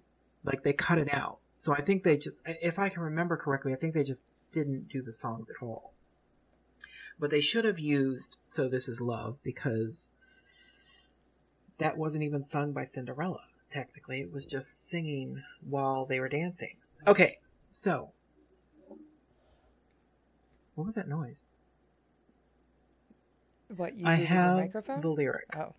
Like 0.45 0.63
they 0.65 0.73
cut 0.73 0.99
it 0.99 1.13
out. 1.13 1.39
So 1.57 1.73
I 1.73 1.81
think 1.81 2.03
they 2.03 2.17
just, 2.17 2.43
if 2.45 2.79
I 2.79 2.89
can 2.89 3.03
remember 3.03 3.37
correctly, 3.37 3.73
I 3.73 3.77
think 3.77 3.95
they 3.95 4.03
just 4.03 4.29
didn't 4.51 4.89
do 4.89 5.01
the 5.01 5.13
songs 5.13 5.49
at 5.49 5.63
all. 5.65 5.93
But 7.21 7.31
they 7.31 7.41
should 7.41 7.65
have 7.65 7.79
used 7.79 8.37
"So 8.47 8.69
This 8.69 8.89
Is 8.89 9.01
Love" 9.01 9.39
because 9.45 10.11
that 11.79 11.97
wasn't 11.97 12.25
even 12.25 12.43
sung 12.43 12.73
by 12.73 12.85
Cinderella. 12.85 13.41
Technically, 13.69 14.21
it 14.21 14.33
was 14.33 14.45
just 14.45 14.89
singing 14.89 15.43
while 15.69 16.05
they 16.05 16.21
were 16.21 16.29
dancing. 16.29 16.77
Okay, 17.07 17.39
so 17.71 18.13
what 20.75 20.85
was 20.85 20.95
that 20.95 21.09
noise? 21.09 21.47
what 23.77 23.97
you 23.97 24.07
I 24.07 24.17
moving 24.17 24.27
your 24.33 24.43
have 24.43 24.57
microphone 24.59 25.01
the 25.01 25.09
lyric. 25.11 25.47
oh 25.57 25.75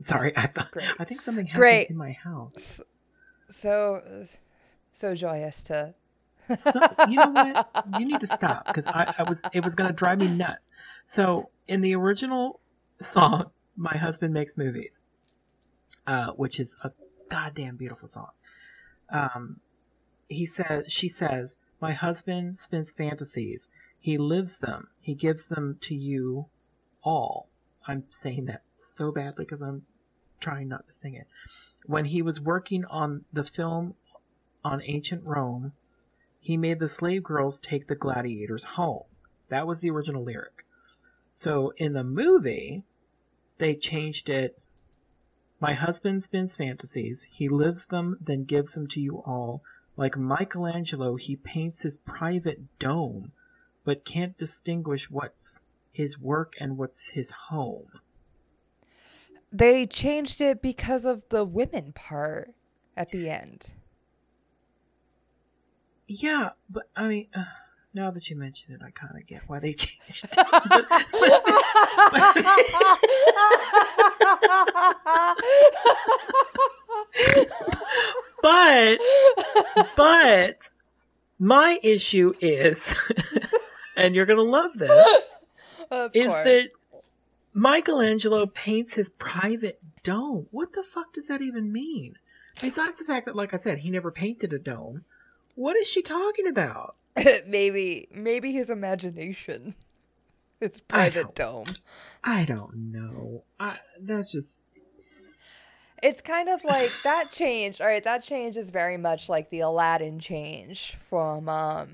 Sorry, 0.00 0.32
I 0.36 0.46
thought 0.46 0.70
Great. 0.72 0.92
I 0.98 1.04
think 1.04 1.20
something 1.20 1.46
happened 1.46 1.60
Great. 1.60 1.90
in 1.90 1.96
my 1.96 2.12
house. 2.12 2.80
so 3.48 4.26
so 4.92 5.14
joyous 5.14 5.62
to 5.64 5.94
So 6.56 6.80
you 7.08 7.16
know 7.16 7.30
what? 7.30 7.86
You 7.98 8.04
need 8.06 8.20
to 8.20 8.26
stop 8.26 8.66
because 8.66 8.86
I, 8.86 9.12
I 9.18 9.22
was 9.24 9.44
it 9.52 9.64
was 9.64 9.74
gonna 9.74 9.92
drive 9.92 10.18
me 10.20 10.28
nuts. 10.28 10.70
So 11.04 11.50
in 11.66 11.80
the 11.80 11.94
original 11.94 12.60
song, 13.00 13.50
"My 13.76 13.96
Husband 13.96 14.32
Makes 14.32 14.56
Movies," 14.56 15.02
uh, 16.06 16.32
which 16.32 16.60
is 16.60 16.76
a 16.82 16.92
goddamn 17.28 17.76
beautiful 17.76 18.08
song, 18.08 18.30
um, 19.10 19.60
he 20.28 20.46
says 20.46 20.84
she 20.92 21.08
says, 21.08 21.58
"My 21.80 21.92
husband 21.92 22.58
spins 22.58 22.92
fantasies. 22.92 23.68
He 23.98 24.18
lives 24.18 24.58
them. 24.58 24.88
He 25.00 25.14
gives 25.14 25.48
them 25.48 25.78
to 25.82 25.94
you 25.94 26.46
all." 27.02 27.50
I'm 27.86 28.04
saying 28.08 28.46
that 28.46 28.62
so 28.70 29.12
badly 29.12 29.44
because 29.44 29.60
I'm 29.60 29.84
trying 30.40 30.68
not 30.68 30.86
to 30.86 30.92
sing 30.92 31.14
it. 31.14 31.26
When 31.86 32.06
he 32.06 32.22
was 32.22 32.40
working 32.40 32.84
on 32.86 33.24
the 33.32 33.44
film 33.44 33.94
on 34.64 34.80
ancient 34.84 35.24
Rome, 35.24 35.72
he 36.40 36.56
made 36.56 36.80
the 36.80 36.88
slave 36.88 37.22
girls 37.22 37.60
take 37.60 37.86
the 37.86 37.94
gladiators 37.94 38.64
home. 38.64 39.04
That 39.48 39.66
was 39.66 39.80
the 39.80 39.90
original 39.90 40.22
lyric. 40.22 40.66
So 41.32 41.72
in 41.76 41.92
the 41.92 42.04
movie, 42.04 42.84
they 43.58 43.74
changed 43.74 44.28
it. 44.28 44.58
My 45.60 45.74
husband 45.74 46.22
spins 46.22 46.54
fantasies. 46.54 47.26
He 47.30 47.48
lives 47.48 47.86
them, 47.86 48.18
then 48.20 48.44
gives 48.44 48.74
them 48.74 48.86
to 48.88 49.00
you 49.00 49.18
all. 49.18 49.62
Like 49.96 50.16
Michelangelo, 50.16 51.16
he 51.16 51.36
paints 51.36 51.82
his 51.82 51.96
private 51.96 52.78
dome, 52.78 53.32
but 53.84 54.04
can't 54.04 54.36
distinguish 54.36 55.10
what's 55.10 55.62
his 55.92 56.18
work 56.18 56.54
and 56.58 56.76
what's 56.76 57.10
his 57.10 57.30
home. 57.48 57.86
They 59.52 59.86
changed 59.86 60.40
it 60.40 60.60
because 60.60 61.04
of 61.04 61.28
the 61.28 61.44
women 61.44 61.92
part 61.92 62.52
at 62.96 63.12
the 63.12 63.30
end. 63.30 63.68
Yeah, 66.08 66.50
but 66.68 66.90
I 66.96 67.06
mean, 67.06 67.28
uh, 67.32 67.44
now 67.94 68.10
that 68.10 68.28
you 68.28 68.36
mention 68.36 68.74
it, 68.74 68.80
I 68.84 68.90
kind 68.90 69.16
of 69.16 69.26
get 69.26 69.42
why 69.46 69.60
they 69.60 69.72
changed 69.74 70.26
it. 70.30 71.44
but 78.42 78.98
but 79.96 80.70
my 81.38 81.78
issue 81.82 82.34
is 82.40 82.96
and 83.96 84.14
you're 84.14 84.26
gonna 84.26 84.42
love 84.42 84.72
this 84.74 85.20
Of 85.90 86.10
is 86.14 86.28
course. 86.28 86.44
that 86.44 86.68
michelangelo 87.52 88.46
paints 88.46 88.94
his 88.94 89.10
private 89.10 89.80
dome 90.02 90.46
what 90.50 90.72
the 90.72 90.82
fuck 90.82 91.12
does 91.12 91.28
that 91.28 91.40
even 91.42 91.72
mean 91.72 92.16
besides 92.60 92.98
the 92.98 93.04
fact 93.04 93.26
that 93.26 93.36
like 93.36 93.54
i 93.54 93.56
said 93.56 93.78
he 93.78 93.90
never 93.90 94.10
painted 94.10 94.52
a 94.52 94.58
dome 94.58 95.04
what 95.54 95.76
is 95.76 95.88
she 95.88 96.02
talking 96.02 96.46
about 96.46 96.96
maybe 97.46 98.08
maybe 98.12 98.52
his 98.52 98.70
imagination. 98.70 99.74
His 100.60 100.80
I 100.90 101.10
private 101.10 101.34
don't- 101.34 101.66
dome. 101.66 101.76
i 102.22 102.44
don't 102.44 102.74
know 102.92 103.44
I, 103.60 103.78
that's 104.00 104.30
just 104.32 104.62
It's 106.02 106.20
kind 106.20 106.48
of 106.48 106.64
like 106.64 106.90
that 107.04 107.30
change. 107.30 107.80
All 107.80 107.86
right, 107.86 108.04
that 108.04 108.22
change 108.22 108.56
is 108.56 108.70
very 108.70 108.96
much 108.96 109.28
like 109.28 109.50
the 109.50 109.60
Aladdin 109.60 110.18
change 110.18 110.96
from 110.96 111.48
um 111.48 111.88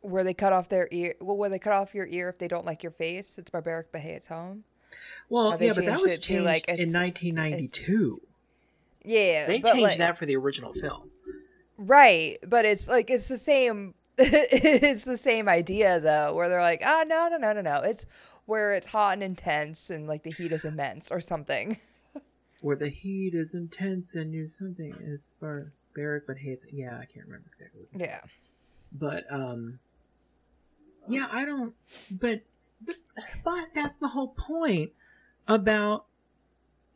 where 0.00 0.24
they 0.24 0.34
cut 0.34 0.52
off 0.52 0.68
their 0.68 0.88
ear. 0.92 1.14
Well, 1.20 1.36
where 1.36 1.50
they 1.50 1.58
cut 1.58 1.72
off 1.72 1.94
your 1.94 2.06
ear 2.06 2.28
if 2.28 2.38
they 2.38 2.48
don't 2.48 2.64
like 2.64 2.82
your 2.82 2.92
face. 2.92 3.38
It's 3.38 3.50
barbaric 3.50 3.88
it's 3.92 4.26
home. 4.26 4.64
well 5.28 5.56
yeah 5.60 5.72
but 5.74 5.84
that 5.84 6.00
was 6.00 6.12
it 6.12 6.22
to, 6.22 6.28
changed 6.28 6.44
like, 6.44 6.68
in 6.68 6.92
1992 6.92 8.20
Yeah, 9.04 9.46
they 9.46 9.60
changed 9.60 9.80
like, 9.82 9.98
that 9.98 10.16
for 10.16 10.26
the 10.26 10.36
original 10.36 10.72
film 10.72 11.10
Right, 11.78 12.38
but 12.46 12.64
it's 12.64 12.88
like 12.88 13.10
it's 13.10 13.28
the 13.28 13.36
same. 13.36 13.94
it's 14.18 15.04
the 15.04 15.16
same 15.16 15.48
idea 15.48 16.00
though, 16.00 16.34
where 16.34 16.48
they're 16.48 16.62
like, 16.62 16.82
ah, 16.84 17.04
no, 17.06 17.28
no, 17.28 17.36
no, 17.36 17.52
no, 17.52 17.60
no. 17.60 17.82
It's 17.82 18.06
where 18.46 18.74
it's 18.74 18.86
hot 18.86 19.14
and 19.14 19.22
intense, 19.22 19.90
and 19.90 20.06
like 20.06 20.22
the 20.22 20.32
heat 20.32 20.52
is 20.52 20.64
immense, 20.64 21.10
or 21.10 21.20
something. 21.20 21.78
where 22.60 22.76
the 22.76 22.88
heat 22.88 23.34
is 23.34 23.54
intense 23.54 24.14
and 24.14 24.32
you're 24.32 24.48
something 24.48 24.96
it's 25.04 25.34
barbaric 25.34 26.26
but 26.26 26.38
hates 26.38 26.64
yeah 26.72 26.98
i 26.98 27.04
can't 27.04 27.26
remember 27.26 27.46
exactly 27.46 27.82
what 27.90 28.00
Yeah. 28.00 28.20
But 28.92 29.24
um, 29.30 29.78
yeah, 31.08 31.28
I 31.30 31.44
don't. 31.44 31.74
But 32.10 32.42
but 32.80 32.96
but 33.44 33.68
that's 33.74 33.98
the 33.98 34.08
whole 34.08 34.28
point 34.28 34.92
about 35.48 36.06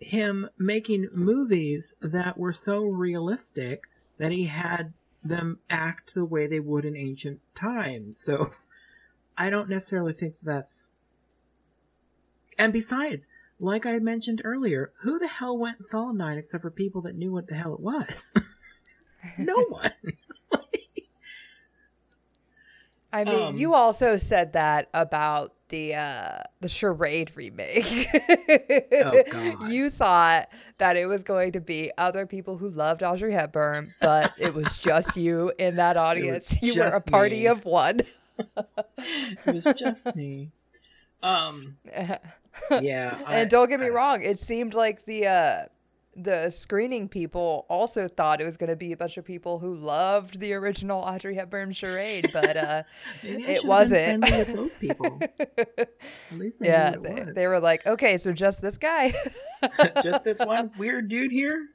him 0.00 0.48
making 0.58 1.08
movies 1.12 1.94
that 2.00 2.38
were 2.38 2.52
so 2.52 2.82
realistic 2.82 3.84
that 4.18 4.32
he 4.32 4.46
had 4.46 4.92
them 5.22 5.58
act 5.68 6.14
the 6.14 6.24
way 6.24 6.46
they 6.46 6.60
would 6.60 6.84
in 6.84 6.96
ancient 6.96 7.40
times. 7.54 8.18
So 8.18 8.50
I 9.38 9.50
don't 9.50 9.68
necessarily 9.68 10.12
think 10.12 10.36
that's. 10.42 10.92
And 12.58 12.72
besides, 12.72 13.28
like 13.58 13.86
I 13.86 13.98
mentioned 13.98 14.42
earlier, 14.44 14.92
who 15.02 15.18
the 15.18 15.28
hell 15.28 15.56
went 15.56 15.78
and 15.78 15.86
saw 15.86 16.12
Nine 16.12 16.38
except 16.38 16.62
for 16.62 16.70
people 16.70 17.02
that 17.02 17.16
knew 17.16 17.32
what 17.32 17.46
the 17.46 17.54
hell 17.54 17.74
it 17.74 17.80
was? 17.80 18.34
no 19.38 19.56
one. 19.68 19.90
I 23.12 23.24
mean, 23.24 23.48
Um, 23.48 23.56
you 23.58 23.74
also 23.74 24.16
said 24.16 24.52
that 24.52 24.88
about 24.94 25.54
the 25.68 25.94
uh 25.94 26.42
the 26.60 26.68
charade 26.68 27.30
remake. 27.36 28.08
Oh, 28.92 29.22
God. 29.30 29.68
You 29.70 29.90
thought 29.90 30.48
that 30.78 30.96
it 30.96 31.06
was 31.06 31.22
going 31.24 31.52
to 31.52 31.60
be 31.60 31.90
other 31.98 32.26
people 32.26 32.56
who 32.58 32.68
loved 32.70 33.02
Audrey 33.02 33.32
Hepburn, 33.32 33.94
but 34.00 34.32
it 34.38 34.52
was 34.54 34.78
just 34.78 35.16
you 35.16 35.52
in 35.58 35.76
that 35.76 35.96
audience. 36.08 36.56
You 36.62 36.74
were 36.80 36.88
a 36.88 37.00
party 37.02 37.40
me. 37.40 37.46
of 37.46 37.64
one. 37.64 38.00
it 38.56 39.54
was 39.54 39.64
just 39.76 40.14
me. 40.16 40.50
Um. 41.22 41.76
Yeah. 42.80 43.16
I- 43.26 43.36
and 43.38 43.50
don't 43.50 43.68
get 43.68 43.78
me 43.80 43.86
I- 43.86 43.90
wrong, 43.90 44.22
it 44.22 44.38
seemed 44.38 44.74
like 44.74 45.04
the 45.04 45.26
uh 45.28 45.62
the 46.24 46.50
screening 46.50 47.08
people 47.08 47.66
also 47.68 48.08
thought 48.08 48.40
it 48.40 48.44
was 48.44 48.56
going 48.56 48.70
to 48.70 48.76
be 48.76 48.92
a 48.92 48.96
bunch 48.96 49.16
of 49.16 49.24
people 49.24 49.58
who 49.58 49.74
loved 49.74 50.40
the 50.40 50.52
original 50.52 51.00
Audrey 51.00 51.34
Hepburn 51.34 51.72
charade, 51.72 52.26
but 52.32 52.56
uh 52.56 52.82
it 53.22 53.60
should 53.60 53.70
have 53.70 53.90
been 53.90 54.20
wasn't. 54.20 54.56
those 54.56 54.76
people. 54.78 55.20
At 55.38 55.88
least 56.32 56.60
they 56.60 56.68
yeah, 56.68 56.94
they, 57.00 57.24
was. 57.24 57.34
they 57.34 57.46
were 57.46 57.60
like, 57.60 57.86
okay, 57.86 58.18
so 58.18 58.32
just 58.32 58.62
this 58.62 58.78
guy. 58.78 59.14
just 60.02 60.24
this 60.24 60.40
one 60.40 60.70
weird 60.78 61.08
dude 61.08 61.32
here. 61.32 61.68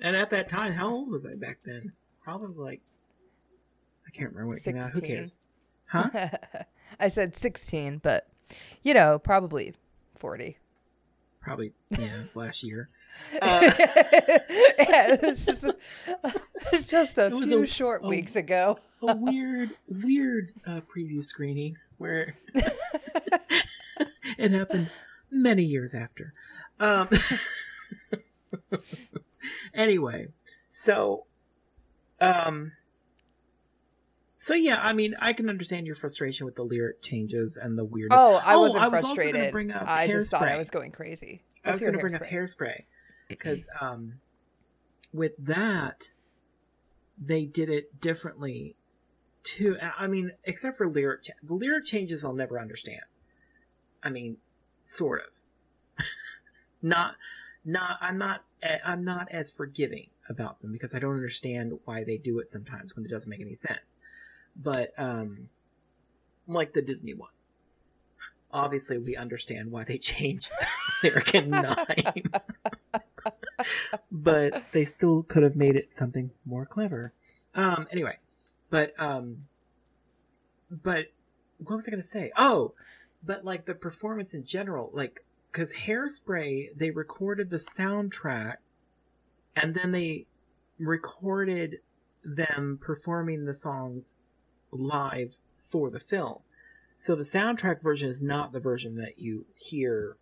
And 0.00 0.16
at 0.16 0.30
that 0.30 0.48
time, 0.48 0.72
how 0.72 0.90
old 0.90 1.10
was 1.10 1.24
I 1.24 1.34
back 1.34 1.58
then? 1.64 1.92
Probably 2.22 2.62
like 2.62 2.80
I 4.06 4.10
can't 4.10 4.30
remember 4.30 4.48
what 4.48 4.58
it 4.58 4.64
came 4.64 4.78
out. 4.78 4.90
Who 4.92 5.00
cares? 5.00 5.34
Huh? 5.86 6.28
I 6.98 7.08
said 7.08 7.36
16, 7.36 7.98
but 8.02 8.28
you 8.82 8.94
know, 8.94 9.18
probably 9.18 9.74
40. 10.16 10.56
Probably 11.42 11.72
yeah, 11.90 11.98
it 12.18 12.22
was 12.22 12.36
last 12.36 12.62
year. 12.62 12.88
yeah, 13.32 13.40
Uh, 13.42 13.72
it 14.78 15.22
was 15.22 15.44
just, 15.44 15.64
just 16.88 17.18
a 17.18 17.26
It 17.26 17.46
few 17.46 17.62
a- 17.62 17.66
short 17.66 18.04
a- 18.04 18.08
weeks 18.08 18.36
ago. 18.36 18.78
A 19.06 19.16
weird, 19.16 19.70
weird 19.88 20.52
uh, 20.64 20.80
preview 20.82 21.24
screening 21.24 21.76
where 21.98 22.36
it 24.38 24.52
happened 24.52 24.90
many 25.28 25.64
years 25.64 25.92
after. 25.92 26.32
Um, 26.78 27.08
anyway, 29.74 30.28
so, 30.70 31.24
um, 32.20 32.72
so 34.42 34.54
yeah, 34.54 34.80
I 34.82 34.92
mean, 34.92 35.14
I 35.20 35.32
can 35.34 35.48
understand 35.48 35.86
your 35.86 35.94
frustration 35.94 36.46
with 36.46 36.56
the 36.56 36.64
lyric 36.64 37.00
changes 37.00 37.56
and 37.56 37.78
the 37.78 37.84
weirdness. 37.84 38.18
Oh, 38.20 38.42
I 38.44 38.54
Oh, 38.56 38.62
wasn't 38.62 38.82
I 38.82 38.88
was 38.88 39.04
also 39.04 39.14
frustrated. 39.22 39.52
bring 39.52 39.70
up 39.70 39.86
I 39.86 40.08
just 40.08 40.32
thought 40.32 40.48
I 40.48 40.56
was 40.56 40.68
going 40.68 40.90
crazy. 40.90 41.44
I 41.64 41.70
was 41.70 41.80
going 41.80 41.92
to 41.92 42.00
bring 42.00 42.16
up 42.16 42.22
Hairspray. 42.22 42.32
hairspray 42.58 42.84
because 43.28 43.68
um, 43.80 44.14
with 45.12 45.34
that, 45.38 46.08
they 47.16 47.44
did 47.44 47.70
it 47.70 48.00
differently. 48.00 48.74
Too, 49.44 49.76
I 49.80 50.08
mean, 50.08 50.32
except 50.42 50.76
for 50.76 50.88
lyric, 50.88 51.22
cha- 51.22 51.34
the 51.40 51.54
lyric 51.54 51.84
changes 51.84 52.24
I'll 52.24 52.34
never 52.34 52.58
understand. 52.60 53.02
I 54.02 54.10
mean, 54.10 54.38
sort 54.82 55.20
of. 55.20 56.04
not, 56.82 57.14
not. 57.64 57.96
I'm 58.00 58.18
not. 58.18 58.42
eh, 58.60 58.78
I'm 58.84 59.04
not 59.04 59.28
as 59.30 59.52
forgiving 59.52 60.08
about 60.28 60.62
them 60.62 60.72
because 60.72 60.96
I 60.96 60.98
don't 60.98 61.14
understand 61.14 61.78
why 61.84 62.02
they 62.02 62.16
do 62.18 62.40
it 62.40 62.48
sometimes 62.48 62.96
when 62.96 63.04
it 63.04 63.08
doesn't 63.08 63.30
make 63.30 63.40
any 63.40 63.54
sense. 63.54 63.98
But 64.56 64.92
um, 64.98 65.48
like 66.46 66.72
the 66.72 66.82
Disney 66.82 67.14
ones, 67.14 67.54
obviously 68.52 68.98
we 68.98 69.16
understand 69.16 69.70
why 69.70 69.84
they 69.84 69.98
changed 69.98 70.50
lyric 71.02 71.34
nine. 71.46 72.22
but 74.10 74.62
they 74.72 74.84
still 74.84 75.22
could 75.22 75.42
have 75.42 75.56
made 75.56 75.76
it 75.76 75.94
something 75.94 76.30
more 76.44 76.66
clever. 76.66 77.12
Um, 77.54 77.86
anyway, 77.90 78.18
but 78.70 78.94
um, 78.98 79.46
but 80.70 81.08
what 81.58 81.76
was 81.76 81.88
I 81.88 81.90
going 81.90 82.00
to 82.00 82.06
say? 82.06 82.32
Oh, 82.36 82.72
but 83.22 83.44
like 83.44 83.66
the 83.66 83.74
performance 83.74 84.34
in 84.34 84.44
general, 84.44 84.90
like 84.92 85.24
because 85.50 85.74
Hairspray, 85.74 86.76
they 86.76 86.90
recorded 86.90 87.50
the 87.50 87.62
soundtrack, 87.78 88.56
and 89.54 89.74
then 89.74 89.92
they 89.92 90.26
recorded 90.78 91.80
them 92.24 92.78
performing 92.80 93.44
the 93.44 93.54
songs 93.54 94.16
live 94.72 95.36
for 95.60 95.90
the 95.90 96.00
film. 96.00 96.38
So 96.96 97.14
the 97.14 97.22
soundtrack 97.22 97.82
version 97.82 98.08
is 98.08 98.22
not 98.22 98.52
the 98.52 98.60
version 98.60 98.96
that 98.96 99.18
you 99.18 99.46
hear 99.56 100.16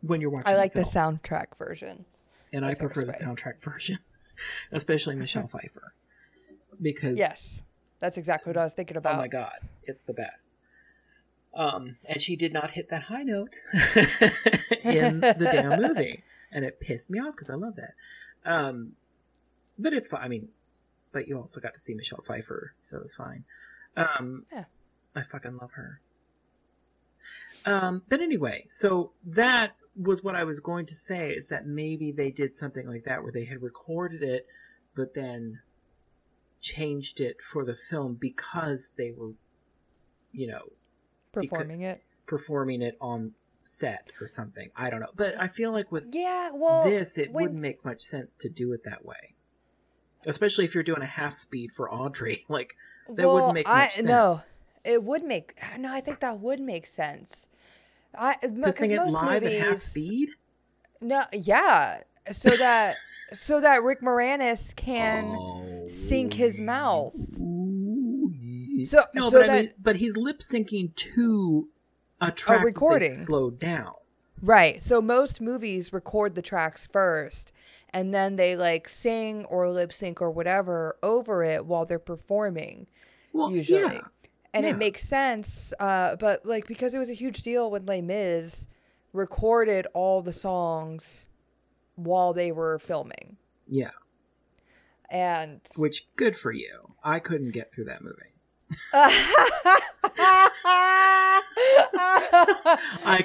when 0.00 0.20
you're 0.20 0.30
watching. 0.30 0.52
I 0.52 0.56
like 0.56 0.72
the 0.72 0.84
film 0.84 1.18
soundtrack 1.18 1.56
version. 1.58 2.04
and 2.52 2.64
I 2.64 2.74
prefer 2.74 3.04
the 3.04 3.12
soundtrack 3.12 3.62
version, 3.62 3.98
especially 4.72 5.16
Michelle 5.16 5.46
Pfeiffer, 5.48 5.92
because 6.80 7.16
Yes, 7.18 7.60
that's 7.98 8.16
exactly 8.16 8.50
what 8.50 8.56
I 8.56 8.64
was 8.64 8.74
thinking 8.74 8.96
about. 8.96 9.14
oh 9.14 9.18
my 9.18 9.28
god, 9.28 9.58
it's 9.82 10.04
the 10.04 10.14
best. 10.14 10.52
Um, 11.54 11.96
and 12.04 12.20
she 12.20 12.36
did 12.36 12.52
not 12.52 12.72
hit 12.72 12.88
that 12.90 13.04
high 13.04 13.22
note 13.22 13.56
in 14.84 15.20
the 15.20 15.48
damn 15.52 15.80
movie, 15.80 16.22
and 16.52 16.64
it 16.64 16.78
pissed 16.80 17.10
me 17.10 17.18
off 17.18 17.32
because 17.34 17.50
I 17.50 17.54
love 17.54 17.74
that. 17.76 17.94
Um, 18.44 18.92
but 19.78 19.92
it's 19.92 20.06
fine. 20.08 20.22
I 20.22 20.28
mean, 20.28 20.48
but 21.18 21.26
you 21.26 21.36
also 21.36 21.60
got 21.60 21.74
to 21.74 21.80
see 21.80 21.94
Michelle 21.94 22.20
Pfeiffer, 22.20 22.74
so 22.80 22.96
it 22.96 23.02
was 23.02 23.16
fine. 23.16 23.42
Um, 23.96 24.46
Yeah. 24.52 24.66
I 25.16 25.22
fucking 25.22 25.56
love 25.56 25.72
her. 25.72 26.00
Um, 27.66 28.02
but 28.08 28.20
anyway, 28.20 28.66
so 28.68 29.10
that 29.26 29.74
was 29.96 30.22
what 30.22 30.36
I 30.36 30.44
was 30.44 30.60
going 30.60 30.86
to 30.86 30.94
say 30.94 31.32
is 31.32 31.48
that 31.48 31.66
maybe 31.66 32.12
they 32.12 32.30
did 32.30 32.56
something 32.56 32.86
like 32.86 33.02
that 33.02 33.24
where 33.24 33.32
they 33.32 33.46
had 33.46 33.62
recorded 33.62 34.22
it, 34.22 34.46
but 34.94 35.14
then 35.14 35.58
changed 36.60 37.18
it 37.20 37.42
for 37.42 37.64
the 37.64 37.74
film 37.74 38.14
because 38.14 38.92
they 38.96 39.10
were, 39.10 39.32
you 40.30 40.46
know, 40.46 40.70
Performing 41.32 41.82
it. 41.82 42.00
performing 42.26 42.80
it 42.80 42.96
on 43.00 43.32
set 43.64 44.10
or 44.20 44.28
something. 44.28 44.70
I 44.76 44.88
don't 44.88 45.00
know. 45.00 45.10
But 45.16 45.36
I 45.40 45.48
feel 45.48 45.72
like 45.72 45.90
with 45.90 46.06
Yeah, 46.12 46.52
well, 46.54 46.84
this, 46.84 47.18
it 47.18 47.32
when- 47.32 47.42
wouldn't 47.46 47.60
make 47.60 47.84
much 47.84 48.02
sense 48.02 48.36
to 48.36 48.48
do 48.48 48.72
it 48.72 48.84
that 48.84 49.04
way. 49.04 49.34
Especially 50.26 50.64
if 50.64 50.74
you're 50.74 50.84
doing 50.84 51.02
a 51.02 51.06
half 51.06 51.32
speed 51.32 51.70
for 51.72 51.92
Audrey. 51.92 52.44
Like, 52.48 52.74
that 53.08 53.26
well, 53.26 53.34
wouldn't 53.34 53.54
make 53.54 53.66
much 53.66 53.76
I, 53.76 53.88
sense. 53.88 54.06
No, 54.06 54.38
it 54.84 55.02
would 55.02 55.24
make. 55.24 55.58
No, 55.78 55.92
I 55.92 56.00
think 56.00 56.20
that 56.20 56.40
would 56.40 56.60
make 56.60 56.86
sense. 56.86 57.48
I 58.14 58.34
to 58.42 58.72
sing 58.72 58.90
it 58.90 59.04
live 59.06 59.44
at 59.44 59.52
half 59.52 59.78
speed? 59.78 60.30
No, 61.00 61.24
yeah, 61.32 62.02
so 62.32 62.48
that 62.48 62.96
so 63.32 63.60
that 63.60 63.82
Rick 63.82 64.00
Moranis 64.00 64.74
can 64.74 65.88
sync 65.88 66.34
his 66.34 66.58
oh, 66.58 66.64
mouth. 66.64 67.12
So- 68.86 69.04
no, 69.14 69.30
so 69.30 69.40
but 69.40 69.50
I 69.50 69.62
mean, 69.62 69.72
but 69.80 69.96
he's 69.96 70.16
lip 70.16 70.38
syncing 70.38 70.94
to 70.94 71.68
a 72.20 72.30
track 72.30 72.58
that 72.58 72.62
they 72.62 72.66
recording. 72.66 73.10
slowed 73.10 73.58
down. 73.58 73.92
Right. 74.42 74.80
So 74.80 75.00
most 75.02 75.40
movies 75.40 75.92
record 75.92 76.34
the 76.34 76.42
tracks 76.42 76.86
first 76.86 77.52
and 77.90 78.14
then 78.14 78.36
they 78.36 78.54
like 78.56 78.88
sing 78.88 79.44
or 79.46 79.68
lip 79.70 79.92
sync 79.92 80.20
or 80.22 80.30
whatever 80.30 80.96
over 81.02 81.42
it 81.42 81.66
while 81.66 81.84
they're 81.86 81.98
performing 81.98 82.86
Well, 83.32 83.50
usually. 83.50 83.80
yeah, 83.80 84.00
and 84.54 84.64
yeah. 84.64 84.70
it 84.72 84.76
makes 84.78 85.02
sense 85.02 85.72
uh 85.80 86.16
but 86.16 86.44
like 86.46 86.66
because 86.66 86.94
it 86.94 86.98
was 86.98 87.10
a 87.10 87.14
huge 87.14 87.42
deal 87.42 87.70
when 87.70 87.86
Les 87.86 88.00
Mis 88.02 88.66
recorded 89.12 89.86
all 89.94 90.20
the 90.22 90.32
songs 90.32 91.28
while 91.96 92.32
they 92.32 92.52
were 92.52 92.78
filming. 92.78 93.36
yeah. 93.66 93.90
And 95.10 95.60
Which 95.76 96.06
good 96.16 96.36
for 96.36 96.52
you. 96.52 96.94
I 97.02 97.18
couldn't 97.18 97.52
get 97.52 97.72
through 97.72 97.86
that 97.86 98.02
movie. 98.02 98.34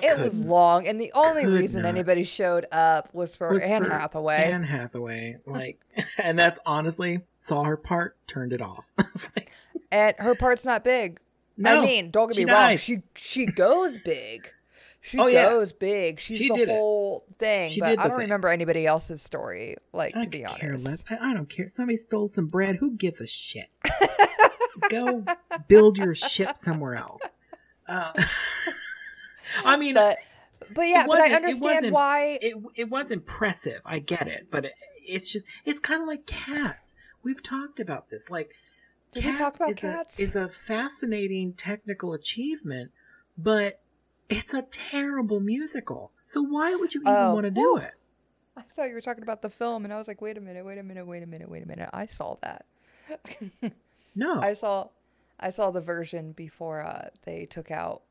It 0.05 0.19
was 0.19 0.39
long, 0.39 0.87
and 0.87 0.99
the 0.99 1.11
only 1.13 1.45
reason 1.45 1.83
not. 1.83 1.89
anybody 1.89 2.23
showed 2.23 2.65
up 2.71 3.09
was 3.13 3.35
for 3.35 3.51
Was 3.51 3.65
Anne 3.65 3.83
for 3.83 3.89
Hathaway. 3.89 4.35
Anne 4.51 4.63
Hathaway, 4.63 5.37
like, 5.45 5.79
and 6.17 6.37
that's 6.37 6.59
honestly 6.65 7.21
saw 7.37 7.63
her 7.63 7.77
part, 7.77 8.17
turned 8.27 8.53
it 8.53 8.61
off. 8.61 8.85
Like, 9.35 9.51
and 9.91 10.15
her 10.17 10.33
part's 10.33 10.65
not 10.65 10.83
big. 10.83 11.19
no, 11.55 11.79
I 11.81 11.85
mean, 11.85 12.09
don't 12.09 12.29
get 12.29 12.37
me 12.39 12.51
wrong, 12.51 12.61
died. 12.69 12.79
she 12.79 13.03
she 13.15 13.45
goes 13.45 14.01
big. 14.03 14.51
She 15.01 15.19
Oh, 15.19 15.27
yeah. 15.27 15.49
goes 15.49 15.71
big. 15.73 16.19
She's 16.19 16.37
She 16.37 16.47
the 16.49 16.55
did 16.55 16.69
it. 16.69 16.71
whole 16.75 17.25
thing. 17.37 17.69
She 17.69 17.79
but 17.81 17.89
I 17.99 18.03
don't 18.07 18.11
thing. 18.11 18.19
remember 18.21 18.47
anybody 18.47 18.87
else's 18.87 19.21
story. 19.21 19.75
Like 19.91 20.15
I 20.15 20.23
to 20.23 20.29
be 20.29 20.39
could 20.43 20.57
care 20.59 20.69
honest. 20.71 20.85
less. 20.85 21.03
I, 21.09 21.29
I 21.29 21.33
don't 21.33 21.47
care. 21.49 21.67
Somebody 21.67 21.97
stole 21.97 22.27
some 22.27 22.47
bread. 22.47 22.77
Who 22.77 22.91
gives 22.95 23.21
a 23.21 23.27
shit? 23.27 23.69
Go 24.89 25.25
build 25.67 25.97
your 25.97 26.15
ship 26.15 26.57
somewhere 26.57 26.95
else. 26.95 27.21
Uh, 27.87 28.11
I 29.65 29.77
mean, 29.77 29.93
but 29.95 30.17
but 30.73 30.83
yeah, 30.83 31.05
but 31.05 31.17
I 31.17 31.19
wasn't- 31.19 31.31
it 31.31 31.35
understand 31.45 31.93
why. 31.93 32.39
it 32.41 32.55
it 32.75 32.89
was 32.89 33.11
impressive. 33.11 33.81
I 33.85 33.99
get 33.99 34.27
it, 34.27 34.47
but 34.49 34.65
it, 34.65 34.73
it's 35.05 35.31
just 35.31 35.45
it's 35.65 35.79
kind 35.79 36.01
of 36.01 36.07
like 36.07 36.25
cats. 36.25 36.95
We've 37.23 37.43
talked 37.43 37.79
about 37.79 38.09
this. 38.09 38.29
Like 38.29 38.55
Did 39.13 39.35
about 39.35 39.53
is 39.69 39.79
Cats? 39.79 40.19
A, 40.19 40.21
is 40.21 40.35
a 40.35 40.47
fascinating 40.47 41.53
technical 41.53 42.13
achievement, 42.13 42.91
but 43.37 43.81
it's 44.29 44.53
a 44.53 44.63
terrible 44.63 45.39
musical. 45.39 46.11
So 46.25 46.41
why 46.41 46.73
would 46.75 46.93
you 46.93 47.01
even 47.01 47.13
Oh, 47.15 47.33
want 47.33 47.45
to 47.45 47.51
do 47.51 47.77
it? 47.77 47.91
I 48.55 48.61
thought 48.75 48.87
you 48.87 48.93
were 48.93 49.01
talking 49.01 49.23
about 49.23 49.41
the 49.41 49.49
film, 49.49 49.83
and 49.83 49.93
I 49.93 49.97
was 49.97 50.07
like, 50.07 50.21
wait 50.21 50.37
a 50.37 50.41
minute, 50.41 50.63
wait 50.65 50.77
a 50.77 50.83
minute, 50.83 51.05
wait 51.07 51.23
a 51.23 51.25
minute, 51.25 51.49
wait 51.49 51.63
a 51.63 51.67
minute. 51.67 51.89
I 51.91 52.05
saw 52.05 52.37
that. 52.41 52.65
No. 54.15 54.39
I 54.41 54.53
saw, 54.53 54.89
I 55.39 55.49
saw 55.49 55.71
the 55.71 55.81
version 55.81 56.31
before 56.33 56.81
uh, 56.81 57.09
they 57.23 57.45
took 57.45 57.71
out 57.71 58.01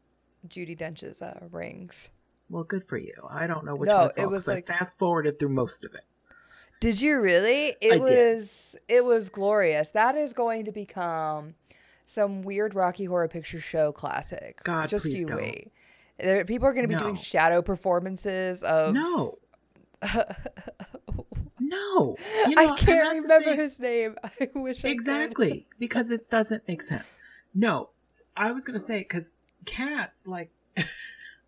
Judi 0.49 0.77
Dench's 0.77 1.23
uh, 1.23 1.39
rings. 1.51 2.09
well, 2.51 2.65
good 2.65 2.85
for 2.87 2.97
you. 2.99 3.15
I 3.31 3.47
don't 3.47 3.65
know 3.65 3.75
which 3.77 3.89
No, 3.89 3.97
one 3.99 4.05
I 4.05 4.09
saw 4.09 4.23
it 4.23 4.31
was 4.31 4.49
like- 4.49 4.59
I 4.71 4.75
fast 4.79 4.99
forwarded 4.99 5.39
through 5.39 5.51
most 5.51 5.85
of 5.85 5.95
it. 5.95 6.05
Did 6.81 7.01
you 7.01 7.21
really? 7.21 7.77
It 7.81 7.93
I 7.93 7.97
was 7.99 8.11
did. 8.11 8.81
it 8.97 9.05
was 9.05 9.29
glorious. 9.29 9.91
That 9.91 10.17
is 10.17 10.33
going 10.33 10.65
to 10.65 10.73
become 10.73 11.55
some 12.09 12.43
weird 12.43 12.75
Rocky 12.75 13.05
Horror 13.05 13.29
Picture 13.29 13.61
Show 13.61 13.93
classic. 13.93 14.61
God, 14.65 14.89
just 14.89 15.05
please 15.05 15.21
you 15.21 15.27
don't. 15.27 15.37
wait. 15.39 16.47
People 16.49 16.67
are 16.67 16.73
going 16.75 16.89
to 16.89 16.93
be 16.93 17.01
doing 17.01 17.15
shadow 17.15 17.63
performances 17.63 18.65
of. 18.65 18.95
No, 18.95 19.39
no. 21.73 22.17
You 22.49 22.55
know, 22.55 22.73
I 22.73 22.77
can't 22.77 23.23
remember 23.23 23.55
his 23.55 23.81
name. 23.81 24.17
I 24.25 24.49
wish 24.55 24.79
I 24.81 24.83
could. 24.83 24.91
exactly 24.93 25.67
because 25.79 26.11
it 26.11 26.29
doesn't 26.31 26.67
make 26.69 26.83
sense 26.83 27.05
no 27.55 27.91
i 28.37 28.51
was 28.51 28.65
gonna 28.65 28.81
say 28.81 28.99
because 29.01 29.37
cats 29.65 30.27
like 30.27 30.51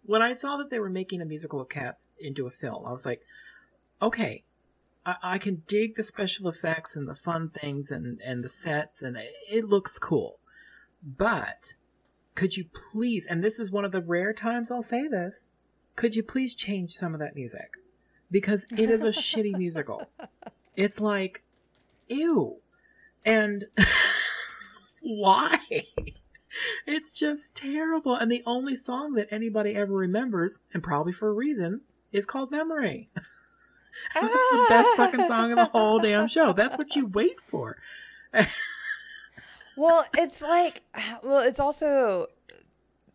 when 0.04 0.22
i 0.22 0.32
saw 0.32 0.56
that 0.56 0.70
they 0.70 0.78
were 0.78 0.90
making 0.90 1.20
a 1.20 1.24
musical 1.24 1.60
of 1.60 1.68
cats 1.68 2.12
into 2.18 2.46
a 2.46 2.50
film 2.50 2.84
i 2.86 2.92
was 2.92 3.06
like 3.06 3.22
okay 4.02 4.44
I, 5.06 5.16
I 5.22 5.38
can 5.38 5.62
dig 5.66 5.94
the 5.94 6.02
special 6.02 6.48
effects 6.48 6.96
and 6.96 7.08
the 7.08 7.14
fun 7.14 7.50
things 7.50 7.90
and 7.90 8.20
and 8.24 8.44
the 8.44 8.48
sets 8.48 9.02
and 9.02 9.16
it, 9.16 9.32
it 9.50 9.64
looks 9.64 9.98
cool 9.98 10.38
but 11.02 11.76
could 12.34 12.56
you 12.56 12.66
please 12.92 13.26
and 13.26 13.42
this 13.42 13.58
is 13.58 13.70
one 13.70 13.84
of 13.84 13.92
the 13.92 14.02
rare 14.02 14.32
times 14.32 14.70
i'll 14.70 14.82
say 14.82 15.08
this 15.08 15.50
could 15.96 16.14
you 16.14 16.22
please 16.22 16.54
change 16.54 16.92
some 16.92 17.14
of 17.14 17.20
that 17.20 17.34
music 17.34 17.70
because 18.34 18.66
it 18.76 18.90
is 18.90 19.02
a 19.02 19.08
shitty 19.08 19.56
musical 19.64 20.10
it's 20.76 21.00
like 21.00 21.42
ew 22.08 22.58
and 23.24 23.64
why? 25.02 25.58
It's 26.86 27.10
just 27.10 27.54
terrible. 27.54 28.14
And 28.14 28.30
the 28.30 28.42
only 28.46 28.76
song 28.76 29.14
that 29.14 29.28
anybody 29.30 29.74
ever 29.74 29.92
remembers, 29.92 30.60
and 30.72 30.82
probably 30.82 31.12
for 31.12 31.28
a 31.28 31.32
reason, 31.32 31.82
is 32.12 32.26
called 32.26 32.50
Memory. 32.50 33.10
That's 34.14 34.32
the 34.32 34.66
best 34.68 34.94
fucking 34.96 35.26
song 35.26 35.50
in 35.50 35.56
the 35.56 35.66
whole 35.66 35.98
damn 35.98 36.28
show. 36.28 36.52
That's 36.52 36.76
what 36.76 36.94
you 36.96 37.06
wait 37.06 37.40
for. 37.40 37.78
Well, 39.76 40.04
it's 40.16 40.42
like, 40.42 40.82
well, 41.22 41.42
it's 41.42 41.58
also 41.58 42.26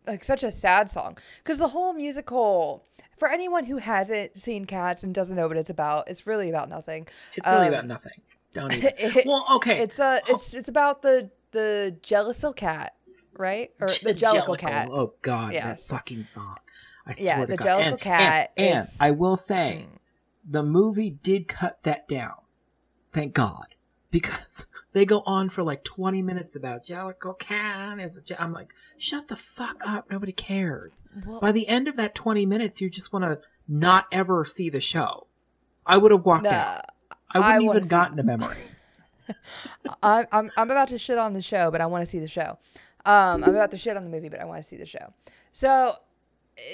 like 0.06 0.24
such 0.24 0.42
a 0.42 0.50
sad 0.50 0.90
song 0.90 1.16
because 1.38 1.58
the 1.58 1.68
whole 1.68 1.92
musical. 1.92 2.84
For 3.20 3.28
anyone 3.28 3.64
who 3.66 3.76
hasn't 3.76 4.36
seen 4.36 4.64
Cats 4.64 5.04
and 5.04 5.14
doesn't 5.14 5.36
know 5.36 5.46
what 5.46 5.56
it's 5.56 5.70
about, 5.70 6.08
it's 6.10 6.26
really 6.26 6.48
about 6.48 6.68
nothing. 6.68 7.06
It's 7.36 7.46
really 7.46 7.68
Um, 7.68 7.74
about 7.74 7.86
nothing. 7.86 8.20
Don't 8.54 8.72
even. 8.74 8.92
it- 8.96 9.26
well, 9.26 9.46
okay. 9.56 9.80
It's 9.80 10.00
a 10.00 10.20
it's 10.28 10.52
it's 10.54 10.68
about 10.68 11.02
the 11.02 11.30
the 11.52 11.96
Jellicle 12.02 12.56
cat, 12.56 12.94
right? 13.36 13.70
Or 13.80 13.86
the 13.88 14.14
Jellicle 14.14 14.58
cat. 14.58 14.88
Oh 14.90 15.12
God, 15.22 15.52
Yeah. 15.52 15.68
that 15.68 15.78
fucking 15.80 16.24
song. 16.24 16.56
I 17.06 17.14
Yeah, 17.18 17.36
swear 17.36 17.46
to 17.46 17.56
the. 17.56 17.62
Jellicle 17.62 17.80
and, 17.88 18.00
cat 18.00 18.52
And, 18.56 18.68
and 18.68 18.84
is- 18.88 18.96
I 18.98 19.10
will 19.12 19.36
say, 19.36 19.86
Mm. 19.88 19.98
the 20.50 20.62
movie 20.62 21.10
did 21.10 21.46
cut 21.46 21.82
that 21.84 22.08
down. 22.08 22.34
Thank 23.12 23.34
God. 23.34 23.69
Because 24.10 24.66
they 24.92 25.04
go 25.04 25.22
on 25.26 25.48
for 25.48 25.62
like 25.62 25.84
20 25.84 26.22
minutes 26.22 26.56
about 26.56 26.84
Jellicle 26.84 27.38
Cat. 27.38 27.98
Is 28.00 28.16
a 28.16 28.22
Je-" 28.22 28.36
I'm 28.38 28.52
like, 28.52 28.72
shut 28.98 29.28
the 29.28 29.36
fuck 29.36 29.80
up. 29.86 30.10
Nobody 30.10 30.32
cares. 30.32 31.00
Well, 31.26 31.40
By 31.40 31.52
the 31.52 31.68
end 31.68 31.88
of 31.88 31.96
that 31.96 32.14
20 32.14 32.46
minutes, 32.46 32.80
you 32.80 32.90
just 32.90 33.12
want 33.12 33.24
to 33.24 33.40
not 33.68 34.06
ever 34.10 34.44
see 34.44 34.68
the 34.68 34.80
show. 34.80 35.26
I 35.86 35.96
would 35.96 36.12
have 36.12 36.24
walked 36.24 36.44
nah, 36.44 36.50
out. 36.50 36.84
I 37.32 37.38
I 37.38 37.38
wouldn't 37.38 37.66
wanna 37.66 37.78
even 37.78 37.82
see- 37.84 37.90
gotten 37.90 38.18
a 38.18 38.22
memory. 38.22 38.56
I'm, 40.02 40.26
I'm 40.32 40.50
I'm 40.56 40.70
about 40.70 40.88
to 40.88 40.98
shit 40.98 41.18
on 41.18 41.32
the 41.32 41.42
show, 41.42 41.70
but 41.70 41.80
I 41.80 41.86
want 41.86 42.02
to 42.02 42.10
see 42.10 42.18
the 42.18 42.28
show. 42.28 42.58
Um, 43.04 43.44
I'm 43.44 43.54
about 43.54 43.70
to 43.70 43.78
shit 43.78 43.96
on 43.96 44.02
the 44.02 44.10
movie, 44.10 44.28
but 44.28 44.40
I 44.40 44.44
want 44.44 44.62
to 44.62 44.68
see 44.68 44.76
the 44.76 44.86
show. 44.86 45.14
So, 45.52 45.96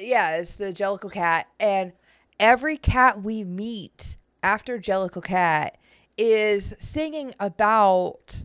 yeah, 0.00 0.36
it's 0.36 0.56
the 0.56 0.72
Jellicle 0.72 1.12
cat, 1.12 1.46
and 1.60 1.92
every 2.40 2.76
cat 2.76 3.22
we 3.22 3.44
meet 3.44 4.16
after 4.42 4.78
Jellicle 4.78 5.22
cat 5.22 5.76
is 6.18 6.74
singing 6.78 7.34
about 7.40 8.44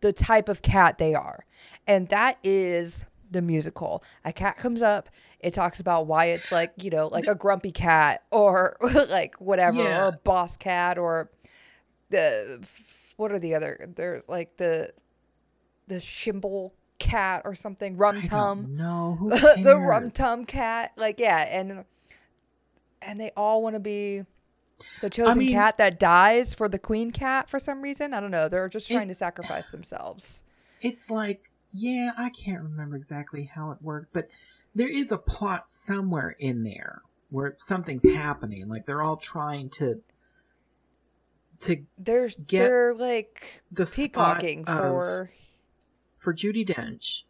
the 0.00 0.12
type 0.12 0.48
of 0.48 0.62
cat 0.62 0.98
they 0.98 1.14
are, 1.14 1.44
and 1.86 2.08
that 2.08 2.38
is 2.44 3.04
the 3.30 3.42
musical. 3.42 4.02
A 4.24 4.32
cat 4.32 4.56
comes 4.56 4.80
up, 4.80 5.08
it 5.40 5.52
talks 5.52 5.80
about 5.80 6.06
why 6.06 6.26
it's 6.26 6.50
like 6.52 6.72
you 6.76 6.90
know 6.90 7.08
like 7.08 7.26
a 7.26 7.34
grumpy 7.34 7.72
cat 7.72 8.22
or 8.30 8.76
like 9.08 9.34
whatever, 9.40 9.82
Yeah. 9.82 10.04
or 10.04 10.08
a 10.08 10.12
boss 10.12 10.56
cat, 10.56 10.98
or 10.98 11.30
the 12.10 12.64
what 13.16 13.32
are 13.32 13.38
the 13.38 13.54
other? 13.54 13.90
There's 13.96 14.28
like 14.28 14.56
the 14.56 14.92
the 15.88 15.96
shimble 16.00 16.72
cat 16.98 17.42
or 17.44 17.54
something, 17.54 17.96
rum 17.96 18.22
tum. 18.22 18.76
Who 19.16 19.30
the 19.62 19.76
rum 19.76 20.10
tum 20.10 20.44
cat. 20.44 20.92
Like 20.96 21.18
yeah, 21.18 21.38
and 21.50 21.84
and 23.02 23.20
they 23.20 23.30
all 23.36 23.62
want 23.62 23.74
to 23.74 23.80
be 23.80 24.22
the 25.00 25.10
chosen 25.10 25.38
mean- 25.38 25.52
cat 25.52 25.78
that 25.78 25.98
dies 25.98 26.54
for 26.54 26.68
the 26.68 26.78
queen 26.78 27.10
cat 27.10 27.48
for 27.48 27.58
some 27.58 27.82
reason. 27.82 28.14
I 28.14 28.20
don't 28.20 28.30
know. 28.30 28.48
They're 28.48 28.68
just 28.68 28.88
trying 28.88 29.08
to 29.08 29.14
sacrifice 29.14 29.68
themselves. 29.68 30.42
it's 30.80 31.10
like 31.10 31.50
yeah 31.70 32.12
i 32.16 32.30
can't 32.30 32.62
remember 32.62 32.96
exactly 32.96 33.44
how 33.54 33.70
it 33.72 33.78
works 33.82 34.08
but 34.08 34.26
there 34.74 34.88
is 34.88 35.12
a 35.12 35.18
plot 35.18 35.68
somewhere 35.68 36.34
in 36.38 36.62
there 36.62 37.02
where 37.28 37.56
something's 37.58 38.02
happening 38.04 38.66
like 38.68 38.86
they're 38.86 39.02
all 39.02 39.18
trying 39.18 39.68
to 39.68 40.00
to 41.60 41.84
They're 41.98 42.28
Get 42.28 42.60
they're 42.60 42.94
like 42.94 43.62
the 43.70 43.84
spot 43.84 44.38
peacocking 44.40 44.64
for 44.64 45.30
for 46.16 46.32
judi 46.32 46.66
dench 46.66 47.22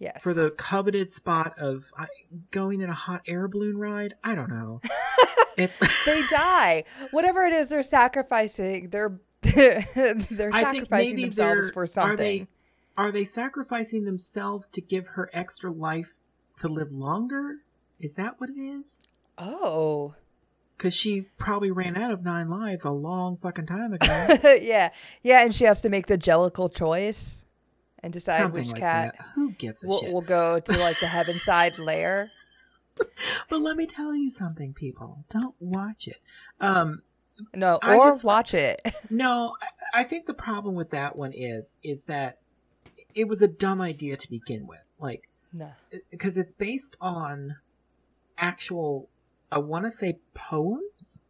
yes 0.00 0.20
for 0.22 0.34
the 0.34 0.50
coveted 0.52 1.08
spot 1.08 1.54
of 1.58 1.92
uh, 1.96 2.06
going 2.50 2.80
in 2.80 2.90
a 2.90 2.94
hot 2.94 3.20
air 3.28 3.46
balloon 3.46 3.78
ride 3.78 4.14
i 4.24 4.34
don't 4.34 4.50
know 4.50 4.80
it's 5.56 6.04
they 6.06 6.20
die. 6.30 6.84
Whatever 7.10 7.44
it 7.44 7.52
is, 7.52 7.68
they're 7.68 7.82
sacrificing. 7.82 8.88
They're 8.88 9.20
they're 9.42 9.82
sacrificing 10.52 11.16
themselves 11.16 11.36
they're 11.66 11.72
for 11.72 11.82
are 11.82 11.86
something. 11.86 12.16
they 12.16 12.46
are 12.96 13.10
they 13.10 13.24
sacrificing 13.24 14.04
themselves 14.04 14.68
to 14.70 14.80
give 14.80 15.08
her 15.08 15.28
extra 15.32 15.70
life 15.70 16.20
to 16.58 16.68
live 16.68 16.90
longer 16.92 17.56
is 17.98 18.14
that 18.14 18.34
what 18.40 18.50
it 18.50 18.58
is 18.58 19.00
Oh, 19.38 20.14
Because 20.76 20.94
she 20.94 21.22
probably 21.38 21.70
ran 21.70 21.96
out 21.96 22.10
of 22.10 22.22
nine 22.24 22.48
lives 22.50 22.84
a 22.84 22.90
long 22.90 23.36
fucking 23.38 23.66
time 23.66 23.92
ago. 23.94 24.38
yeah, 24.60 24.90
yeah, 25.22 25.42
and 25.44 25.54
she 25.54 25.64
has 25.64 25.80
to 25.82 25.88
make 25.88 26.06
the 26.06 26.18
jellicle 26.18 26.74
choice 26.74 27.42
and 28.02 28.12
decide 28.12 28.38
Something 28.40 28.64
which 28.64 28.72
like 28.72 28.80
cat 28.80 29.14
that. 29.18 29.26
Who 29.34 29.52
gives 29.52 29.84
a 29.84 29.88
will, 29.88 30.00
shit? 30.00 30.12
will 30.12 30.22
go 30.22 30.58
to 30.60 30.72
like 30.78 30.98
the 31.00 31.06
heaven 31.06 31.34
side 31.38 31.78
lair. 31.78 32.30
But 33.48 33.62
let 33.62 33.76
me 33.76 33.86
tell 33.86 34.14
you 34.14 34.30
something, 34.30 34.74
people. 34.74 35.24
Don't 35.30 35.54
watch 35.58 36.06
it. 36.08 36.18
Um, 36.60 37.02
No, 37.54 37.78
I 37.82 37.96
or 37.96 38.06
just- 38.06 38.24
watch 38.24 38.52
it. 38.54 38.80
no, 39.10 39.54
I, 39.94 40.00
I 40.00 40.04
think 40.04 40.26
the 40.26 40.34
problem 40.34 40.74
with 40.74 40.90
that 40.90 41.16
one 41.16 41.32
is 41.34 41.78
is 41.82 42.04
that 42.04 42.38
it 43.14 43.26
was 43.28 43.40
a 43.42 43.48
dumb 43.48 43.80
idea 43.80 44.16
to 44.16 44.28
begin 44.30 44.66
with. 44.66 44.80
Like, 44.98 45.28
no. 45.52 45.70
because 46.10 46.36
it's 46.36 46.52
based 46.52 46.96
on 47.00 47.56
actual, 48.38 49.08
I 49.50 49.58
want 49.58 49.84
to 49.86 49.90
say 49.90 50.18
poems 50.34 51.22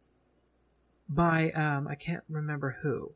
by 1.09 1.51
um, 1.51 1.87
I 1.87 1.95
can't 1.95 2.23
remember 2.29 2.77
who, 2.81 3.13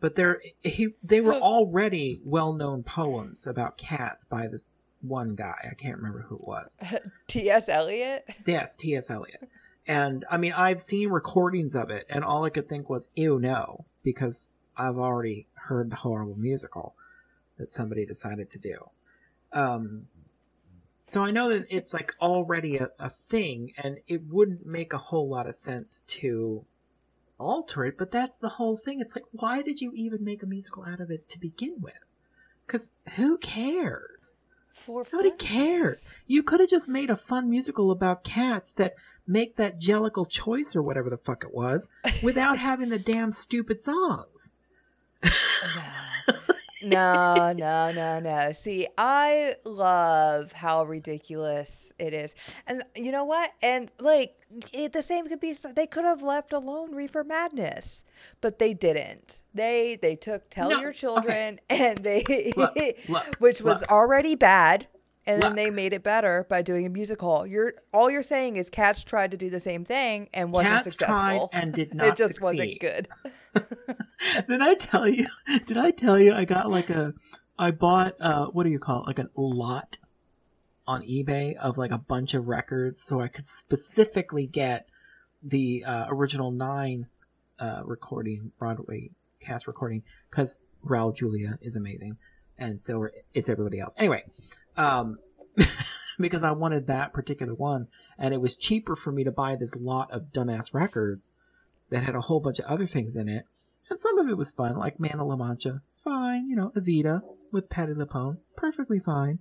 but 0.00 0.14
they're 0.14 0.40
he 0.62 0.94
they 1.02 1.20
were 1.20 1.34
already 1.34 2.20
well 2.24 2.52
known 2.52 2.82
poems 2.82 3.46
about 3.46 3.76
cats 3.78 4.24
by 4.24 4.46
this 4.48 4.74
one 5.00 5.34
guy. 5.34 5.68
I 5.70 5.74
can't 5.74 5.96
remember 5.96 6.26
who 6.28 6.36
it 6.36 6.44
was. 6.46 6.76
T.S. 7.28 7.68
Eliot. 7.68 8.24
Yes, 8.46 8.74
T.S. 8.76 9.10
Eliot. 9.10 9.48
And 9.86 10.24
I 10.30 10.36
mean, 10.36 10.52
I've 10.52 10.80
seen 10.80 11.08
recordings 11.08 11.74
of 11.74 11.90
it, 11.90 12.04
and 12.10 12.22
all 12.24 12.44
I 12.44 12.50
could 12.50 12.68
think 12.68 12.90
was, 12.90 13.08
ew, 13.14 13.38
no, 13.38 13.86
because 14.02 14.50
I've 14.76 14.98
already 14.98 15.46
heard 15.54 15.90
the 15.90 15.96
horrible 15.96 16.36
musical 16.36 16.94
that 17.56 17.68
somebody 17.68 18.04
decided 18.04 18.48
to 18.48 18.58
do. 18.58 18.90
Um, 19.52 20.08
So 21.06 21.24
I 21.24 21.30
know 21.30 21.48
that 21.48 21.66
it's 21.70 21.94
like 21.94 22.14
already 22.20 22.76
a, 22.76 22.90
a 22.98 23.08
thing, 23.08 23.72
and 23.82 23.98
it 24.06 24.22
wouldn't 24.28 24.66
make 24.66 24.92
a 24.92 24.98
whole 24.98 25.28
lot 25.28 25.46
of 25.46 25.54
sense 25.54 26.04
to 26.08 26.66
alter 27.38 27.84
it, 27.84 27.96
but 27.98 28.10
that's 28.10 28.36
the 28.38 28.50
whole 28.50 28.76
thing. 28.76 29.00
It's 29.00 29.14
like, 29.14 29.24
why 29.32 29.62
did 29.62 29.80
you 29.80 29.92
even 29.94 30.24
make 30.24 30.42
a 30.42 30.46
musical 30.46 30.84
out 30.84 31.00
of 31.00 31.10
it 31.10 31.28
to 31.30 31.38
begin 31.38 31.76
with? 31.80 31.94
Because 32.66 32.90
who 33.16 33.38
cares? 33.38 34.36
For 34.74 35.04
Nobody 35.12 35.30
funsies. 35.32 35.38
cares. 35.38 36.14
You 36.26 36.42
could 36.44 36.60
have 36.60 36.70
just 36.70 36.88
made 36.88 37.10
a 37.10 37.16
fun 37.16 37.50
musical 37.50 37.90
about 37.90 38.22
cats 38.22 38.72
that 38.74 38.94
make 39.26 39.56
that 39.56 39.80
jellicle 39.80 40.28
choice 40.28 40.76
or 40.76 40.82
whatever 40.82 41.10
the 41.10 41.16
fuck 41.16 41.42
it 41.42 41.52
was 41.52 41.88
without 42.22 42.58
having 42.58 42.88
the 42.90 42.98
damn 42.98 43.32
stupid 43.32 43.80
songs. 43.80 44.52
no, 46.82 47.52
no, 47.52 47.92
no, 47.92 48.20
no. 48.20 48.52
See, 48.52 48.86
I 48.96 49.56
love 49.64 50.52
how 50.52 50.84
ridiculous 50.84 51.92
it 51.98 52.12
is. 52.14 52.34
And 52.66 52.82
you 52.94 53.10
know 53.12 53.24
what? 53.24 53.52
And 53.62 53.90
like, 53.98 54.34
it, 54.72 54.92
the 54.92 55.02
same 55.02 55.28
could 55.28 55.40
be, 55.40 55.52
they 55.52 55.86
could 55.86 56.04
have 56.04 56.22
left 56.22 56.52
alone 56.52 56.94
Reefer 56.94 57.24
Madness, 57.24 58.04
but 58.40 58.58
they 58.58 58.74
didn't. 58.74 59.42
They, 59.54 59.98
they 60.00 60.16
took 60.16 60.48
Tell 60.50 60.70
No, 60.70 60.80
Your 60.80 60.90
okay. 60.90 60.98
Children 60.98 61.60
and 61.68 62.04
they, 62.04 62.52
Look, 62.56 62.76
look, 63.08 63.36
which 63.38 63.60
was 63.60 63.80
look. 63.82 63.90
already 63.90 64.34
bad. 64.34 64.86
And 65.28 65.42
then 65.42 65.54
they 65.56 65.70
made 65.70 65.92
it 65.92 66.02
better 66.02 66.46
by 66.48 66.62
doing 66.62 66.86
a 66.86 66.88
musical. 66.88 67.46
You're 67.46 67.74
all 67.92 68.10
you're 68.10 68.22
saying 68.22 68.56
is 68.56 68.70
Cats 68.70 69.04
tried 69.04 69.30
to 69.32 69.36
do 69.36 69.50
the 69.50 69.60
same 69.60 69.84
thing 69.84 70.28
and 70.32 70.52
wasn't 70.52 70.74
Cats 70.74 70.90
successful. 70.92 71.50
and 71.52 71.72
did 71.74 71.94
not 71.94 72.08
it 72.08 72.16
just 72.16 72.40
succeed. 72.40 72.44
wasn't 72.44 72.80
good. 72.80 73.08
did 74.48 74.62
I 74.62 74.74
tell 74.74 75.06
you? 75.06 75.26
Did 75.66 75.76
I 75.76 75.90
tell 75.90 76.18
you 76.18 76.34
I 76.34 76.44
got 76.44 76.70
like 76.70 76.90
a 76.90 77.14
I 77.58 77.70
bought 77.70 78.14
uh 78.20 78.46
what 78.46 78.64
do 78.64 78.70
you 78.70 78.78
call 78.78 79.02
it? 79.02 79.06
Like 79.06 79.18
a 79.18 79.28
lot 79.36 79.98
on 80.86 81.02
eBay 81.02 81.54
of 81.56 81.76
like 81.76 81.90
a 81.90 81.98
bunch 81.98 82.32
of 82.34 82.48
records 82.48 83.02
so 83.02 83.20
I 83.20 83.28
could 83.28 83.44
specifically 83.44 84.46
get 84.46 84.88
the 85.42 85.84
uh, 85.86 86.06
original 86.08 86.50
9 86.50 87.06
uh 87.58 87.82
recording 87.84 88.52
Broadway 88.58 89.10
cast 89.40 89.66
recording 89.66 90.02
cuz 90.30 90.60
Raul 90.84 91.14
Julia 91.14 91.58
is 91.60 91.76
amazing 91.76 92.16
and 92.58 92.80
so 92.80 93.08
is 93.34 93.48
everybody 93.48 93.80
else. 93.80 93.94
Anyway, 93.96 94.24
um 94.76 95.18
because 96.18 96.42
I 96.42 96.52
wanted 96.52 96.86
that 96.86 97.12
particular 97.12 97.54
one 97.54 97.88
and 98.18 98.34
it 98.34 98.40
was 98.40 98.54
cheaper 98.56 98.96
for 98.96 99.12
me 99.12 99.24
to 99.24 99.32
buy 99.32 99.56
this 99.56 99.74
lot 99.74 100.10
of 100.10 100.32
dumbass 100.32 100.72
records 100.74 101.32
that 101.90 102.04
had 102.04 102.14
a 102.14 102.22
whole 102.22 102.40
bunch 102.40 102.58
of 102.58 102.66
other 102.66 102.86
things 102.86 103.16
in 103.16 103.28
it. 103.28 103.44
And 103.90 103.98
some 103.98 104.18
of 104.18 104.28
it 104.28 104.36
was 104.36 104.52
fun, 104.52 104.76
like 104.76 105.00
Man 105.00 105.18
of 105.18 105.26
La 105.26 105.36
Mancha. 105.36 105.80
Fine, 105.96 106.48
you 106.48 106.56
know, 106.56 106.70
Evita 106.76 107.22
with 107.50 107.70
Patti 107.70 107.94
LuPone. 107.94 108.38
Perfectly 108.56 108.98
fine. 108.98 109.38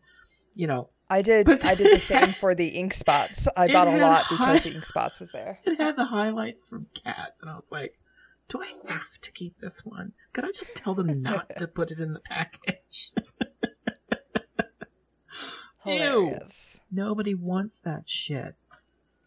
You 0.56 0.68
know, 0.68 0.90
I 1.10 1.22
did. 1.22 1.46
But- 1.46 1.66
I 1.66 1.76
did 1.76 1.94
the 1.94 2.00
same 2.00 2.28
for 2.28 2.56
the 2.56 2.70
ink 2.70 2.94
spots. 2.94 3.48
I 3.56 3.68
bought 3.72 3.88
a 3.88 3.98
lot 3.98 4.24
because 4.30 4.64
the 4.64 4.74
ink 4.74 4.86
spots 4.86 5.20
was 5.20 5.32
there. 5.32 5.60
it 5.66 5.78
had 5.78 5.98
the 5.98 6.06
highlights 6.06 6.66
from 6.66 6.88
Cats, 6.94 7.42
and 7.42 7.50
I 7.50 7.56
was 7.56 7.72
like, 7.72 8.00
do 8.48 8.62
I 8.62 8.74
have 8.90 9.20
to 9.22 9.32
keep 9.32 9.58
this 9.58 9.86
one? 9.86 10.14
Could 10.34 10.46
I 10.46 10.52
just 10.52 10.76
tell 10.76 10.94
them 10.94 11.22
not 11.22 11.58
to 11.58 11.68
put 11.74 11.92
it 11.92 12.00
in 12.00 12.14
the 12.14 12.20
package? 12.20 13.12
Ew. 15.86 16.38
Nobody 16.92 17.34
wants 17.34 17.80
that 17.80 18.10
shit. 18.10 18.56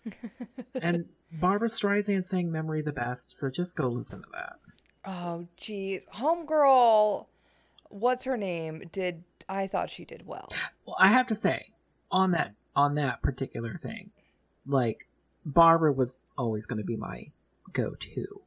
and 0.82 1.06
Barbra 1.32 1.68
Streisand 1.68 2.24
sang 2.24 2.50
Memory 2.50 2.82
the 2.82 2.92
best, 2.92 3.32
so 3.32 3.50
just 3.50 3.76
go 3.76 3.88
listen 3.88 4.22
to 4.22 4.28
that. 4.32 4.56
Oh, 5.04 5.46
geez, 5.56 6.02
homegirl. 6.14 7.26
What's 7.88 8.24
her 8.24 8.36
name? 8.36 8.84
Did 8.92 9.24
I 9.48 9.66
thought 9.66 9.90
she 9.90 10.04
did 10.04 10.26
well? 10.26 10.48
Well, 10.86 10.96
I 10.98 11.08
have 11.08 11.26
to 11.28 11.34
say, 11.34 11.70
on 12.10 12.30
that 12.32 12.54
on 12.76 12.94
that 12.94 13.22
particular 13.22 13.78
thing, 13.78 14.10
like 14.66 15.08
Barbra 15.44 15.92
was 15.92 16.22
always 16.36 16.66
going 16.66 16.78
to 16.78 16.84
be 16.84 16.96
my 16.96 17.30
go-to. 17.72 18.42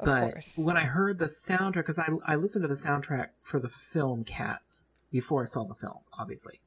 Of 0.00 0.04
But 0.04 0.30
course. 0.32 0.58
when 0.58 0.76
I 0.76 0.84
heard 0.84 1.18
the 1.18 1.26
soundtrack, 1.26 1.74
because 1.74 1.98
I 1.98 2.08
I 2.26 2.36
listened 2.36 2.64
to 2.64 2.68
the 2.68 2.74
soundtrack 2.74 3.28
for 3.42 3.60
the 3.60 3.68
film 3.68 4.24
Cats 4.24 4.86
before 5.10 5.42
I 5.42 5.46
saw 5.46 5.64
the 5.64 5.74
film, 5.74 6.00
obviously, 6.18 6.60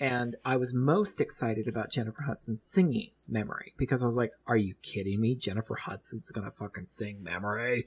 and 0.00 0.36
I 0.44 0.56
was 0.56 0.74
most 0.74 1.20
excited 1.20 1.68
about 1.68 1.90
Jennifer 1.92 2.22
Hudson 2.22 2.56
singing 2.56 3.10
"Memory" 3.28 3.74
because 3.76 4.02
I 4.02 4.06
was 4.06 4.16
like, 4.16 4.32
"Are 4.46 4.56
you 4.56 4.74
kidding 4.82 5.20
me? 5.20 5.34
Jennifer 5.36 5.76
Hudson's 5.76 6.30
gonna 6.30 6.50
fucking 6.50 6.86
sing 6.86 7.22
"Memory," 7.22 7.86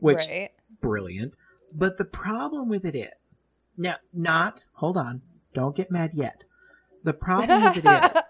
which 0.00 0.26
right. 0.28 0.50
brilliant. 0.80 1.36
But 1.72 1.96
the 1.96 2.04
problem 2.04 2.68
with 2.68 2.84
it 2.84 2.94
is 2.94 3.38
now, 3.76 3.96
not 4.12 4.62
hold 4.74 4.96
on, 4.98 5.22
don't 5.54 5.74
get 5.74 5.90
mad 5.90 6.10
yet. 6.14 6.44
The 7.02 7.14
problem 7.14 7.62
with 7.64 7.84
it 7.84 7.86
is 7.86 8.28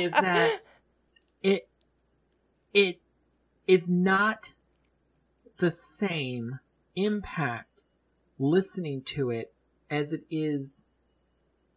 is 0.00 0.12
that 0.12 0.60
it 1.42 1.68
it 2.72 3.00
is 3.70 3.88
not 3.88 4.52
the 5.58 5.70
same 5.70 6.58
impact 6.96 7.82
listening 8.36 9.00
to 9.00 9.30
it 9.30 9.52
as 9.88 10.12
it 10.12 10.24
is 10.28 10.86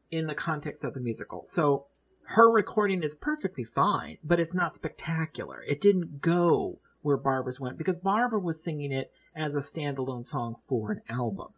in 0.09 0.25
the 0.25 0.33
context 0.33 0.83
of 0.83 0.95
the 0.95 0.99
musical. 0.99 1.43
So 1.45 1.85
her 2.29 2.49
recording 2.49 3.03
is 3.03 3.15
perfectly 3.15 3.63
fine, 3.63 4.17
but 4.23 4.39
it's 4.39 4.55
not 4.55 4.73
spectacular. 4.73 5.63
It 5.67 5.79
didn't 5.79 6.19
go 6.19 6.79
where 7.03 7.15
Barbra's 7.15 7.59
went 7.59 7.77
because 7.77 7.99
Barbra 7.99 8.39
was 8.39 8.63
singing 8.63 8.91
it 8.91 9.11
as 9.35 9.53
a 9.53 9.59
standalone 9.59 10.25
song 10.25 10.55
for 10.55 10.93
an 10.93 11.01
album. 11.07 11.49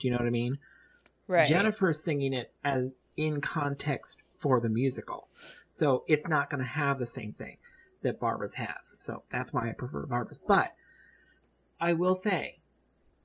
Do 0.00 0.08
you 0.08 0.10
know 0.10 0.18
what 0.18 0.26
I 0.26 0.30
mean? 0.30 0.58
right. 1.28 1.46
Jennifer 1.46 1.90
is 1.90 2.02
singing 2.02 2.32
it 2.32 2.52
as 2.64 2.88
in 3.16 3.40
context 3.40 4.18
for 4.28 4.58
the 4.58 4.68
musical. 4.68 5.28
So 5.70 6.02
it's 6.08 6.26
not 6.26 6.50
going 6.50 6.64
to 6.64 6.68
have 6.68 6.98
the 6.98 7.06
same 7.06 7.32
thing 7.32 7.58
that 8.04 8.20
Barbra's 8.20 8.54
has. 8.54 8.86
So 9.00 9.24
that's 9.30 9.52
why 9.52 9.68
I 9.68 9.72
prefer 9.72 10.06
Barbra's. 10.06 10.38
But 10.38 10.74
I 11.80 11.92
will 11.92 12.14
say, 12.14 12.60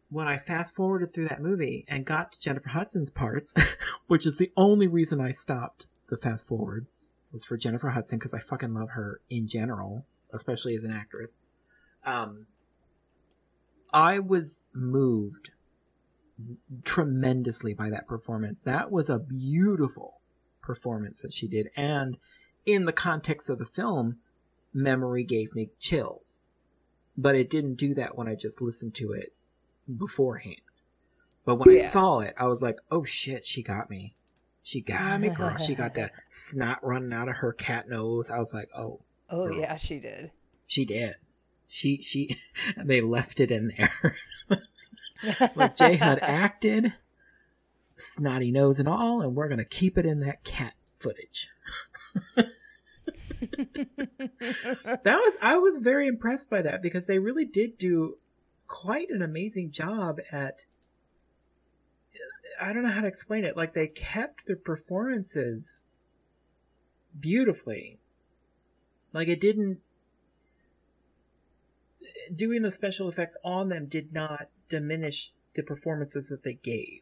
when 0.09 0.27
I 0.27 0.37
fast 0.37 0.75
forwarded 0.75 1.13
through 1.13 1.27
that 1.27 1.41
movie 1.41 1.85
and 1.87 2.05
got 2.05 2.31
to 2.31 2.39
Jennifer 2.39 2.69
Hudson's 2.69 3.11
parts, 3.11 3.53
which 4.07 4.25
is 4.25 4.37
the 4.37 4.51
only 4.57 4.87
reason 4.87 5.21
I 5.21 5.31
stopped 5.31 5.87
the 6.09 6.17
fast 6.17 6.47
forward, 6.47 6.87
was 7.31 7.45
for 7.45 7.57
Jennifer 7.57 7.89
Hudson 7.89 8.17
because 8.17 8.33
I 8.33 8.39
fucking 8.39 8.73
love 8.73 8.91
her 8.91 9.21
in 9.29 9.47
general, 9.47 10.05
especially 10.33 10.73
as 10.73 10.83
an 10.83 10.91
actress. 10.91 11.35
Um, 12.03 12.47
I 13.93 14.19
was 14.19 14.65
moved 14.73 15.51
tremendously 16.83 17.73
by 17.73 17.89
that 17.89 18.07
performance. 18.07 18.61
That 18.61 18.91
was 18.91 19.09
a 19.09 19.19
beautiful 19.19 20.21
performance 20.61 21.21
that 21.21 21.33
she 21.33 21.47
did. 21.47 21.69
And 21.75 22.17
in 22.65 22.85
the 22.85 22.93
context 22.93 23.49
of 23.49 23.59
the 23.59 23.65
film, 23.65 24.17
memory 24.73 25.23
gave 25.23 25.53
me 25.55 25.69
chills. 25.79 26.43
But 27.17 27.35
it 27.35 27.49
didn't 27.49 27.75
do 27.75 27.93
that 27.95 28.17
when 28.17 28.27
I 28.27 28.35
just 28.35 28.61
listened 28.61 28.95
to 28.95 29.11
it 29.11 29.33
beforehand. 29.97 30.61
But 31.45 31.55
when 31.55 31.71
I 31.71 31.79
saw 31.79 32.19
it, 32.19 32.33
I 32.37 32.47
was 32.47 32.61
like, 32.61 32.77
oh 32.91 33.03
shit, 33.03 33.45
she 33.45 33.63
got 33.63 33.89
me. 33.89 34.15
She 34.61 34.81
got 34.81 35.19
me, 35.19 35.29
girl. 35.29 35.57
She 35.57 35.73
got 35.73 35.95
that 35.95 36.11
snot 36.29 36.79
running 36.83 37.11
out 37.11 37.27
of 37.27 37.37
her 37.37 37.53
cat 37.53 37.89
nose. 37.89 38.29
I 38.29 38.37
was 38.37 38.53
like, 38.53 38.69
oh, 38.75 39.01
oh 39.29 39.47
girl. 39.47 39.57
yeah, 39.57 39.75
she 39.77 39.99
did. 39.99 40.31
she 40.67 40.85
did. 40.85 41.15
She, 41.67 42.01
she, 42.01 42.35
and 42.77 42.87
they 42.89 43.01
left 43.01 43.39
it 43.39 43.51
in 43.51 43.73
there. 43.75 44.59
like 45.55 45.75
J 45.75 45.95
Hud 45.97 46.19
acted, 46.21 46.93
snotty 47.97 48.51
nose 48.51 48.79
and 48.79 48.87
all, 48.87 49.21
and 49.21 49.35
we're 49.35 49.49
gonna 49.49 49.65
keep 49.65 49.97
it 49.97 50.05
in 50.05 50.19
that 50.19 50.43
cat 50.43 50.73
footage. 50.95 51.47
that 55.03 55.05
was 55.05 55.37
I 55.41 55.57
was 55.57 55.77
very 55.77 56.07
impressed 56.07 56.49
by 56.49 56.61
that 56.61 56.81
because 56.81 57.07
they 57.07 57.19
really 57.19 57.45
did 57.45 57.77
do 57.77 58.17
quite 58.67 59.09
an 59.09 59.21
amazing 59.21 59.71
job 59.71 60.19
at 60.31 60.65
I 62.61 62.73
don't 62.73 62.83
know 62.83 62.89
how 62.89 63.01
to 63.01 63.07
explain 63.07 63.45
it. 63.45 63.55
Like 63.55 63.73
they 63.73 63.87
kept 63.87 64.45
their 64.47 64.57
performances 64.57 65.83
beautifully. 67.17 67.99
Like 69.13 69.27
it 69.27 69.39
didn't 69.39 69.79
doing 72.33 72.61
the 72.61 72.71
special 72.71 73.07
effects 73.07 73.37
on 73.43 73.69
them 73.69 73.87
did 73.87 74.13
not 74.13 74.49
diminish 74.67 75.31
the 75.55 75.63
performances 75.63 76.29
that 76.29 76.43
they 76.43 76.53
gave. 76.53 77.01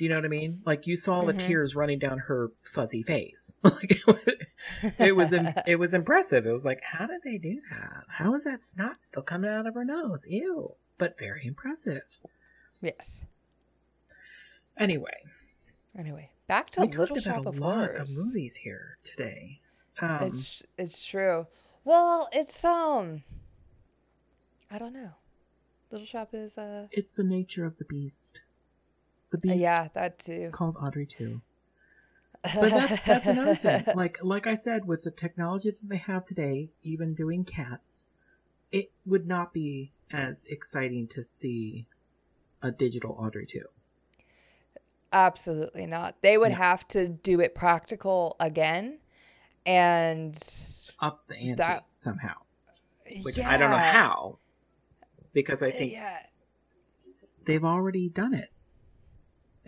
Do 0.00 0.04
you 0.06 0.08
know 0.08 0.16
what 0.16 0.24
I 0.24 0.28
mean? 0.28 0.62
Like 0.64 0.86
you 0.86 0.96
saw 0.96 1.20
the 1.26 1.34
Mhm. 1.34 1.38
tears 1.40 1.76
running 1.76 1.98
down 1.98 2.20
her 2.20 2.52
fuzzy 2.62 3.02
face. 3.02 3.52
like 3.62 3.90
it 3.90 4.06
was, 4.06 4.26
it 4.98 5.14
was 5.14 5.32
it 5.66 5.78
was 5.78 5.92
impressive. 5.92 6.46
It 6.46 6.52
was 6.52 6.64
like, 6.64 6.80
how 6.82 7.06
did 7.06 7.20
they 7.22 7.36
do 7.36 7.60
that? 7.68 8.04
How 8.08 8.34
is 8.34 8.44
that 8.44 8.62
snot 8.62 9.02
still 9.02 9.22
coming 9.22 9.50
out 9.50 9.66
of 9.66 9.74
her 9.74 9.84
nose? 9.84 10.24
Ew! 10.26 10.76
But 10.96 11.18
very 11.18 11.44
impressive. 11.44 12.00
yes. 12.80 13.26
Anyway, 14.78 15.12
Anyway, 15.98 16.30
back 16.46 16.70
to 16.70 16.80
we 16.80 16.86
Little 16.86 17.16
talked 17.16 17.24
Shop 17.26 17.36
about 17.40 17.44
a 17.44 17.48
of 17.50 17.58
lot 17.58 17.74
Horrors. 17.90 18.16
of 18.16 18.24
movies 18.24 18.56
here 18.56 18.96
today. 19.04 19.60
Um, 20.00 20.22
It's 20.22 20.62
it's 20.78 21.04
true. 21.06 21.46
Well, 21.84 22.30
it's 22.32 22.64
um, 22.64 23.22
I 24.70 24.78
don't 24.78 24.94
know. 24.94 25.10
Little 25.90 26.06
Shop 26.06 26.30
is 26.32 26.56
uh, 26.56 26.86
it's 26.90 27.12
the 27.12 27.22
nature 27.24 27.66
of 27.66 27.76
the 27.76 27.84
beast. 27.84 28.40
The 29.30 29.38
Uh, 29.38 29.40
beast 29.40 29.62
yeah, 29.62 29.88
that 29.94 30.18
too. 30.18 30.50
called 30.52 30.76
Audrey 30.80 31.06
too. 31.06 31.40
But 32.42 32.70
that's 32.70 33.02
that's 33.02 33.26
another 33.26 33.54
thing. 33.54 33.84
Like 33.94 34.18
like 34.22 34.46
I 34.46 34.54
said, 34.54 34.86
with 34.86 35.04
the 35.04 35.10
technology 35.10 35.70
that 35.70 35.88
they 35.88 35.98
have 35.98 36.24
today, 36.24 36.70
even 36.82 37.14
doing 37.14 37.44
cats, 37.44 38.06
it 38.72 38.92
would 39.04 39.26
not 39.26 39.52
be 39.52 39.92
as 40.10 40.46
exciting 40.46 41.06
to 41.08 41.22
see 41.22 41.86
a 42.62 42.70
digital 42.70 43.12
Audrey 43.18 43.44
too. 43.46 43.66
Absolutely 45.12 45.86
not. 45.86 46.22
They 46.22 46.38
would 46.38 46.52
No. 46.52 46.56
have 46.58 46.86
to 46.88 47.08
do 47.08 47.40
it 47.40 47.54
practical 47.54 48.36
again, 48.40 49.00
and 49.66 50.38
Up 51.00 51.26
the 51.28 51.36
ante 51.36 51.54
That- 51.56 51.86
somehow. 51.94 52.34
Which 53.22 53.38
I 53.40 53.56
don't 53.56 53.70
know 53.70 53.76
how. 53.78 54.38
Because 55.32 55.62
I 55.62 55.70
think 55.72 55.92
Yeah, 55.92 56.26
they've 57.44 57.64
already 57.64 58.08
done 58.08 58.34
it. 58.34 58.50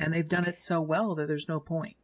And 0.03 0.13
they've 0.13 0.29
done 0.29 0.47
it 0.47 0.61
so 0.61 0.81
well 0.81 1.15
that 1.15 1.29
there's 1.29 1.49
no 1.49 1.61
point. 1.61 1.97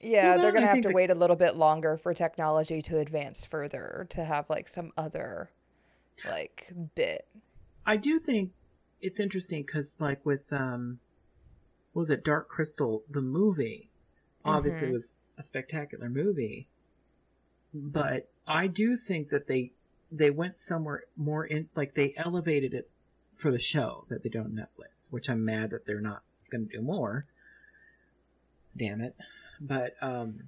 yeah, 0.00 0.34
Well, 0.34 0.42
they're 0.42 0.52
gonna 0.52 0.66
have 0.66 0.82
to 0.82 0.88
the- 0.88 0.94
wait 0.94 1.10
a 1.10 1.14
little 1.14 1.36
bit 1.36 1.56
longer 1.56 1.96
for 1.96 2.12
technology 2.12 2.82
to 2.82 2.98
advance 2.98 3.46
further 3.46 4.06
to 4.10 4.24
have 4.24 4.50
like 4.50 4.68
some 4.68 4.92
other 4.96 5.50
like 6.26 6.72
bit. 6.94 7.26
I 7.86 7.96
do 7.96 8.18
think 8.18 8.52
it's 9.00 9.18
interesting 9.18 9.62
because, 9.62 9.96
like, 10.00 10.24
with 10.26 10.52
um, 10.52 11.00
what 11.94 12.00
was 12.00 12.10
it 12.10 12.22
Dark 12.24 12.48
Crystal, 12.48 13.02
the 13.08 13.22
movie, 13.22 13.88
obviously 14.44 14.88
Mhm. 14.88 14.92
was 14.92 15.18
a 15.38 15.42
spectacular 15.42 16.08
movie, 16.10 16.68
but 17.72 18.28
I 18.46 18.66
do 18.66 18.96
think 18.96 19.28
that 19.28 19.46
they 19.46 19.72
they 20.12 20.30
went 20.30 20.56
somewhere 20.56 21.04
more 21.16 21.44
in, 21.46 21.68
like 21.74 21.94
they 21.94 22.12
elevated 22.16 22.72
it 22.74 22.90
for 23.34 23.50
the 23.50 23.58
show 23.58 24.04
that 24.10 24.22
they 24.22 24.28
don't 24.28 24.54
Netflix, 24.54 25.10
which 25.10 25.28
I'm 25.30 25.44
mad 25.44 25.70
that 25.70 25.86
they're 25.86 26.00
not 26.00 26.22
going 26.56 26.68
to 26.68 26.76
do 26.76 26.82
more. 26.82 27.26
Damn 28.76 29.00
it! 29.00 29.14
But 29.60 29.94
um, 30.00 30.44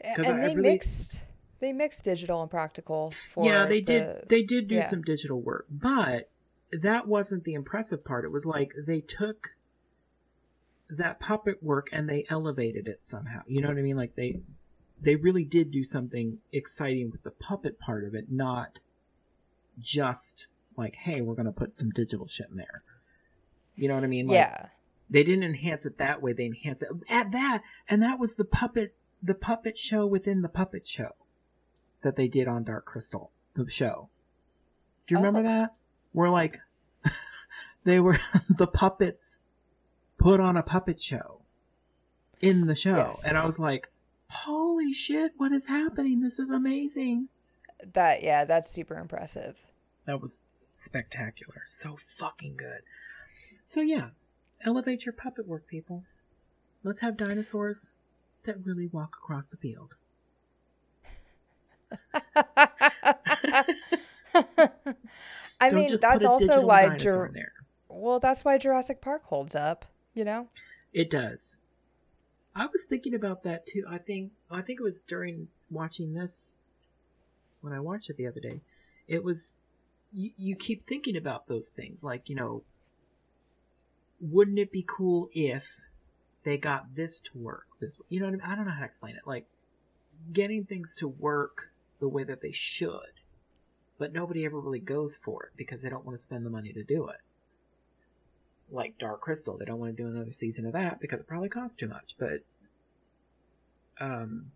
And 0.00 0.26
I 0.26 0.32
they 0.32 0.54
really- 0.54 0.62
mixed 0.62 1.24
they 1.60 1.72
mixed 1.72 2.04
digital 2.04 2.40
and 2.42 2.50
practical 2.50 3.12
for 3.32 3.46
yeah, 3.46 3.66
they 3.66 3.80
the- 3.80 3.84
did. 3.86 4.28
They 4.28 4.42
did 4.42 4.68
do 4.68 4.76
yeah. 4.76 4.80
some 4.82 5.02
digital 5.02 5.40
work, 5.40 5.66
but 5.70 6.30
that 6.70 7.08
wasn't 7.08 7.44
the 7.44 7.54
impressive 7.54 8.04
part. 8.04 8.24
It 8.24 8.30
was 8.30 8.46
like 8.46 8.74
they 8.86 9.00
took 9.00 9.50
that 10.90 11.18
puppet 11.20 11.62
work 11.62 11.88
and 11.92 12.08
they 12.08 12.24
elevated 12.30 12.86
it 12.86 13.04
somehow. 13.04 13.40
You 13.46 13.60
know 13.60 13.68
what 13.68 13.78
I 13.78 13.82
mean? 13.82 13.96
Like 13.96 14.14
they 14.14 14.40
they 15.00 15.16
really 15.16 15.44
did 15.44 15.70
do 15.70 15.82
something 15.84 16.38
exciting 16.52 17.10
with 17.10 17.22
the 17.24 17.30
puppet 17.30 17.78
part 17.80 18.04
of 18.04 18.14
it, 18.14 18.26
not 18.30 18.78
just 19.80 20.46
like, 20.76 20.94
hey, 20.96 21.20
we're 21.20 21.34
gonna 21.34 21.52
put 21.52 21.76
some 21.76 21.90
digital 21.90 22.26
shit 22.28 22.48
in 22.50 22.56
there. 22.56 22.82
You 23.74 23.88
know 23.88 23.94
what 23.94 24.04
I 24.04 24.08
mean? 24.08 24.26
Like, 24.28 24.34
yeah. 24.34 24.66
They 25.10 25.22
didn't 25.22 25.44
enhance 25.44 25.86
it 25.86 25.98
that 25.98 26.20
way. 26.22 26.32
They 26.32 26.46
enhanced 26.46 26.82
it 26.82 26.88
at 27.10 27.32
that, 27.32 27.62
and 27.88 28.02
that 28.02 28.18
was 28.18 28.34
the 28.36 28.44
puppet, 28.44 28.94
the 29.22 29.34
puppet 29.34 29.76
show 29.78 30.06
within 30.06 30.42
the 30.42 30.48
puppet 30.48 30.86
show 30.86 31.12
that 32.02 32.16
they 32.16 32.28
did 32.28 32.46
on 32.48 32.64
Dark 32.64 32.84
Crystal, 32.84 33.30
the 33.54 33.68
show. 33.70 34.08
Do 35.06 35.14
you 35.14 35.18
oh. 35.18 35.22
remember 35.22 35.48
Oh. 35.48 35.52
that? 35.52 35.74
Where 36.12 36.30
like 36.30 36.60
they 37.84 38.00
were 38.00 38.18
the 38.48 38.66
puppets 38.66 39.38
put 40.18 40.40
on 40.40 40.56
a 40.56 40.62
puppet 40.62 41.00
show 41.00 41.40
in 42.40 42.66
the 42.66 42.76
show, 42.76 42.96
Yes. 42.96 43.24
and 43.26 43.36
I 43.36 43.44
was 43.46 43.58
like, 43.58 43.90
"Holy 44.30 44.92
shit! 44.92 45.32
What 45.36 45.52
is 45.52 45.66
happening? 45.66 46.20
This 46.20 46.38
is 46.38 46.50
amazing!" 46.50 47.28
That 47.94 48.22
yeah, 48.22 48.44
that's 48.44 48.70
super 48.70 48.98
impressive. 48.98 49.66
That 50.04 50.20
was 50.20 50.42
spectacular. 50.74 51.62
So 51.66 51.96
fucking 51.96 52.56
good. 52.56 52.82
So 53.64 53.80
yeah, 53.80 54.10
elevate 54.64 55.04
your 55.06 55.12
puppet 55.12 55.46
work, 55.46 55.66
people. 55.66 56.04
Let's 56.82 57.00
have 57.00 57.16
dinosaurs 57.16 57.90
that 58.44 58.64
really 58.64 58.86
walk 58.86 59.16
across 59.22 59.48
the 59.48 59.56
field. 59.56 59.96
I 65.60 65.70
mean, 65.70 65.90
that's 66.00 66.24
also 66.24 66.66
why 66.66 66.96
Jur- 66.96 67.32
well, 67.88 68.20
that's 68.20 68.44
why 68.44 68.58
Jurassic 68.58 69.00
Park 69.00 69.24
holds 69.24 69.54
up, 69.54 69.86
you 70.14 70.24
know? 70.24 70.48
It 70.92 71.10
does. 71.10 71.56
I 72.54 72.66
was 72.66 72.84
thinking 72.84 73.14
about 73.14 73.42
that 73.44 73.66
too. 73.66 73.84
I 73.88 73.98
think 73.98 74.32
I 74.50 74.62
think 74.62 74.80
it 74.80 74.82
was 74.82 75.02
during 75.02 75.48
watching 75.70 76.14
this 76.14 76.58
when 77.60 77.72
I 77.72 77.80
watched 77.80 78.10
it 78.10 78.16
the 78.16 78.26
other 78.26 78.40
day. 78.40 78.62
It 79.06 79.22
was 79.22 79.54
you, 80.12 80.30
you 80.36 80.56
keep 80.56 80.82
thinking 80.82 81.16
about 81.16 81.46
those 81.46 81.68
things 81.68 82.02
like, 82.02 82.28
you 82.28 82.34
know, 82.34 82.62
wouldn't 84.20 84.58
it 84.58 84.72
be 84.72 84.84
cool 84.86 85.28
if 85.32 85.80
they 86.44 86.56
got 86.56 86.94
this 86.94 87.20
to 87.20 87.30
work 87.34 87.66
this 87.80 87.98
way? 87.98 88.06
you 88.08 88.20
know 88.20 88.26
what 88.26 88.30
I 88.30 88.36
mean? 88.36 88.52
I 88.52 88.56
don't 88.56 88.66
know 88.66 88.72
how 88.72 88.80
to 88.80 88.86
explain 88.86 89.16
it. 89.16 89.26
Like 89.26 89.46
getting 90.32 90.64
things 90.64 90.94
to 90.96 91.08
work 91.08 91.70
the 92.00 92.08
way 92.08 92.24
that 92.24 92.40
they 92.40 92.52
should. 92.52 93.22
But 93.98 94.12
nobody 94.12 94.44
ever 94.44 94.60
really 94.60 94.80
goes 94.80 95.16
for 95.16 95.44
it 95.44 95.50
because 95.56 95.82
they 95.82 95.90
don't 95.90 96.04
want 96.04 96.16
to 96.16 96.22
spend 96.22 96.46
the 96.46 96.50
money 96.50 96.72
to 96.72 96.84
do 96.84 97.08
it 97.08 97.20
like 98.70 98.98
Dark 98.98 99.20
Crystal. 99.20 99.56
They 99.56 99.64
don't 99.64 99.78
want 99.78 99.96
to 99.96 100.02
do 100.02 100.08
another 100.08 100.30
season 100.30 100.66
of 100.66 100.72
that 100.72 101.00
because 101.00 101.20
it 101.20 101.26
probably 101.26 101.48
costs 101.48 101.76
too 101.76 101.88
much. 101.88 102.14
But, 102.18 102.40
um, 104.00 104.52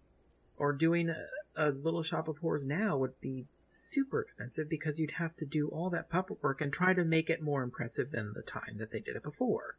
or 0.58 0.72
doing 0.72 1.08
a, 1.08 1.26
a 1.56 1.70
Little 1.70 2.02
Shop 2.02 2.28
of 2.28 2.38
Horrors 2.38 2.64
now 2.64 2.96
would 2.96 3.20
be 3.20 3.46
super 3.74 4.20
expensive 4.20 4.68
because 4.68 4.98
you'd 4.98 5.12
have 5.12 5.32
to 5.34 5.46
do 5.46 5.68
all 5.68 5.88
that 5.90 6.10
puppet 6.10 6.42
work 6.42 6.60
and 6.60 6.72
try 6.72 6.92
to 6.92 7.04
make 7.04 7.30
it 7.30 7.40
more 7.42 7.62
impressive 7.62 8.10
than 8.10 8.32
the 8.34 8.42
time 8.42 8.76
that 8.76 8.90
they 8.90 9.00
did 9.00 9.16
it 9.16 9.22
before. 9.22 9.76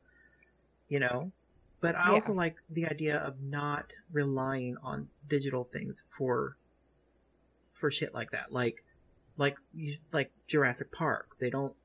You 0.89 0.99
know? 0.99 1.31
But 1.79 1.95
I 2.01 2.07
Yeah. 2.07 2.13
also 2.13 2.33
like 2.33 2.55
the 2.69 2.87
idea 2.87 3.17
of 3.17 3.41
not 3.41 3.93
relying 4.11 4.77
on 4.77 5.09
digital 5.27 5.63
things 5.63 6.03
for 6.07 6.57
for 7.73 7.89
shit 7.89 8.13
like 8.13 8.31
that. 8.31 8.51
Like 8.51 8.83
like 9.35 9.57
you- 9.73 9.97
like 10.11 10.31
Jurassic 10.47 10.91
Park. 10.91 11.35
They 11.39 11.49
don't 11.49 11.75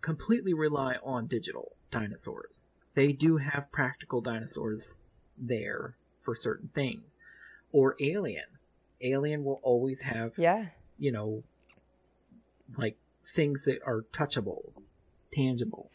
completely 0.00 0.54
rely 0.54 0.96
on 1.02 1.26
digital 1.26 1.76
dinosaurs. 1.90 2.64
They 2.94 3.12
do 3.12 3.38
have 3.38 3.70
practical 3.72 4.20
dinosaurs 4.20 4.98
there 5.36 5.96
for 6.20 6.34
certain 6.34 6.68
things. 6.68 7.18
Or 7.72 7.96
Alien. 8.00 8.58
Alien 9.00 9.42
will 9.44 9.58
always 9.64 10.02
have, 10.02 10.34
Yeah. 10.38 10.70
you 10.96 11.10
know, 11.10 11.42
like 12.78 12.96
things 13.24 13.64
that 13.64 13.80
are 13.86 14.02
touchable, 14.12 14.72
tangible. 15.32 15.90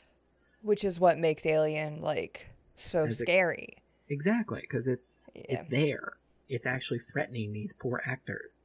Which 0.61 0.83
is 0.83 0.99
what 0.99 1.17
makes 1.17 1.45
Alien 1.45 2.01
like 2.01 2.49
so 2.75 3.03
As 3.05 3.19
scary. 3.19 3.77
Exactly, 4.09 4.61
because 4.61 4.87
it's 4.87 5.29
Yeah. 5.35 5.43
it's 5.49 5.69
there. 5.69 6.13
It's 6.49 6.65
actually 6.65 6.99
threatening 6.99 7.53
these 7.53 7.73
poor 7.73 8.01
actors. 8.05 8.59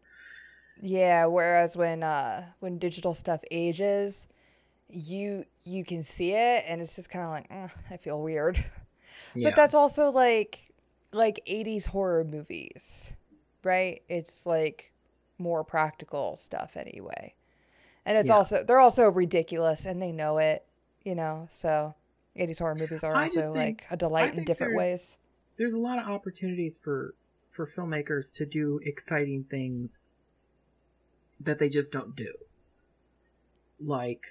Yeah, 0.81 1.27
whereas 1.27 1.77
when 1.77 2.03
uh 2.03 2.53
when 2.61 2.79
digital 2.79 3.15
stuff 3.15 3.41
ages, 3.51 4.27
you 4.89 5.45
you 5.65 5.85
can 5.85 6.03
see 6.03 6.33
it 6.33 6.65
and 6.67 6.81
it's 6.81 6.97
just 6.97 7.11
kind 7.11 7.25
of 7.25 7.31
like, 7.31 7.47
"Eh, 7.51 7.69
I 7.91 7.97
feel 7.97 8.21
weird. 8.21 8.65
Yeah. 9.35 9.51
But 9.51 9.57
that's 9.57 9.75
also 9.75 10.11
like 10.11 10.73
like 11.13 11.43
80s 11.47 11.87
horror 11.87 12.25
movies, 12.25 13.15
right? 13.63 14.03
It's 14.09 14.47
like 14.47 14.93
more 15.39 15.65
practical 15.65 16.37
stuff 16.37 16.77
anyway. 16.77 17.35
And 18.05 18.19
it's 18.19 18.29
Yeah. 18.29 18.35
also 18.37 18.65
they're 18.65 18.81
also 18.81 19.09
ridiculous 19.11 19.85
and 19.87 20.01
they 20.03 20.13
know 20.13 20.39
it, 20.39 20.65
you 21.05 21.15
know. 21.15 21.47
So 21.51 21.95
80s 22.37 22.59
horror 22.59 22.75
movies 22.79 23.05
are 23.05 23.15
also 23.15 23.41
think- 23.53 23.83
like 23.83 23.87
a 23.91 23.97
delight 23.97 24.37
in 24.37 24.45
different 24.45 24.73
there's- 24.73 25.09
ways. 25.11 25.19
there's 25.57 25.75
a 25.75 25.79
lot 25.79 25.99
of 25.99 26.07
opportunities 26.09 26.79
for 26.79 27.15
for 27.49 27.67
filmmakers 27.67 28.33
to 28.35 28.47
do 28.47 28.81
exciting 28.83 29.45
things 29.45 30.03
that 31.39 31.59
they 31.59 31.69
just 31.69 31.93
don't 31.93 32.17
do 32.17 32.33
like 33.79 34.27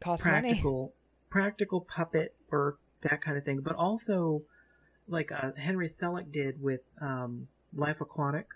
Cost 0.00 0.24
money. 0.24 0.48
practical 0.50 0.92
practical 1.30 1.80
puppet 1.82 2.34
work 2.50 2.78
that 3.02 3.20
kind 3.20 3.36
of 3.36 3.44
thing 3.44 3.60
but 3.60 3.76
also 3.76 4.42
like 5.06 5.30
uh, 5.30 5.52
henry 5.56 5.86
selick 5.86 6.32
did 6.32 6.60
with 6.62 6.94
um, 7.00 7.48
life 7.74 8.00
aquatic 8.00 8.48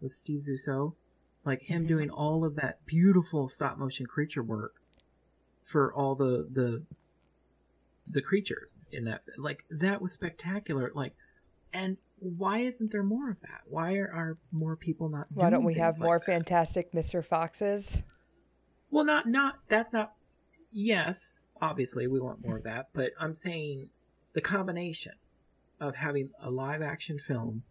with 0.00 0.12
steve 0.12 0.40
Zissou, 0.40 0.94
like 1.48 1.62
him 1.62 1.84
Mhm. 1.84 1.88
doing 1.88 2.10
all 2.10 2.44
of 2.44 2.54
that 2.56 2.84
beautiful 2.84 3.48
stop 3.48 3.78
motion 3.78 4.04
creature 4.06 4.42
work 4.42 4.74
for 5.64 5.92
all 5.92 6.14
the 6.14 6.46
the 6.52 6.82
the 8.06 8.22
creatures 8.22 8.80
in 8.92 9.04
that 9.04 9.22
like 9.36 9.64
that 9.70 10.00
was 10.00 10.12
spectacular 10.12 10.90
like 10.94 11.14
and 11.72 11.96
why 12.18 12.58
isn't 12.58 12.90
there 12.92 13.02
more 13.02 13.30
of 13.30 13.40
that 13.40 13.62
why 13.66 13.94
are, 13.96 14.10
are 14.12 14.38
more 14.52 14.76
people 14.76 15.08
not 15.08 15.26
Why 15.32 15.50
don't 15.50 15.64
we 15.64 15.74
have 15.74 15.94
like 15.98 16.02
more 16.02 16.18
that? 16.18 16.24
fantastic 16.26 16.92
Mr. 16.92 17.24
Foxes? 17.24 18.02
well 18.90 19.04
not 19.04 19.26
not 19.26 19.58
that's 19.68 19.92
not 19.92 20.14
yes 20.70 21.40
obviously 21.60 22.06
we 22.06 22.20
want 22.20 22.42
more 22.44 22.58
of 22.58 22.64
that 22.64 22.88
but 22.92 23.12
i'm 23.20 23.34
saying 23.34 23.88
the 24.34 24.40
combination 24.40 25.12
of 25.80 25.96
having 25.96 26.30
a 26.40 26.50
live 26.50 26.82
action 26.82 27.18
film 27.18 27.62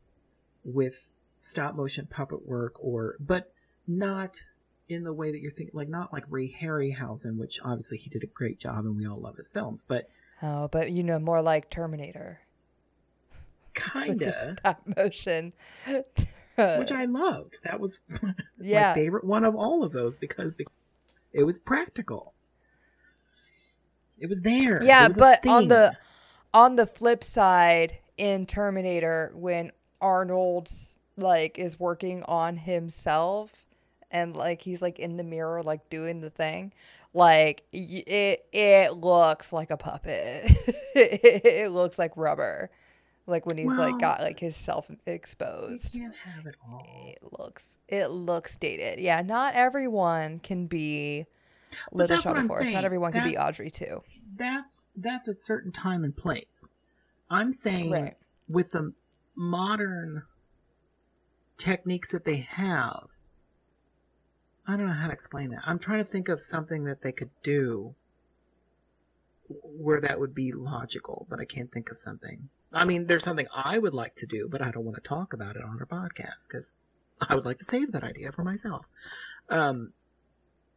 with 0.64 1.12
stop 1.38 1.76
motion 1.76 2.06
puppet 2.08 2.46
work 2.48 2.74
or 2.80 3.16
but 3.20 3.52
not 3.88 4.42
in 4.90 5.04
the 5.04 5.14
way 5.14 5.32
that 5.32 5.40
you're 5.42 5.52
thinking 5.52 5.76
like 5.76 5.90
not 5.90 6.12
like 6.14 6.24
ray 6.30 6.50
harryhausen 6.62 7.38
which 7.38 7.60
obviously 7.64 7.98
he 7.98 8.10
did 8.10 8.24
a 8.24 8.28
great 8.28 8.60
job 8.60 8.86
and 8.86 8.96
we 8.98 9.06
all 9.08 9.20
love 9.20 9.36
his 9.38 9.52
films 9.52 9.84
but 9.88 10.10
Oh, 10.44 10.68
but 10.68 10.92
you 10.92 11.02
know, 11.02 11.18
more 11.18 11.42
like 11.42 11.68
Terminator 11.72 12.42
Kinda. 13.74 14.56
stop 14.60 14.82
motion. 14.96 15.52
which 15.86 16.92
I 16.92 17.06
loved. 17.06 17.56
That 17.64 17.80
was 17.80 18.00
Yeah. 18.62 18.90
my 18.90 18.94
favorite 18.94 19.24
one 19.24 19.44
of 19.44 19.56
all 19.56 19.84
of 19.84 19.92
those 19.94 20.16
because 20.16 20.56
it 21.34 21.44
was 21.44 21.58
practical. 21.60 22.34
It 24.20 24.28
was 24.28 24.42
there. 24.42 24.84
yeah, 24.84 25.08
was 25.08 25.18
but 25.18 25.46
on 25.48 25.68
the 25.68 25.96
on 26.54 26.76
the 26.76 26.88
flip 26.88 27.24
side, 27.24 27.98
in 28.18 28.46
Terminator, 28.48 29.32
when 29.36 29.72
Arnold 30.02 30.72
like 31.18 31.58
is 31.60 31.80
working 31.80 32.24
on 32.24 32.58
himself 32.58 33.66
and 34.12 34.36
like 34.36 34.62
he's 34.62 34.82
like 34.82 35.00
in 35.00 35.18
the 35.18 35.24
mirror 35.24 35.62
like 35.64 35.90
doing 35.90 36.22
the 36.22 36.30
thing 36.30 36.72
like 37.14 37.64
it 37.72 38.46
it 38.54 38.94
looks 38.94 39.52
like 39.52 39.70
a 39.72 39.78
puppet 39.78 40.46
it 40.96 41.72
looks 41.72 42.00
like 42.00 42.12
rubber 42.16 42.70
like 43.26 43.46
when 43.46 43.58
he's 43.58 43.78
like 43.78 44.00
got 44.00 44.22
like 44.22 44.40
his 44.40 44.56
self 44.56 44.90
exposed 45.06 45.92
can't 45.94 46.16
have 46.16 46.46
it 46.46 46.56
all. 46.66 46.86
it 47.06 47.20
looks 47.38 47.80
it 47.90 48.08
looks 48.08 48.56
dated 48.58 49.00
yeah 49.00 49.22
not 49.22 49.54
everyone 49.56 50.40
can 50.40 50.66
be 50.68 51.26
But 51.92 51.98
little 51.98 52.08
that's 52.16 52.24
shot 52.24 52.30
what 52.32 52.38
of 52.38 52.42
I'm 52.44 52.48
force 52.48 52.62
saying. 52.64 52.74
not 52.76 52.86
everyone 52.86 53.12
can 53.12 53.30
be 53.30 53.38
audrey 53.38 53.70
too 53.70 54.02
That's 54.38 54.88
that's 54.96 55.28
a 55.28 55.36
certain 55.36 55.72
time 55.74 56.04
and 56.06 56.16
place. 56.16 56.70
I'm 57.30 57.52
saying 57.52 57.92
Right. 57.92 58.16
with 58.48 58.72
the 58.72 58.94
modern 59.36 60.24
techniques 61.58 62.12
that 62.12 62.24
they 62.24 62.38
have, 62.38 63.17
I 64.68 64.76
don't 64.76 64.88
know 64.88 64.94
how 64.94 65.08
to 65.08 65.14
explain 65.14 65.50
that. 65.52 65.62
I'm 65.66 65.80
trying 65.80 66.00
to 66.00 66.10
think 66.10 66.28
of 66.28 66.42
something 66.42 66.84
that 66.84 67.02
they 67.02 67.14
could 67.14 67.30
do 67.42 67.96
where 69.48 70.02
that 70.02 70.20
would 70.20 70.36
be 70.36 70.52
logical, 70.52 71.26
but 71.30 71.40
I 71.40 71.46
can't 71.46 71.72
think 71.72 71.90
of 71.90 71.98
something. 71.98 72.50
I 72.74 72.84
mean, 72.84 73.08
there's 73.08 73.24
something 73.24 73.48
I 73.56 73.78
would 73.78 73.94
like 73.94 74.16
to 74.16 74.26
do, 74.26 74.50
but 74.50 74.62
I 74.62 74.72
don't 74.72 74.84
want 74.84 75.02
to 75.02 75.08
talk 75.08 75.32
about 75.32 75.56
it 75.56 75.64
on 75.64 75.80
our 75.80 75.86
podcast 75.86 76.50
because 76.50 76.76
I 77.22 77.36
would 77.36 77.46
like 77.46 77.58
to 77.60 77.64
save 77.64 77.94
that 77.94 78.04
idea 78.04 78.32
for 78.34 78.44
myself. 78.44 78.90
Um, 79.50 79.94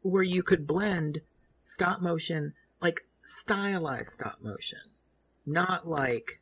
where 0.02 0.22
you 0.22 0.44
could 0.44 0.68
blend 0.68 1.20
stop 1.60 2.00
motion, 2.00 2.54
like 2.80 3.00
stylized 3.22 4.12
stop 4.12 4.38
motion, 4.40 4.78
not 5.44 5.88
like 5.88 6.40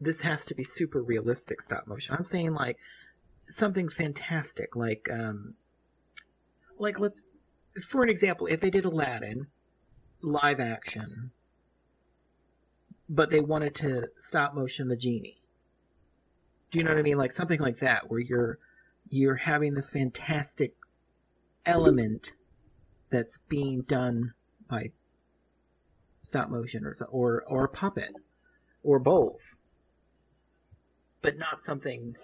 this 0.00 0.22
has 0.22 0.44
to 0.46 0.54
be 0.54 0.64
super 0.64 1.00
realistic 1.00 1.60
stop 1.60 1.86
motion. 1.86 2.16
I'm 2.16 2.24
saying 2.24 2.52
like 2.54 2.78
something 3.46 3.88
fantastic, 3.88 4.74
like 4.74 5.08
um, 5.10 5.54
like 6.80 6.98
let's 6.98 7.24
for 7.86 8.02
an 8.02 8.08
example, 8.08 8.46
if 8.46 8.60
they 8.60 8.70
did 8.70 8.84
Aladdin 8.84 9.46
live 10.22 10.58
action, 10.58 11.30
but 13.08 13.30
they 13.30 13.40
wanted 13.40 13.74
to 13.76 14.08
stop 14.16 14.54
motion 14.54 14.88
the 14.88 14.96
genie. 14.96 15.36
Do 16.70 16.78
you 16.78 16.84
know 16.84 16.90
what 16.90 16.98
I 16.98 17.02
mean? 17.02 17.18
Like 17.18 17.32
something 17.32 17.60
like 17.60 17.76
that, 17.76 18.10
where 18.10 18.20
you're 18.20 18.58
you're 19.08 19.36
having 19.36 19.74
this 19.74 19.90
fantastic 19.90 20.74
element 21.66 22.32
that's 23.10 23.38
being 23.48 23.82
done 23.82 24.32
by 24.68 24.92
stop 26.22 26.48
motion 26.48 26.84
or 26.84 26.94
or 27.10 27.44
or 27.46 27.64
a 27.64 27.68
puppet 27.68 28.14
or 28.82 28.98
both, 28.98 29.58
but 31.22 31.36
not 31.36 31.60
something 31.60 32.16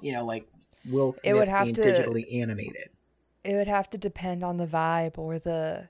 you 0.00 0.12
know 0.12 0.24
like 0.24 0.46
Will 0.88 1.12
Smith 1.12 1.50
being 1.62 1.74
to- 1.74 1.82
digitally 1.82 2.40
animated. 2.40 2.90
It 3.44 3.54
would 3.54 3.68
have 3.68 3.88
to 3.90 3.98
depend 3.98 4.44
on 4.44 4.56
the 4.58 4.66
vibe 4.66 5.16
or 5.18 5.38
the 5.38 5.88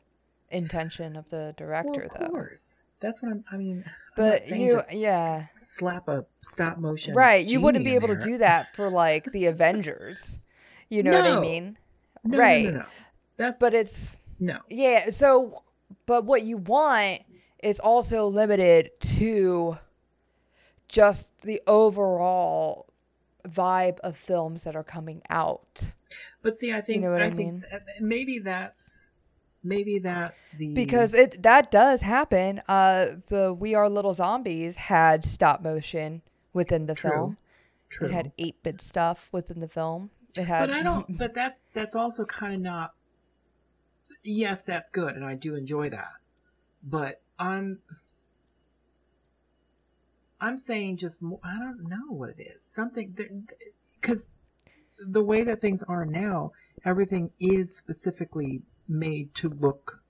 intention 0.51 1.16
of 1.16 1.28
the 1.31 1.55
director 1.56 1.90
Well, 1.97 2.06
of 2.06 2.20
though 2.20 2.27
course, 2.28 2.82
that's 3.01 3.22
what 3.22 3.32
I'm. 3.32 3.44
I 3.51 3.56
mean, 3.56 3.85
I'm 3.86 3.93
But 4.16 4.48
you- 4.51 4.81
yeah. 4.93 5.47
slap 5.56 6.09
a 6.09 6.27
stop 6.43 6.78
motion. 6.78 7.14
right 7.14 7.47
you 7.47 7.60
wouldn't 7.60 7.85
be 7.85 7.94
able 7.94 8.09
to 8.09 8.16
do 8.16 8.39
that 8.39 8.66
for 8.74 8.90
like 9.05 9.24
the 9.32 9.47
avengers 9.47 10.39
you 10.89 11.02
know 11.02 11.12
what 11.12 11.39
i 11.39 11.40
mean 11.40 11.78
No, 12.24 12.39
right. 12.39 12.64
No, 12.64 12.70
no, 12.72 12.78
no. 12.81 12.85
That's 13.36 13.59
but 13.60 13.72
it's 13.74 14.16
no. 14.40 14.59
yeah 14.68 15.10
so 15.10 15.62
but 16.06 16.24
what 16.24 16.43
you 16.43 16.56
want 16.59 17.22
is 17.62 17.78
also 17.81 18.27
limited 18.27 18.90
to 19.01 19.78
just 20.89 21.40
the 21.43 21.62
overall 21.66 22.86
vibe 23.48 23.98
of 24.01 24.16
films 24.16 24.64
that 24.64 24.74
are 24.77 24.85
coming 24.85 25.22
out 25.31 25.93
But 26.43 26.55
see, 26.55 26.73
I 26.73 26.81
think 26.81 27.03
know 27.03 27.12
what 27.12 27.23
I, 27.23 27.27
I 27.27 27.31
think 27.31 27.53
mean? 27.53 27.65
th- 27.70 27.82
maybe 28.01 28.39
that's 28.39 29.07
maybe 29.62 29.99
that's 29.99 30.51
the 30.51 30.73
because 30.74 31.12
it 31.12 31.43
that 31.43 31.70
does 31.70 32.01
happen 32.01 32.62
uh 32.66 33.07
the 33.28 33.53
we 33.53 33.74
are 33.74 33.91
little 33.91 34.15
zombies 34.15 34.78
had 34.78 35.23
stop 35.23 35.61
motion 35.61 36.23
within 36.55 36.87
the 36.87 36.95
True. 36.95 37.11
film 37.11 37.37
true. 37.91 38.07
it 38.09 38.12
had 38.12 38.32
8-bit 38.39 38.81
stuff 38.81 39.28
within 39.32 39.61
the 39.61 39.69
film 39.69 40.11
it 40.37 40.45
had 40.45 40.69
but 40.69 40.77
I 40.77 40.82
don't. 40.82 41.07
But 41.19 41.35
that's 41.35 41.69
that's 41.73 41.97
also 41.97 42.24
kind 42.24 42.55
of 42.55 42.61
not. 42.61 42.93
Yes, 44.23 44.65
that's 44.65 44.91
good, 44.91 45.16
and 45.16 45.24
I 45.24 45.35
do 45.35 45.55
enjoy 45.55 45.91
that. 45.91 46.12
But 46.82 47.20
I'm. 47.39 47.81
I'm 50.43 50.57
saying 50.57 50.97
just 50.97 51.20
more, 51.20 51.41
I 51.45 51.59
don't 51.59 51.87
know 51.87 52.07
what 52.09 52.31
it 52.31 52.41
is. 52.41 52.62
Something 52.62 53.15
because 54.01 54.31
the 55.06 55.22
way 55.22 55.43
that 55.44 55.60
things 55.60 55.82
are 55.85 56.05
now, 56.05 56.52
everything 56.85 57.31
is 57.40 57.77
specifically 57.77 58.62
made 58.89 59.35
to 59.36 59.48
look 59.48 60.02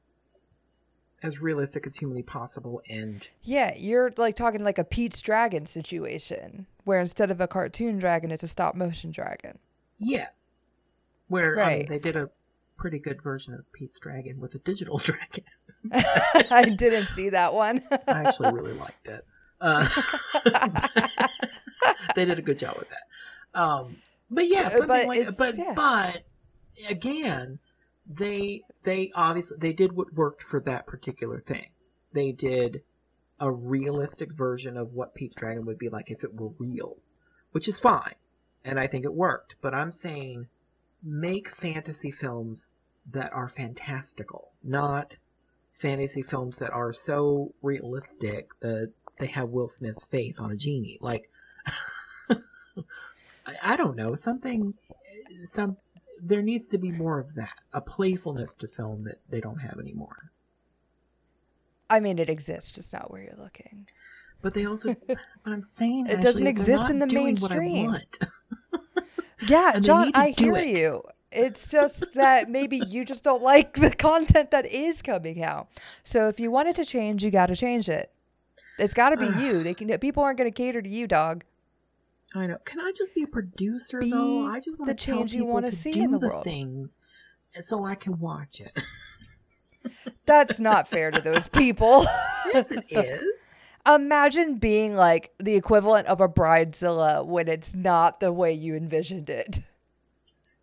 as 1.22 1.40
realistic 1.40 1.84
as 1.86 1.96
humanly 1.96 2.22
possible 2.22 2.80
and 2.88 3.28
Yeah, 3.42 3.74
you're 3.76 4.10
like 4.16 4.34
talking 4.36 4.64
like 4.64 4.78
a 4.78 4.84
Pete's 4.84 5.20
Dragon 5.20 5.66
situation, 5.66 6.66
where 6.84 6.98
instead 7.00 7.30
of 7.30 7.40
a 7.40 7.46
cartoon 7.46 7.98
dragon, 7.98 8.30
it's 8.30 8.42
a 8.42 8.48
stop 8.48 8.74
motion 8.74 9.10
dragon. 9.10 9.58
Yes. 9.98 10.64
Where 11.28 11.50
mean, 11.50 11.58
Right. 11.58 11.88
they 11.88 11.98
did 11.98 12.16
a 12.16 12.30
pretty 12.78 12.98
good 12.98 13.20
version 13.22 13.52
of 13.52 13.70
Pete's 13.72 13.98
Dragon 13.98 14.40
with 14.40 14.54
a 14.54 14.58
digital 14.58 14.96
dragon. 15.04 15.44
I 15.92 16.74
didn't 16.76 17.06
see 17.08 17.28
that 17.28 17.52
one. 17.52 17.82
I 17.90 18.24
actually 18.24 18.52
really 18.54 18.72
liked 18.72 19.06
it. 19.06 19.24
Uh, 19.60 19.86
they 22.14 22.24
did 22.24 22.38
a 22.38 22.42
good 22.42 22.58
job 22.58 22.76
with 22.78 22.88
that. 22.88 23.60
Um, 23.60 23.96
but 24.31 24.47
yeah, 24.48 24.66
Uh, 24.66 24.70
something 24.70 24.86
but 24.89 25.07
like 25.07 25.36
but 25.36 25.59
yeah. 25.59 25.73
but 25.74 26.24
again, 26.89 27.59
they 28.07 28.62
they 28.82 29.11
obviously 29.15 29.57
they 29.61 29.73
did 29.73 29.93
what 29.93 30.15
worked 30.15 30.43
for 30.43 30.61
that 30.61 30.86
particular 30.86 31.40
thing. 31.40 31.69
They 32.12 32.32
did 32.32 32.82
a 33.39 33.51
realistic 33.51 34.32
version 34.32 34.77
of 34.77 34.93
what 34.93 35.15
Pete's 35.15 35.35
Dragon 35.35 35.65
would 35.65 35.78
be 35.78 35.89
like 35.89 36.11
if 36.11 36.23
it 36.23 36.35
were 36.35 36.51
real, 36.59 36.97
which 37.52 37.69
is 37.69 37.81
fine, 37.81 38.15
and 38.65 38.78
I 38.78 38.86
think 38.86 39.05
it 39.05 39.15
worked. 39.15 39.57
But 39.61 39.74
I'm 39.74 39.93
saying, 39.93 40.48
make 41.02 41.48
fantasy 41.48 42.11
films 42.11 42.73
that 43.11 43.32
are 43.32 43.48
fantastical, 43.48 44.52
not 44.62 45.16
fantasy 45.73 46.23
films 46.23 46.59
that 46.59 46.73
are 46.73 46.93
so 46.93 47.55
realistic 47.62 48.51
that 48.61 48.93
they 49.19 49.28
have 49.28 49.48
Will 49.48 49.69
Smith's 49.69 50.07
face 50.07 50.39
on 50.39 50.51
a 50.51 50.57
genie. 50.57 50.98
Like, 51.01 51.31
I, 53.62 53.74
I 53.74 53.77
don't 53.77 53.97
know 53.97 54.14
something. 54.14 54.74
Some 55.43 55.77
there 56.22 56.43
needs 56.43 56.68
to 56.68 56.78
be 56.78 56.93
more 56.93 57.18
of 57.18 57.35
that, 57.35 57.55
a 57.72 57.81
playfulness 57.81 58.55
to 58.56 58.68
film 58.68 59.05
that 59.05 59.20
they 59.28 59.40
don't 59.40 59.60
have 59.60 59.78
anymore. 59.78 60.31
I 61.89 61.98
mean, 62.01 62.18
it 62.18 62.28
exists, 62.28 62.70
just 62.70 62.93
not 62.93 63.10
where 63.10 63.22
you're 63.22 63.43
looking. 63.43 63.86
But 64.43 64.55
they 64.55 64.66
also, 64.66 64.94
but 65.06 65.16
I'm 65.47 65.62
saying 65.62 66.06
It 66.09 66.20
doesn't 66.20 66.47
exist 66.47 66.90
in 66.90 66.98
the 66.98 67.06
what 67.06 67.14
mainstream. 67.14 67.97
Yeah, 69.48 69.81
John, 69.81 70.12
I 70.14 70.35
hear 70.36 70.55
it. 70.56 70.77
you. 70.77 71.02
It's 71.32 71.68
just 71.68 72.05
that 72.14 72.51
maybe 72.51 72.82
you 72.86 73.06
just 73.06 73.24
don't 73.24 73.43
like 73.43 73.72
the 73.74 73.90
content 73.90 74.51
that 74.51 74.66
is 74.66 75.01
coming 75.01 75.43
out. 75.43 75.68
So 76.05 76.28
if 76.28 76.39
you 76.39 76.51
want 76.51 76.68
it 76.68 76.77
to 76.77 76.85
change, 76.85 77.24
you 77.24 77.31
got 77.31 77.47
to 77.47 77.56
change 77.56 77.89
it. 77.89 78.10
It's 78.78 78.93
got 78.93 79.10
to 79.10 79.16
be 79.16 79.27
you. 79.43 79.62
They 79.62 79.72
can. 79.72 79.89
People 79.98 80.22
aren't 80.22 80.39
going 80.39 80.51
to 80.51 80.55
cater 80.55 80.82
to 80.82 80.89
you, 80.89 81.06
dog. 81.06 81.44
I 82.35 82.47
know. 82.47 82.59
Can 82.65 82.81
I 82.81 82.93
just 82.97 83.15
be 83.15 83.23
a 83.23 83.27
producer 83.27 83.98
Be 84.01 84.11
though? 84.11 84.47
I 84.47 84.61
just 84.61 84.78
want 84.78 84.89
the 84.89 84.94
to 84.94 85.05
tell 85.05 85.19
change 85.19 85.32
you 85.35 85.40
people 85.40 85.52
wanna 85.55 85.70
to 85.70 85.77
see 85.77 85.93
do 85.93 86.02
in 86.05 86.11
the 86.12 86.19
the 86.19 86.28
world. 86.28 86.44
things, 86.44 86.97
so 87.61 87.85
I 87.85 87.94
can 87.97 88.19
watch 88.20 88.61
it. 88.61 88.81
That's 90.27 90.61
not 90.61 90.86
fair 90.89 91.11
to 91.11 91.20
those 91.20 91.48
people. 91.48 92.05
yes, 92.55 92.70
it 92.70 92.85
is. 92.90 93.57
Imagine 93.89 94.59
being 94.59 94.94
like 94.94 95.32
the 95.39 95.55
equivalent 95.57 96.07
of 96.07 96.20
a 96.20 96.28
bridezilla 96.28 97.24
when 97.24 97.48
it's 97.48 97.74
not 97.74 98.20
the 98.20 98.32
way 98.32 98.52
you 98.52 98.77
envisioned 98.77 99.28
it. 99.31 99.62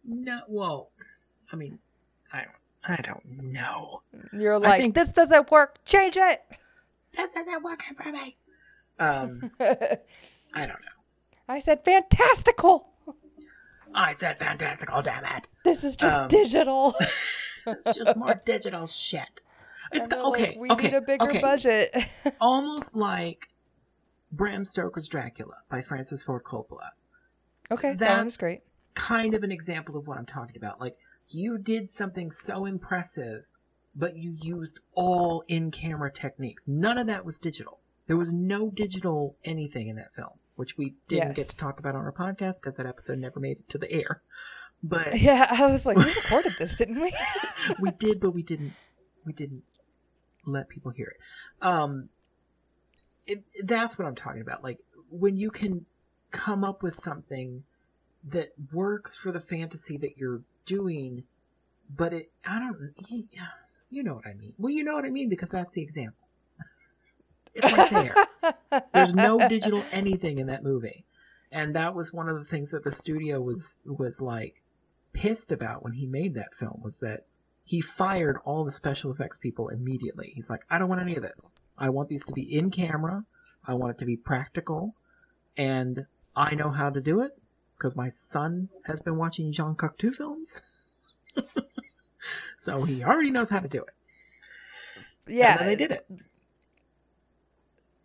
No, 0.05 0.41
well, 0.47 0.91
I 1.51 1.55
mean, 1.57 1.79
I 2.31 2.43
don't, 2.45 2.97
I 2.97 3.01
don't 3.01 3.25
know. 3.51 4.03
You're 4.31 4.59
like, 4.59 4.77
think- 4.79 4.95
this 4.95 5.11
doesn't 5.11 5.51
work. 5.51 5.83
Change 5.83 6.15
it. 6.15 6.43
This 7.13 7.35
isn't 7.35 7.63
working 7.63 7.95
for 7.95 8.09
me. 8.11 8.37
Um, 8.99 9.51
I 9.59 9.97
don't 10.65 10.69
know. 10.69 10.96
I 11.47 11.59
said 11.59 11.83
fantastical. 11.85 12.89
I 13.93 14.11
said 14.11 14.37
fantastical, 14.37 15.01
damn 15.01 15.25
it! 15.25 15.49
This 15.63 15.83
is 15.83 15.95
just 15.95 16.19
Um, 16.19 16.27
digital. 16.27 16.95
It's 17.69 17.93
just 17.97 18.15
more 18.15 18.41
digital 18.45 18.87
shit. 18.87 19.41
It's 19.91 20.07
got, 20.07 20.17
they're 20.19 20.25
like, 20.29 20.41
okay. 20.41 20.57
we 20.57 20.71
okay. 20.71 20.87
need 20.87 20.93
a 20.93 21.01
bigger 21.01 21.25
okay. 21.25 21.39
budget. 21.41 21.93
Almost 22.39 22.95
like 22.95 23.49
Bram 24.31 24.63
Stoker's 24.63 25.09
Dracula 25.09 25.55
by 25.69 25.81
Francis 25.81 26.23
Ford 26.23 26.43
Coppola. 26.45 26.91
okay, 27.69 27.89
that 27.89 27.99
That's- 27.99 28.37
great. 28.37 28.61
Kind 28.93 29.33
of 29.33 29.43
an 29.43 29.51
example 29.51 29.97
of 29.97 30.07
what 30.07 30.17
I'm 30.17 30.25
talking 30.25 30.55
about. 30.55 30.79
Like 30.79 30.95
you 31.27 31.57
did 31.57 31.89
something 31.89 32.31
so 32.31 32.65
impressive, 32.65 33.43
but 33.93 34.15
you 34.15 34.31
used 34.41 34.79
all 34.95 35.43
in-camera 35.49 36.13
techniques. 36.13 36.63
None 36.67 36.97
of 36.97 37.07
that 37.07 37.25
was 37.25 37.37
digital. 37.37 37.79
There 38.07 38.15
was 38.17 38.31
no 38.31 38.69
digital 38.69 39.35
anything 39.43 39.89
in 39.89 39.97
that 39.97 40.15
film, 40.15 40.39
which 40.57 40.77
we 40.77 40.95
didn't 41.07 41.35
get 41.35 41.47
to 41.49 41.57
talk 41.57 41.79
about 41.79 41.95
on 41.95 42.03
our 42.03 42.11
podcast 42.11 42.61
because 42.61 42.75
that 42.75 42.85
episode 42.85 43.19
never 43.19 43.39
made 43.39 43.57
it 43.57 43.69
to 43.69 43.77
the 43.77 43.89
air. 43.89 44.21
But 44.83 45.17
Yeah, 45.21 45.47
I 45.49 45.71
was 45.71 45.85
like, 45.85 45.97
we 45.97 46.03
recorded 46.23 46.53
this, 46.59 46.75
didn't 46.75 46.99
we? 46.99 47.13
we 47.79 47.91
did, 47.91 48.19
but 48.19 48.31
we 48.31 48.43
didn't. 48.43 48.73
We 49.25 49.33
didn't 49.33 49.63
let 50.45 50.69
people 50.69 50.91
hear 50.91 51.13
it. 51.15 51.65
Um, 51.65 52.09
it, 53.25 53.43
that's 53.63 53.99
what 53.99 54.07
I'm 54.07 54.15
talking 54.15 54.41
about. 54.41 54.63
Like 54.63 54.79
when 55.09 55.37
you 55.37 55.51
can 55.51 55.85
come 56.31 56.63
up 56.63 56.81
with 56.81 56.93
something 56.93 57.63
that 58.23 58.53
works 58.73 59.15
for 59.15 59.31
the 59.31 59.39
fantasy 59.39 59.97
that 59.97 60.17
you're 60.17 60.41
doing, 60.65 61.23
but 61.93 62.13
it, 62.13 62.31
I 62.45 62.59
don't, 62.59 62.93
you 63.89 64.03
know 64.03 64.15
what 64.15 64.25
I 64.25 64.33
mean. 64.33 64.53
Well, 64.57 64.71
you 64.71 64.83
know 64.83 64.95
what 64.95 65.05
I 65.05 65.09
mean 65.09 65.29
because 65.29 65.49
that's 65.51 65.73
the 65.73 65.81
example. 65.81 66.26
It's 67.57 67.71
right 67.71 67.89
there. 67.89 68.83
There's 68.93 69.13
no 69.13 69.47
digital 69.47 69.83
anything 69.91 70.37
in 70.37 70.47
that 70.47 70.63
movie. 70.63 71.05
And 71.51 71.75
that 71.75 71.95
was 71.95 72.13
one 72.13 72.29
of 72.29 72.37
the 72.37 72.43
things 72.43 72.71
that 72.71 72.83
the 72.83 72.91
studio 72.91 73.41
was 73.41 73.79
was 73.85 74.21
like 74.21 74.61
pissed 75.13 75.51
about 75.51 75.83
when 75.83 75.93
he 75.93 76.05
made 76.05 76.35
that 76.35 76.53
film 76.53 76.81
was 76.83 76.99
that 76.99 77.25
he 77.63 77.81
fired 77.81 78.37
all 78.45 78.63
the 78.63 78.71
special 78.71 79.11
effects 79.11 79.37
people 79.37 79.69
immediately. 79.69 80.31
He's 80.35 80.49
like, 80.49 80.61
I 80.69 80.77
don't 80.77 80.89
want 80.89 81.01
any 81.01 81.15
of 81.15 81.21
this. 81.21 81.53
I 81.77 81.89
want 81.89 82.09
these 82.09 82.25
to 82.27 82.33
be 82.33 82.55
in 82.55 82.69
camera. 82.69 83.25
I 83.65 83.73
want 83.73 83.91
it 83.91 83.97
to 83.97 84.05
be 84.05 84.15
practical. 84.15 84.95
And 85.57 86.05
I 86.35 86.55
know 86.55 86.69
how 86.69 86.89
to 86.89 87.01
do 87.01 87.21
it 87.21 87.37
because 87.77 87.95
my 87.95 88.09
son 88.09 88.69
has 88.85 89.01
been 89.01 89.17
watching 89.17 89.51
Jean 89.51 89.75
Cocteau 89.75 90.13
films. 90.13 90.61
so 92.57 92.83
he 92.83 93.03
already 93.03 93.31
knows 93.31 93.49
how 93.49 93.59
to 93.59 93.67
do 93.67 93.83
it. 93.83 93.93
yeah, 95.27 95.57
they 95.57 95.75
did 95.75 95.91
it. 95.91 96.07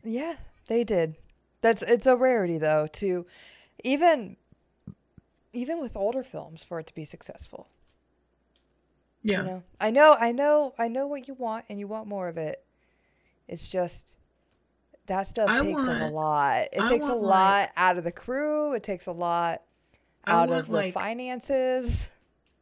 Yeah, 0.03 0.37
they 0.69 0.85
did. 0.85 1.17
That's 1.61 1.83
it's 1.83 2.07
a 2.07 2.17
rarity 2.17 2.59
though 2.59 2.87
to 2.95 3.27
even 3.85 4.37
even 5.53 5.81
with 5.81 5.97
older 5.97 6.23
films 6.23 6.63
for 6.63 6.81
it 6.81 6.87
to 6.89 6.95
be 6.95 7.05
successful. 7.05 7.69
Yeah. 9.23 9.43
You 9.43 9.47
know, 9.47 9.63
I 9.81 9.91
know, 9.91 10.17
I 10.19 10.33
know, 10.33 10.75
I 10.79 10.89
know 10.89 11.07
what 11.07 11.29
you 11.29 11.35
want, 11.35 11.67
and 11.69 11.79
you 11.79 11.87
want 11.87 12.09
more 12.09 12.29
of 12.29 12.37
it. 12.37 12.65
It's 13.47 13.69
just 13.69 14.17
that 15.07 15.27
stuff 15.27 15.49
I 15.49 15.61
takes 15.61 15.85
a 15.85 16.09
lot. 16.11 16.69
It 16.73 16.81
I 16.81 16.89
takes 16.89 17.07
a 17.07 17.15
lot 17.15 17.61
like- 17.61 17.71
out 17.77 17.99
of 17.99 18.05
the 18.05 18.13
crew. 18.13 18.73
It 18.75 18.83
takes 18.83 19.07
a 19.07 19.13
lot 19.13 19.63
out 20.27 20.49
want, 20.49 20.61
of 20.61 20.67
the 20.69 20.73
like, 20.73 20.95
finances. 20.95 22.09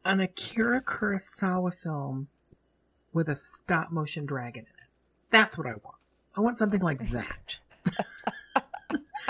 an 0.03 0.19
Akira 0.19 0.81
Kurosawa 0.83 1.73
film 1.73 2.27
with 3.13 3.29
a 3.29 3.35
stop 3.35 3.91
motion 3.91 4.25
dragon 4.25 4.63
in 4.65 4.83
it. 4.83 4.89
That's 5.29 5.57
what 5.57 5.67
I 5.67 5.71
want. 5.83 5.95
I 6.35 6.41
want 6.41 6.57
something 6.57 6.81
like 6.81 7.09
that. 7.09 7.57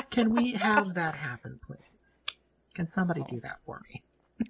Can 0.09 0.31
we 0.33 0.53
have 0.53 0.93
that 0.93 1.15
happen, 1.15 1.59
please? 1.65 2.21
Can 2.73 2.85
somebody 2.87 3.23
do 3.29 3.39
that 3.41 3.57
for 3.63 3.81
me? 3.89 4.01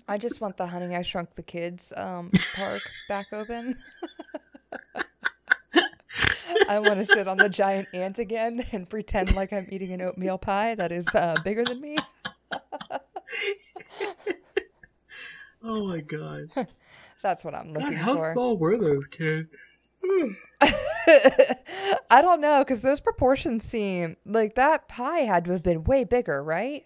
I 0.08 0.18
just 0.18 0.42
want 0.42 0.58
the 0.58 0.68
Honey 0.68 0.96
I 0.96 1.02
Shrunk 1.02 1.34
the 1.36 1.44
Kids 1.44 1.94
um, 1.96 2.32
park 2.58 2.82
back 3.08 3.26
open. 3.34 3.76
I 6.70 6.80
want 6.80 6.96
to 6.96 7.06
sit 7.06 7.28
on 7.28 7.38
the 7.38 7.50
giant 7.50 7.88
ant 7.94 8.18
again 8.20 8.66
and 8.72 8.90
pretend 8.90 9.36
like 9.36 9.52
I'm 9.52 9.66
eating 9.70 9.92
an 9.92 10.02
oatmeal 10.02 10.38
pie 10.38 10.76
that 10.76 10.92
is 10.92 11.08
uh, 11.14 11.36
bigger 11.44 11.64
than 11.64 11.82
me. 11.82 11.98
Oh 15.64 15.88
my 15.88 16.02
gosh. 16.02 16.50
That's 17.22 17.44
what 17.44 17.54
I'm 17.54 17.72
looking 17.74 17.92
God, 17.92 17.98
how 17.98 18.16
for. 18.16 18.32
small 18.34 18.58
were 18.58 18.78
those 18.78 19.08
kids? 19.08 19.56
I 22.12 22.22
don't 22.22 22.42
know 22.42 22.60
because 22.64 22.82
those 22.82 23.00
proportions 23.00 23.64
seem 23.66 24.18
like 24.26 24.56
that 24.56 24.88
pie 24.88 25.20
had 25.22 25.46
to 25.46 25.52
have 25.52 25.64
been 25.64 25.84
way 25.84 26.04
bigger, 26.04 26.44
right? 26.44 26.86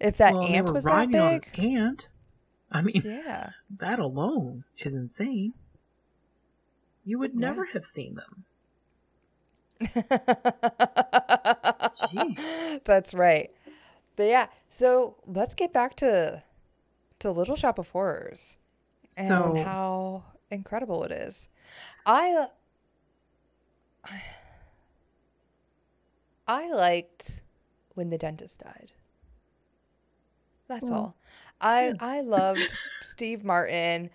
If 0.00 0.16
that 0.16 0.34
well, 0.34 0.44
ant 0.44 0.72
was 0.72 0.84
that 0.84 1.10
big, 1.10 1.48
an 1.58 1.64
ant. 1.64 2.08
I 2.70 2.82
mean, 2.82 3.00
yeah. 3.04 3.50
that 3.78 3.98
alone 3.98 4.64
is 4.78 4.94
insane. 4.94 5.54
You 7.04 7.18
would 7.20 7.32
Yeah. 7.34 7.40
never 7.48 7.66
have 7.66 7.84
seen 7.84 8.16
them. 8.16 8.44
Jeez. 11.94 12.82
That's 12.84 13.14
right. 13.14 13.50
But 14.16 14.24
yeah, 14.24 14.46
so 14.68 15.16
let's 15.26 15.54
get 15.54 15.72
back 15.72 15.94
to 15.96 16.42
to 17.20 17.30
Little 17.30 17.56
Shop 17.56 17.78
of 17.78 17.88
Horrors 17.90 18.56
and 19.16 19.26
So 19.28 19.54
how 19.64 20.24
incredible 20.50 21.04
it 21.04 21.12
is. 21.12 21.48
I 22.04 22.46
I 26.46 26.70
liked 26.70 27.42
when 27.94 28.10
the 28.10 28.18
dentist 28.18 28.60
died. 28.60 28.92
That's 30.68 30.90
Well, 30.90 30.94
all. 30.94 31.16
I 31.60 31.88
good. 31.88 31.96
I 32.00 32.20
loved 32.20 32.60
Steve 33.02 33.44
Martin 33.44 34.10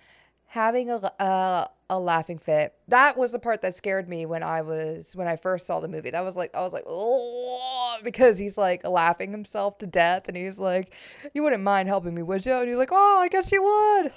having 0.48 0.90
a, 0.90 0.98
a 0.98 1.24
uh, 1.24 1.68
a 1.90 2.00
laughing 2.00 2.38
fit. 2.38 2.74
That 2.90 3.18
was 3.18 3.32
the 3.32 3.40
part 3.40 3.62
that 3.62 3.74
scared 3.74 4.10
me 4.10 4.26
when 4.26 4.44
I 4.44 4.62
was 4.62 5.16
when 5.16 5.28
I 5.28 5.38
first 5.38 5.66
saw 5.66 5.80
the 5.80 5.88
movie. 5.88 6.10
That 6.10 6.26
was 6.26 6.36
like 6.36 6.54
I 6.56 6.62
was 6.62 6.74
like 6.74 6.84
oh 6.86 7.98
because 8.04 8.38
he's 8.38 8.58
like 8.58 8.86
laughing 8.86 9.32
himself 9.32 9.78
to 9.80 9.88
death 9.88 10.28
and 10.28 10.36
he's 10.36 10.60
like 10.60 10.94
you 11.34 11.44
wouldn't 11.44 11.64
mind 11.64 11.88
helping 11.88 12.14
me 12.14 12.24
would 12.24 12.46
you? 12.46 12.54
And 12.54 12.68
he's 12.68 12.78
like 12.78 12.90
oh 12.92 13.20
I 13.22 13.30
guess 13.30 13.52
you 13.54 13.64
would 13.64 14.12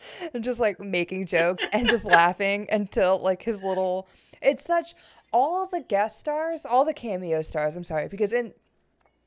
and 0.34 0.42
just 0.42 0.58
like 0.58 0.80
making 0.80 1.26
jokes 1.26 1.64
and 1.72 1.88
just 1.88 2.04
laughing 2.04 2.66
until 2.72 3.18
like 3.18 3.42
his 3.42 3.62
little 3.62 4.08
it's 4.44 4.64
such 4.64 4.94
all 5.32 5.66
the 5.66 5.80
guest 5.80 6.18
stars, 6.18 6.64
all 6.64 6.84
the 6.84 6.94
cameo 6.94 7.42
stars, 7.42 7.76
I'm 7.76 7.84
sorry, 7.84 8.08
because 8.08 8.32
in 8.32 8.52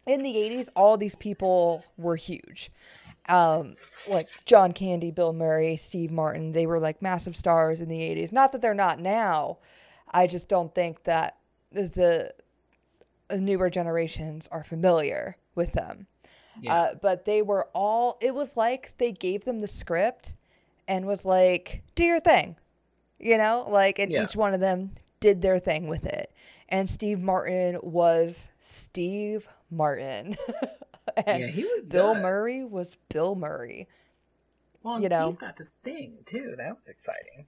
in 0.06 0.24
the 0.24 0.36
80s 0.36 0.70
all 0.76 0.98
these 0.98 1.16
people 1.16 1.84
were 1.98 2.16
huge. 2.16 2.72
Um 3.28 3.76
like 4.08 4.30
john 4.46 4.72
candy 4.72 5.12
bill 5.12 5.34
murray 5.34 5.76
steve 5.76 6.12
martin 6.12 6.54
they 6.54 6.66
were 6.66 6.80
like 6.80 7.02
massive 7.02 7.36
stars 7.36 7.82
in 7.82 7.90
the 7.90 8.00
80s 8.00 8.32
not 8.32 8.54
that 8.54 8.62
they're 8.62 8.74
not 8.74 9.00
now. 9.02 9.58
I 10.10 10.28
just 10.28 10.48
don't 10.48 10.74
think 10.74 11.04
that 11.04 11.36
the 11.72 12.32
newer 13.30 13.70
generations 13.70 14.48
are 14.50 14.64
familiar 14.64 15.36
with 15.56 15.74
them. 15.74 16.08
Yeah. 16.62 16.74
uh, 16.74 16.94
but 17.02 17.26
they 17.26 17.42
were 17.42 17.68
all 17.74 18.18
it 18.22 18.34
was 18.34 18.56
like 18.56 18.94
they 18.98 19.12
gave 19.12 19.44
them 19.44 19.60
the 19.60 19.68
script 19.68 20.36
and 20.88 21.06
was 21.06 21.26
like 21.26 21.84
do 21.96 22.06
your 22.06 22.22
thing 22.22 22.56
you 23.20 23.38
know? 23.38 23.66
Like 23.68 24.00
and 24.00 24.10
Yeah. 24.12 24.24
each 24.24 24.36
one 24.36 24.54
of 24.54 24.60
them 24.62 24.92
did 25.20 25.42
their 25.42 25.60
thing 25.60 25.88
with 25.88 26.06
it 26.06 26.32
and 26.70 26.90
steve 26.90 27.20
martin 27.20 27.78
was 27.82 28.50
steve 28.62 29.48
martin 29.72 30.36
and 31.26 31.42
yeah, 31.42 31.48
he 31.48 31.64
was 31.64 31.88
bill 31.88 32.14
good. 32.14 32.22
murray 32.24 32.64
was 32.64 32.98
bill 33.10 33.36
murray 33.36 33.88
Well, 34.84 35.02
you 35.02 35.10
know. 35.10 35.30
Steve 35.32 35.40
got 35.40 35.58
to 35.58 35.64
sing 35.66 36.20
too. 36.26 36.54
That 36.58 36.76
was 36.76 36.88
exciting. 36.88 37.48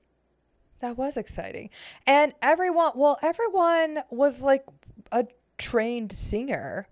that 0.80 0.98
was 0.98 1.16
exciting 1.18 1.70
and 2.08 2.34
everyone 2.41 2.91
well 2.96 3.18
everyone 3.22 4.00
was 4.10 4.41
like 4.41 4.66
a 5.12 5.28
trained 5.58 6.12
singer 6.12 6.88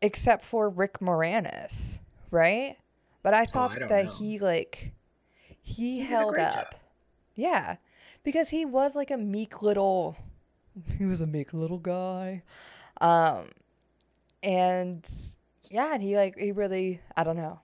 except 0.00 0.44
for 0.44 0.70
rick 0.70 1.00
moranis 1.00 1.98
right 2.30 2.76
but 3.22 3.34
i 3.34 3.42
oh, 3.42 3.46
thought 3.46 3.72
Oh, 3.82 3.84
I 3.84 3.88
that 3.88 4.04
know. 4.06 4.10
he 4.12 4.38
like 4.38 4.92
he, 5.60 6.00
held 6.00 6.38
up 6.38 6.72
job. 6.72 6.80
yeah 7.34 7.76
because 8.24 8.50
he 8.50 8.64
was 8.64 8.94
like 8.94 9.10
a 9.10 9.16
meek 9.16 9.62
little 9.62 10.16
he 10.96 11.04
was 11.04 11.20
a 11.20 11.26
meek 11.26 11.52
little 11.52 11.78
guy. 11.78 12.42
um 13.00 13.48
and 14.42 15.08
yeah 15.70 15.92
and 15.94 16.02
he 16.02 16.16
like 16.16 16.38
he 16.38 16.52
really 16.52 17.00
i 17.16 17.24
don't 17.24 17.36
know. 17.36 17.60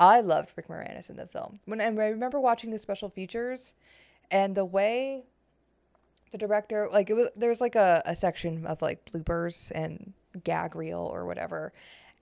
I 0.00 0.20
loved 0.20 0.50
rick 0.56 0.68
moranis 0.68 1.10
in 1.10 1.16
the 1.16 1.26
film. 1.26 1.60
When 1.64 1.80
and 1.80 2.00
i 2.00 2.08
remember 2.08 2.40
watching 2.40 2.70
the 2.70 2.78
special 2.78 3.08
features 3.08 3.74
and 4.30 4.54
the 4.54 4.64
way 4.64 5.24
the 6.30 6.38
director 6.38 6.88
like 6.92 7.10
it 7.10 7.14
was 7.14 7.28
there's 7.36 7.60
like 7.60 7.74
a, 7.74 8.02
a 8.04 8.14
section 8.14 8.66
of 8.66 8.82
like 8.82 9.04
bloopers 9.06 9.72
and 9.74 10.12
gag 10.44 10.76
reel 10.76 11.00
or 11.00 11.26
whatever. 11.26 11.72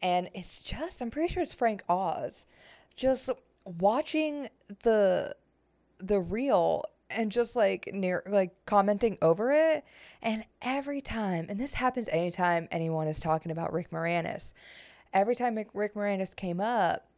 And 0.02 0.28
it's 0.34 0.60
just 0.60 1.00
i'm 1.02 1.10
pretty 1.10 1.32
sure 1.32 1.42
it's 1.42 1.52
frank 1.52 1.82
oz. 1.88 2.46
Just 2.96 3.30
watching 3.64 4.48
the 4.82 5.34
the 5.98 6.20
reel 6.20 6.84
and 7.10 7.30
just 7.30 7.54
like 7.56 7.88
near 7.92 8.22
like 8.26 8.52
commenting 8.66 9.16
over 9.22 9.52
it 9.52 9.84
and 10.22 10.44
every 10.62 11.00
time 11.00 11.46
and 11.48 11.60
this 11.60 11.74
happens 11.74 12.08
anytime 12.10 12.66
anyone 12.70 13.06
is 13.06 13.20
talking 13.20 13.52
about 13.52 13.72
rick 13.72 13.90
moranis 13.90 14.52
every 15.12 15.34
time 15.34 15.54
Rick- 15.72 15.94
moranis 15.94 16.34
came 16.34 16.60
up 16.60 17.08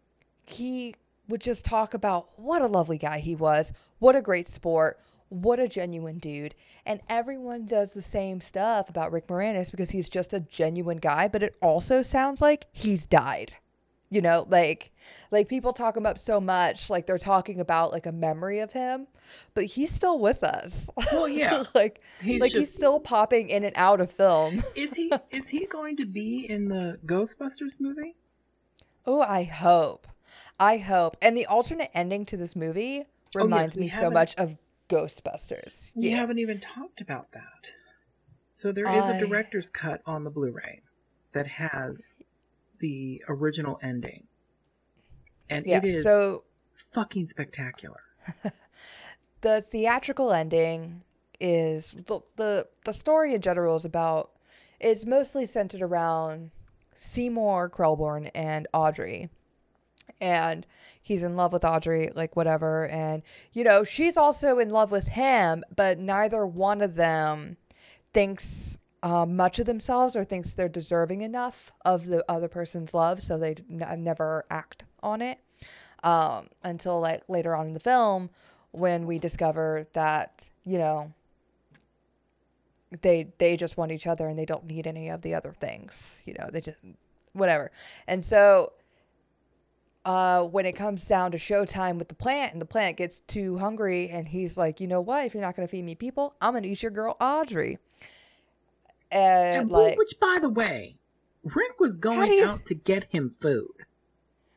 he 0.45 0.95
would 1.29 1.41
just 1.41 1.65
talk 1.65 1.95
about 1.95 2.29
what 2.39 2.63
a 2.63 2.67
lovely 2.67 2.99
guy 2.99 3.19
he 3.19 3.35
was 3.35 3.73
what 3.99 4.15
a 4.15 4.23
great 4.23 4.47
sport 4.47 5.01
what 5.29 5.61
a 5.61 5.69
genuine 5.69 6.19
dude. 6.19 6.55
And 6.87 7.01
everyone 7.09 7.67
does 7.67 7.93
the 7.93 8.03
same 8.03 8.41
stuff 8.41 8.89
about 8.89 9.13
Rick 9.13 9.27
Moranis 9.29 9.71
because 9.71 9.91
he's 9.91 10.09
just 10.09 10.33
a 10.33 10.41
genuine 10.41 10.99
guy, 10.99 11.29
but 11.29 11.43
it 11.43 11.55
also 11.61 12.03
sounds 12.03 12.41
like 12.41 12.67
he's 12.73 13.07
died. 13.07 13.53
You 14.11 14.23
know, 14.23 14.47
like 14.49 14.91
like 15.31 15.49
people 15.49 15.75
talk 15.75 15.95
him 15.97 16.07
up 16.07 16.19
so 16.19 16.41
much, 16.41 16.89
like 16.89 17.07
they're 17.07 17.19
talking 17.19 17.61
about 17.61 17.93
like 17.93 18.07
a 18.07 18.13
memory 18.13 18.61
of 18.61 18.73
him, 18.73 19.07
but 19.53 19.65
he's 19.65 19.91
still 19.93 20.19
with 20.19 20.43
us. 20.43 20.89
Well, 21.13 21.29
yeah. 21.29 21.65
like 21.75 22.01
He's 22.23 22.41
like 22.41 22.53
he's 22.53 22.73
still 22.73 23.01
popping 23.01 23.51
in 23.51 23.65
and 23.65 23.75
out 23.77 24.01
of 24.01 24.11
film. 24.11 24.63
Is 24.75 24.95
he 24.95 25.13
is 25.31 25.51
he 25.51 25.67
going 25.67 25.97
to 25.99 26.07
be 26.07 26.47
in 26.49 26.69
the 26.69 26.99
Ghostbusters 27.05 27.79
movie? 27.81 28.17
Oh, 29.05 29.21
I 29.21 29.43
hope. 29.45 30.07
I 30.59 30.79
hope. 30.79 31.17
And 31.21 31.37
the 31.37 31.45
alternate 31.47 31.91
ending 31.95 32.25
to 32.27 32.37
this 32.39 32.57
movie 32.57 33.01
Oh, 33.37 33.41
yes, 33.41 33.43
reminds 33.45 33.77
me 33.77 33.89
so 33.89 34.11
much 34.11 34.35
of 34.37 34.57
Ghostbusters. 34.89 35.93
We 35.95 36.09
Yeah. 36.11 36.17
haven't 36.17 36.39
even 36.39 36.61
talked 36.61 37.01
about 37.03 37.33
that. 37.33 37.73
So 38.55 38.73
there 38.73 38.89
is 38.91 39.07
a 39.09 39.15
I- 39.17 39.19
director's 39.19 39.69
cut 39.71 40.01
on 40.07 40.25
the 40.25 40.31
Blu-ray 40.31 40.81
that 41.33 41.47
has 41.47 42.15
the 42.79 43.23
original 43.29 43.79
ending. 43.83 44.27
And 45.51 45.67
Yeah. 45.67 45.79
it 45.79 45.85
is 45.85 46.05
So 46.05 46.45
fucking 46.75 47.27
spectacular. 47.27 48.01
the 49.41 49.63
theatrical 49.63 50.33
ending 50.33 51.03
is 51.41 51.93
the, 52.07 52.21
the 52.37 52.67
the 52.85 52.93
story 52.93 53.33
in 53.35 53.41
general 53.41 53.77
is 53.77 53.85
about 53.85 54.31
it's 54.81 55.05
mostly 55.07 55.47
centered 55.47 55.83
around 55.83 56.51
Seymour 56.95 57.71
Krelborn 57.71 58.31
and 58.35 58.67
Audrey. 58.73 59.31
And 60.21 60.67
he's 61.01 61.23
in 61.23 61.37
love 61.37 61.53
with 61.53 61.65
Audrey, 61.65 62.11
like 62.15 62.35
whatever. 62.35 62.89
And, 62.89 63.23
you 63.53 63.63
know, 63.63 63.85
she's 63.85 64.17
also 64.17 64.59
in 64.59 64.71
love 64.71 64.91
with 64.91 65.09
him, 65.09 65.63
but 65.75 65.99
neither 66.01 66.45
one 66.45 66.81
of 66.81 66.97
them 66.97 67.57
thinks 68.13 68.79
uh, 69.03 69.27
much 69.27 69.59
of 69.59 69.67
themselves 69.67 70.17
or 70.17 70.25
thinks 70.25 70.53
they're 70.53 70.69
deserving 70.69 71.23
enough 71.23 71.73
of 71.85 72.07
the 72.07 72.25
other 72.29 72.49
person's 72.49 72.95
love. 72.95 73.23
So 73.23 73.39
they 73.39 73.57
n- 73.71 74.03
never 74.03 74.45
act 74.51 74.85
on 75.03 75.23
it 75.23 75.39
um, 76.03 76.49
until 76.65 77.01
like 77.01 77.23
later 77.29 77.55
on 77.55 77.67
in 77.69 77.75
the 77.75 77.81
film 77.81 78.31
when 78.73 79.07
we 79.07 79.19
discover 79.19 79.87
that, 79.95 80.51
you 80.65 80.79
know, 80.79 81.13
they 83.03 83.33
they 83.39 83.57
just 83.57 83.77
want 83.77 83.93
each 83.93 84.07
other 84.07 84.29
and 84.29 84.39
they 84.39 84.45
don't 84.45 84.65
need 84.67 84.87
any 84.87 85.09
of 85.09 85.23
the 85.23 85.35
other 85.35 85.53
things 85.53 86.23
you 86.25 86.35
know 86.39 86.49
they 86.51 86.61
just 86.61 86.79
whatever 87.33 87.71
and 88.07 88.25
so 88.25 88.73
uh 90.05 90.43
when 90.43 90.65
it 90.65 90.73
comes 90.73 91.07
down 91.07 91.31
to 91.31 91.37
showtime 91.37 91.99
with 91.99 92.09
the 92.09 92.15
plant 92.15 92.53
and 92.53 92.63
the 92.63 92.67
plant 92.67 92.97
gets 92.97 93.21
too 93.21 93.59
hungry 93.59 94.09
and 94.09 94.29
he's 94.29 94.57
like 94.57 94.81
you 94.81 94.87
know 94.87 95.01
what 95.01 95.27
if 95.27 95.35
you're 95.35 95.43
not 95.43 95.55
going 95.55 95.67
to 95.67 95.71
feed 95.71 95.85
me 95.85 95.95
people 95.95 96.35
i'm 96.41 96.53
going 96.53 96.63
to 96.63 96.69
eat 96.69 96.83
your 96.83 96.91
girl 96.91 97.17
audrey 97.21 97.79
and, 99.11 99.63
And 99.63 99.71
like 99.71 99.97
which 99.99 100.19
by 100.21 100.39
the 100.41 100.49
way, 100.49 100.97
Rick 101.43 101.79
was 101.81 101.97
going 101.97 102.33
you- 102.33 102.45
out 102.45 102.65
to 102.67 102.75
get 102.75 103.05
him 103.11 103.31
food. 103.31 103.71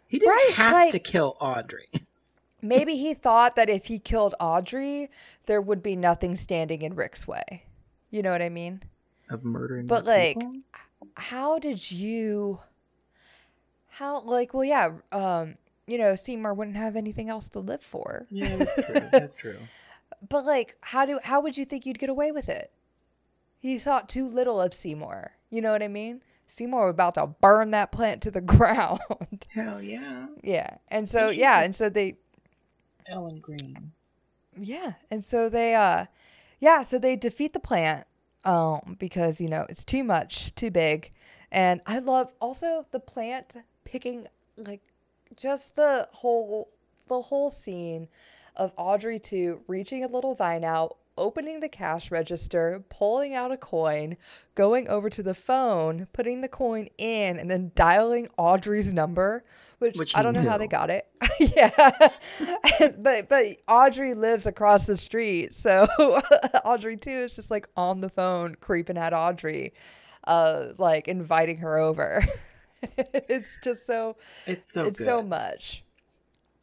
He 0.08 0.20
didn't 0.20 0.32
Right, 0.32 0.52
have 0.56 0.74
like- 0.74 0.92
to 0.92 1.00
kill 1.00 1.38
Audrey. 1.40 1.88
maybe 2.62 2.96
he 2.98 3.14
thought 3.14 3.56
that 3.56 3.70
if 3.70 3.86
he 3.86 3.98
killed 3.98 4.36
audrey 4.40 5.10
there 5.48 5.60
would 5.60 5.82
be 5.82 5.96
nothing 5.96 6.36
standing 6.36 6.84
in 6.84 6.94
rick's 6.94 7.28
way 7.28 7.64
you 8.12 8.22
know 8.22 8.30
what 8.30 8.40
i 8.40 8.50
mean 8.50 8.84
of 9.32 9.44
murdering 9.44 9.88
But, 9.88 10.06
like, 10.06 10.36
people. 10.38 10.58
how 11.16 11.58
did 11.58 11.90
you 11.90 12.60
how 13.90 14.22
like 14.22 14.54
well 14.54 14.64
yeah 14.64 14.92
um 15.12 15.56
you 15.88 15.98
know 15.98 16.16
seymour 16.16 16.54
wouldn't 16.54 16.78
have 16.78 16.96
anything 16.96 17.30
else 17.30 17.50
to 17.50 17.60
live 17.60 17.82
for 17.82 18.28
yeah, 18.30 18.56
that's 18.58 18.86
true. 18.86 19.00
That's 19.12 19.34
true. 19.34 19.58
but 20.30 20.46
like 20.46 20.78
how 20.82 21.06
do 21.06 21.20
how 21.24 21.42
would 21.42 21.58
you 21.58 21.66
think 21.66 21.88
you'd 21.88 21.98
get 22.00 22.10
away 22.10 22.32
with 22.32 22.48
it 22.48 22.72
he 23.62 23.78
thought 23.80 24.10
too 24.10 24.28
little 24.28 24.60
of 24.60 24.74
seymour. 24.74 25.34
You 25.50 25.62
know 25.62 25.72
what 25.72 25.84
i 25.84 25.88
mean? 25.88 26.22
Seymour 26.48 26.88
was 26.88 26.94
about 26.94 27.16
to 27.16 27.28
burn 27.28 27.72
that 27.72 27.92
plant 27.92 28.22
to 28.24 28.32
the 28.32 28.42
ground. 28.56 29.00
Hell 29.54 29.82
yeah, 29.82 30.28
yeah. 30.44 30.78
And 30.90 31.08
so 31.08 31.30
should 31.30 31.38
yeah 31.38 31.64
and 31.64 31.74
so 31.74 31.90
they 31.90 32.18
Ellen 33.08 33.40
Greene. 33.40 33.92
Yeah, 34.58 34.94
and 35.10 35.24
so 35.24 35.48
they 35.48 35.76
uh 35.76 36.08
yeah, 36.60 36.84
so 36.84 37.00
they 37.00 37.16
defeat 37.16 37.54
the 37.54 37.60
plant 37.60 38.06
um 38.44 38.98
because, 39.00 39.40
you 39.40 39.48
know, 39.48 39.66
it's 39.70 39.86
too 39.86 40.04
much, 40.04 40.54
too 40.56 40.72
big. 40.72 41.12
And 41.52 41.82
I 41.86 42.00
love 42.00 42.34
also 42.42 42.86
the 42.92 43.00
plant 43.00 43.56
picking 43.86 44.28
like 44.58 44.82
just 45.36 45.76
the 45.76 46.08
whole 46.12 46.70
the 47.08 47.22
whole 47.22 47.50
scene 47.50 48.08
of 48.56 48.74
Audrey 48.78 49.20
2 49.20 49.62
reaching 49.68 50.04
a 50.04 50.08
little 50.08 50.36
vine 50.36 50.64
out, 50.64 50.98
opening 51.18 51.60
the 51.60 51.70
cash 51.70 52.10
register, 52.12 52.84
pulling 52.90 53.34
out 53.36 53.52
a 53.52 53.58
coin, 53.58 54.18
going 54.56 54.88
over 54.90 55.10
to 55.10 55.22
the 55.22 55.34
phone, 55.34 56.08
putting 56.14 56.42
the 56.42 56.48
coin 56.48 56.88
in, 56.98 57.38
and 57.38 57.50
then 57.52 57.72
dialing 57.76 58.28
Audrey's 58.38 58.94
number, 58.94 59.44
which, 59.80 59.98
Which 59.98 60.16
I 60.16 60.24
don't 60.24 60.34
know 60.34 60.42
how 60.50 60.58
they 60.58 60.68
got 60.68 60.90
it. 60.90 61.08
yeah, 61.40 61.70
but 62.98 63.30
but 63.30 63.46
Audrey 63.68 64.14
lives 64.14 64.46
across 64.46 64.86
the 64.86 64.98
street, 64.98 65.54
so 65.54 65.86
Audrey 66.66 66.98
too 66.98 67.10
is 67.12 67.34
just 67.36 67.52
like 67.52 67.68
on 67.76 68.02
the 68.02 68.10
phone, 68.10 68.56
creeping 68.56 68.98
at 68.98 69.14
Audrey, 69.14 69.74
uh, 70.26 70.68
like 70.78 71.08
inviting 71.08 71.58
her 71.58 71.78
over. 71.78 72.26
it's 72.98 73.60
just 73.64 73.86
so 73.86 74.16
It's 74.48 74.74
so 74.74 74.86
it's 74.86 74.98
good. 74.98 75.06
so 75.06 75.22
much. 75.22 75.84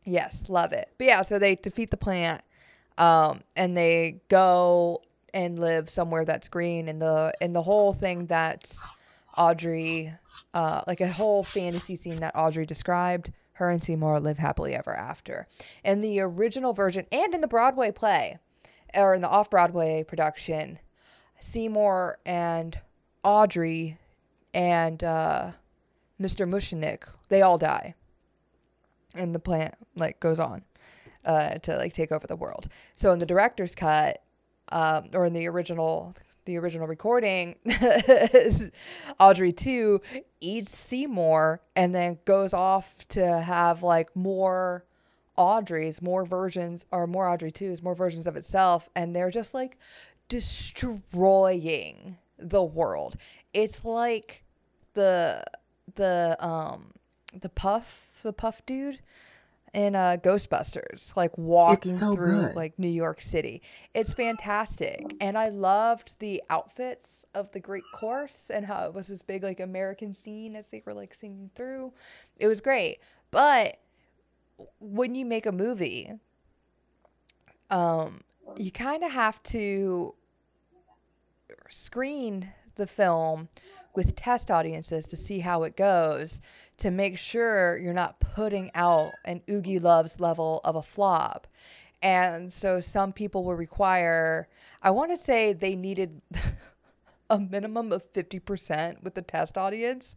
Yes, 0.05 0.45
love 0.49 0.73
it. 0.73 0.89
But 0.97 1.07
yeah, 1.07 1.23
so 1.23 1.39
they 1.39 1.55
defeat 1.57 1.91
the 1.91 1.97
plant, 1.99 2.41
um, 2.99 3.43
and 3.57 3.77
they 3.77 4.21
go 4.29 5.03
and 5.33 5.59
live 5.59 5.89
somewhere 5.89 6.25
that's 6.25 6.49
green, 6.49 6.89
and 6.89 7.01
the 7.01 7.33
and 7.41 7.55
the 7.55 7.63
whole 7.63 7.93
thing 7.93 8.27
that 8.27 8.71
Audrey, 9.37 10.13
uh, 10.53 10.83
like 10.87 11.01
a 11.01 11.09
whole 11.09 11.45
fantasy 11.45 11.97
scene 11.97 12.21
that 12.21 12.37
Audrey 12.37 12.67
described. 12.67 13.33
Her 13.53 13.71
and 13.71 13.83
Seymour 13.83 14.21
live 14.21 14.39
happily 14.39 14.73
ever 14.73 14.95
after. 14.95 15.49
In 15.83 16.01
the 16.01 16.21
original 16.21 16.73
version 16.73 17.07
and 17.11 17.35
in 17.35 17.41
the 17.41 17.49
Broadway 17.49 17.91
play, 17.91 18.39
or 18.95 19.15
in 19.15 19.21
the 19.21 19.29
off 19.29 19.51
Broadway 19.51 20.05
production, 20.05 20.79
Seymour 21.41 22.19
and 22.25 22.79
Audrey 23.25 23.99
and 24.55 25.03
uh, 25.03 25.51
Mr. 26.21 26.49
Mushnik, 26.49 27.03
they 27.29 27.43
all 27.43 27.59
die. 27.59 27.95
And 29.13 29.35
the 29.35 29.41
plant 29.41 29.75
like 29.97 30.21
goes 30.21 30.39
on 30.39 30.63
uh, 31.25 31.55
to 31.59 31.77
like 31.77 31.93
take 31.93 32.13
over 32.13 32.27
the 32.27 32.37
world. 32.37 32.69
So 32.97 33.13
in 33.13 33.19
the 33.19 33.27
director's 33.27 33.75
cut, 33.75 34.23
um, 34.71 35.11
or 35.13 35.25
in 35.27 35.33
the 35.33 35.47
original 35.49 36.15
the 36.45 36.57
original 36.59 36.87
recording, 36.87 37.57
Audrey 39.21 39.53
too 39.53 40.01
eats 40.41 40.77
Seymour 40.77 41.61
and 41.77 41.95
then 41.95 42.19
goes 42.25 42.55
off 42.55 42.97
to 43.09 43.41
have 43.41 43.83
like 43.83 44.15
more 44.17 44.85
Audrey's, 45.37 46.01
more 46.03 46.25
versions 46.25 46.87
or 46.91 47.07
more 47.07 47.29
Audrey 47.29 47.51
twos, 47.51 47.83
more 47.83 47.95
versions 47.95 48.27
of 48.27 48.37
itself, 48.37 48.89
and 48.97 49.15
they're 49.15 49.31
just 49.31 49.53
like 49.55 49.77
destroying 50.29 52.17
the 52.39 52.63
world. 52.63 53.17
It's 53.53 53.85
like 53.85 54.45
the 54.95 55.45
the 55.95 56.37
um 56.45 56.93
the 57.39 57.49
puff 57.49 58.21
the 58.23 58.33
puff 58.33 58.63
dude 58.67 59.01
in 59.79 59.95
uh 59.95 60.17
Ghostbusters 60.21 61.15
like 61.15 61.39
walking 61.39 61.93
so 61.93 62.17
through 62.17 62.47
good. 62.47 62.57
like 62.57 62.77
New 62.81 62.89
York 62.89 63.21
City. 63.21 63.63
It's 63.95 64.13
fantastic. 64.13 65.15
And 65.21 65.39
I 65.39 65.51
loved 65.51 66.15
the 66.19 66.43
outfits 66.51 67.25
of 67.33 67.53
the 67.53 67.61
Greek 67.61 67.85
chorus 67.95 68.51
and 68.53 68.67
how 68.67 68.87
it 68.87 68.95
was 68.95 69.07
this 69.07 69.23
big 69.23 69.45
like 69.45 69.61
American 69.61 70.15
scene 70.15 70.57
as 70.57 70.67
they 70.67 70.83
were 70.85 70.95
like 70.95 71.15
singing 71.15 71.51
through. 71.55 71.93
It 72.39 72.49
was 72.49 72.61
great. 72.61 72.99
But 73.31 73.79
when 74.81 75.15
you 75.15 75.25
make 75.25 75.47
a 75.47 75.53
movie, 75.53 76.13
um 77.71 78.23
you 78.57 78.73
kind 78.73 79.05
of 79.05 79.13
have 79.13 79.41
to 79.45 80.17
screen 81.69 82.53
the 82.75 82.87
film 82.89 83.49
with 83.95 84.15
test 84.15 84.51
audiences 84.51 85.07
to 85.07 85.17
see 85.17 85.41
how 85.41 85.63
it 85.65 85.77
goes 85.77 86.41
to 86.77 86.91
make 86.91 87.19
sure 87.19 87.77
you're 87.79 87.93
not 87.93 88.21
putting 88.21 88.71
out 88.75 89.13
an 89.25 89.43
Oogie 89.51 89.79
Loves 89.79 90.21
level 90.21 90.61
of 90.65 90.77
a 90.77 90.83
flop. 90.83 91.47
And 92.03 92.53
so 92.53 92.81
some 92.81 93.13
people 93.13 93.45
will 93.45 93.57
require, 93.57 94.49
I 94.83 94.91
want 94.91 95.11
to 95.11 95.17
say 95.17 95.53
they 95.53 95.75
needed 95.75 96.23
a 97.31 97.39
minimum 97.39 97.93
of 97.93 98.13
50% 98.13 99.03
with 99.03 99.15
the 99.15 99.23
test 99.23 99.59
audience. 99.59 100.15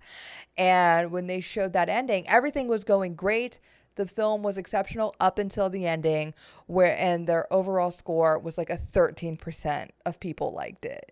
And 0.58 1.12
when 1.12 1.28
they 1.28 1.40
showed 1.40 1.74
that 1.74 1.90
ending, 1.90 2.28
everything 2.28 2.68
was 2.68 2.84
going 2.84 3.16
great. 3.16 3.60
The 3.96 4.06
film 4.06 4.44
was 4.44 4.58
exceptional 4.58 5.16
up 5.20 5.38
until 5.38 5.70
the 5.70 5.86
ending, 5.86 6.34
where 6.68 6.98
and 6.98 7.28
their 7.28 7.52
overall 7.52 7.92
score 7.92 8.40
was 8.40 8.58
like 8.58 8.70
a 8.70 8.78
13% 8.78 9.90
of 10.06 10.20
people 10.20 10.54
liked 10.54 10.86
it 10.86 11.12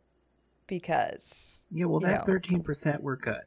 because 0.65 1.58
Yeah, 1.71 1.85
well, 1.85 1.99
that 2.01 2.25
thirteen 2.25 2.63
percent 2.63 3.03
were 3.03 3.15
good 3.15 3.41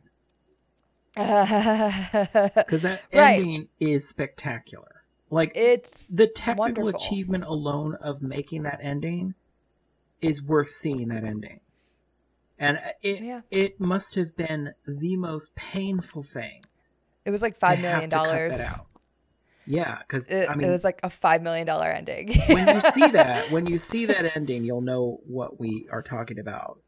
because 1.14 2.82
that 2.82 3.02
Right. 3.12 3.38
ending 3.38 3.68
is 3.80 4.08
spectacular. 4.08 5.04
Like 5.30 5.52
It's 5.54 6.08
the 6.08 6.26
technical 6.26 6.84
wonderful. 6.84 6.88
achievement 7.00 7.44
alone 7.44 7.94
of 7.96 8.22
making 8.22 8.62
that 8.64 8.78
ending 8.82 9.34
is 10.20 10.42
worth 10.42 10.68
seeing 10.70 11.08
that 11.08 11.24
ending. 11.24 11.60
And 12.58 12.78
uh, 12.78 12.90
it 13.02 13.22
Yeah. 13.22 13.40
it 13.50 13.80
must 13.80 14.14
have 14.14 14.36
been 14.36 14.72
the 14.86 15.16
most 15.16 15.54
painful 15.54 16.22
thing 16.22 16.62
it 17.24 17.30
was 17.30 17.42
like 17.42 17.56
five 17.56 17.80
million 17.80 18.08
dollars. 18.10 18.52
Yeah, 19.64 19.98
because 19.98 20.32
I 20.32 20.54
mean, 20.56 20.66
it 20.66 20.70
was 20.70 20.82
like 20.84 20.98
a 21.02 21.10
five 21.10 21.40
million 21.42 21.66
dollar 21.66 21.86
ending. 21.86 22.32
when 22.48 22.68
you 22.68 22.80
see 22.80 23.06
that, 23.08 23.50
when 23.50 23.66
you 23.66 23.78
see 23.90 24.06
that 24.06 24.36
ending, 24.36 24.64
you'll 24.64 24.80
know 24.80 25.20
what 25.26 25.60
we 25.60 25.86
are 25.90 26.02
talking 26.02 26.38
about. 26.38 26.80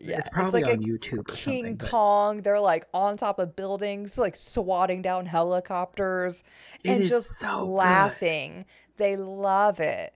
Yeah, 0.00 0.18
it's 0.18 0.28
probably 0.28 0.62
like 0.62 0.72
on 0.78 0.82
YouTube 0.84 1.20
or 1.20 1.34
King 1.34 1.64
something. 1.64 1.76
But 1.76 1.90
Kong. 1.90 2.42
They're 2.42 2.60
like 2.60 2.86
on 2.94 3.16
top 3.16 3.38
of 3.38 3.54
buildings, 3.56 4.18
like 4.18 4.36
swatting 4.36 5.02
down 5.02 5.26
helicopters 5.26 6.42
and 6.84 7.04
just 7.04 7.26
so 7.38 7.64
good. 7.64 7.70
laughing. 7.72 8.64
They 8.96 9.16
love 9.16 9.80
it. 9.80 10.14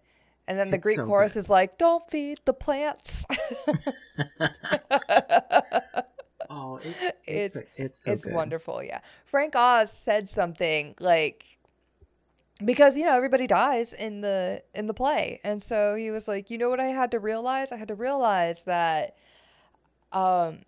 And 0.48 0.58
then 0.58 0.70
the 0.70 0.76
It's 0.76 0.84
Greek 0.84 0.96
so 0.96 1.06
chorus 1.06 1.34
good. 1.34 1.40
is 1.40 1.48
like, 1.50 1.76
"Don't 1.78 2.08
feed 2.08 2.38
the 2.44 2.52
plants." 2.54 3.24
oh, 6.50 6.76
it's 6.82 6.98
it's 7.26 7.56
It's- 7.56 7.62
it's, 7.76 7.98
so 8.04 8.12
it's 8.12 8.26
wonderful, 8.26 8.82
yeah. 8.82 9.00
Frank 9.24 9.54
Oz 9.56 9.90
said 9.92 10.28
something 10.28 10.94
like 11.00 11.44
because 12.64 12.96
you 12.96 13.04
know 13.04 13.14
everybody 13.16 13.46
dies 13.46 13.92
in 13.92 14.20
the 14.22 14.62
in 14.74 14.86
the 14.86 14.94
play. 14.94 15.40
And 15.44 15.62
so 15.62 15.94
he 15.94 16.10
was 16.10 16.26
like, 16.28 16.48
"You 16.50 16.58
know 16.58 16.68
what 16.70 16.80
I 16.80 16.86
had 16.86 17.10
to 17.10 17.18
realize? 17.18 17.72
I 17.72 17.76
had 17.76 17.88
to 17.88 17.94
realize 17.94 18.62
that 18.62 19.16
um 20.16 20.58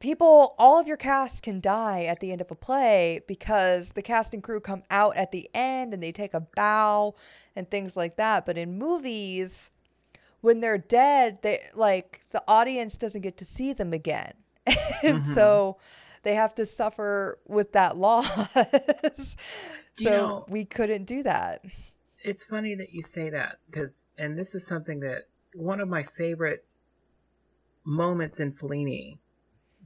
people 0.00 0.54
all 0.58 0.78
of 0.78 0.86
your 0.86 0.96
cast 0.96 1.42
can 1.42 1.60
die 1.60 2.04
at 2.04 2.20
the 2.20 2.30
end 2.32 2.40
of 2.40 2.50
a 2.50 2.54
play 2.54 3.20
because 3.26 3.92
the 3.92 4.02
cast 4.02 4.32
and 4.32 4.42
crew 4.42 4.60
come 4.60 4.82
out 4.90 5.16
at 5.16 5.32
the 5.32 5.50
end 5.54 5.92
and 5.92 6.00
they 6.02 6.12
take 6.12 6.34
a 6.34 6.40
bow 6.40 7.14
and 7.56 7.68
things 7.68 7.96
like 7.96 8.14
that. 8.16 8.46
But 8.46 8.56
in 8.56 8.78
movies, 8.78 9.70
when 10.40 10.60
they're 10.60 10.78
dead, 10.78 11.38
they 11.42 11.60
like 11.74 12.20
the 12.30 12.42
audience 12.46 12.96
doesn't 12.96 13.22
get 13.22 13.36
to 13.38 13.44
see 13.44 13.72
them 13.72 13.92
again. 13.92 14.34
and 15.02 15.18
Mhm. 15.20 15.34
so 15.34 15.78
they 16.22 16.34
have 16.36 16.54
to 16.54 16.64
suffer 16.66 17.38
with 17.48 17.72
that 17.72 17.96
loss. 18.06 18.28
So 19.96 20.04
you 20.04 20.10
know- 20.10 20.44
we 20.48 20.64
couldn't 20.64 21.04
do 21.06 21.22
that. 21.24 21.64
It's 22.22 22.44
funny 22.44 22.74
that 22.76 22.92
you 22.92 23.02
say 23.02 23.30
that 23.30 23.58
because, 23.66 24.08
and 24.16 24.38
this 24.38 24.54
is 24.54 24.64
something 24.66 25.00
that 25.00 25.24
one 25.54 25.80
of 25.80 25.88
my 25.88 26.02
favorite 26.04 26.64
moments 27.88 28.38
in 28.38 28.52
Fellini 28.52 29.18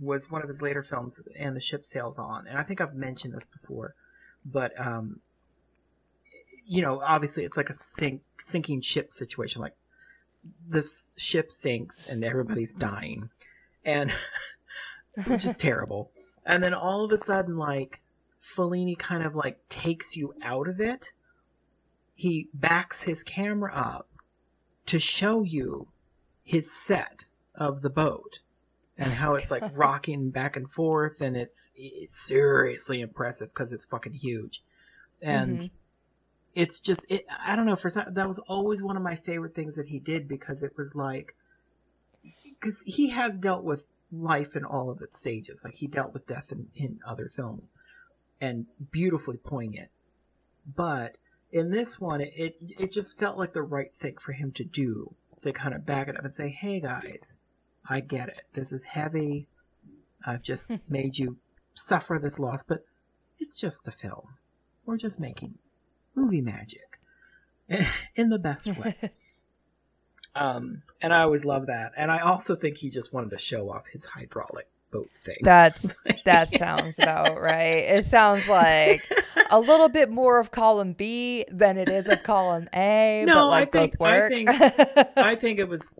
was 0.00 0.30
one 0.30 0.42
of 0.42 0.48
his 0.48 0.60
later 0.60 0.82
films, 0.82 1.20
and 1.38 1.56
the 1.56 1.60
ship 1.60 1.84
sails 1.84 2.18
on. 2.18 2.46
And 2.46 2.58
I 2.58 2.62
think 2.62 2.80
I've 2.80 2.94
mentioned 2.94 3.32
this 3.32 3.46
before, 3.46 3.94
but 4.44 4.78
um, 4.78 5.20
you 6.66 6.82
know, 6.82 7.00
obviously 7.00 7.44
it's 7.44 7.56
like 7.56 7.70
a 7.70 7.74
sink 7.74 8.22
sinking 8.38 8.80
ship 8.80 9.12
situation. 9.12 9.62
Like 9.62 9.76
this 10.68 11.12
ship 11.16 11.52
sinks 11.52 12.06
and 12.06 12.24
everybody's 12.24 12.74
dying, 12.78 13.30
and 13.84 14.10
which 15.26 15.44
is 15.44 15.56
terrible. 15.56 16.10
And 16.44 16.62
then 16.62 16.74
all 16.74 17.04
of 17.04 17.12
a 17.12 17.18
sudden, 17.18 17.56
like 17.56 18.00
Fellini 18.40 18.98
kind 18.98 19.22
of 19.22 19.36
like 19.36 19.60
takes 19.68 20.16
you 20.16 20.34
out 20.42 20.68
of 20.68 20.80
it. 20.80 21.12
He 22.14 22.48
backs 22.52 23.04
his 23.04 23.22
camera 23.22 23.72
up 23.72 24.08
to 24.86 24.98
show 24.98 25.44
you 25.44 25.88
his 26.44 26.70
set 26.70 27.24
of 27.54 27.82
the 27.82 27.90
boat 27.90 28.40
and 28.96 29.12
how 29.12 29.34
it's 29.34 29.50
like 29.50 29.62
rocking 29.74 30.30
back 30.30 30.56
and 30.56 30.68
forth 30.70 31.20
and 31.20 31.36
it's, 31.36 31.70
it's 31.74 32.18
seriously 32.18 33.00
impressive 33.00 33.48
because 33.48 33.72
it's 33.72 33.86
fucking 33.86 34.14
huge. 34.14 34.62
And 35.20 35.58
Mhm. 35.58 35.70
it's 36.54 36.80
just 36.80 37.06
it 37.08 37.24
i 37.46 37.56
don't 37.56 37.64
know 37.64 37.74
for 37.74 37.88
some 37.88 38.04
that 38.12 38.26
was 38.26 38.38
always 38.40 38.82
one 38.82 38.94
of 38.96 39.02
my 39.02 39.14
favorite 39.14 39.54
things 39.54 39.74
that 39.74 39.86
he 39.86 39.98
did 39.98 40.28
because 40.28 40.62
it 40.62 40.72
was 40.76 40.94
like 40.94 41.34
because 42.44 42.82
he 42.86 43.08
has 43.10 43.38
dealt 43.38 43.64
with 43.64 43.88
life 44.10 44.54
in 44.54 44.64
all 44.64 44.90
of 44.90 45.00
its 45.00 45.18
stages. 45.18 45.62
Like 45.64 45.76
he 45.76 45.86
dealt 45.86 46.12
with 46.12 46.26
death 46.26 46.52
in, 46.52 46.68
in 46.74 47.00
other 47.06 47.28
films 47.28 47.72
and 48.40 48.66
beautifully 48.90 49.38
poignant. 49.38 49.88
But 50.66 51.16
in 51.50 51.70
this 51.70 51.98
one 52.00 52.20
it, 52.20 52.32
it 52.36 52.54
it 52.78 52.92
just 52.92 53.18
felt 53.18 53.38
like 53.38 53.52
the 53.52 53.62
right 53.62 53.94
thing 53.96 54.16
for 54.18 54.32
him 54.32 54.52
to 54.52 54.64
do 54.64 55.14
to 55.40 55.52
kind 55.52 55.74
of 55.74 55.84
back 55.86 56.08
it 56.08 56.16
up 56.16 56.24
and 56.24 56.32
say 56.32 56.48
hey 56.50 56.80
guys 56.80 57.36
i 57.88 58.00
get 58.00 58.28
it 58.28 58.42
this 58.52 58.72
is 58.72 58.84
heavy 58.84 59.46
i've 60.26 60.42
just 60.42 60.70
made 60.88 61.18
you 61.18 61.36
suffer 61.74 62.18
this 62.22 62.38
loss 62.38 62.62
but 62.62 62.84
it's 63.38 63.58
just 63.58 63.88
a 63.88 63.92
film 63.92 64.28
we're 64.86 64.96
just 64.96 65.18
making 65.20 65.54
movie 66.14 66.40
magic 66.42 66.98
in 68.14 68.28
the 68.28 68.38
best 68.38 68.76
way 68.78 68.94
um 70.34 70.82
and 71.00 71.12
i 71.12 71.20
always 71.22 71.44
love 71.44 71.66
that 71.66 71.92
and 71.96 72.10
i 72.10 72.18
also 72.18 72.54
think 72.54 72.78
he 72.78 72.88
just 72.90 73.12
wanted 73.12 73.30
to 73.30 73.38
show 73.38 73.70
off 73.70 73.88
his 73.92 74.06
hydraulic 74.06 74.68
boat 74.90 75.08
thing 75.16 75.36
That's 75.40 75.94
that 76.26 76.48
sounds 76.48 76.98
about 76.98 77.40
right. 77.40 77.78
It 77.96 78.04
sounds 78.04 78.46
like 78.46 79.00
a 79.50 79.58
little 79.58 79.88
bit 79.88 80.10
more 80.10 80.38
of 80.38 80.50
column 80.50 80.92
B 80.92 81.46
than 81.50 81.78
it 81.78 81.88
is 81.88 82.06
of 82.08 82.22
column 82.24 82.68
A, 82.74 83.24
No, 83.26 83.48
but 83.48 83.52
I 83.54 83.64
think- 83.64 83.98
I 84.02 84.28
think- 84.28 84.50
I 85.16 85.34
think 85.34 85.58
it 85.58 85.66
was. 85.66 85.96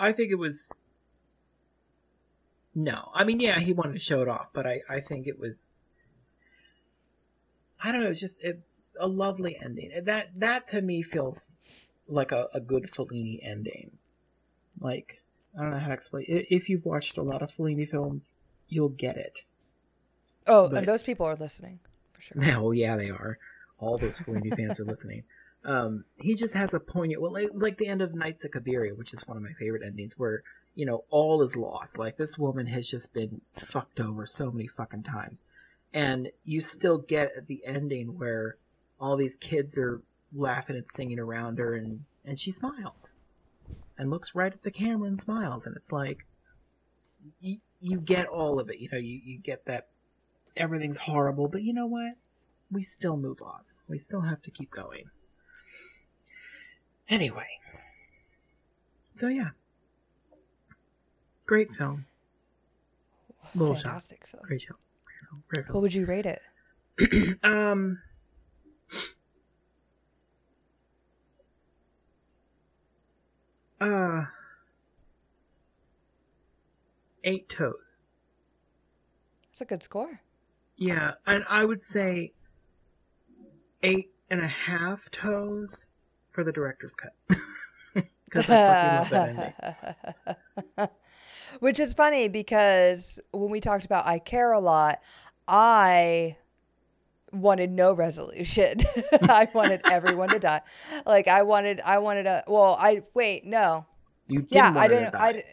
I 0.00 0.10
think 0.10 0.32
it 0.32 0.34
was. 0.34 0.72
No, 2.74 3.10
I 3.14 3.24
mean, 3.24 3.38
yeah, 3.40 3.60
he 3.60 3.72
wanted 3.72 3.92
to 3.92 3.98
show 4.00 4.20
it 4.22 4.28
off, 4.28 4.48
but 4.52 4.66
I, 4.66 4.80
I 4.88 5.00
think 5.00 5.26
it 5.26 5.38
was. 5.38 5.74
I 7.82 7.92
don't 7.92 8.00
know. 8.02 8.08
It's 8.08 8.20
just 8.20 8.42
it, 8.42 8.60
a 8.98 9.06
lovely 9.08 9.56
ending. 9.62 9.92
That 10.04 10.38
that 10.38 10.66
to 10.66 10.82
me 10.82 11.02
feels 11.02 11.54
like 12.08 12.32
a, 12.32 12.48
a 12.54 12.60
good 12.60 12.84
Fellini 12.84 13.38
ending. 13.42 13.92
Like 14.80 15.22
I 15.56 15.62
don't 15.62 15.70
know 15.70 15.78
how 15.78 15.88
to 15.88 15.94
explain. 15.94 16.24
If 16.28 16.68
you've 16.68 16.84
watched 16.84 17.16
a 17.18 17.22
lot 17.22 17.42
of 17.42 17.50
Fellini 17.50 17.88
films, 17.88 18.34
you'll 18.68 18.88
get 18.88 19.16
it. 19.16 19.40
oh, 20.46 20.68
but- 20.68 20.78
and 20.78 20.88
those 20.88 21.02
people 21.02 21.26
are 21.26 21.36
listening 21.36 21.78
for 22.12 22.22
sure. 22.22 22.36
Oh 22.56 22.72
yeah, 22.72 22.96
they 22.96 23.10
are. 23.10 23.38
All 23.78 23.98
those 23.98 24.18
Fellini 24.18 24.54
fans 24.56 24.80
are 24.80 24.84
listening. 24.84 25.24
Um, 25.64 26.04
he 26.20 26.34
just 26.34 26.54
has 26.54 26.74
a 26.74 26.80
poignant, 26.80 27.22
well, 27.22 27.32
like, 27.32 27.48
like 27.54 27.78
the 27.78 27.86
end 27.88 28.02
of 28.02 28.14
Nights 28.14 28.44
at 28.44 28.50
Cabiria, 28.50 28.94
which 28.96 29.14
is 29.14 29.26
one 29.26 29.36
of 29.38 29.42
my 29.42 29.52
favorite 29.54 29.82
endings, 29.82 30.18
where 30.18 30.42
you 30.74 30.86
know 30.86 31.04
all 31.10 31.42
is 31.42 31.56
lost. 31.56 31.98
Like 31.98 32.16
this 32.16 32.38
woman 32.38 32.66
has 32.66 32.88
just 32.88 33.12
been 33.12 33.40
fucked 33.52 34.00
over 34.00 34.26
so 34.26 34.50
many 34.50 34.66
fucking 34.66 35.04
times, 35.04 35.42
and 35.92 36.30
you 36.42 36.60
still 36.60 36.98
get 36.98 37.32
at 37.36 37.46
the 37.46 37.62
ending 37.64 38.18
where 38.18 38.56
all 39.00 39.16
these 39.16 39.36
kids 39.36 39.76
are 39.78 40.02
laughing 40.34 40.76
and 40.76 40.86
singing 40.86 41.18
around 41.18 41.58
her, 41.58 41.74
and 41.74 42.04
and 42.24 42.38
she 42.38 42.50
smiles, 42.50 43.16
and 43.98 44.10
looks 44.10 44.34
right 44.34 44.52
at 44.52 44.62
the 44.62 44.70
camera 44.70 45.08
and 45.08 45.20
smiles, 45.20 45.66
and 45.66 45.76
it's 45.76 45.92
like 45.92 46.26
you, 47.40 47.58
you 47.80 48.00
get 48.00 48.26
all 48.26 48.58
of 48.58 48.68
it. 48.70 48.78
You 48.78 48.88
know, 48.90 48.98
you 48.98 49.20
you 49.24 49.38
get 49.38 49.64
that 49.66 49.88
everything's 50.56 50.98
horrible, 50.98 51.48
but 51.48 51.62
you 51.62 51.72
know 51.72 51.86
what? 51.86 52.14
We 52.70 52.82
still 52.82 53.16
move 53.16 53.40
on. 53.42 53.60
We 53.88 53.98
still 53.98 54.22
have 54.22 54.42
to 54.42 54.50
keep 54.50 54.70
going. 54.70 55.10
Anyway. 57.08 57.60
So 59.14 59.28
yeah. 59.28 59.50
Great 61.46 61.70
film. 61.70 62.06
Little. 63.54 63.74
Fantastic 63.74 64.26
film. 64.26 64.42
Great 64.46 64.62
film. 64.62 64.78
Great 65.04 65.28
film. 65.28 65.42
Great 65.48 65.74
What 65.74 65.82
would 65.82 65.94
you 65.94 66.06
rate 66.06 66.26
it? 66.26 66.40
um 67.42 68.00
uh 73.80 74.24
eight 77.24 77.48
toes. 77.48 78.02
That's 79.48 79.60
a 79.60 79.64
good 79.64 79.82
score. 79.82 80.20
Yeah, 80.76 81.12
and 81.26 81.44
I 81.48 81.64
would 81.64 81.82
say 81.82 82.32
eight 83.82 84.10
and 84.30 84.40
a 84.40 84.48
half 84.48 85.10
toes 85.10 85.88
for 86.30 86.42
the 86.42 86.52
director's 86.52 86.94
cut. 86.94 87.12
Because 88.24 88.50
I 88.50 88.56
fucking 88.66 89.16
love 89.16 89.34
that 89.36 89.54
ending. 90.78 90.88
Which 91.60 91.80
is 91.80 91.92
funny 91.92 92.28
because 92.28 93.20
when 93.32 93.50
we 93.50 93.60
talked 93.60 93.84
about 93.84 94.06
I 94.06 94.18
care 94.18 94.52
a 94.52 94.60
lot, 94.60 95.00
I 95.46 96.36
wanted 97.32 97.70
no 97.70 97.92
resolution. 97.92 98.80
I 99.22 99.46
wanted 99.54 99.80
everyone 99.90 100.30
to 100.30 100.38
die. 100.38 100.62
Like 101.04 101.28
I 101.28 101.42
wanted 101.42 101.80
I 101.80 101.98
wanted 101.98 102.26
a 102.26 102.44
well, 102.46 102.76
I 102.80 103.02
wait, 103.14 103.44
no. 103.44 103.86
You 104.28 104.40
didn't 104.42 104.54
yeah, 104.54 104.80
I 104.80 104.88
didn't. 104.88 105.14
I, 105.14 105.44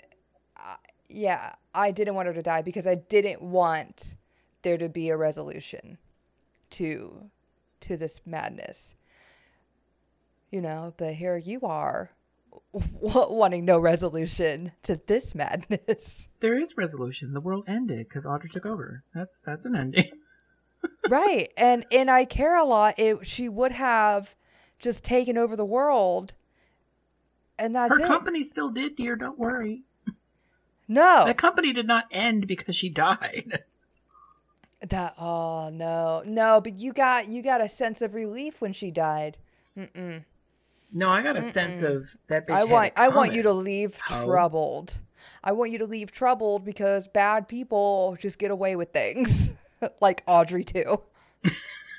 I 0.57 0.75
yeah, 1.07 1.53
I 1.73 1.91
didn't 1.91 2.15
want 2.15 2.27
her 2.27 2.33
to 2.33 2.41
die 2.41 2.61
because 2.61 2.87
I 2.87 2.95
didn't 2.95 3.41
want 3.41 4.15
there 4.61 4.77
to 4.77 4.87
be 4.89 5.09
a 5.09 5.17
resolution 5.17 5.97
to 6.71 7.29
to 7.81 7.97
this 7.97 8.21
madness. 8.25 8.95
You 10.51 10.61
know, 10.61 10.93
but 10.97 11.15
here 11.15 11.37
you 11.37 11.61
are 11.61 12.11
wanting 12.71 13.65
no 13.65 13.77
resolution 13.79 14.71
to 14.83 14.99
this 15.07 15.33
madness. 15.35 16.29
There 16.39 16.57
is 16.57 16.75
resolution. 16.77 17.33
The 17.33 17.41
world 17.41 17.65
ended 17.67 18.07
because 18.07 18.25
Audrey 18.25 18.49
took 18.49 18.65
over. 18.65 19.03
That's 19.13 19.41
that's 19.41 19.65
an 19.65 19.75
ending. 19.75 20.09
right. 21.09 21.51
And 21.57 21.85
and 21.91 22.09
I 22.09 22.25
care 22.25 22.55
a 22.55 22.63
lot. 22.65 22.95
It 22.97 23.25
she 23.27 23.47
would 23.49 23.71
have 23.73 24.35
just 24.79 25.03
taken 25.03 25.37
over 25.37 25.55
the 25.55 25.65
world, 25.65 26.33
and 27.59 27.75
that's 27.75 27.93
Her 27.93 27.99
it. 28.03 28.07
company 28.07 28.43
still 28.43 28.69
did, 28.71 28.95
dear. 28.95 29.15
Don't 29.15 29.37
worry. 29.37 29.83
no, 30.87 31.25
The 31.27 31.33
company 31.33 31.71
did 31.73 31.87
not 31.87 32.05
end 32.11 32.47
because 32.47 32.75
she 32.75 32.89
died. 33.07 33.63
that 34.81 35.13
oh 35.19 35.69
no, 35.71 36.23
no. 36.25 36.59
But 36.61 36.77
you 36.77 36.93
got 36.93 37.27
you 37.27 37.41
got 37.43 37.61
a 37.61 37.69
sense 37.69 38.01
of 38.01 38.13
relief 38.15 38.61
when 38.61 38.73
she 38.73 38.89
died. 38.91 39.37
Mm-mm. 39.77 40.25
No, 40.93 41.09
I 41.09 41.23
got 41.23 41.37
a 41.37 41.43
sense 41.43 41.81
of 41.81 42.05
that 42.27 42.47
bitch. 42.47 42.55
I 42.55 42.63
want 42.65 42.93
I 42.97 43.09
want 43.09 43.33
you 43.33 43.43
to 43.43 43.53
leave 43.53 43.97
troubled. 43.97 44.97
I 45.43 45.51
want 45.51 45.71
you 45.71 45.77
to 45.79 45.85
leave 45.85 46.11
troubled 46.11 46.65
because 46.65 47.07
bad 47.07 47.47
people 47.47 48.17
just 48.19 48.39
get 48.39 48.51
away 48.51 48.75
with 48.75 48.91
things, 48.91 49.51
like 50.01 50.23
Audrey 50.27 50.63
too. 50.63 51.01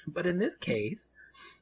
But 0.08 0.26
in 0.26 0.38
this 0.38 0.58
case, 0.58 1.10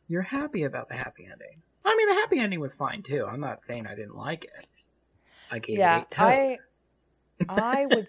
you're 0.09 0.23
happy 0.23 0.63
about 0.63 0.89
the 0.89 0.95
happy 0.95 1.29
ending. 1.31 1.61
I 1.85 1.95
mean, 1.95 2.09
the 2.09 2.15
happy 2.15 2.39
ending 2.39 2.59
was 2.59 2.75
fine 2.75 3.03
too. 3.03 3.27
I'm 3.27 3.41
not 3.41 3.61
saying 3.61 3.87
I 3.87 3.95
didn't 3.95 4.17
like 4.17 4.45
it. 4.45 4.67
I 5.51 5.59
gave 5.59 5.77
Yeah, 5.77 5.99
it 5.99 6.01
eight 6.01 6.11
toes. 6.11 6.27
I 6.27 6.59
I 7.49 7.87
would 7.87 8.09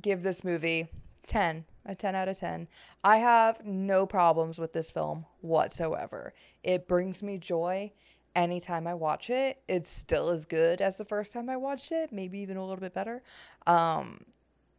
give 0.00 0.22
this 0.22 0.44
movie 0.44 0.88
10, 1.26 1.64
a 1.84 1.94
10 1.94 2.14
out 2.14 2.28
of 2.28 2.38
10. 2.38 2.68
I 3.02 3.18
have 3.18 3.64
no 3.64 4.06
problems 4.06 4.58
with 4.58 4.72
this 4.72 4.90
film 4.90 5.26
whatsoever. 5.40 6.32
It 6.62 6.86
brings 6.86 7.22
me 7.22 7.38
joy 7.38 7.92
anytime 8.34 8.86
I 8.86 8.94
watch 8.94 9.30
it. 9.30 9.62
It's 9.68 9.90
still 9.90 10.30
as 10.30 10.44
good 10.46 10.80
as 10.80 10.96
the 10.96 11.04
first 11.04 11.32
time 11.32 11.48
I 11.48 11.56
watched 11.56 11.92
it, 11.92 12.12
maybe 12.12 12.38
even 12.40 12.56
a 12.56 12.60
little 12.62 12.76
bit 12.80 12.94
better. 12.94 13.22
Um, 13.66 14.24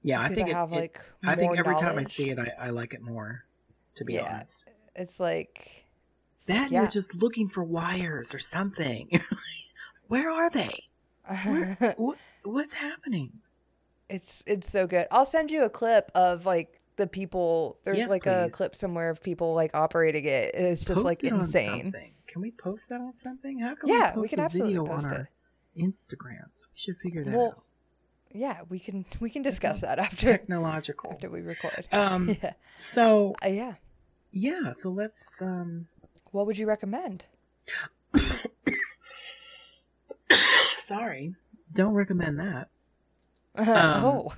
yeah, 0.01 0.21
I 0.21 0.30
think 0.30 0.47
I 0.47 0.51
it, 0.51 0.55
have 0.55 0.71
it- 0.71 0.75
like 0.75 1.01
I 1.25 1.35
think 1.35 1.57
every 1.57 1.75
time 1.75 1.97
I 1.97 2.03
see 2.03 2.30
it, 2.30 2.39
I, 2.39 2.51
I 2.59 2.69
like 2.69 2.93
it 2.93 3.01
more. 3.01 3.45
To 3.95 4.03
be 4.05 4.15
Yeah. 4.15 4.23
honest, 4.38 4.57
it's 4.95 5.19
like 5.19 5.85
it's 6.35 6.45
that 6.45 6.63
like, 6.63 6.71
you're 6.71 6.88
just 6.88 7.21
looking 7.21 7.47
for 7.47 7.63
wires 7.63 8.34
or 8.34 8.39
something. 8.39 9.07
Where 10.07 10.31
are 10.31 10.49
they? 10.49 10.84
What, 11.97 12.17
what's 12.43 12.73
happening? 12.73 13.34
It's 14.09 14.43
it's 14.47 14.69
so 14.69 14.88
good. 14.88 15.07
I'll 15.11 15.25
send 15.25 15.51
you 15.51 15.63
a 15.63 15.69
clip 15.69 16.11
of 16.15 16.45
like 16.45 16.80
the 16.97 17.07
people. 17.07 17.77
There's 17.84 17.97
Yes, 17.99 18.09
like 18.09 18.25
a 18.25 18.49
clip 18.51 18.75
somewhere 18.75 19.09
of 19.09 19.21
people 19.21 19.53
like 19.53 19.75
operating 19.75 20.25
it. 20.25 20.53
It's 20.55 20.84
just 20.84 20.95
post 20.95 21.05
like 21.05 21.23
it 21.23 21.34
insane. 21.34 21.93
Can 22.34 22.41
we 22.41 22.49
post 22.49 22.89
that 22.89 22.99
on 22.99 23.15
something? 23.15 23.60
How 23.60 23.76
can 23.76 23.89
Yeah, 23.89 24.15
we 24.15 24.22
we 24.22 24.23
post 24.23 24.31
can 24.31 24.39
a 24.39 24.43
absolutely 24.45 24.73
video 24.73 24.88
post 24.88 25.05
on 25.05 25.14
it. 25.14 25.18
our 25.18 25.30
Instagrams? 25.77 26.65
We 26.68 26.73
should 26.76 26.99
figure 26.99 27.23
that 27.23 27.35
Well, 27.38 27.47
out. 27.49 27.64
Yeah, 28.34 28.61
we 28.68 28.80
can 28.80 29.05
we 29.19 29.30
can 29.30 29.43
discuss 29.43 29.81
that 29.81 29.99
after 29.99 30.26
Technological. 30.31 31.11
after 31.11 31.30
we 31.30 31.41
record. 31.41 31.85
Um. 31.91 32.30
yeah. 32.43 32.53
So 32.80 33.35
Uh, 33.45 33.49
yeah. 33.49 33.76
yeah. 34.31 34.72
So 34.72 34.89
let's. 34.89 35.39
Um. 35.43 35.88
What 36.31 36.47
would 36.47 36.57
you 36.57 36.65
recommend? 36.65 37.27
Sorry. 40.77 41.35
Don't 41.72 41.93
recommend 41.93 42.39
that. 42.39 42.69
Um, 43.60 44.03
oh, 44.03 44.34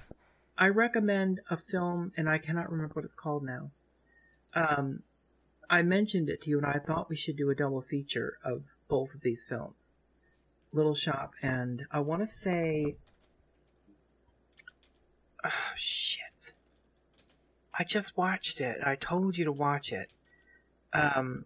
I 0.58 0.68
recommend 0.68 1.40
a 1.50 1.56
film, 1.56 2.12
and 2.18 2.28
I 2.30 2.38
cannot 2.38 2.70
remember 2.70 2.94
what 2.96 3.06
it's 3.06 3.16
called 3.16 3.44
now. 3.46 3.72
Um, 4.54 5.04
I 5.70 5.82
mentioned 5.82 6.30
it 6.30 6.42
to 6.42 6.50
you, 6.50 6.58
and 6.58 6.66
I 6.66 6.80
thought 6.80 7.10
we 7.10 7.16
should 7.16 7.38
do 7.38 7.50
a 7.50 7.56
double 7.56 7.82
feature 7.82 8.38
of 8.44 8.76
both 8.88 9.16
of 9.16 9.22
these 9.22 9.46
films, 9.48 9.94
Little 10.72 10.96
Shop, 10.96 11.34
and 11.42 11.86
I 11.92 12.00
want 12.00 12.22
to 12.22 12.28
say, 12.28 12.96
oh 15.44 15.50
shit, 15.76 16.54
I 17.78 17.84
just 17.84 18.18
watched 18.18 18.62
it. 18.62 18.78
I 18.86 18.96
told 18.96 19.38
you 19.38 19.46
to 19.46 19.52
watch 19.52 19.92
it. 19.92 20.10
Um, 20.94 21.46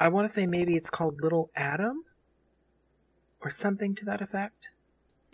I 0.00 0.08
want 0.08 0.26
to 0.26 0.32
say 0.32 0.46
maybe 0.46 0.74
it's 0.74 0.90
called 0.90 1.20
Little 1.20 1.50
Adam, 1.54 2.04
or 3.40 3.50
something 3.50 3.94
to 3.96 4.04
that 4.06 4.20
effect. 4.20 4.70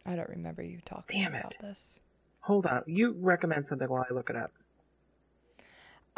I 0.05 0.17
don't 0.17 0.29
remember 0.29 0.63
you 0.63 0.81
talking 0.85 1.23
Damn 1.23 1.35
about 1.35 1.57
this. 1.61 2.01
Hold 2.41 2.67
on, 2.67 2.83
you 2.87 3.15
recommend 3.19 3.67
something 3.67 3.89
while 3.89 4.05
I 4.09 4.13
look 4.13 4.31
it 4.31 4.37
up. 4.37 4.53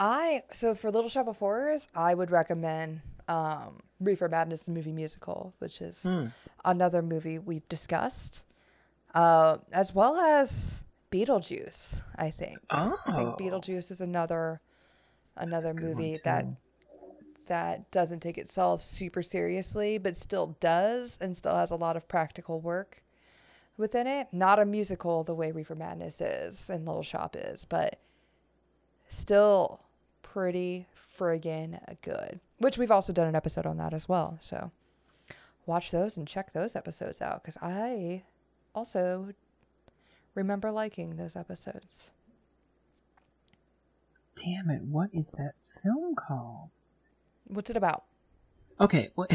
I 0.04 0.42
so 0.52 0.74
for 0.74 0.90
Little 0.90 1.08
Shop 1.08 1.28
of 1.28 1.36
Horrors, 1.36 1.86
I 1.94 2.12
would 2.14 2.32
recommend 2.32 3.02
um, 3.28 3.78
Reefer 4.00 4.28
Madness 4.28 4.62
the 4.62 4.72
movie 4.72 4.90
musical, 4.90 5.54
which 5.60 5.80
is 5.80 6.02
Hmm. 6.02 6.26
another 6.64 7.02
movie 7.02 7.38
we've 7.38 7.68
discussed, 7.68 8.44
uh, 9.14 9.58
as 9.72 9.94
well 9.94 10.16
as 10.16 10.82
Beetlejuice. 11.12 12.02
I 12.16 12.30
think. 12.32 12.58
Oh, 12.70 12.98
I 13.06 13.12
think 13.14 13.38
Beetlejuice 13.38 13.92
is 13.92 14.00
another 14.00 14.60
another 15.36 15.72
movie 15.72 16.18
that 16.24 16.46
that 17.46 17.88
doesn't 17.92 18.20
take 18.20 18.38
itself 18.38 18.82
super 18.82 19.22
seriously, 19.22 19.98
but 19.98 20.16
still 20.16 20.56
does 20.58 21.16
and 21.20 21.36
still 21.36 21.54
has 21.54 21.70
a 21.70 21.76
lot 21.76 21.96
of 21.96 22.08
practical 22.08 22.60
work 22.60 23.04
within 23.76 24.08
it. 24.08 24.26
Not 24.32 24.58
a 24.58 24.64
musical 24.64 25.22
the 25.22 25.34
way 25.34 25.52
Reefer 25.52 25.76
Madness 25.76 26.20
is 26.20 26.68
and 26.68 26.86
Little 26.86 27.02
Shop 27.04 27.36
is, 27.36 27.64
but 27.64 28.00
still 29.08 29.80
pretty 30.32 30.86
friggin' 31.18 31.78
good. 32.02 32.40
Which 32.58 32.78
we've 32.78 32.90
also 32.90 33.12
done 33.12 33.28
an 33.28 33.34
episode 33.36 33.66
on 33.66 33.76
that 33.78 33.92
as 33.92 34.08
well. 34.08 34.38
So 34.40 34.70
watch 35.66 35.90
those 35.90 36.16
and 36.16 36.26
check 36.26 36.52
those 36.52 36.74
episodes 36.74 37.20
out 37.20 37.42
because 37.42 37.58
I 37.60 38.22
also 38.74 39.28
remember 40.34 40.70
liking 40.70 41.16
those 41.16 41.36
episodes. 41.36 42.10
Damn 44.36 44.70
it! 44.70 44.82
What 44.82 45.10
is 45.12 45.30
that 45.32 45.52
film 45.82 46.14
called? 46.14 46.70
What's 47.44 47.68
it 47.68 47.76
about? 47.76 48.04
Okay, 48.80 49.10
well, 49.14 49.28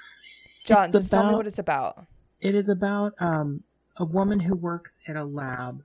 John, 0.64 0.90
just 0.90 1.10
tell 1.12 1.28
me 1.28 1.34
what 1.34 1.46
it's 1.46 1.60
about. 1.60 2.06
it 2.40 2.54
is 2.56 2.68
about 2.68 3.12
um, 3.20 3.62
a 3.96 4.04
woman 4.04 4.40
who 4.40 4.56
works 4.56 4.98
at 5.06 5.14
a 5.14 5.24
lab 5.24 5.84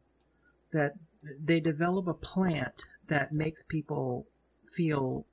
that 0.71 0.93
they 1.39 1.59
develop 1.59 2.07
a 2.07 2.13
plant 2.15 2.85
that 3.07 3.31
makes 3.31 3.63
people 3.63 4.25
feel 4.67 5.25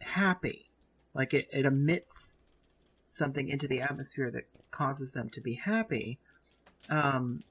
happy, 0.00 0.70
like 1.14 1.32
it, 1.34 1.48
it 1.52 1.64
emits 1.66 2.36
something 3.08 3.48
into 3.48 3.66
the 3.66 3.80
atmosphere 3.80 4.30
that 4.30 4.44
causes 4.70 5.12
them 5.12 5.30
to 5.30 5.40
be 5.40 5.54
happy, 5.54 6.18
um, 6.88 7.42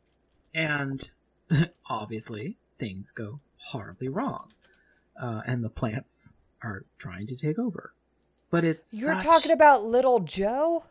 and 0.53 1.09
obviously 1.89 2.57
things 2.77 3.11
go 3.11 3.39
horribly 3.57 4.07
wrong, 4.07 4.51
uh, 5.19 5.41
and 5.45 5.63
the 5.63 5.69
plants 5.69 6.33
are 6.61 6.85
trying 6.97 7.27
to 7.27 7.35
take 7.35 7.57
over. 7.59 7.93
But 8.49 8.63
it's 8.63 8.93
You're 8.93 9.15
such- 9.15 9.23
talking 9.23 9.51
about 9.51 9.85
Little 9.85 10.19
Joe? 10.19 10.83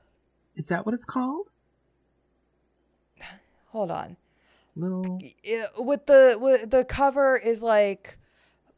Is 0.57 0.69
that 0.69 0.85
what 0.87 0.95
it's 0.95 1.05
called? 1.05 1.49
Hold 3.69 3.91
on. 3.91 4.17
Little. 4.75 5.19
With 5.79 6.05
the 6.07 6.37
with 6.39 6.71
the 6.71 6.85
cover 6.85 7.39
is 7.39 7.63
like 7.63 8.19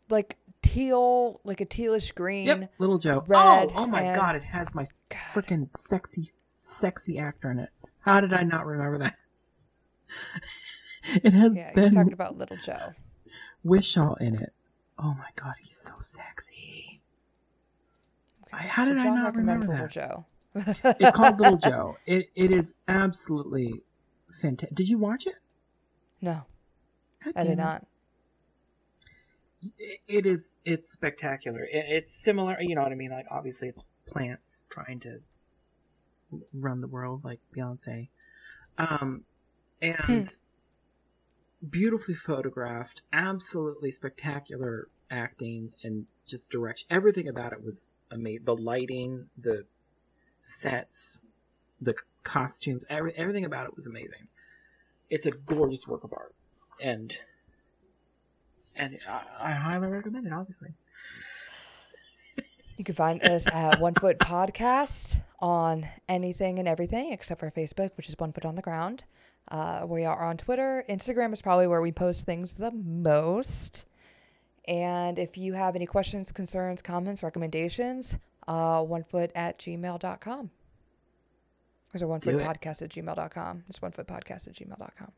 like 0.09 0.36
teal, 0.73 1.40
like 1.45 1.61
a 1.61 1.66
tealish 1.66 2.15
green. 2.15 2.47
Yep, 2.47 2.73
Little 2.78 2.99
Joe. 2.99 3.24
red 3.27 3.39
oh, 3.70 3.73
oh 3.74 3.86
my 3.86 4.03
and- 4.03 4.16
god, 4.16 4.36
it 4.36 4.45
has 4.45 4.74
my 4.74 4.86
freaking 5.32 5.69
sexy, 5.77 6.32
sexy 6.45 7.19
actor 7.19 7.51
in 7.51 7.59
it. 7.59 7.70
How 8.01 8.20
did 8.20 8.32
I 8.32 8.43
not 8.43 8.66
remember 8.66 8.99
that? 8.99 9.15
it 11.24 11.32
has 11.32 11.57
Yeah, 11.57 11.73
Ben 11.74 11.90
talking 11.93 12.12
about 12.12 12.36
Little 12.39 12.57
Joe. 12.57 12.95
Whishaw 13.65 14.15
in 14.20 14.35
it. 14.36 14.53
Oh 14.99 15.15
my 15.15 15.28
god, 15.36 15.55
he's 15.62 15.78
so 15.78 15.93
sexy. 15.99 17.01
I- 18.53 18.62
how 18.66 18.85
So 18.85 18.95
did 18.95 18.99
I 19.03 19.11
not 19.15 19.36
remember 19.36 19.66
Little 19.66 19.86
that? 19.86 19.90
Joe. 19.90 20.27
It's 21.01 21.16
called 21.16 21.39
Little 21.40 21.59
Joe. 21.62 21.97
It 22.07 22.31
it 22.35 22.51
is 22.51 22.74
absolutely 22.89 23.82
fantastic. 24.40 24.74
Did 24.74 24.89
you 24.89 24.99
watch 24.99 25.27
it? 25.27 25.35
No, 26.20 26.43
God 27.24 27.35
I 27.36 27.43
did 27.45 27.53
it. 27.53 27.57
not. 27.59 27.86
It- 30.06 30.26
is 30.26 30.55
it's 30.64 30.90
spectacular. 30.90 31.64
It, 31.64 31.85
it's 31.89 32.12
similar 32.12 32.56
you 32.60 32.74
know 32.74 32.82
what 32.82 32.93
i 32.93 32.97
mean? 32.97 33.10
Like 33.10 33.26
obviously 33.30 33.68
it's 33.68 33.93
plants 34.06 34.66
trying 34.70 35.01
to 35.01 35.20
run 36.52 36.80
the 36.80 36.89
world 36.89 37.24
like 37.24 37.40
beyonce. 37.56 38.09
Um 38.76 39.24
and 39.80 40.28
beautifully 41.68 42.14
photographed 42.14 43.02
absolutely 43.12 43.90
spectacular 43.90 44.89
acting 45.10 45.72
and 45.82 46.06
just 46.26 46.51
direction. 46.51 46.86
Everything 46.90 47.28
about 47.28 47.52
it 47.52 47.64
was 47.64 47.93
amazing 48.10 48.44
the 48.44 48.55
lighting 48.56 49.26
the 49.36 49.64
sets 50.40 51.22
the 51.80 51.94
costumes 52.22 52.85
every, 52.90 53.14
everything 53.16 53.44
about 53.44 53.66
it 53.66 53.74
was 53.74 53.86
amazing. 53.86 54.28
It's 55.10 55.26
a 55.26 55.30
gorgeous 55.30 55.86
work 55.86 56.05
of 56.05 56.12
art. 56.12 56.35
And 56.82 57.14
and 58.78 58.98
I, 59.09 59.22
I 59.40 59.50
highly 59.52 59.88
recommend 59.88 60.26
it. 60.26 60.32
Obviously, 60.32 60.70
You 62.76 62.84
can 62.84 62.94
find 62.94 63.22
us 63.22 63.46
at 63.48 63.80
One 63.80 63.94
Foot 63.94 64.18
Podcast 64.18 65.20
on 65.40 65.86
anything 66.09 66.59
and 66.59 66.68
everything 66.68 67.12
except 67.12 67.40
for 67.40 67.50
Facebook, 67.50 67.90
which 67.96 68.09
is 68.09 68.14
One 68.18 68.32
Foot 68.32 68.44
on 68.44 68.55
the 68.55 68.62
Ground. 68.62 69.05
Uh, 69.50 69.84
we 69.86 70.05
are 70.05 70.24
on 70.24 70.36
Twitter. 70.36 70.84
Instagram 70.88 71.32
is 71.32 71.42
probably 71.42 71.66
where 71.66 71.80
we 71.80 71.90
post 71.90 72.24
things 72.26 72.55
the 72.55 72.70
most. 72.70 73.86
And 74.66 75.18
if 75.18 75.38
you 75.38 75.55
have 75.55 75.74
any 75.74 75.86
questions, 75.86 76.30
concerns, 76.30 76.82
comments, 76.82 77.22
recommendations, 77.22 78.16
uh, 78.46 78.80
onefoot 78.80 79.30
at 79.34 79.59
gmail.com. 79.59 80.50
There's 81.92 82.02
a 82.02 82.06
one 82.06 82.20
Do 82.20 82.32
foot 82.32 82.42
podcast 82.42 82.82
at 82.82 82.90
gmail.com. 82.90 83.64
It's 83.68 83.80
one 83.80 83.92
foot 83.92 84.06
podcast 84.06 84.46
at 84.46 84.55
gmail.com. 84.55 85.12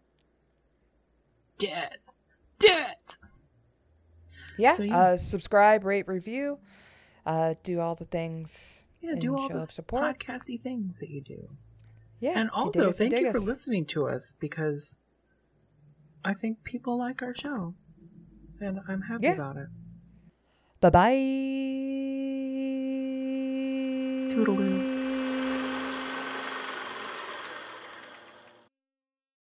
Dead. 1.59 1.99
Dead. 2.61 2.97
Yeah. 4.61 4.73
So, 4.75 4.83
yeah. 4.83 4.99
Uh, 4.99 5.17
subscribe, 5.17 5.85
rate, 5.85 6.07
review, 6.09 6.59
uh, 7.27 7.55
do 7.63 7.81
all 7.81 7.95
the 7.95 8.05
things. 8.05 8.85
Yeah, 9.01 9.15
do 9.15 9.37
all 9.37 9.49
the 9.49 9.63
support. 9.63 10.03
podcasty 10.03 10.61
things 10.61 11.01
that 11.01 11.09
you 11.11 11.21
do. 11.23 11.49
Yeah. 12.21 12.33
and 12.39 12.51
you 12.55 12.63
also, 12.63 12.91
us, 12.91 12.99
thank 12.99 13.13
dig 13.13 13.23
you 13.25 13.33
for 13.33 13.39
listening 13.41 13.87
to 13.87 14.07
us 14.07 14.35
because 14.39 14.99
I 16.23 16.35
think 16.35 16.65
people 16.65 16.99
like 16.99 17.23
our 17.23 17.35
show. 17.35 17.75
And 18.61 18.81
I'm 18.87 19.03
happy 19.03 19.25
Yeah. 19.25 19.33
about 19.33 19.57
it. 19.57 19.69
Bye 20.81 20.91
bye. 20.91 21.17
Toodaloo. 24.35 24.90